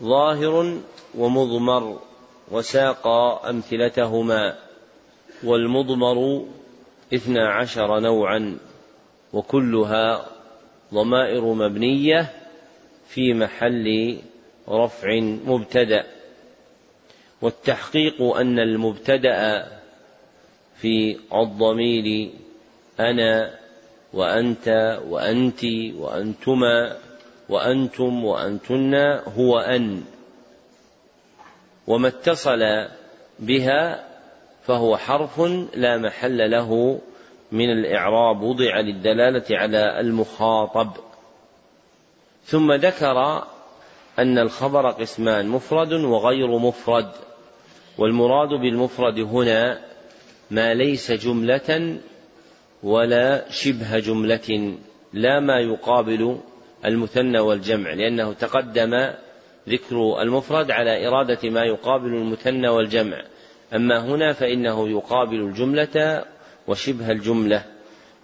ظاهر 0.04 0.80
ومضمر 1.18 2.00
وساق 2.52 3.08
أمثلتهما. 3.50 4.69
والمضمر 5.44 6.46
اثنا 7.14 7.50
عشر 7.50 8.00
نوعا 8.00 8.58
وكلها 9.34 10.26
ضمائر 10.94 11.54
مبنية 11.54 12.30
في 13.08 13.34
محل 13.34 14.18
رفع 14.70 15.20
مبتدأ. 15.46 16.06
والتحقيق 17.42 18.22
أن 18.22 18.60
المبتدأ 18.60 19.68
في 20.76 21.18
الضمير 21.34 22.32
أنا 23.00 23.60
وأنت 24.14 25.00
وأنت 25.08 25.64
وأنتما 25.96 26.98
وأنتم 27.50 28.26
وأنتن 28.26 28.96
هو 29.38 29.60
أن. 29.60 30.04
وما 31.88 32.08
اتصل 32.08 32.88
بها 33.40 34.09
فهو 34.70 34.98
حرف 34.98 35.42
لا 35.74 35.98
محل 35.98 36.52
له 36.52 37.00
من 37.52 37.70
الإعراب 37.70 38.42
وضع 38.42 38.80
للدلالة 38.80 39.46
على 39.52 40.00
المخاطب. 40.00 40.90
ثم 42.46 42.72
ذكر 42.74 43.44
أن 44.20 44.38
الخبر 44.38 44.90
قسمان 44.90 45.48
مفرد 45.48 45.94
وغير 45.94 46.58
مفرد. 46.58 47.12
والمراد 47.98 48.50
بالمفرد 48.50 49.20
هنا 49.20 49.82
ما 50.52 50.74
ليس 50.74 51.12
جملة 51.12 51.98
ولا 52.84 53.52
شبه 53.52 54.00
جملة 54.00 54.78
لا 55.14 55.40
ما 55.40 55.60
يقابل 55.60 56.38
المثنى 56.86 57.40
والجمع 57.40 57.94
لأنه 57.94 58.34
تقدم 58.34 59.10
ذكر 59.70 60.22
المفرد 60.22 60.72
على 60.72 61.08
إرادة 61.08 61.50
ما 61.50 61.64
يقابل 61.64 62.08
المثنى 62.08 62.70
والجمع. 62.70 63.24
أما 63.76 64.00
هنا 64.00 64.34
فإنه 64.34 64.90
يقابل 64.90 65.40
الجملة 65.40 66.26
وشبه 66.68 67.12
الجملة. 67.12 67.66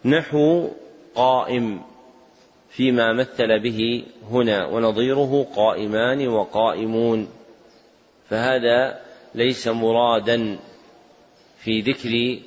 نحو 0.06 0.70
قائم 1.16 1.82
فيما 2.70 3.14
مثل 3.14 3.60
به 3.60 4.04
هنا 4.32 4.66
ونظيره 4.66 5.48
قائمان 5.56 6.28
وقائمون. 6.28 7.28
فهذا 8.30 9.00
ليس 9.36 9.68
مرادا 9.68 10.60
في 11.58 11.82
ذكر 11.82 12.40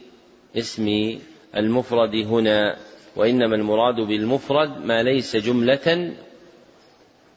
اسم 0.57 1.19
المفرد 1.57 2.15
هنا 2.15 2.77
وإنما 3.17 3.57
المراد 3.57 3.95
بالمفرد 3.95 4.85
ما 4.85 5.03
ليس 5.03 5.37
جملة 5.37 6.13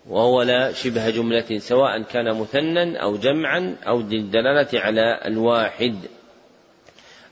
وهو 0.10 0.42
لا 0.42 0.74
شبه 0.74 1.10
جملة 1.10 1.60
سواء 1.60 2.02
كان 2.02 2.40
مثنى 2.40 3.02
أو 3.02 3.18
جمعا 3.18 3.76
أو 3.88 4.00
للدلالة 4.02 4.80
على 4.80 5.22
الواحد. 5.26 5.96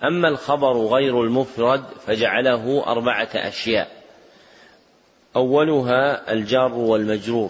أما 0.03 0.27
الخبر 0.27 0.77
غير 0.77 1.23
المفرد 1.23 1.83
فجعله 2.07 2.83
أربعة 2.87 3.29
أشياء. 3.35 3.91
أولها 5.35 6.33
الجار 6.33 6.73
والمجرور 6.73 7.49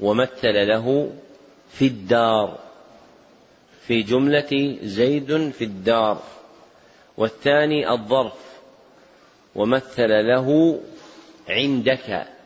ومثل 0.00 0.68
له 0.68 1.10
في 1.72 1.86
الدار 1.86 2.58
في 3.86 4.02
جملة 4.02 4.78
زيد 4.82 5.50
في 5.50 5.64
الدار. 5.64 6.22
والثاني 7.16 7.90
الظرف 7.90 8.58
ومثل 9.54 10.08
له 10.08 10.80
عندك. 11.48 12.37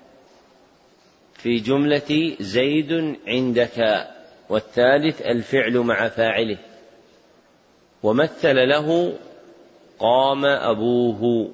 في 1.42 1.56
جملة 1.56 2.36
زيد 2.40 3.16
عندك 3.26 4.06
والثالث 4.48 5.22
الفعل 5.22 5.78
مع 5.78 6.08
فاعله. 6.08 6.58
ومثل 8.02 8.68
له 8.68 9.18
قام 9.98 10.44
أبوه 10.44 11.50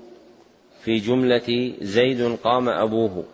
في 0.84 0.98
جملة 0.98 1.72
زيد 1.80 2.36
قام 2.44 2.68
أبوه. 2.68 3.24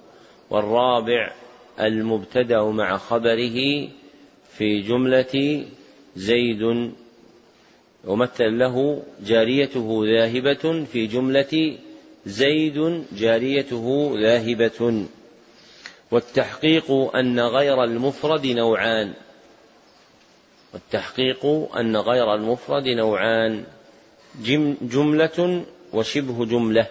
والرابع 0.51 1.33
المبتدأ 1.81 2.63
مع 2.63 2.97
خبره 2.97 3.89
في 4.49 4.81
جملة 4.81 5.65
زيد. 6.17 6.93
ومثل 8.05 8.59
له 8.59 9.03
جاريته 9.27 10.03
ذاهبة 10.05 10.85
في 10.85 11.07
جملة 11.07 11.79
زيد 12.27 13.05
جاريته 13.13 14.15
ذاهبة. 14.21 15.07
والتحقيق 16.15 16.93
أن 17.17 17.41
غير 17.41 17.85
المفرد 17.85 18.47
نوعان. 18.47 19.15
والتحقيق 20.73 21.47
أن 21.77 21.97
غير 21.97 22.35
المفرد 22.35 22.89
نوعان. 22.89 23.65
جملة 24.83 25.65
وشبه 25.93 26.45
جملة. 26.45 26.87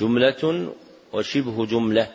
جملة 0.00 0.72
وشبه 1.12 1.66
جملة. 1.66 2.08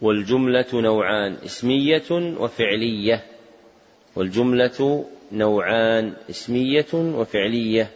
والجملة 0.00 0.66
نوعان 0.74 1.36
اسمية 1.44 2.36
وفعلية. 2.38 3.24
والجملة 4.16 5.04
نوعان 5.32 6.12
اسمية 6.30 6.94
وفعلية. 6.94 7.90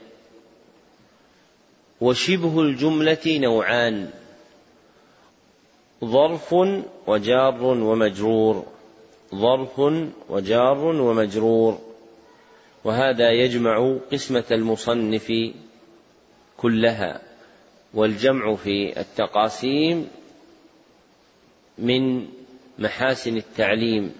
وشبه 2.01 2.61
الجملة 2.61 3.39
نوعان. 3.39 4.24
ظرف 6.05 6.55
وجار 7.07 7.63
ومجرور. 7.63 8.65
ظرف 9.35 9.79
وجار 10.29 10.79
ومجرور. 10.79 11.79
وهذا 12.85 13.31
يجمع 13.31 13.97
قسمة 14.13 14.45
المصنف 14.53 15.33
كلها 16.57 17.23
والجمع 17.95 18.55
في 18.55 19.01
التقاسيم 19.01 20.09
من 21.79 22.27
محاسن 22.79 23.37
التعليم. 23.37 24.15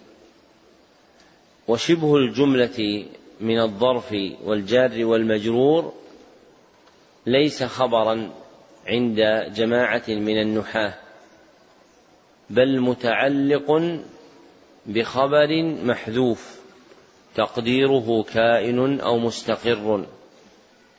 وشبه 1.69 2.17
الجملة 2.17 3.07
من 3.41 3.61
الظرف 3.61 4.15
والجار 4.45 5.05
والمجرور 5.05 5.93
ليس 7.27 7.63
خبرا 7.63 8.31
عند 8.87 9.17
جماعة 9.55 10.03
من 10.09 10.41
النحاة. 10.41 11.04
بل 12.51 12.81
متعلق 12.81 14.01
بخبر 14.87 15.63
محذوف 15.63 16.61
تقديره 17.35 18.23
كائن 18.23 19.01
أو 19.01 19.19
مستقر. 19.19 20.07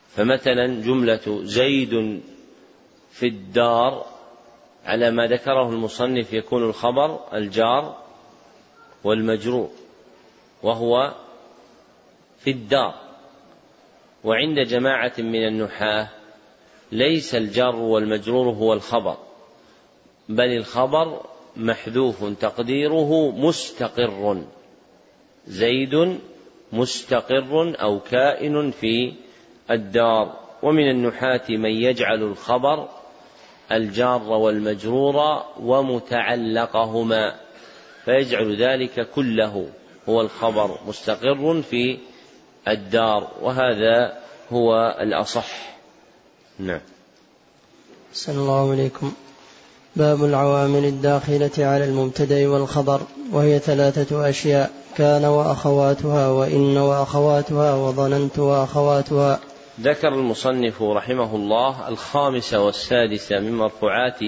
فمثلا 0.08 0.66
جملة 0.82 1.40
زيد 1.44 2.22
في 3.10 3.26
الدار 3.26 4.06
على 4.84 5.10
ما 5.10 5.26
ذكره 5.26 5.70
المصنف 5.70 6.32
يكون 6.32 6.62
الخبر 6.62 7.20
الجار 7.34 7.98
والمجرور 9.04 9.70
وهو 10.62 11.14
في 12.38 12.50
الدار. 12.50 12.94
وعند 14.24 14.58
جماعة 14.58 15.12
من 15.18 15.46
النحاة 15.46 16.08
ليس 16.92 17.34
الجار 17.34 17.76
والمجرور 17.76 18.48
هو 18.48 18.72
الخبر 18.72 19.16
بل 20.28 20.56
الخبر 20.56 21.26
محذوف 21.56 22.24
تقديره 22.40 23.30
مستقر. 23.30 24.42
زيد 25.46 26.18
مستقر 26.72 27.74
أو 27.82 28.00
كائن 28.00 28.70
في 28.70 29.12
الدار. 29.70 30.40
ومن 30.62 30.90
النحاة 30.90 31.42
من 31.48 31.70
يجعل 31.70 32.22
الخبر 32.22 32.88
الجار 33.72 34.22
والمجرور 34.22 35.42
ومتعلقهما. 35.60 37.34
فيجعل 38.04 38.62
ذلك 38.62 39.10
كله 39.10 39.68
هو 40.08 40.20
الخبر 40.20 40.78
مستقر 40.86 41.62
في 41.62 41.98
الدار. 42.68 43.30
وهذا 43.42 44.22
هو 44.52 44.96
الأصح. 45.00 45.78
نعم. 46.58 46.80
صلى 48.12 48.38
الله 48.38 48.70
عليكم. 48.70 49.12
باب 49.96 50.24
العوامل 50.24 50.84
الداخلة 50.84 51.50
على 51.58 51.84
المبتدأ 51.84 52.48
والخبر 52.48 53.00
وهي 53.32 53.58
ثلاثة 53.58 54.28
أشياء 54.28 54.70
كان 54.96 55.24
وأخواتها 55.24 56.28
وإن 56.28 56.76
وأخواتها 56.76 57.74
وظننت 57.74 58.38
وأخواتها. 58.38 59.40
ذكر 59.80 60.08
المصنف 60.08 60.82
رحمه 60.82 61.36
الله 61.36 61.88
الخامسة 61.88 62.64
والسادسة 62.64 63.38
من 63.38 63.56
مرفوعات 63.56 64.20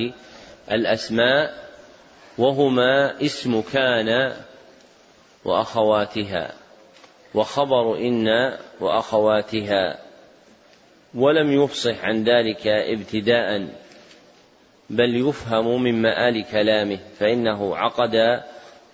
الأسماء 0.73 1.69
وهما 2.39 3.23
اسم 3.23 3.61
كان 3.61 4.33
وأخواتها 5.45 6.53
وخبر 7.35 7.97
إن 7.97 8.27
وأخواتها 8.81 9.99
ولم 11.15 11.53
يفصح 11.63 12.05
عن 12.05 12.25
ذلك 12.25 12.67
ابتداء. 12.67 13.69
بل 14.91 15.29
يفهم 15.29 15.83
من 15.83 16.03
مآل 16.03 16.45
كلامه 16.45 16.99
فإنه 17.19 17.77
عقد 17.77 18.43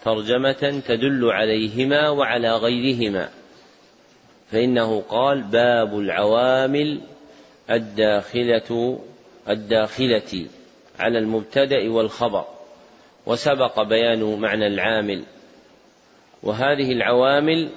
ترجمة 0.04 0.82
تدل 0.86 1.30
عليهما 1.30 2.08
وعلى 2.08 2.56
غيرهما. 2.56 3.28
فإنه 4.50 5.00
قال 5.00 5.42
باب 5.42 5.98
العوامل 5.98 7.00
الداخلة 7.70 8.98
الداخلة 9.48 10.46
على 10.98 11.18
المبتدأ 11.18 11.90
والخبر 11.90 12.44
وسبق 13.26 13.82
بيان 13.82 14.40
معنى 14.40 14.66
العامل. 14.66 15.24
وهذه 16.42 16.92
العوامل 16.92 17.68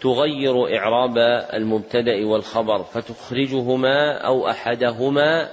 تغير 0.00 0.76
إعراب 0.76 1.18
المبتدأ 1.54 2.26
والخبر 2.26 2.82
فتخرجهما 2.82 4.18
أو 4.18 4.48
أحدهما 4.48 5.48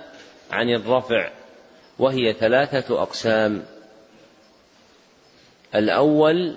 عن 0.51 0.69
الرفع. 0.69 1.29
وهي 1.99 2.34
ثلاثة 2.34 3.02
أقسام. 3.02 3.65
الأول 5.76 6.56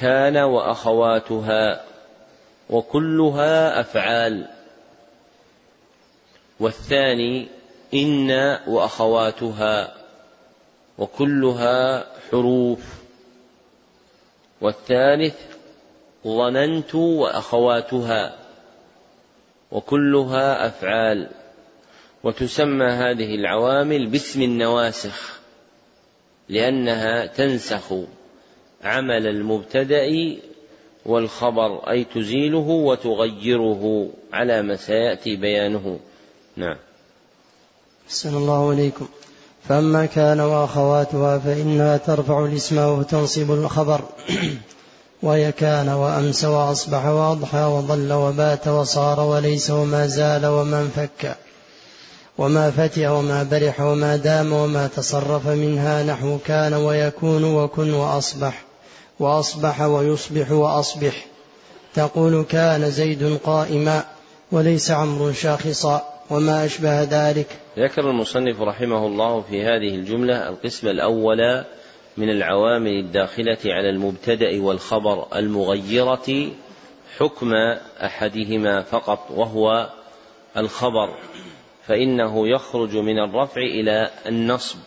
كان 0.00 0.36
وأخواتها 0.36 1.84
وكلها 2.70 3.80
أفعال. 3.80 4.48
والثاني 6.60 7.48
إن 7.94 8.30
وأخواتها 8.66 9.94
وكلها 10.98 12.06
حروف. 12.30 12.84
والثالث 14.60 15.36
ظننت 16.26 16.94
وأخواتها 16.94 18.36
وكلها 19.72 20.66
أفعال. 20.66 21.30
وتسمى 22.26 22.86
هذه 22.86 23.34
العوامل 23.34 24.06
باسم 24.06 24.42
النواسخ 24.42 25.40
لأنها 26.48 27.26
تنسخ 27.26 27.92
عمل 28.84 29.26
المبتدأ 29.26 30.36
والخبر 31.06 31.90
أي 31.90 32.04
تزيله 32.04 32.68
وتغيره 32.68 34.10
على 34.32 34.62
ما 34.62 34.76
سيأتي 34.76 35.36
بيانه. 35.36 35.98
نعم. 36.56 36.76
أحسن 38.06 38.36
الله 38.36 38.70
عليكم 38.70 39.08
فأما 39.68 40.06
كان 40.06 40.40
وأخواتها 40.40 41.38
فإنها 41.38 41.96
ترفع 41.96 42.44
الاسم 42.44 42.78
وتنصب 42.78 43.50
الخبر 43.50 44.00
وهي 45.22 45.52
كان 45.52 45.88
وأمس 45.88 46.44
وأصبح 46.44 47.06
وأضحى 47.06 47.64
وظل 47.64 48.12
وبات 48.12 48.68
وصار 48.68 49.20
وليس 49.20 49.70
وما 49.70 50.06
زال 50.06 50.46
وما 50.46 50.80
انفك 50.80 51.45
وما 52.38 52.70
فتئ 52.70 53.06
وما 53.06 53.42
برح 53.42 53.80
وما 53.80 54.16
دام 54.16 54.52
وما 54.52 54.86
تصرف 54.86 55.46
منها 55.46 56.02
نحو 56.02 56.38
كان 56.46 56.74
ويكون 56.74 57.44
وكن 57.44 57.94
وأصبح 57.94 58.62
وأصبح 59.20 59.80
ويصبح 59.80 60.50
وأصبح. 60.50 61.26
تقول 61.94 62.44
كان 62.44 62.90
زيد 62.90 63.38
قائما 63.44 64.04
وليس 64.52 64.90
عمرو 64.90 65.32
شاخصا 65.32 66.02
وما 66.30 66.64
أشبه 66.64 67.02
ذلك. 67.02 67.46
ذكر 67.78 68.10
المصنف 68.10 68.60
رحمه 68.60 69.06
الله 69.06 69.40
في 69.40 69.62
هذه 69.62 69.94
الجملة 69.94 70.48
القسم 70.48 70.88
الأول 70.88 71.64
من 72.16 72.30
العوامل 72.30 72.90
الداخلة 72.90 73.58
على 73.66 73.90
المبتدأ 73.90 74.62
والخبر 74.62 75.26
المغيرة 75.36 76.50
حكم 77.18 77.52
أحدهما 78.04 78.82
فقط 78.82 79.30
وهو 79.30 79.90
الخبر. 80.56 81.14
فإنه 81.86 82.48
يخرج 82.48 82.96
من 82.96 83.18
الرفع 83.18 83.60
إلى 83.60 84.10
النصب 84.26 84.78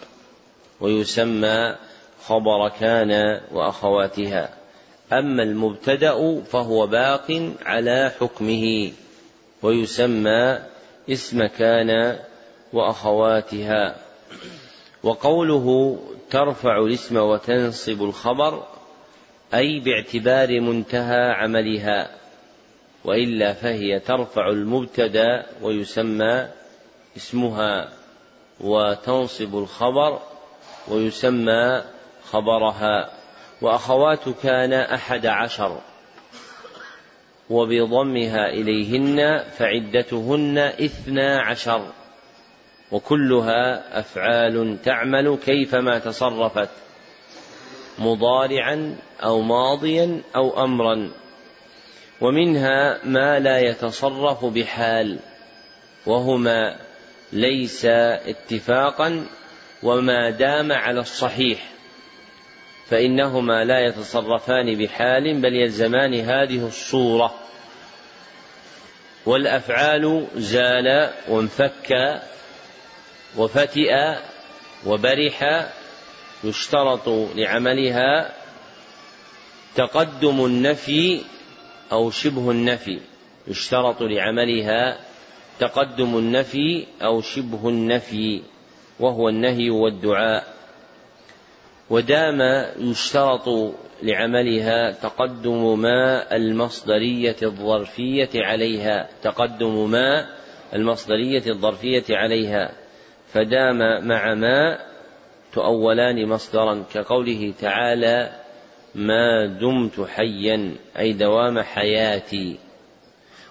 ويسمى 0.82 1.76
خبر 2.26 2.70
كان 2.80 3.42
وأخواتها. 3.52 4.50
أما 5.14 5.44
المبتدأ 5.44 6.42
فهو 6.42 6.88
باق 6.88 7.54
على 7.66 8.12
حكمه 8.20 8.92
ويسمى 9.62 10.60
اسم 11.10 11.48
كان 11.48 12.20
وأخواتها. 12.74 13.96
وقوله 15.04 15.98
ترفع 16.30 16.78
الاسم 16.78 17.18
وتنصب 17.18 18.04
الخبر 18.04 18.64
أي 19.54 19.80
باعتبار 19.80 20.62
منتهى 20.62 21.32
عملها 21.32 22.10
وإلا 23.06 23.54
فهي 23.54 24.00
ترفع 24.00 24.50
المبتدأ 24.50 25.46
ويسمى 25.62 26.48
اسمها 27.20 27.90
وتنصب 28.60 29.56
الخبر 29.56 30.20
ويسمى 30.88 31.84
خبرها. 32.32 33.10
وأخوات 33.62 34.30
كان 34.44 34.74
أحد 34.74 35.26
عشر. 35.26 35.82
وبضمها 37.50 38.50
إليهن 38.50 39.44
فعدتهن 39.58 40.58
إثنا 40.58 41.42
عشر. 41.42 41.82
وكلها 42.92 44.00
أفعال 44.00 44.82
تعمل 44.84 45.38
كيفما 45.38 46.00
تصرفت. 46.00 46.70
مضارعا 48.00 48.96
أو 49.24 49.42
ماضيا 49.42 50.22
أو 50.36 50.64
أمرا. 50.64 51.12
ومنها 52.22 53.06
ما 53.06 53.40
لا 53.40 53.60
يتصرف 53.60 54.46
بحال. 54.46 55.20
وهما 56.06 56.89
ليس 57.34 57.86
اتفاقا 57.86 59.26
وما 59.84 60.30
دام 60.30 60.72
على 60.72 61.00
الصحيح 61.00 61.70
فإنهما 62.90 63.64
لا 63.64 63.80
يتصرفان 63.80 64.78
بحال 64.78 65.42
بل 65.42 65.54
يلزمان 65.54 66.14
هذه 66.14 66.68
الصورة. 66.68 67.50
والأفعال 69.26 70.28
زال 70.36 71.10
وانفك 71.28 72.22
وفتئ 73.38 74.16
وبرح 74.86 75.70
يشترط 76.44 77.10
لعملها 77.36 78.34
تقدم 79.76 80.46
النفي 80.46 81.22
أو 81.92 82.12
شبه 82.12 82.52
النفي 82.52 83.00
يشترط 83.48 84.02
لعملها 84.02 85.00
تقدم 85.60 86.18
النفي 86.18 86.86
أو 87.02 87.22
شبه 87.22 87.70
النفي 87.70 88.42
وهو 89.00 89.30
النهي 89.30 89.70
والدعاء. 89.70 90.44
ودام 91.90 92.66
يشترط 92.78 93.74
لعملها 94.04 94.92
تقدم 94.92 95.80
ما 95.80 96.36
المصدرية 96.36 97.36
الظرفية 97.44 98.30
عليها 98.36 99.10
تقدم 99.22 99.90
ما 99.90 100.30
المصدرية 100.74 101.44
الظرفية 101.48 102.06
عليها. 102.10 102.72
فدام 103.28 104.08
مع 104.08 104.34
ما 104.34 104.80
تؤولان 105.54 106.28
مصدرا 106.28 106.84
كقوله 106.94 107.54
تعالى 107.62 108.32
ما 108.96 109.46
دمت 109.46 110.02
حيا 110.02 110.76
أي 111.00 111.14
دوام 111.14 111.60
حياتي 111.60 112.58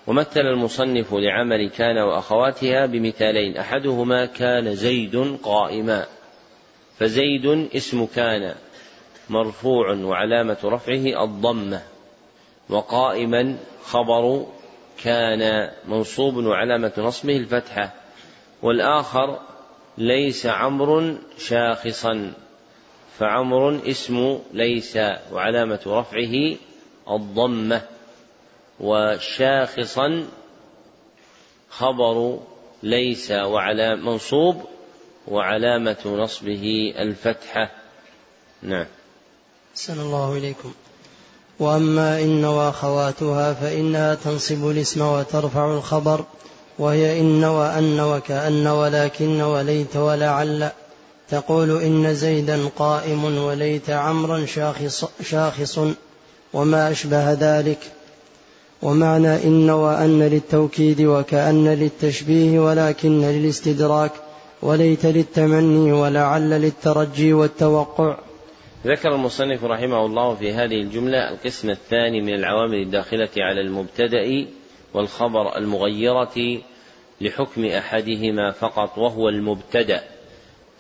ومثل 0.09 0.41
المصنف 0.41 1.15
لعمل 1.15 1.71
كان 1.71 1.99
وأخواتها 1.99 2.87
بمثالين. 2.87 3.57
أحدهما 3.57 4.27
كان 4.27 4.75
زيد 4.75 5.39
قائما 5.43 6.07
فزيد 6.99 7.69
اسم 7.77 8.07
كان 8.07 8.55
مرفوع 9.29 9.93
وعلامة 9.93 10.57
رفعه 10.65 11.25
الضمة 11.25 11.83
وقائما 12.69 13.57
خبر 13.83 14.47
كان 15.05 15.71
منصوب 15.89 16.37
وعلامة 16.37 16.93
نصبه 16.99 17.37
الفتحة 17.37 17.95
والآخر 18.63 19.39
ليس 19.99 20.47
عمرو 20.47 21.15
شاخصا 21.39 22.33
فعمر 23.19 23.81
اسم 23.91 24.39
ليس 24.53 24.99
وعلامة 25.33 25.81
رفعه 25.87 26.57
الضمة. 27.11 27.98
وشاخصا 28.81 30.27
خبر 31.71 32.39
ليس 32.83 33.31
وعلى 33.31 33.97
منصوب 33.97 34.63
وعلامة 35.29 35.97
نصبه 36.07 36.95
الفتحة. 36.99 37.71
نعم. 38.63 38.87
سن 39.75 40.01
الله 40.01 40.37
إليكم. 40.37 40.73
وأما 41.59 42.21
إن 42.21 42.45
وأخواتها 42.45 43.55
فإنها 43.55 44.15
تنصب 44.15 44.71
الاسم 44.71 45.03
وترفع 45.03 45.75
الخبر 45.75 46.25
وهي 46.79 47.21
إن 47.21 47.45
وأن 47.45 48.01
وكأن 48.01 48.67
ولكن 48.67 49.41
وليت 49.41 49.97
ولعل. 49.97 50.71
تقول 51.29 51.83
إن 51.83 52.15
زيدا 52.15 52.69
قائم 52.77 53.25
وليت 53.25 53.91
عمرا 53.91 54.47
شاخص, 54.47 55.05
شاخص 55.23 55.79
وما 56.53 56.91
أشبه 56.91 57.33
ذلك. 57.33 57.79
ومعنى 58.83 59.45
إن 59.45 59.71
وأن 59.71 60.23
للتوكيد 60.23 61.01
وكأن 61.01 61.69
للتشبيه 61.69 62.61
ولكن 62.61 63.21
للاستدراك 63.21 64.13
وليت 64.63 65.07
للتمني 65.07 65.93
ولعل 65.93 66.51
للترجي 66.51 67.33
والتوقع. 67.33 68.19
ذكر 68.87 69.15
المصنف 69.15 69.65
رحمه 69.65 70.07
الله 70.07 70.35
في 70.35 70.53
هذه 70.53 70.81
الجملة 70.81 71.29
القسم 71.29 71.71
الثاني 71.71 72.21
من 72.21 72.35
العوامل 72.35 72.83
الداخلة 72.83 73.29
على 73.39 73.61
المبتدأ 73.61 74.47
والخبر 74.95 75.57
المغيرة 75.57 76.61
لحكم 77.21 77.65
أحدهما 77.65 78.51
فقط 78.51 78.99
وهو 78.99 79.29
المبتدأ 79.29 80.03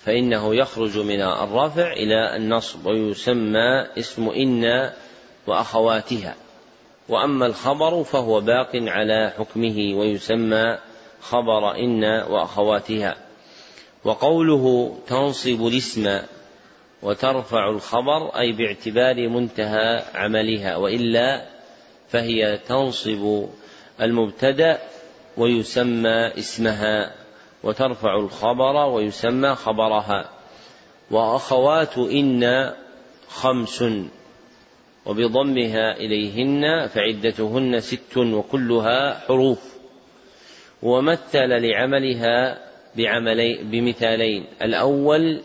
فإنه 0.05 0.55
يخرج 0.55 0.99
من 0.99 1.21
الرفع 1.21 1.93
إلى 1.93 2.37
النصب 2.37 2.87
ويسمى 2.87 3.87
اسم 3.99 4.29
إن 4.29 4.91
وأخواتها. 5.47 6.35
وأما 7.09 7.47
الخبر 7.47 8.05
فهو 8.05 8.41
باق 8.41 8.71
على 8.75 9.33
حكمه 9.39 9.95
ويسمى 9.95 10.79
خبر 11.21 11.75
إن 11.77 12.05
وأخواتها. 12.05 13.17
وقوله 14.05 14.97
تنصب 15.07 15.67
الاسم 15.67 16.21
وترفع 17.03 17.71
الخبر 17.71 18.39
أي 18.39 18.53
باعتبار 18.53 19.29
منتهى 19.29 20.03
عملها 20.15 20.77
وإلا 20.77 21.47
فهي 22.09 22.59
تنصب 22.59 23.47
المبتدأ 24.01 24.79
ويسمى 25.37 26.39
اسمها 26.39 27.15
وترفع 27.63 28.17
الخبر 28.17 28.77
ويسمى 28.77 29.55
خبرها. 29.55 30.31
وأخوات 31.11 31.99
إن 31.99 32.73
خمس. 33.29 33.85
وبضمها 35.09 35.97
إليهن 35.97 36.87
فعدتهن 36.87 37.81
ست 37.81 38.17
وكلها 38.17 39.19
حروف. 39.19 39.79
ومثل 40.83 41.49
لعملها 41.49 42.59
بعملي 42.97 43.59
بمثالين. 43.63 44.45
الأول 44.63 45.41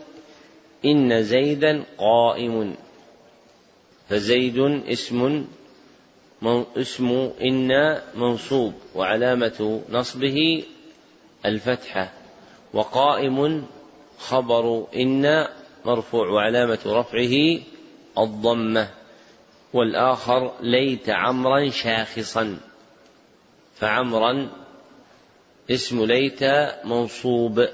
إن 0.84 1.22
زيدا 1.22 1.84
قائم. 1.98 2.74
فزيد 4.08 4.58
اسم 4.88 5.44
اسم 6.76 7.30
إن 7.42 7.98
منصوب. 8.14 8.72
وعلامة 8.94 9.80
نصبه 9.90 10.64
الفتحة. 11.46 12.12
وقائم 12.74 13.66
خبر 14.18 14.86
إن 14.96 15.46
مرفوع. 15.84 16.28
وعلامة 16.28 16.78
رفعه 16.86 17.58
الضمة. 18.18 19.03
والآخر 19.74 20.52
ليت 20.60 21.10
عمرا 21.10 21.70
شاخصا. 21.70 22.58
فعمرا 23.76 24.50
اسم 25.70 26.04
ليت 26.04 26.42
منصوب 26.84 27.68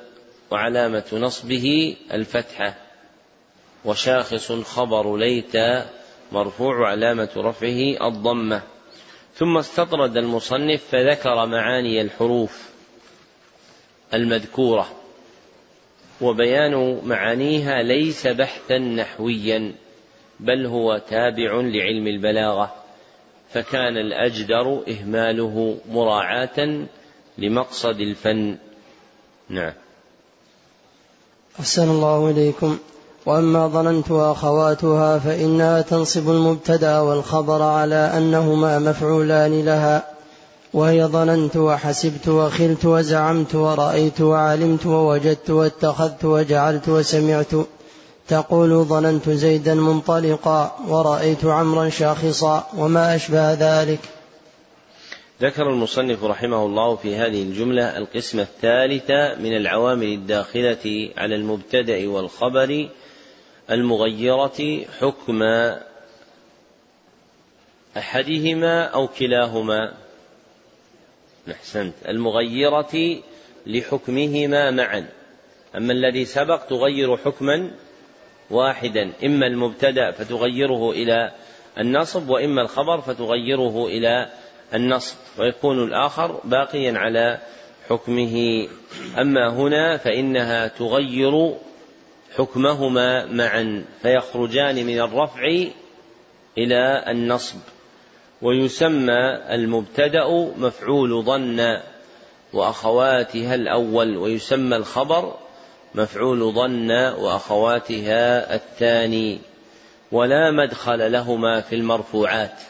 وعلامة 0.51 1.05
نصبه 1.13 1.97
الفتحة. 2.13 2.75
وشاخص 3.85 4.53
خبر 4.53 5.17
ليت 5.17 5.57
مرفوع 6.33 6.79
وعلامة 6.79 7.31
رفعه 7.37 8.09
الضمة. 8.09 8.63
ثم 9.35 9.57
استطرد 9.57 10.17
المصنف 10.17 10.85
فذكر 10.91 11.47
معاني 11.47 12.01
الحروف 12.01 12.71
المذكورة 14.15 14.89
وبيان 16.21 17.01
معانيها 17.05 17.83
ليس 17.83 18.27
بحثا 18.27 18.79
نحويا. 18.79 19.75
بل 20.41 20.67
هو 20.67 21.01
تابع 21.09 21.53
لعلم 21.55 22.07
البلاغة 22.07 22.75
فكان 23.53 23.97
الأجدر 23.97 24.83
إهماله 24.89 25.77
مراعاة 25.91 26.87
لمقصد 27.39 28.01
الفن. 28.01 28.57
نعم. 29.49 29.73
أحسن 31.61 31.91
الله 31.91 32.31
إليكم. 32.31 32.79
وأما 33.27 33.67
ظننت 33.67 34.11
وأخواتها 34.11 35.19
فإنها 35.19 35.81
تنصب 35.81 36.31
المبتدأ 36.31 37.01
والخبر 37.01 37.63
على 37.63 38.13
أنهما 38.17 38.79
مفعولان 38.79 39.65
لها 39.65 40.05
وهي 40.75 41.05
ظننت 41.05 41.57
وحسبت 41.57 42.29
وخلت 42.29 42.85
وزعمت 42.85 43.55
ورأيت 43.55 44.21
وعلمت 44.21 44.87
ووجدت 44.87 45.51
واتخذت 45.51 46.25
وجعلت 46.25 46.89
وسمعت. 46.89 47.53
تقول 48.31 48.85
ظننت 48.85 49.31
زيدا 49.31 49.75
منطلقا 49.75 50.77
ورأيت 50.89 51.45
عمرا 51.45 51.89
شاخصا 51.89 52.69
وما 52.77 53.15
أشبه 53.17 53.53
ذلك. 53.53 54.01
ذكر 55.43 55.71
المصنف 55.71 56.25
رحمه 56.25 56.67
الله 56.67 56.97
في 56.97 57.17
هذه 57.17 57.43
الجملة 57.43 57.99
القسم 57.99 58.41
الثالث 58.41 59.11
من 59.41 59.57
العوامل 59.57 60.07
الداخلة 60.07 61.11
على 61.17 61.35
المبتدأ 61.35 62.09
والخبر 62.09 62.89
المغيرة 63.71 64.85
حكم 65.01 65.43
أحدهما 67.97 68.85
أو 68.85 69.09
كلاهما. 69.09 69.93
أحسنت. 71.51 71.95
المغيرة 72.09 73.23
لحكمهما 73.67 74.71
معا. 74.71 75.09
أما 75.77 75.93
الذي 75.93 76.25
سبق 76.25 76.67
تغير 76.67 77.17
حكما 77.17 77.71
واحدا 78.51 79.13
إما 79.25 79.47
المبتدأ 79.47 80.11
فتغيره 80.11 80.91
إلى 80.91 81.33
النصب 81.79 82.29
وإما 82.29 82.63
الخبر 82.63 83.01
فتغيره 83.01 83.87
إلى 83.87 84.29
النصب 84.75 85.17
ويكون 85.39 85.85
الآخر 85.85 86.41
باقيا 86.45 86.99
على 86.99 87.39
حكمه. 87.89 88.67
أما 89.19 89.53
هنا 89.53 89.97
فإنها 89.97 90.67
تغير 90.67 91.55
حكمهما 92.37 93.27
معا 93.27 93.85
فيخرجان 94.03 94.87
من 94.87 95.01
الرفع 95.01 95.43
إلى 96.59 97.05
النصب. 97.09 97.59
ويسمى 98.43 99.39
المبتدأ 99.51 100.53
مفعول 100.59 101.23
ظن 101.23 101.81
وأخواتها 102.53 103.55
الأول 103.55 104.17
ويسمى 104.17 104.77
الخبر 104.77 105.37
مفعول 105.95 106.53
ظن 106.53 106.91
وأخواتها 106.93 108.55
الثاني 108.55 109.39
ولا 110.13 110.51
مدخل 110.51 111.13
لهما 111.13 111.61
في 111.61 111.75
المرفوعات 111.75 112.61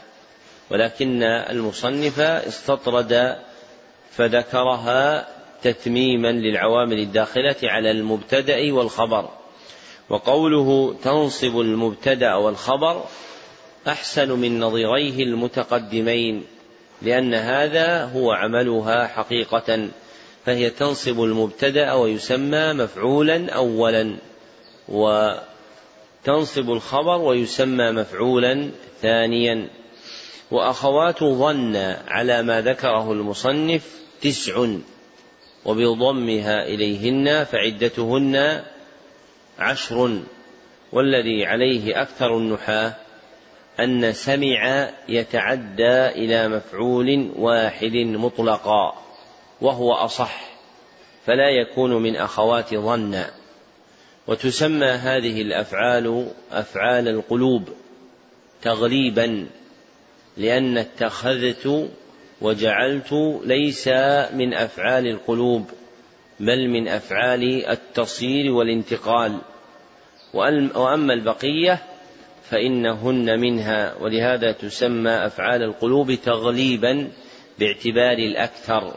ولكن 0.70 1.22
المصنف 1.22 2.20
استطرد 2.20 3.36
فذكرها 4.10 5.28
تتميما 5.62 6.32
للعوامل 6.32 6.98
الداخلة 6.98 7.56
على 7.62 7.90
المبتدأ 7.90 8.72
والخبر. 8.72 9.28
وقوله 10.08 10.94
تنصب 11.02 11.60
المبتدأ 11.60 12.34
والخبر 12.34 13.04
أحسن 13.88 14.32
من 14.32 14.60
نظيريه 14.60 15.22
المتقدمين 15.24 16.44
لأن 17.02 17.34
هذا 17.34 18.04
هو 18.04 18.32
عملها 18.32 19.06
حقيقة. 19.06 19.88
فهي 20.46 20.70
تنصب 20.70 21.22
المبتدأ 21.22 21.92
ويسمى 21.92 22.72
مفعولا 22.72 23.52
أولا 23.52 24.16
وتنصب 24.88 26.70
الخبر 26.70 27.18
ويسمى 27.18 27.90
مفعولا 27.90 28.70
ثانيا. 29.02 29.68
وأخوات 30.50 31.24
ظن 31.24 31.76
على 32.08 32.42
ما 32.42 32.60
ذكره 32.60 33.12
المصنف 33.12 34.00
تسع 34.22 34.66
وبضمها 35.64 36.62
إليهن 36.66 37.44
فعدتهن 37.44 38.62
عشر. 39.58 40.20
والذي 40.92 41.46
عليه 41.46 42.02
أكثر 42.02 42.36
النحاة 42.36 42.94
أن 43.80 44.12
سمع 44.12 44.90
يتعدى 45.08 46.06
إلى 46.06 46.48
مفعول 46.48 47.30
واحد 47.36 47.94
مطلقا. 47.94 49.09
وهو 49.60 49.92
أصح 49.92 50.50
فلا 51.26 51.50
يكون 51.50 52.02
من 52.02 52.16
أخوات 52.16 52.74
ظن. 52.74 53.24
وتسمى 54.26 54.86
هذه 54.86 55.42
الأفعال 55.42 56.26
أفعال 56.52 57.08
القلوب 57.08 57.68
تغليبا 58.62 59.46
لأن 60.36 60.78
اتخذت 60.78 61.90
وجعلت 62.40 63.12
ليس 63.44 63.88
من 64.32 64.54
أفعال 64.54 65.06
القلوب 65.06 65.70
بل 66.40 66.68
من 66.68 66.88
أفعال 66.88 67.66
التصير 67.66 68.52
والانتقال. 68.52 69.38
وأما 70.34 71.14
البقية 71.14 71.82
فإنهن 72.50 73.40
منها 73.40 73.94
ولهذا 74.00 74.52
تسمى 74.52 75.10
أفعال 75.10 75.62
القلوب 75.62 76.14
تغليبا 76.14 77.10
باعتبار 77.58 78.18
الأكثر. 78.18 78.94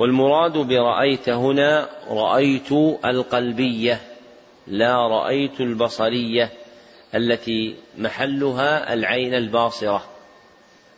والمراد 0.00 0.52
برأيت 0.52 1.28
هنا 1.28 1.88
رأيت 2.08 2.72
القلبية 3.04 4.00
لا 4.66 4.96
رأيت 4.96 5.60
البصرية 5.60 6.52
التي 7.14 7.76
محلها 7.98 8.94
العين 8.94 9.34
الباصرة. 9.34 10.04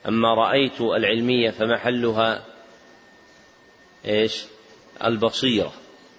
أما 0.08 0.34
رأيت 0.34 0.80
العلمية 0.80 1.50
فمحلها 1.50 2.44
إيش؟ 4.06 4.44
البصيرة 5.04 5.72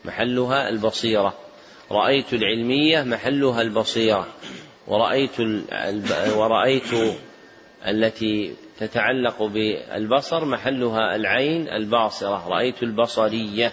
محلها 0.05 0.69
البصيرة. 0.69 1.33
رأيت 1.91 2.33
العلمية 2.33 3.03
محلها 3.03 3.61
البصيرة. 3.61 4.27
ورأيت 4.87 5.39
ورأيت 6.35 7.17
التي 7.87 8.53
تتعلق 8.79 9.43
بالبصر 9.43 10.45
محلها 10.45 11.15
العين 11.15 11.67
الباصرة. 11.69 12.47
رأيت 12.47 12.83
البصرية. 12.83 13.71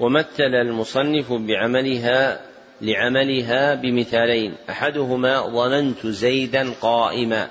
ومثل 0.00 0.54
المصنف 0.62 1.32
بعملها 1.32 2.40
لعملها 2.80 3.74
بمثالين. 3.74 4.54
أحدهما 4.70 5.40
ظننت 5.40 6.06
زيدا 6.06 6.72
قائما. 6.80 7.48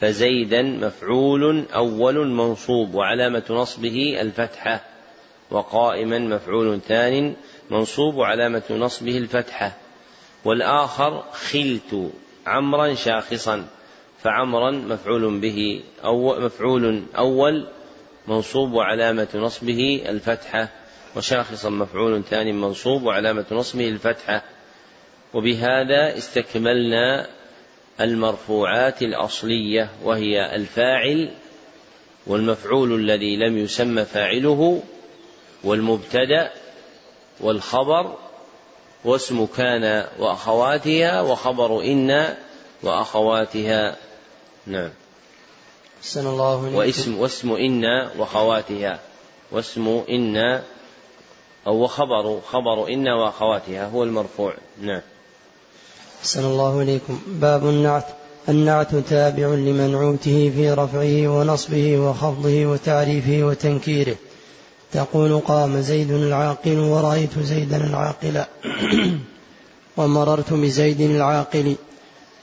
فزيدا 0.00 0.62
مفعول 0.62 1.64
أول 1.74 2.28
منصوب. 2.28 2.94
وعلامة 2.94 3.42
نصبه 3.50 4.20
الفتحة. 4.20 4.80
وقائما 5.50 6.18
مفعول 6.18 6.80
ثان 6.80 7.34
منصوب. 7.70 8.14
وعلامة 8.14 8.62
نصبه 8.70 9.18
الفتحة. 9.18 9.76
والآخر 10.44 11.24
خلت 11.32 12.10
عمرا 12.46 12.94
شاخصا. 12.94 13.66
فعمرا 14.22 14.70
مفعول 14.70 15.40
به 15.40 15.82
أو 16.04 16.40
مفعول 16.40 17.02
أول 17.18 17.66
منصوب 18.28 18.72
وعلامة 18.72 19.28
نصبه 19.34 20.02
الفتحة 20.08 20.68
وشاخصا 21.16 21.70
مفعول 21.70 22.24
ثاني 22.24 22.52
منصوب 22.52 23.02
وعلامة 23.02 23.44
نصبه 23.50 23.88
الفتحة. 23.88 24.42
وبهذا 25.34 26.16
استكملنا 26.18 27.26
المرفوعات 28.00 29.02
الأصلية 29.02 29.90
وهي 30.04 30.54
الفاعل 30.56 31.30
والمفعول 32.26 32.92
الذي 32.92 33.36
لم 33.36 33.58
يسمى 33.58 34.04
فاعله 34.04 34.82
والمبتدأ 35.64 36.50
والخبر 37.40 38.16
واسم 39.04 39.46
كان 39.46 40.04
وأخواتها 40.18 41.20
وخبر 41.20 41.80
إن 41.84 42.34
وأخواتها. 42.82 43.96
نعم. 44.66 44.90
أحسن 46.02 46.26
الله 46.26 46.76
واسم 46.76 47.18
واسم 47.18 47.52
إن 47.52 47.84
وخواتها. 48.18 48.98
واسم 49.52 50.02
إن 50.08 50.62
أو 51.66 51.86
خبر 51.86 52.40
خبر 52.40 52.88
إن 52.88 53.08
وأخواتها 53.08 53.86
هو 53.86 54.02
المرفوع. 54.02 54.54
نعم. 54.80 55.00
أحسن 56.20 56.44
الله 56.44 56.82
إليكم. 56.82 57.20
باب 57.26 57.66
النعت. 57.66 58.06
النعت 58.48 58.94
تابع 58.94 59.46
لمنعوته 59.46 60.52
في 60.56 60.70
رفعه 60.70 61.28
ونصبه 61.28 61.98
وخفضه 61.98 62.66
وتعريفه 62.66 63.42
وتنكيره. 63.42 64.16
تقول 64.92 65.40
قام 65.40 65.80
زيد 65.80 66.10
العاقل 66.10 66.78
ورأيت 66.78 67.38
زيدا 67.38 67.76
العاقل. 67.76 68.44
ومررت 69.96 70.52
بزيد 70.52 71.00
العاقل. 71.00 71.76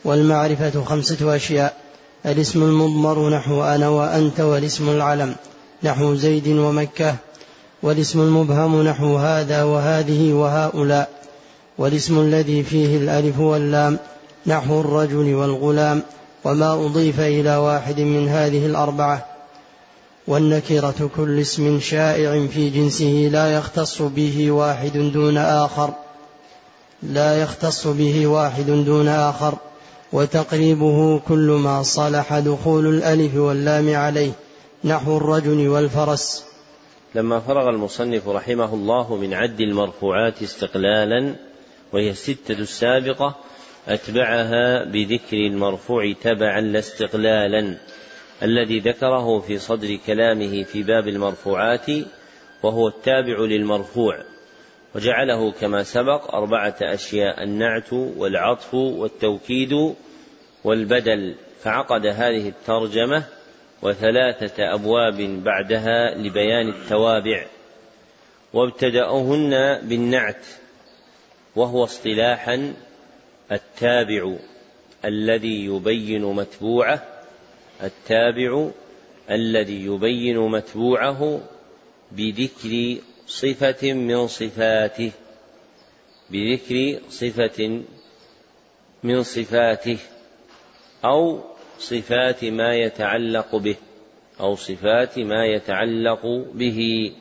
والمعرفة 0.06 0.84
خمسة 0.84 1.36
أشياء. 1.36 1.79
الاسم 2.26 2.64
المضمر 2.64 3.30
نحو 3.30 3.64
أنا 3.64 3.90
وأنت 3.90 4.40
والاسم 4.40 4.90
العلم 4.90 5.36
نحو 5.84 6.16
زيد 6.16 6.48
ومكة 6.48 7.16
والاسم 7.84 8.22
المبهم 8.22 8.82
نحو 8.82 9.18
هذا 9.18 9.64
وهذه 9.64 10.34
وهؤلاء 10.34 11.10
والاسم 11.78 12.20
الذي 12.20 12.64
فيه 12.64 12.98
الألف 12.98 13.40
واللام 13.40 13.98
نحو 14.46 14.82
الرجل 14.82 15.34
والغلام 15.34 16.02
وما 16.44 16.74
أضيف 16.74 17.20
إلى 17.20 17.56
واحد 17.56 18.00
من 18.00 18.30
هذه 18.30 18.66
الأربعة 18.66 19.26
والنكرة 20.28 21.10
كل 21.16 21.40
اسم 21.40 21.80
شائع 21.80 22.48
في 22.48 22.70
جنسه 22.70 23.30
لا 23.32 23.54
يختص 23.54 24.02
به 24.02 24.52
واحد 24.52 24.98
دون 24.98 25.38
آخر 25.38 25.94
لا 27.04 27.42
يختص 27.42 27.88
به 27.88 28.28
واحد 28.28 28.66
دون 28.66 29.08
آخر 29.08 29.54
وتقريبه 30.14 31.20
كل 31.20 31.60
ما 31.64 31.84
صلح 31.84 32.40
دخول 32.40 32.88
الألف 32.88 33.36
واللام 33.36 33.96
عليه 33.96 34.32
نحو 34.84 35.18
الرجل 35.18 35.68
والفرس. 35.68 36.46
لما 37.16 37.40
فرغ 37.40 37.70
المصنف 37.70 38.28
رحمه 38.28 38.74
الله 38.74 39.16
من 39.16 39.34
عد 39.34 39.62
المرفوعات 39.62 40.44
استقلالا 40.44 41.36
وهي 41.94 42.10
الستة 42.10 42.54
السابقة 42.54 43.36
أتبعها 43.88 44.84
بذكر 44.84 45.38
المرفوع 45.38 46.14
تبعا 46.22 46.62
لا 46.62 46.80
استقلالا 46.80 47.78
الذي 48.44 48.80
ذكره 48.80 49.40
في 49.40 49.58
صدر 49.58 49.98
كلامه 50.08 50.64
في 50.64 50.84
باب 50.84 51.08
المرفوعات 51.08 51.86
وهو 52.64 52.88
التابع 52.88 53.40
للمرفوع. 53.40 54.24
وجعله 54.96 55.52
كما 55.52 55.84
سبق 55.84 56.36
أربعة 56.36 56.76
أشياء 56.82 57.44
النعت 57.44 57.94
والعطف 57.94 58.74
والتوكيد 58.74 59.96
والبدل. 60.64 61.36
فعقد 61.64 62.06
هذه 62.06 62.50
الترجمة 62.50 63.24
وثلاثة 63.82 64.74
أبواب 64.74 65.18
بعدها 65.44 66.16
لبيان 66.18 66.70
التوابع. 66.70 67.46
وابتدأهن 68.54 69.80
بالنعت 69.84 70.46
وهو 71.56 71.84
اصطلاحا 71.84 72.74
التابع 73.52 74.36
الذي 75.06 75.66
يبين 75.66 76.26
متبوعه 76.26 77.04
التابع 77.84 78.70
الذي 79.32 79.86
يبين 79.86 80.38
متبوعه 80.40 81.42
بذكر 82.12 82.98
صفة 83.30 83.94
من 83.94 84.28
صفاته 84.28 85.12
بذكر 86.30 87.00
صفة 87.10 87.82
من 89.04 89.24
صفاته 89.24 89.98
أو 91.06 91.40
صفات 91.80 92.46
ما 92.46 92.76
يتعلق 92.76 93.56
به 93.56 93.76
أو 94.40 94.56
صفات 94.56 95.20
ما 95.20 95.46
يتعلق 95.46 96.26
به. 96.54 97.12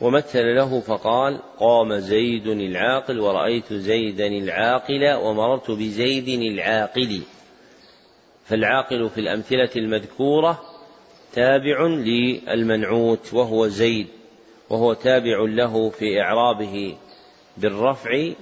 ومثل 0.00 0.54
له 0.56 0.80
فقال 0.80 1.38
قام 1.58 1.98
زيد 1.98 2.46
العاقل 2.46 3.20
ورأيت 3.20 3.72
زيدا 3.72 4.26
العاقل 4.26 5.14
ومررت 5.14 5.70
بزيد 5.70 6.28
العاقل. 6.28 7.20
فالعاقل 8.44 9.10
في 9.10 9.20
الأمثلة 9.20 9.70
المذكورة 9.76 10.60
تابع 11.32 11.86
للمنعوت 11.86 13.34
وهو 13.34 13.68
زيد. 13.68 14.19
وهو 14.70 14.92
تابع 14.92 15.38
له 15.40 15.90
في 15.90 16.20
إعرابه 16.20 16.96
بالرفع 17.56 18.32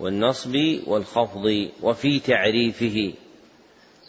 والنصب 0.00 0.56
والخفض 0.86 1.68
وفي 1.82 2.20
تعريفه. 2.20 3.12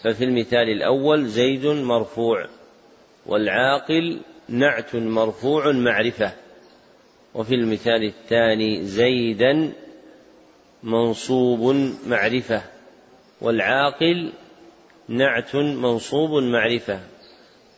ففي 0.03 0.23
المثال 0.23 0.69
الأول 0.69 1.25
زيد 1.27 1.65
مرفوع 1.65 2.45
والعاقل 3.25 4.21
نعت 4.49 4.95
مرفوع 4.95 5.71
معرفة. 5.71 6.31
وفي 7.35 7.55
المثال 7.55 8.03
الثاني 8.03 8.83
زيدا 8.83 9.73
منصوب 10.83 11.75
معرفة 12.07 12.61
والعاقل 13.41 14.31
نعت 15.07 15.55
منصوب 15.55 16.43
معرفة. 16.43 16.99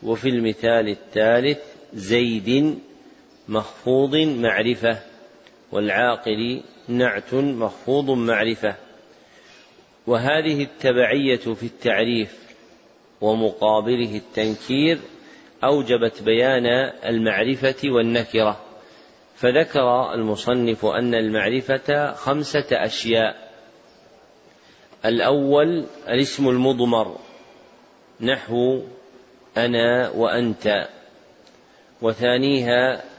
وفي 0.03 0.30
المثال 0.30 0.90
الثالث 0.90 1.60
زيد 1.93 2.80
مخفوض 3.47 4.15
معرفة 4.15 4.99
والعاقل 5.72 6.61
نعت 6.88 7.33
مخفوض 7.33 8.09
معرفة. 8.11 8.75
وهذه 10.07 10.63
التبعية 10.63 11.53
في 11.53 11.65
التعريف 11.65 12.39
ومقابله 13.22 14.17
التنكير 14.17 14.99
أوجبت 15.63 16.23
بيان 16.23 16.65
المعرفة 17.05 17.75
والنكرة. 17.85 18.59
فذكر 19.35 20.13
المصنف 20.13 20.85
أن 20.85 21.15
المعرفة 21.15 22.13
خمسة 22.13 22.67
أشياء. 22.72 23.53
الأول 25.05 25.85
الاسم 26.07 26.49
المضمر 26.49 27.17
نحو 28.22 28.81
أنا 29.57 30.09
وأنت. 30.09 30.88
وثانيها 32.01 33.12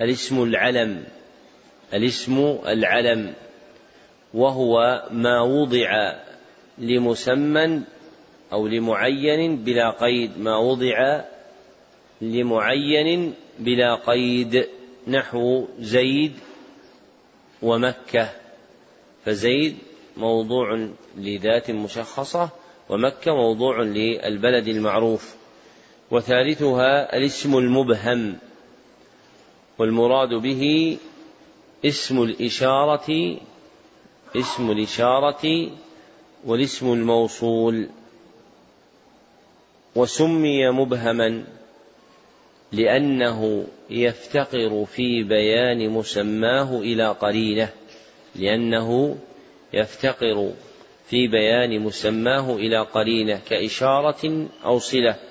الاسم 0.00 0.42
العلم 0.42 1.04
الاسم 1.94 2.58
العلم 2.66 3.34
وهو 4.34 5.04
ما 5.10 5.40
وضع 5.40 6.12
لمسمى 6.78 7.82
أو 8.52 8.66
لمعين 8.66 9.56
بلا 9.56 9.90
قيد 9.90 10.38
ما 10.38 10.56
وضع 10.56 11.24
لمعين 12.20 13.34
بلا 13.58 13.94
قيد 13.94 14.66
نحو 15.08 15.68
زيد 15.78 16.32
ومكة. 17.62 18.28
فزيد 19.24 19.76
موضوع 20.16 20.88
لذات 21.16 21.70
مشخصة 21.70 22.48
ومكة 22.88 23.34
موضوع 23.34 23.82
للبلد 23.82 24.68
المعروف. 24.68 25.34
وثالثها 26.10 27.16
الاسم 27.16 27.58
المبهم. 27.58 28.36
والمراد 29.80 30.28
به 30.28 30.96
اسم 31.84 32.22
الإشارة 32.22 33.38
اسم 34.36 34.70
الإشارة 34.70 35.70
والاسم 36.44 36.92
الموصول. 36.92 37.88
وسمي 39.96 40.70
مبهما 40.70 41.44
لأنه 42.72 43.66
يفتقر 43.90 44.84
في 44.84 45.22
بيان 45.22 45.90
مسماه 45.90 46.78
إلى 46.80 47.08
قرينة 47.08 47.68
لأنه 48.36 49.16
يفتقر 49.72 50.52
في 51.06 51.28
بيان 51.28 51.80
مسماه 51.80 52.56
إلى 52.56 52.78
قرينة 52.78 53.40
كإشارة 53.48 54.48
أو 54.64 54.78
صلة. 54.78 55.29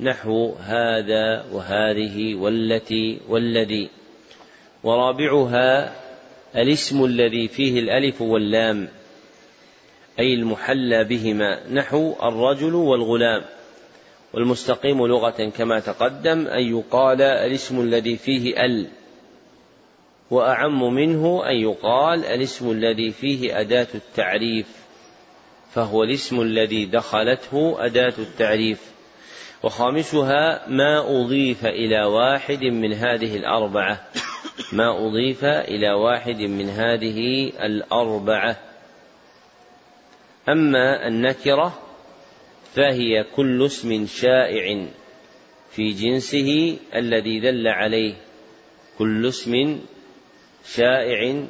نحو 0.00 0.54
هذا 0.54 1.44
وهذه 1.52 2.34
والتي 2.34 3.20
والذي. 3.28 3.90
ورابعها 4.82 5.92
الاسم 6.56 7.04
الذي 7.04 7.48
فيه 7.48 7.80
الألف 7.80 8.22
واللام 8.22 8.88
أي 10.18 10.34
المحلى 10.34 11.04
بهما 11.04 11.68
نحو 11.72 12.14
الرجل 12.22 12.74
والغلام. 12.74 13.42
والمستقيم 14.34 15.06
لغة 15.06 15.52
كما 15.56 15.80
تقدم 15.80 16.46
أن 16.46 16.62
يقال 16.62 17.22
الاسم 17.22 17.80
الذي 17.80 18.16
فيه 18.16 18.64
ال 18.64 18.86
وأعم 20.30 20.94
منه 20.94 21.42
أن 21.50 21.56
يقال 21.56 22.24
الاسم 22.24 22.70
الذي 22.70 23.10
فيه 23.10 23.60
أداة 23.60 23.86
التعريف 23.94 24.66
فهو 25.70 26.02
الاسم 26.02 26.40
الذي 26.40 26.86
دخلته 26.86 27.84
أداة 27.84 28.14
التعريف. 28.18 28.87
وخامسها 29.62 30.68
ما 30.68 31.20
أضيف 31.20 31.66
إلى 31.66 32.04
واحد 32.04 32.64
من 32.64 32.92
هذه 32.92 33.36
الأربعة. 33.36 34.08
ما 34.72 35.06
أضيف 35.06 35.44
إلى 35.44 35.92
واحد 35.92 36.40
من 36.40 36.68
هذه 36.68 37.52
الأربعة. 37.62 38.56
أما 40.48 41.06
النكرة 41.08 41.78
فهي 42.74 43.24
كل 43.36 43.66
اسم 43.66 44.06
شائع 44.06 44.86
في 45.70 45.92
جنسه 45.92 46.78
الذي 46.94 47.40
دل 47.40 47.68
عليه. 47.68 48.14
كل 48.98 49.26
اسم 49.26 49.80
شائع 50.74 51.42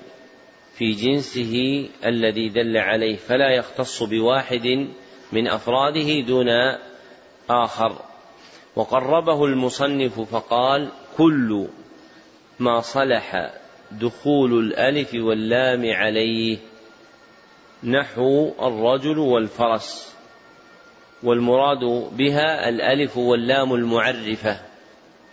في 0.75 0.93
جنسه 0.93 1.89
الذي 2.05 2.49
دل 2.49 2.77
عليه. 2.77 3.17
فلا 3.17 3.55
يختص 3.55 4.03
بواحد 4.03 4.89
من 5.33 5.49
أفراده 5.49 6.21
دون 6.21 6.49
آخر. 7.51 7.99
وقربه 8.77 9.45
المصنف 9.45 10.21
فقال 10.21 10.89
كل 11.17 11.69
ما 12.59 12.81
صلح 12.81 13.53
دخول 13.93 14.59
الألف 14.59 15.15
واللام 15.15 15.93
عليه 15.93 16.59
نحو 17.85 18.53
الرجل 18.63 19.19
والفرس 19.19 20.17
والمراد 21.23 22.11
بها 22.13 22.69
الألف 22.69 23.17
واللام 23.17 23.75
المعرفة 23.75 24.61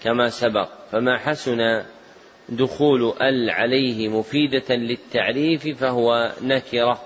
كما 0.04 0.30
سبق. 0.30 0.70
فما 0.92 1.18
حسن 1.18 1.84
دخول 2.50 3.14
ال 3.22 3.50
عليه 3.50 4.10
مفيدة 4.10 4.76
للتعريف 4.76 5.68
فهو 5.68 6.32
نكرة 6.42 7.02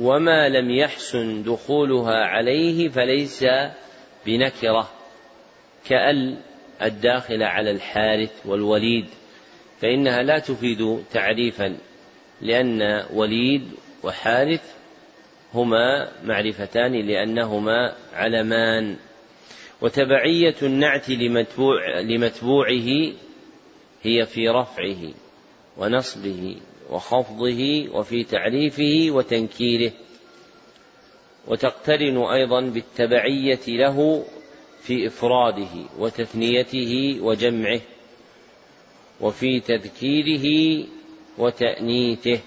وما 0.00 0.48
لم 0.48 0.70
يحسن 0.70 1.42
دخولها 1.42 2.24
عليه 2.24 2.88
فليس 2.88 3.44
بنكرة 4.26 4.90
كأل 5.88 6.36
الداخله 6.82 7.46
على 7.46 7.70
الحارث 7.70 8.46
والوليد 8.46 9.06
فإنها 9.80 10.22
لا 10.22 10.38
تفيد 10.38 11.04
تعريفا 11.12 11.76
لأن 12.40 13.04
وليد 13.12 13.70
وحارث 14.02 14.74
هما 15.54 16.08
معرفتان 16.24 16.92
لأنهما 16.92 17.94
علمان. 18.14 18.96
وتبعية 19.80 20.54
النعت 20.62 21.10
لمتبوع 21.10 22.00
لمتبوعه 22.00 23.12
هي 24.02 24.26
في 24.26 24.48
رفعه 24.48 25.14
ونصبه 25.76 26.56
وخفضه 26.90 27.88
وفي 27.92 28.24
تعريفه 28.24 29.06
وتنكيره. 29.10 29.92
وتقترن 31.46 32.16
أيضا 32.16 32.60
بالتبعية 32.60 33.60
له 33.68 34.24
في 34.82 35.06
إفراده 35.06 35.86
وتثنيته 35.98 37.18
وجمعه 37.20 37.80
وفي 39.20 39.60
تذكيره 39.60 40.86
وتأنيثه 41.38 42.40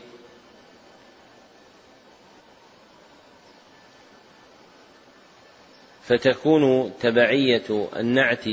فتكون 6.03 6.93
تبعية 6.99 7.87
النعت 7.95 8.45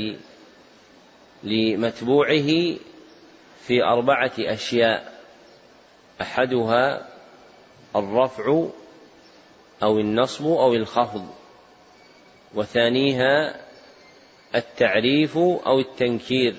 لمتبوعه 1.43 2.75
في 3.67 3.83
أربعة 3.83 4.31
أشياء 4.39 5.21
أحدها 6.21 7.09
الرفع 7.95 8.67
أو 9.85 9.99
النصب 9.99 10.45
أو 10.45 10.73
الخفض. 10.73 11.27
وثانيها 12.53 13.55
التعريف 14.55 15.37
أو 15.37 15.79
التنكير. 15.79 16.55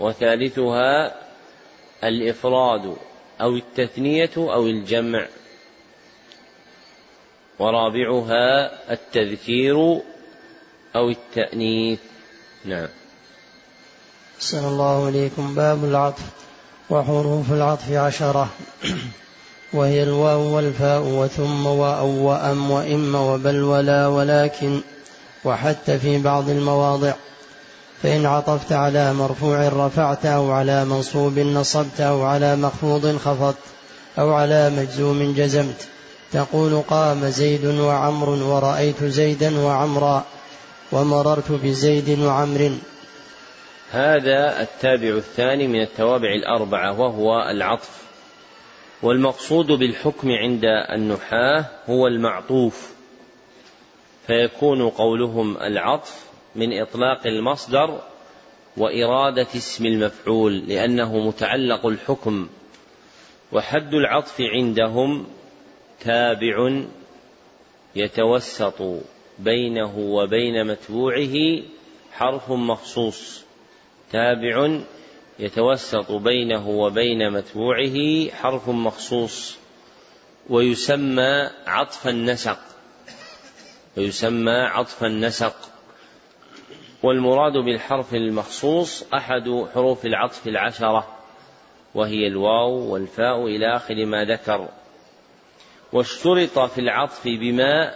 وثالثها 0.00 1.14
الإفراد 2.04 2.96
أو 3.40 3.56
التثنية 3.56 4.30
أو 4.36 4.66
الجمع. 4.66 5.26
ورابعها 7.58 8.72
التذكير 8.92 9.76
أو 10.96 11.08
التأنيث. 11.10 12.00
نعم. 12.64 12.88
أحسن 14.36 14.64
الله 14.64 15.08
إليكم. 15.08 15.54
باب 15.54 15.84
العطف. 15.84 16.22
وحروف 16.90 17.52
العطف 17.52 17.92
عشرة. 17.92 18.48
وهي 19.72 20.02
الواو 20.02 20.56
والفاء 20.56 21.00
وثم 21.00 21.66
وأو 21.66 22.08
وأم 22.08 22.70
وإم 22.70 23.14
وبل 23.14 23.62
ولا 23.62 24.06
ولكن 24.06 24.80
وحتى 25.44 25.98
في 25.98 26.18
بعض 26.18 26.50
المواضع. 26.50 27.12
فإن 28.02 28.26
عطفت 28.26 28.72
على 28.72 29.12
مرفوع 29.12 29.68
رفعت 29.68 30.26
أو 30.26 30.50
على 30.50 30.84
منصوب 30.84 31.38
نصبت 31.38 32.00
أو 32.00 32.22
على 32.22 32.56
مخفوض 32.56 33.16
خفضت 33.16 33.56
أو 34.18 34.32
على 34.32 34.70
مجزوم 34.70 35.34
جزمت. 35.36 35.88
تقول 36.32 36.82
قام 36.88 37.28
زيد 37.28 37.64
وعمر 37.64 38.28
ورأيت 38.28 39.04
زيدا 39.04 39.58
وعمرا 39.58 40.24
ومررت 40.92 41.52
بزيد 41.52 42.18
وعمر. 42.18 42.72
هذا 43.92 44.60
التابع 44.60 45.16
الثاني 45.16 45.66
من 45.66 45.82
التوابع 45.82 46.28
الأربعة 46.28 47.00
وهو 47.00 47.50
العطف. 47.50 48.01
والمقصود 49.02 49.66
بالحكم 49.66 50.30
عند 50.30 50.64
النحاة 50.64 51.64
هو 51.86 52.06
المعطوف 52.06 52.92
فيكون 54.26 54.88
قولهم 54.88 55.56
العطف 55.56 56.26
من 56.56 56.80
إطلاق 56.80 57.26
المصدر 57.26 58.00
وإرادة 58.76 59.46
اسم 59.56 59.86
المفعول 59.86 60.58
لأنه 60.68 61.18
متعلق 61.18 61.86
الحكم 61.86 62.48
وحد 63.52 63.94
العطف 63.94 64.40
عندهم 64.40 65.26
تابع 66.00 66.82
يتوسط 67.96 68.82
بينه 69.38 69.98
وبين 69.98 70.66
متبوعه 70.66 71.62
حرف 72.12 72.50
مخصوص 72.50 73.44
تابع 74.12 74.80
يتوسط 75.38 76.12
بينه 76.12 76.68
وبين 76.68 77.30
متبوعه 77.30 78.28
حرف 78.30 78.68
مخصوص 78.68 79.58
ويسمى 80.50 81.50
عطف 81.66 82.08
النسق 82.08 82.58
ويسمى 83.96 84.52
عطف 84.52 85.04
النسق. 85.04 85.56
والمراد 87.02 87.52
بالحرف 87.52 88.14
المخصوص 88.14 89.12
أحد 89.14 89.66
حروف 89.74 90.06
العطف 90.06 90.46
العشرة 90.46 91.16
وهي 91.94 92.26
الواو 92.26 92.92
والفاء 92.92 93.46
إلى 93.46 93.76
آخر 93.76 94.06
ما 94.06 94.24
ذكر. 94.24 94.68
واشترط 95.92 96.58
في 96.58 96.80
العطف 96.80 97.24
بما 97.24 97.94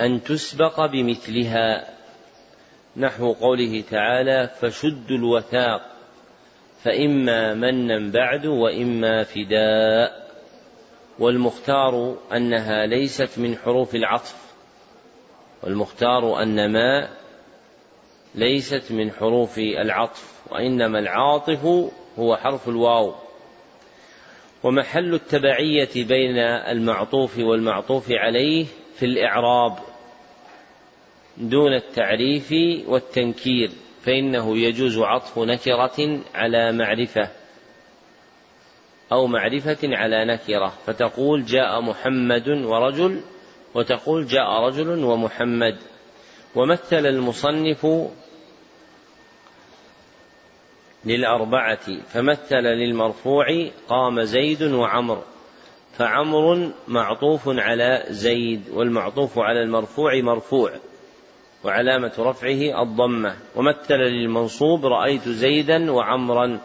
أن 0.00 0.22
تسبق 0.22 0.86
بمثلها. 0.86 1.94
نحو 2.96 3.32
قوله 3.32 3.84
تعالى 3.90 4.50
فشدوا 4.60 5.16
الوثاق 5.16 5.87
فإما 6.82 7.54
منا 7.54 8.12
بعد 8.12 8.46
وإما 8.46 9.22
فداء. 9.22 10.28
والمختار 11.18 12.16
أنها 12.32 12.86
ليست 12.86 13.38
من 13.38 13.56
حروف 13.56 13.94
العطف. 13.94 14.36
والمختار 15.62 16.42
أن 16.42 16.72
ما 16.72 17.08
ليست 18.34 18.92
من 18.92 19.10
حروف 19.12 19.58
العطف 19.58 20.42
وإنما 20.50 20.98
العاطف 20.98 21.64
هو 22.18 22.36
حرف 22.36 22.68
الواو. 22.68 23.14
ومحل 24.62 25.14
التبعية 25.14 25.88
بين 25.96 26.38
المعطوف 26.38 27.38
والمعطوف 27.38 28.10
عليه 28.10 28.66
في 28.94 29.06
الإعراب 29.06 29.78
دون 31.36 31.74
التعريف 31.74 32.52
والتنكير. 32.88 33.70
فإنه 34.02 34.58
يجوز 34.58 34.98
عطف 34.98 35.38
نكرة 35.38 36.20
على 36.34 36.72
معرفة 36.72 37.28
أو 39.12 39.26
معرفة 39.26 39.78
على 39.82 40.24
نكرة. 40.24 40.72
فتقول 40.86 41.44
جاء 41.44 41.80
محمد 41.80 42.48
ورجل 42.48 43.20
وتقول 43.74 44.26
جاء 44.26 44.60
رجل 44.60 45.04
ومحمد. 45.04 45.78
ومثل 46.54 47.06
المصنف 47.06 47.86
للأربعة 51.04 52.02
فمثل 52.08 52.56
للمرفوع 52.56 53.46
قام 53.88 54.22
زيد 54.22 54.62
وعمر 54.62 55.22
فعمر 55.92 56.72
معطوف 56.88 57.42
على 57.46 58.04
زيد 58.08 58.68
والمعطوف 58.70 59.38
على 59.38 59.62
المرفوع 59.62 60.20
مرفوع. 60.20 60.72
وعلامة 61.64 62.12
رفعه 62.18 62.82
الضمة. 62.82 63.36
ومثل 63.56 63.94
للمنصوب 63.94 64.86
رأيت 64.86 65.28
زيدا 65.28 65.92
وعمرا 65.92 66.60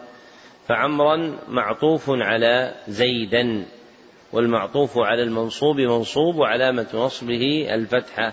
فعمرا 0.68 1.38
معطوف 1.48 2.04
على 2.08 2.74
زيدا 2.88 3.66
والمعطوف 4.32 4.98
على 4.98 5.22
المنصوب 5.22 5.76
منصوب 5.76 6.36
وعلامة 6.36 6.86
نصبه 6.94 7.74
الفتحة. 7.74 8.32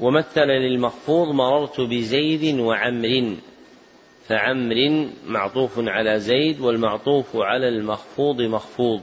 ومثل 0.00 0.40
للمخفوض 0.40 1.28
مررت 1.28 1.80
بزيد 1.80 2.60
وعمر 2.60 3.36
فعمر 4.28 5.08
معطوف 5.26 5.72
على 5.78 6.20
زيد 6.20 6.60
والمعطوف 6.60 7.36
على 7.36 7.68
المخفوض 7.68 8.40
مخفوض 8.40 9.02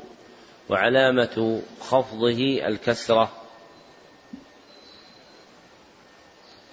وعلامة 0.69 1.61
خفضه 1.79 2.67
الكسرة. 2.67 3.31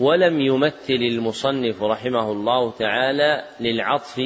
ولم 0.00 0.40
يمثل 0.40 1.00
المصنف 1.10 1.82
رحمه 1.82 2.32
الله 2.32 2.70
تعالى 2.70 3.44
للعطف 3.60 4.20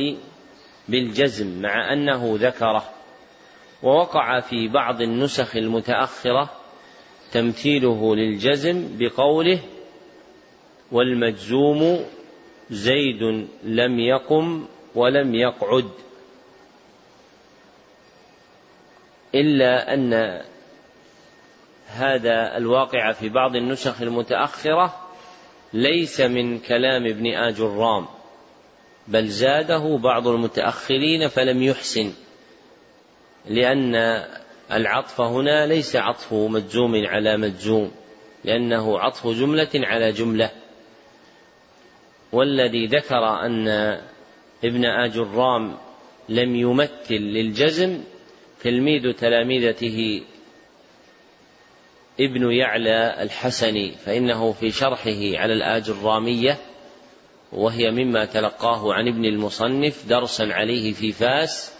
بالجزم 0.89 1.63
مع 1.63 1.93
أنه 1.93 2.37
ذكره. 2.41 2.85
ووقع 3.83 4.41
في 4.41 4.69
بعض 4.69 5.01
النسخ 5.01 5.57
المتأخرة 5.57 6.51
تمثيله 7.33 8.17
للجزم 8.17 8.99
بقوله 8.99 9.61
والمجزوم 10.93 12.05
زيد 12.71 13.49
لم 13.63 13.99
يقم 13.99 14.67
ولم 14.95 15.35
يقعد. 15.35 15.91
إلا 19.35 19.95
أن 19.95 20.43
هذا 21.87 22.57
الواقع 22.57 23.13
في 23.13 23.29
بعض 23.29 23.57
النسخ 23.57 24.03
المتأخرة 24.03 25.08
ليس 25.73 26.21
من 26.21 26.59
كلام 26.59 27.07
ابن 27.07 27.27
آجرام 27.27 28.07
بل 29.09 29.27
زاده 29.27 29.97
بعض 29.97 30.29
المتأخرين 30.29 31.29
فلم 31.29 31.63
يحسن 31.63 32.13
لأن 33.47 33.95
العطف 34.73 35.21
هنا 35.21 35.67
ليس 35.67 35.97
عطف 35.97 36.33
مجزوم 36.33 37.07
على 37.07 37.37
مجزوم 37.37 37.93
لأنه 38.45 38.99
عطف 38.99 39.27
جملة 39.27 39.71
على 39.75 40.13
جملة. 40.13 40.51
والذي 42.33 42.87
ذكر 42.87 43.47
أن 43.47 43.69
ابن 44.65 44.85
آجرام 44.85 45.77
لم 46.29 46.57
يمثل 46.57 47.15
للجزم 47.15 48.01
تلميذ 48.63 49.13
تلامذته 49.13 50.23
ابن 52.21 52.53
يعلى 52.53 53.23
الحسني 53.23 53.93
فإنه 53.93 54.53
في 54.53 54.71
شرحه 54.71 55.39
على 55.41 55.53
الآج 55.53 55.91
الرامية 55.91 56.59
وهي 57.53 57.91
مما 57.91 58.25
تلقاه 58.25 58.95
عن 58.95 59.09
ابن 59.09 59.25
المصنف 59.25 60.07
درسا 60.09 60.43
عليه 60.43 60.93
في 60.93 61.13
فاس 61.13 61.73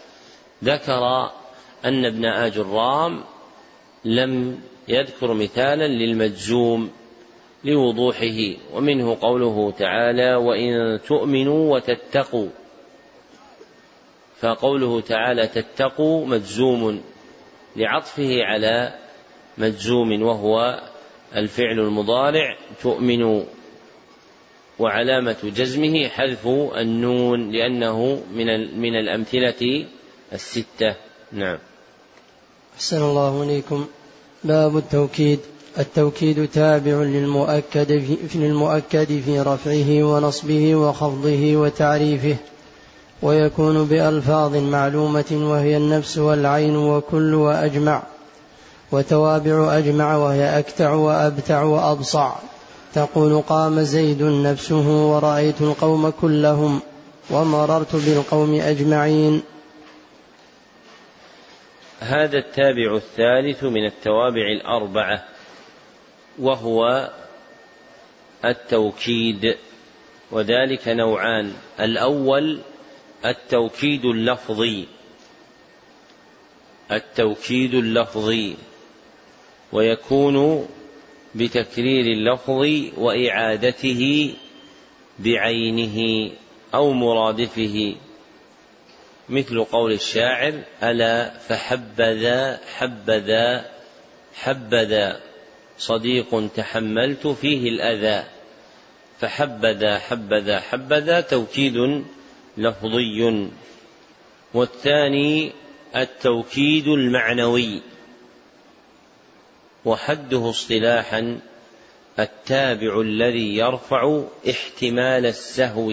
ذكر 0.65 1.31
أن 1.85 2.05
ابن 2.05 2.25
آج 2.25 2.59
الرام 2.59 3.25
لم 4.05 4.61
يذكر 4.89 5.35
مثالا 5.35 5.89
للمجزوم 5.89 6.91
لوضوحه 7.65 8.55
ومنه 8.75 9.19
قوله 9.21 9.71
تعالى 9.71 10.35
وإن 10.35 11.01
تؤمنوا 11.07 11.75
وتتقوا 11.75 12.49
فقوله 14.41 15.01
تعالى 15.01 15.47
تتقوا 15.47 16.27
مجزوم 16.27 17.03
لعطفه 17.77 18.45
على 18.45 18.95
مجزوم 19.59 20.23
وهو 20.23 20.81
الفعل 21.37 21.79
المضارع 21.79 22.57
تؤمن 22.83 23.45
وعلامة 24.79 25.37
جزمه 25.57 26.09
حذف 26.09 26.47
النون 26.77 27.51
لأنه 27.51 28.23
من 28.35 28.79
من 28.81 28.95
الأمثلة 28.95 29.87
الستة. 30.33 30.95
نعم. 31.33 31.59
أحسن 32.77 33.03
الله 33.03 33.43
إليكم. 33.43 33.87
باب 34.45 34.77
التوكيد. 34.77 35.39
التوكيد 35.79 36.49
تابع 36.49 36.93
للمؤكد 36.93 37.99
في 38.33 38.39
للمؤكد 38.39 39.21
في 39.21 39.41
رفعه 39.41 40.03
ونصبه 40.03 40.75
وخفضه 40.75 41.57
وتعريفه 41.57 42.37
ويكون 43.23 43.85
بألفاظ 43.85 44.57
معلومة 44.57 45.25
وهي 45.33 45.77
النفس 45.77 46.19
والعين 46.19 46.77
وكل 46.77 47.35
وأجمع. 47.35 48.03
وتوابع 48.93 49.79
أجمع 49.79 50.17
وهي 50.17 50.59
أكتع 50.59 50.93
وأبتع 50.93 51.63
وأبصع. 51.63 52.35
تقول 52.95 53.43
قام 53.43 53.81
زيد 53.81 54.23
نفسه 54.23 54.89
ورأيت 55.13 55.61
القوم 55.61 56.11
كلهم 56.11 56.81
ومررت 57.31 57.97
بالقوم 57.97 58.61
أجمعين. 58.61 59.43
هذا 62.01 62.39
التابع 62.39 62.97
الثالث 62.97 63.65
من 63.65 63.87
التوابع 63.87 64.47
الأربعة 64.61 65.25
وهو 66.39 67.11
التوكيد 68.45 69.57
وذلك 70.31 70.89
نوعان. 70.89 71.53
الأول 71.81 72.61
التوكيد 73.25 74.05
اللفظي. 74.05 74.87
التوكيد 76.93 77.75
اللفظي. 77.75 78.57
ويكون 79.73 80.69
بتكرير 81.35 82.07
اللفظ 82.07 82.67
وإعادته 82.97 84.35
بعينه 85.19 86.31
أو 86.75 86.93
مرادفه. 86.93 87.95
مثل 89.29 89.65
قول 89.65 89.93
الشاعر 89.93 90.63
ألا 90.83 91.39
فحبذا 91.39 92.61
حبذا 92.77 93.71
حبذا. 94.35 95.21
صديق 95.79 96.51
تحملت 96.57 97.27
فيه 97.27 97.69
الأذى. 97.69 98.25
فحبذا 99.21 99.99
حبذا 99.99 100.61
حبذا 100.61 101.21
توكيد 101.21 102.05
لفظي. 102.57 103.49
والثاني 104.55 105.53
التوكيد 105.97 106.89
المعنوي. 106.89 107.81
وحده 109.85 110.51
اصطلاحا 110.51 111.41
التابع 112.19 113.01
الذي 113.01 113.57
يرفع 113.57 114.23
احتمال 114.51 115.27
السهو 115.27 115.93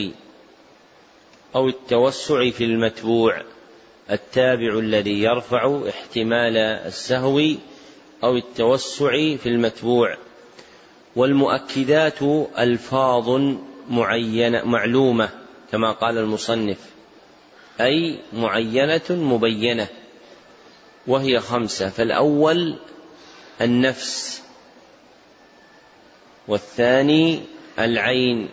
أو 1.56 1.68
التوسع 1.68 2.50
في 2.50 2.64
المتبوع. 2.64 3.42
التابع 4.12 4.80
الذي 4.80 5.22
يرفع 5.22 5.82
احتمال 5.90 6.58
السهو 6.58 7.42
أو 8.24 8.38
التوسع 8.38 9.36
في 9.36 9.50
المتبوع. 9.50 10.18
والمؤكدات 11.16 12.22
ألفاظ 12.60 13.42
معينة 13.90 14.64
معلومة 14.66 15.30
كما 15.72 15.92
قال 15.92 16.18
المصنف 16.18 16.78
أي 17.82 18.20
معينة 18.34 19.02
مبينة 19.10 19.88
وهي 21.08 21.40
خمسة. 21.40 21.90
فالأول 21.90 22.76
النفس 23.62 24.44
والثاني 26.48 27.42
العين. 27.80 28.50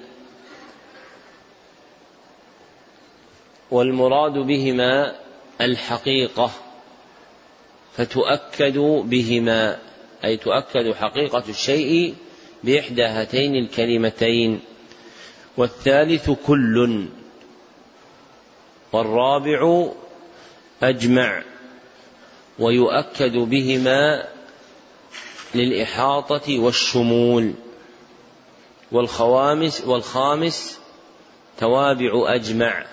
والمراد 3.70 4.32
بهما 4.32 5.16
الحقيقة 5.60 6.50
فتؤكد 7.97 8.78
بهما 9.05 9.78
أي 10.24 10.36
تؤكد 10.36 10.92
حقيقة 10.94 11.44
الشيء 11.48 12.14
بإحدى 12.64 13.02
هاتين 13.05 13.56
الكلمتين. 13.56 14.60
والثالث 15.56 16.31
كل 16.31 17.06
والرابع 18.92 19.89
أجمع 20.82 21.42
ويؤكد 22.58 23.36
بهما 23.36 24.28
للإحاطة 25.55 26.58
والشمول. 26.58 27.52
والخوامس 28.92 29.81
والخامس 29.86 30.78
توابع 31.58 32.34
أجمع. 32.34 32.84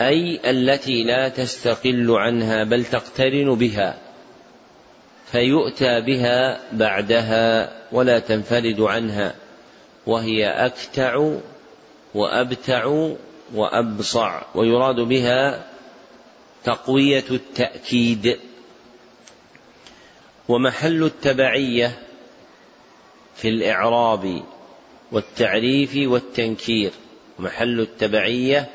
أي 0.00 0.50
التي 0.50 1.02
لا 1.04 1.28
تستقل 1.28 2.10
عنها 2.10 2.64
بل 2.64 2.84
تقترن 2.84 3.54
بها 3.54 3.98
فيؤتى 5.32 6.00
بها 6.00 6.60
بعدها 6.72 7.72
ولا 7.92 8.18
تنفرد 8.18 8.80
عنها 8.80 9.34
وهي 10.06 10.48
أكتع 10.48 11.32
وأبتع 12.14 13.12
وأبصع 13.54 14.42
ويراد 14.54 14.96
بها 14.96 15.66
تقوية 16.64 17.24
التأكيد. 17.30 18.38
ومحل 20.50 21.04
التبعية 21.04 21.98
في 23.36 23.48
الإعراب 23.48 24.42
والتعريف 25.12 25.96
والتنكير. 25.96 26.90
محل 27.38 27.80
التبعية 27.80 28.68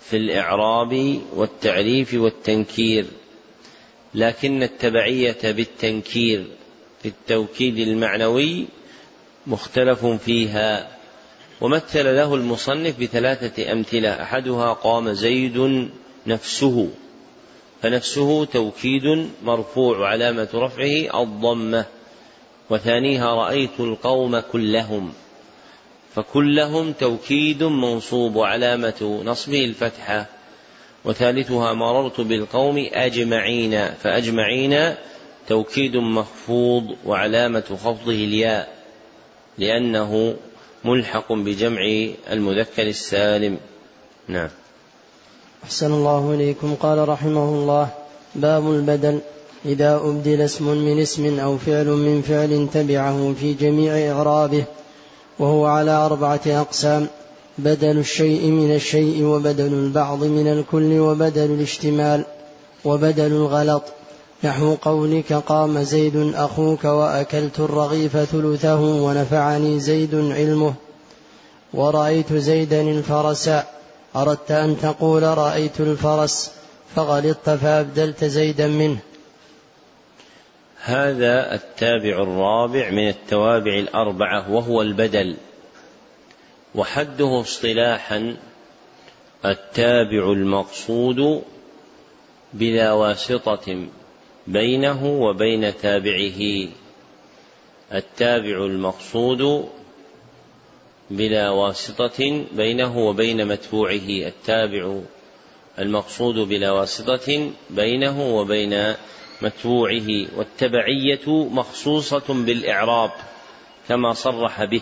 في 0.00 0.16
الإعراب 0.16 1.20
والتعريف 1.34 2.14
والتنكير. 2.14 3.06
لكن 4.14 4.62
التبعية 4.62 5.38
بالتنكير 5.42 6.44
في 7.02 7.08
التوكيد 7.08 7.78
المعنوي 7.78 8.66
مختلف 9.46 10.06
فيها. 10.06 10.98
ومثل 11.60 12.16
له 12.16 12.34
المصنف 12.34 13.00
بثلاثة 13.00 13.72
أمثلة. 13.72 14.22
أحدها 14.22 14.72
قام 14.72 15.12
زيد 15.12 15.88
نفسه. 16.26 16.90
فنفسه 17.84 18.44
توكيد 18.44 19.28
مرفوع 19.42 19.98
وعلامة 19.98 20.48
رفعه 20.54 21.22
الضمة 21.22 21.84
وثانيها 22.70 23.34
رأيت 23.34 23.80
القوم 23.80 24.40
كلهم 24.40 25.12
فكلهم 26.14 26.92
توكيد 26.92 27.62
منصوب 27.62 28.36
وعلامة 28.36 29.22
نصبه 29.24 29.64
الفتحة 29.64 30.26
وثالثها 31.04 31.72
مررت 31.72 32.20
بالقوم 32.20 32.88
أجمعين 32.92 33.88
فأجمعين 33.94 34.94
توكيد 35.48 35.96
مخفوض 35.96 36.96
وعلامة 37.06 37.64
خفضه 37.84 38.12
الياء 38.12 38.74
لأنه 39.58 40.36
ملحق 40.84 41.32
بجمع 41.32 42.08
المذكر 42.30 42.86
السالم. 42.86 43.58
نعم. 44.28 44.48
أحسن 45.64 45.92
الله 45.92 46.34
إليكم. 46.34 46.74
قال 46.80 47.08
رحمه 47.08 47.48
الله 47.48 47.88
باب 48.34 48.70
البدل 48.70 49.20
إذا 49.66 49.96
أبدل 49.96 50.40
اسم 50.40 50.68
من 50.68 51.00
اسم 51.00 51.40
أو 51.40 51.58
فعل 51.58 51.86
من 51.86 52.22
فعل 52.22 52.68
تبعه 52.74 53.34
في 53.40 53.54
جميع 53.54 54.12
إعرابه 54.12 54.64
وهو 55.38 55.66
على 55.66 55.90
أربعة 55.90 56.40
أقسام 56.46 57.06
بدل 57.58 57.98
الشيء 57.98 58.46
من 58.46 58.74
الشيء 58.74 59.24
وبدل 59.24 59.72
البعض 59.72 60.24
من 60.24 60.46
الكل 60.48 60.98
وبدل 60.98 61.50
الاشتمال 61.50 62.24
وبدل 62.84 63.32
الغلط. 63.32 63.82
نحو 64.44 64.74
قولك 64.74 65.32
قام 65.32 65.82
زيد 65.82 66.32
أخوك 66.34 66.84
وأكلت 66.84 67.60
الرغيف 67.60 68.16
ثلثه 68.16 68.80
ونفعني 68.80 69.80
زيد 69.80 70.14
علمه. 70.14 70.74
ورأيت 71.74 72.32
زيدا 72.32 72.80
الفرس 72.80 73.50
أردت 74.16 74.50
أن 74.50 74.78
تقول 74.80 75.22
رأيت 75.22 75.80
الفرس 75.80 76.52
فغلطت 76.96 77.50
فأبدلت 77.50 78.24
زيدا 78.24 78.66
منه. 78.66 78.98
هذا 80.80 81.54
التابع 81.54 82.22
الرابع 82.22 82.90
من 82.90 83.08
التوابع 83.08 83.78
الأربعة 83.78 84.52
وهو 84.52 84.82
البدل. 84.82 85.36
وحده 86.74 87.40
اصطلاحا 87.40 88.36
التابع 89.44 90.32
المقصود 90.32 91.42
بلا 92.52 92.92
واسطة 92.92 93.86
بينه 94.46 95.06
وبين 95.06 95.76
تابعه. 95.82 96.68
التابع 97.92 98.64
المقصود 98.64 99.68
بلا 101.10 101.50
واسطة 101.50 102.44
بينه 102.52 102.98
وبين 102.98 103.48
متبوعه 103.48 104.08
التابع. 104.08 105.00
المقصود 105.78 106.34
بلا 106.48 106.70
واسطة 106.70 107.50
بينه 107.70 108.36
وبين 108.36 108.94
متبوعه 109.42 110.26
والتبعية 110.36 111.26
مخصوصة 111.28 112.24
بالإعراب 112.28 113.10
كما 113.88 114.12
صرح 114.12 114.64
به 114.64 114.80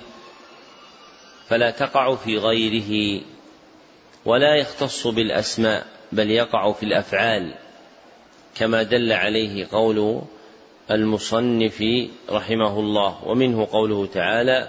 فلا 1.49 1.71
تقع 1.71 2.15
في 2.15 2.39
غيره 2.39 3.23
ولا 4.25 4.57
يختص 4.57 5.07
بالأسماء 5.07 5.87
بل 6.13 6.31
يقع 6.31 6.73
في 6.73 6.83
الأفعال 6.83 7.55
كما 8.57 8.83
دل 8.83 9.13
عليه 9.13 9.67
قول 9.73 10.23
المصنف 10.91 11.85
رحمه 12.31 12.81
الله 12.81 13.25
ومنه 13.25 13.69
قوله 13.73 14.07
تعالى 14.07 14.69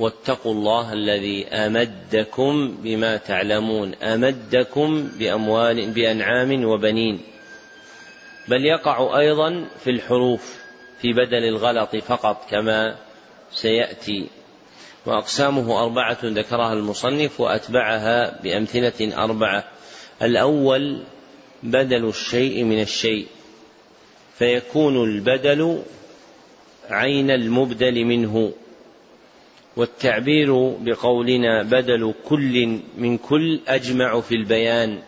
واتقوا 0.00 0.52
الله 0.52 0.92
الذي 0.92 1.48
أمدكم 1.48 2.76
بما 2.82 3.16
تعلمون 3.16 3.94
أمدكم 3.94 5.08
بأموال 5.18 5.90
بأنعام 5.90 6.64
وبنين. 6.64 7.20
بل 8.48 8.64
يقع 8.64 9.18
أيضا 9.18 9.66
في 9.84 9.90
الحروف 9.90 10.58
في 11.02 11.12
بدل 11.12 11.44
الغلط 11.44 11.96
فقط 11.96 12.50
كما 12.50 12.96
سيأتي. 13.52 14.26
وأقسامه 15.06 15.82
أربعة 15.82 16.18
ذكرها 16.24 16.72
المصنف 16.72 17.40
وأتبعها 17.40 18.42
بأمثلة 18.42 19.24
أربعة. 19.24 19.64
الأول 20.22 21.02
بدل 21.62 22.08
الشيء 22.08 22.64
من 22.64 22.80
الشيء 22.80 23.26
فيكون 24.38 25.04
البدل 25.04 25.82
عين 26.90 27.30
المبدل 27.30 28.04
منه. 28.04 28.52
والتعبير 29.76 30.76
بقولنا 30.80 31.62
بدل 31.62 32.14
كل 32.28 32.78
من 32.98 33.18
كل 33.18 33.60
أجمع 33.68 34.20
في 34.20 34.34
البيان 34.34 34.98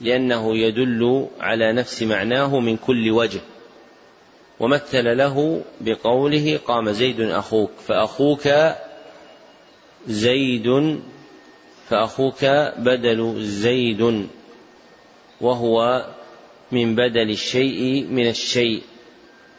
لأنه 0.00 0.56
يدل 0.56 1.26
على 1.40 1.72
نفس 1.72 2.02
معناه 2.02 2.60
من 2.60 2.76
كل 2.76 3.10
وجه. 3.10 3.40
ومثل 4.60 5.16
له 5.16 5.62
بقوله 5.80 6.60
قام 6.66 6.90
زيد 6.90 7.20
أخوك 7.20 7.70
فأخوك 7.86 8.48
زيد 10.06 10.98
فأخوك 11.88 12.44
بدل 12.78 13.34
زيد 13.40 14.28
وهو 15.40 16.06
من 16.72 16.94
بدل 16.94 17.30
الشيء 17.30 18.06
من 18.10 18.28
الشيء. 18.28 18.82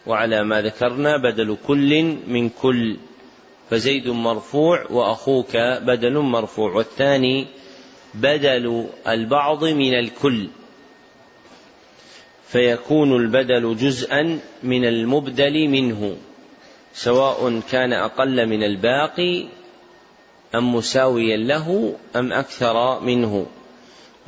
وعلى 0.07 0.43
ما 0.43 0.61
ذكرنا 0.61 1.17
بدل 1.17 1.57
كل 1.67 2.03
من 2.27 2.49
كل. 2.49 2.97
فزيد 3.69 4.07
مرفوع 4.07 4.85
وأخوك 4.89 5.57
بدل 5.57 6.19
مرفوع 6.19 6.71
والثاني 6.71 7.47
بدل 8.13 8.87
البعض 9.07 9.63
من 9.63 9.93
الكل. 9.93 10.47
فيكون 12.47 13.15
البدل 13.15 13.75
جزءا 13.75 14.39
من 14.63 14.85
المبدل 14.85 15.67
منه 15.67 16.15
سواء 16.93 17.59
كان 17.71 17.93
أقل 17.93 18.47
من 18.47 18.63
الباقي 18.63 19.45
أم 20.55 20.75
مساويا 20.75 21.37
له 21.37 21.95
أم 22.15 22.33
أكثر 22.33 22.99
منه. 22.99 23.45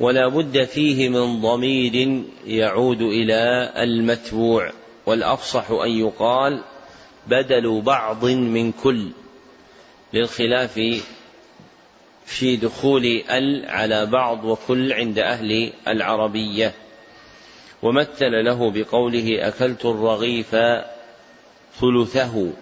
ولا 0.00 0.28
بد 0.28 0.64
فيه 0.64 1.08
من 1.08 1.40
ضمير 1.40 2.22
يعود 2.46 3.02
إلى 3.02 3.72
المتبوع 3.76 4.70
والأفصح 5.06 5.70
أن 5.70 5.90
يقال 5.90 6.62
بدل 7.26 7.80
بعض 7.80 8.24
من 8.24 8.72
كل. 8.72 9.08
للخلاف 10.16 10.80
في 12.26 12.56
دخول 12.56 13.04
ال 13.30 13.66
على 13.68 14.06
بعض 14.06 14.44
وكل 14.44 14.92
عند 14.92 15.18
أهل 15.18 15.72
العربية. 15.88 16.74
ومثل 17.82 18.44
له 18.44 18.70
بقوله 18.70 19.48
أكلت 19.48 19.84
الرغيف 19.84 20.56
ثلثه 21.80 22.52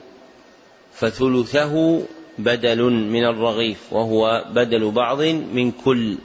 فثلثه 0.95 2.03
بدل 2.39 2.83
من 2.91 3.25
الرغيف 3.25 3.93
وهو 3.93 4.45
بدل 4.51 4.91
بعض 4.91 5.23
من 5.53 5.71
كل. 5.71 6.17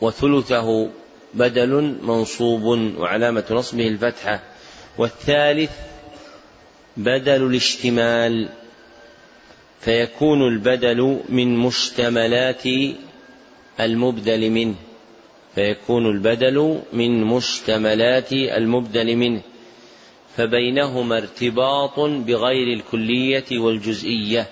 وثلثه 0.00 0.90
بدل 1.34 1.98
منصوب 2.02 2.62
وعلامة 2.98 3.44
نصبه 3.50 3.88
الفتحة. 3.88 4.40
والثالث 4.98 5.70
بدل 6.96 7.46
الاشتمال 7.46 8.48
فيكون 9.84 10.48
البدل 10.48 11.20
من 11.28 11.56
مشتملات 11.56 12.62
المبدل 13.80 14.50
منه. 14.50 14.74
فيكون 15.54 16.06
البدل 16.06 16.80
من 16.92 17.24
مشتملات 17.24 18.32
المبدل 18.32 19.16
منه. 19.16 19.40
فبينهما 20.36 21.16
ارتباط 21.18 22.00
بغير 22.00 22.76
الكلية 22.76 23.58
والجزئية. 23.58 24.46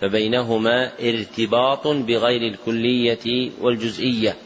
فبينهما 0.00 0.92
ارتباط 1.00 1.86
بغير 1.86 2.42
الكلية 2.42 3.50
والجزئية. 3.60 4.36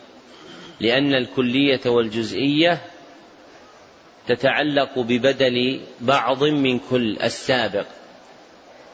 لأن 0.81 1.15
الكلية 1.15 1.81
والجزئية 1.86 2.81
تتعلق 4.28 4.99
ببدل 4.99 5.81
بعض 6.00 6.44
من 6.44 6.78
كل 6.78 7.16
السابق. 7.23 7.86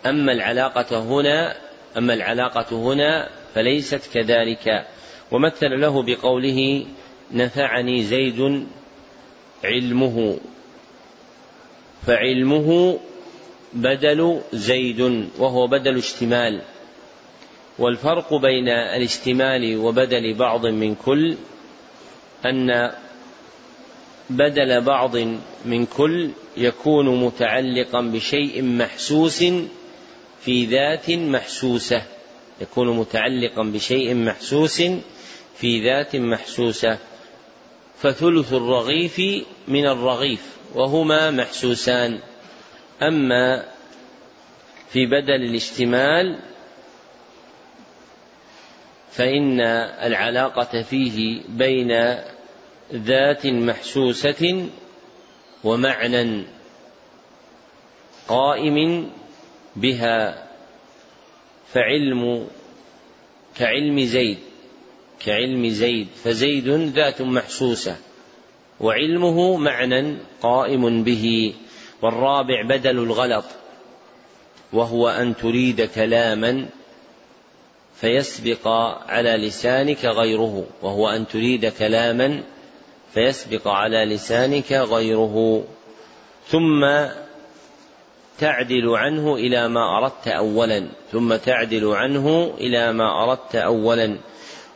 أما 0.09 0.33
العلاقة 0.33 0.99
هنا 0.99 1.57
أما 1.99 2.15
العلاقة 2.15 2.77
هنا 2.77 3.29
فليست 3.55 4.11
كذلك. 4.15 4.87
ومثل 5.31 5.81
له 5.81 6.03
بقوله 6.03 6.87
نفعني 7.33 8.03
زيد 8.03 8.67
علمه. 9.65 10.39
فعلمه 12.07 12.99
بدل 13.73 14.41
زيد 14.53 15.29
وهو 15.39 15.67
بدل 15.67 15.99
اشتمال. 15.99 16.63
والفرق 17.79 18.35
بين 18.35 18.69
الاشتمال 18.69 19.77
وبدل 19.77 20.35
بعض 20.35 20.67
من 20.67 20.95
كل 20.95 21.37
أن 22.47 22.93
بدل 24.31 24.81
بعض 24.81 25.17
من 25.65 25.87
كل 25.87 26.31
يكون 26.57 27.21
متعلقا 27.25 28.01
بشيء 28.01 28.63
محسوس 28.63 29.45
في 30.47 30.65
ذات 30.65 31.11
محسوسة 31.11 32.03
يكون 32.61 32.97
متعلقا 32.97 33.63
بشيء 33.63 34.15
محسوس 34.15 34.83
في 35.57 35.85
ذات 35.85 36.17
محسوسة. 36.17 36.99
فثلث 37.99 38.53
الرغيف 38.53 39.21
من 39.69 39.87
الرغيف 39.87 40.57
وهما 40.75 41.31
محسوسان. 41.31 42.21
أما 43.03 43.65
في 44.91 45.07
بدل 45.07 45.43
الاشتمال 45.51 46.39
فإن 49.11 49.61
العلاقة 50.07 50.83
فيه 50.83 51.41
بين 51.49 52.17
ذات 52.95 53.47
محسوسة 53.47 54.69
ومعنى 55.65 56.45
قائم 58.29 59.11
بها 59.77 60.47
فعلم 61.73 62.49
كعلم 63.57 64.01
زيد 64.01 64.39
كعلم 65.27 65.69
زيد 65.69 66.09
فزيد 66.25 66.69
ذات 66.69 67.23
محسوسة 67.23 67.97
وعلمه 68.81 69.57
معنى 69.57 70.17
قائم 70.43 71.05
به 71.05 71.55
والرابع 72.03 72.63
بدل 72.69 72.99
الغلط 72.99 73.45
وهو 74.73 75.09
أن 75.09 75.37
تريد 75.37 75.83
كلاما 75.83 76.67
فيسبق 78.01 78.69
على 79.09 79.31
لسانك 79.31 80.05
غيره 80.05 80.65
وهو 80.83 81.09
أن 81.09 81.27
تريد 81.29 81.67
كلاما 81.67 82.43
فيسبق 83.15 83.69
على 83.69 84.05
لسانك 84.05 84.73
غيره. 84.73 85.65
ثم 86.49 86.85
تعدل 88.39 88.89
عنه 88.89 89.35
إلى 89.35 89.69
ما 89.69 89.99
أردت 89.99 90.29
أولا 90.29 90.89
ثم 91.13 91.37
تعدل 91.37 91.87
عنه 91.87 92.55
إلى 92.61 92.93
ما 92.93 93.25
أردت 93.25 93.57
أولا. 93.57 94.17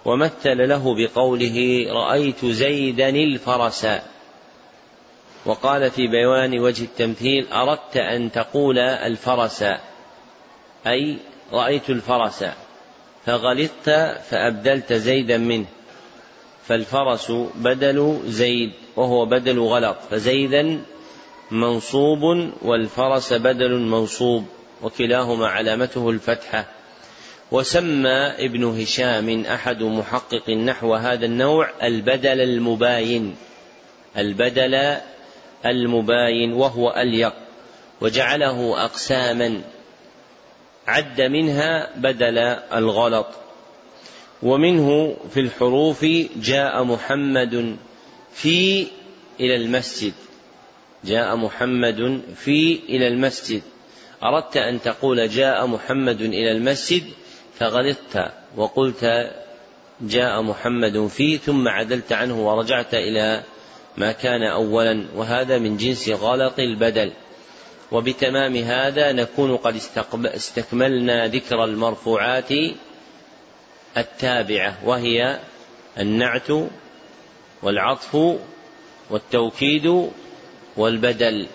ومثل 0.05 0.69
له 0.69 0.95
بقوله 0.95 1.87
رأيت 1.93 2.45
زيدا 2.45 3.09
الفرس 3.09 3.87
وقال 5.45 5.91
في 5.91 6.07
بيان 6.07 6.61
وجه 6.61 6.85
التمثيل 6.85 7.47
أردت 7.53 7.97
أن 7.97 8.33
تقول 8.33 8.79
الفرس 8.79 9.65
أي 10.87 11.17
رأيت 11.53 11.91
الفرس 11.91 12.45
فغلطت 13.27 13.91
فأبدلت 14.31 14.93
زيدا 14.93 15.39
منه. 15.39 15.67
فالفرس 16.67 17.33
بدل 17.55 18.21
زيد 18.27 18.73
وهو 18.97 19.27
بدل 19.27 19.59
غلط 19.59 19.97
فزيدا 20.11 20.83
منصوب 21.51 22.53
والفرس 22.63 23.33
بدل 23.33 23.79
منصوب 23.79 24.47
وكلاهما 24.83 25.49
علامته 25.49 26.11
الفتحة. 26.11 26.67
وسمى 27.51 28.33
ابن 28.39 28.65
هشام 28.65 29.45
أحد 29.47 29.83
محقق 29.83 30.43
النحو 30.49 30.95
هذا 30.95 31.27
النوع 31.27 31.71
البدل 31.83 32.41
المباين 32.41 33.37
البدل 34.17 34.97
المباين 35.67 36.53
وهو 36.53 36.91
أليق 36.91 37.35
وجعله 38.01 38.85
أقساما 38.85 39.61
عد 40.87 41.21
منها 41.21 41.91
بدل 41.97 42.39
الغلط. 42.75 43.27
ومنه 44.43 45.17
في 45.35 45.41
الحروف 45.41 46.05
جاء 46.37 46.85
محمد 46.85 47.77
في 48.33 48.87
إلى 49.41 49.57
المسجد. 49.57 50.13
جاء 51.05 51.37
محمد 51.37 52.23
في 52.37 52.81
إلى 52.89 53.09
المسجد. 53.09 53.63
أردت 54.23 54.57
أن 54.57 54.83
تقول 54.83 55.29
جاء 55.29 55.67
محمد 55.67 56.21
إلى 56.21 56.53
المسجد 56.53 57.03
فغلطت 57.59 58.33
وقلت 58.57 59.31
جاء 60.01 60.43
محمد 60.43 61.07
في 61.07 61.39
ثم 61.39 61.69
عدلت 61.69 62.13
عنه 62.13 62.47
ورجعت 62.47 62.95
إلى 62.95 63.43
ما 63.97 64.13
كان 64.13 64.43
أولا 64.43 65.07
وهذا 65.15 65.59
من 65.59 65.77
جنس 65.77 66.09
غلط 66.09 66.59
البدل. 66.59 67.13
وبتمام 67.93 68.57
هذا 68.57 69.13
نكون 69.13 69.57
قد 69.57 69.81
استكملنا 70.15 71.27
ذكر 71.27 71.65
المرفوعات 71.65 72.53
التابعة 73.97 74.79
وهي 74.85 75.41
النعت 75.99 76.49
والعطف 77.63 78.39
والتوكيد 79.11 80.11
والبدل. 80.77 81.47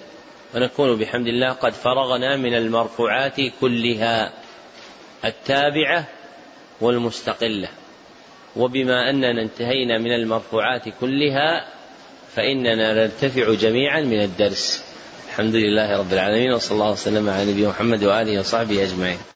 ونكون 0.56 0.98
بحمد 0.98 1.28
الله 1.28 1.52
قد 1.52 1.74
فرغنا 1.74 2.38
من 2.38 2.54
المرفوعات 2.54 3.36
كلها 3.62 4.34
التابعة 5.26 6.08
والمستقلة. 6.82 7.68
وبما 8.56 9.10
أننا 9.10 9.42
انتهينا 9.42 9.98
من 9.98 10.12
المرفوعات 10.12 10.90
كلها 11.02 11.68
فإننا 12.36 12.94
نرتفع 12.94 13.54
جميعا 13.54 14.02
من 14.02 14.22
الدرس. 14.22 14.84
الحمد 15.28 15.56
لله 15.56 15.98
رب 15.98 16.14
العالمين 16.14 16.54
وصلى 16.54 16.76
الله 16.76 16.92
وسلم 16.92 17.30
على 17.30 17.52
نبينا 17.52 17.70
محمد 17.70 18.04
وآله 18.04 18.40
وصحبه 18.40 18.84
أجمعين. 18.84 19.35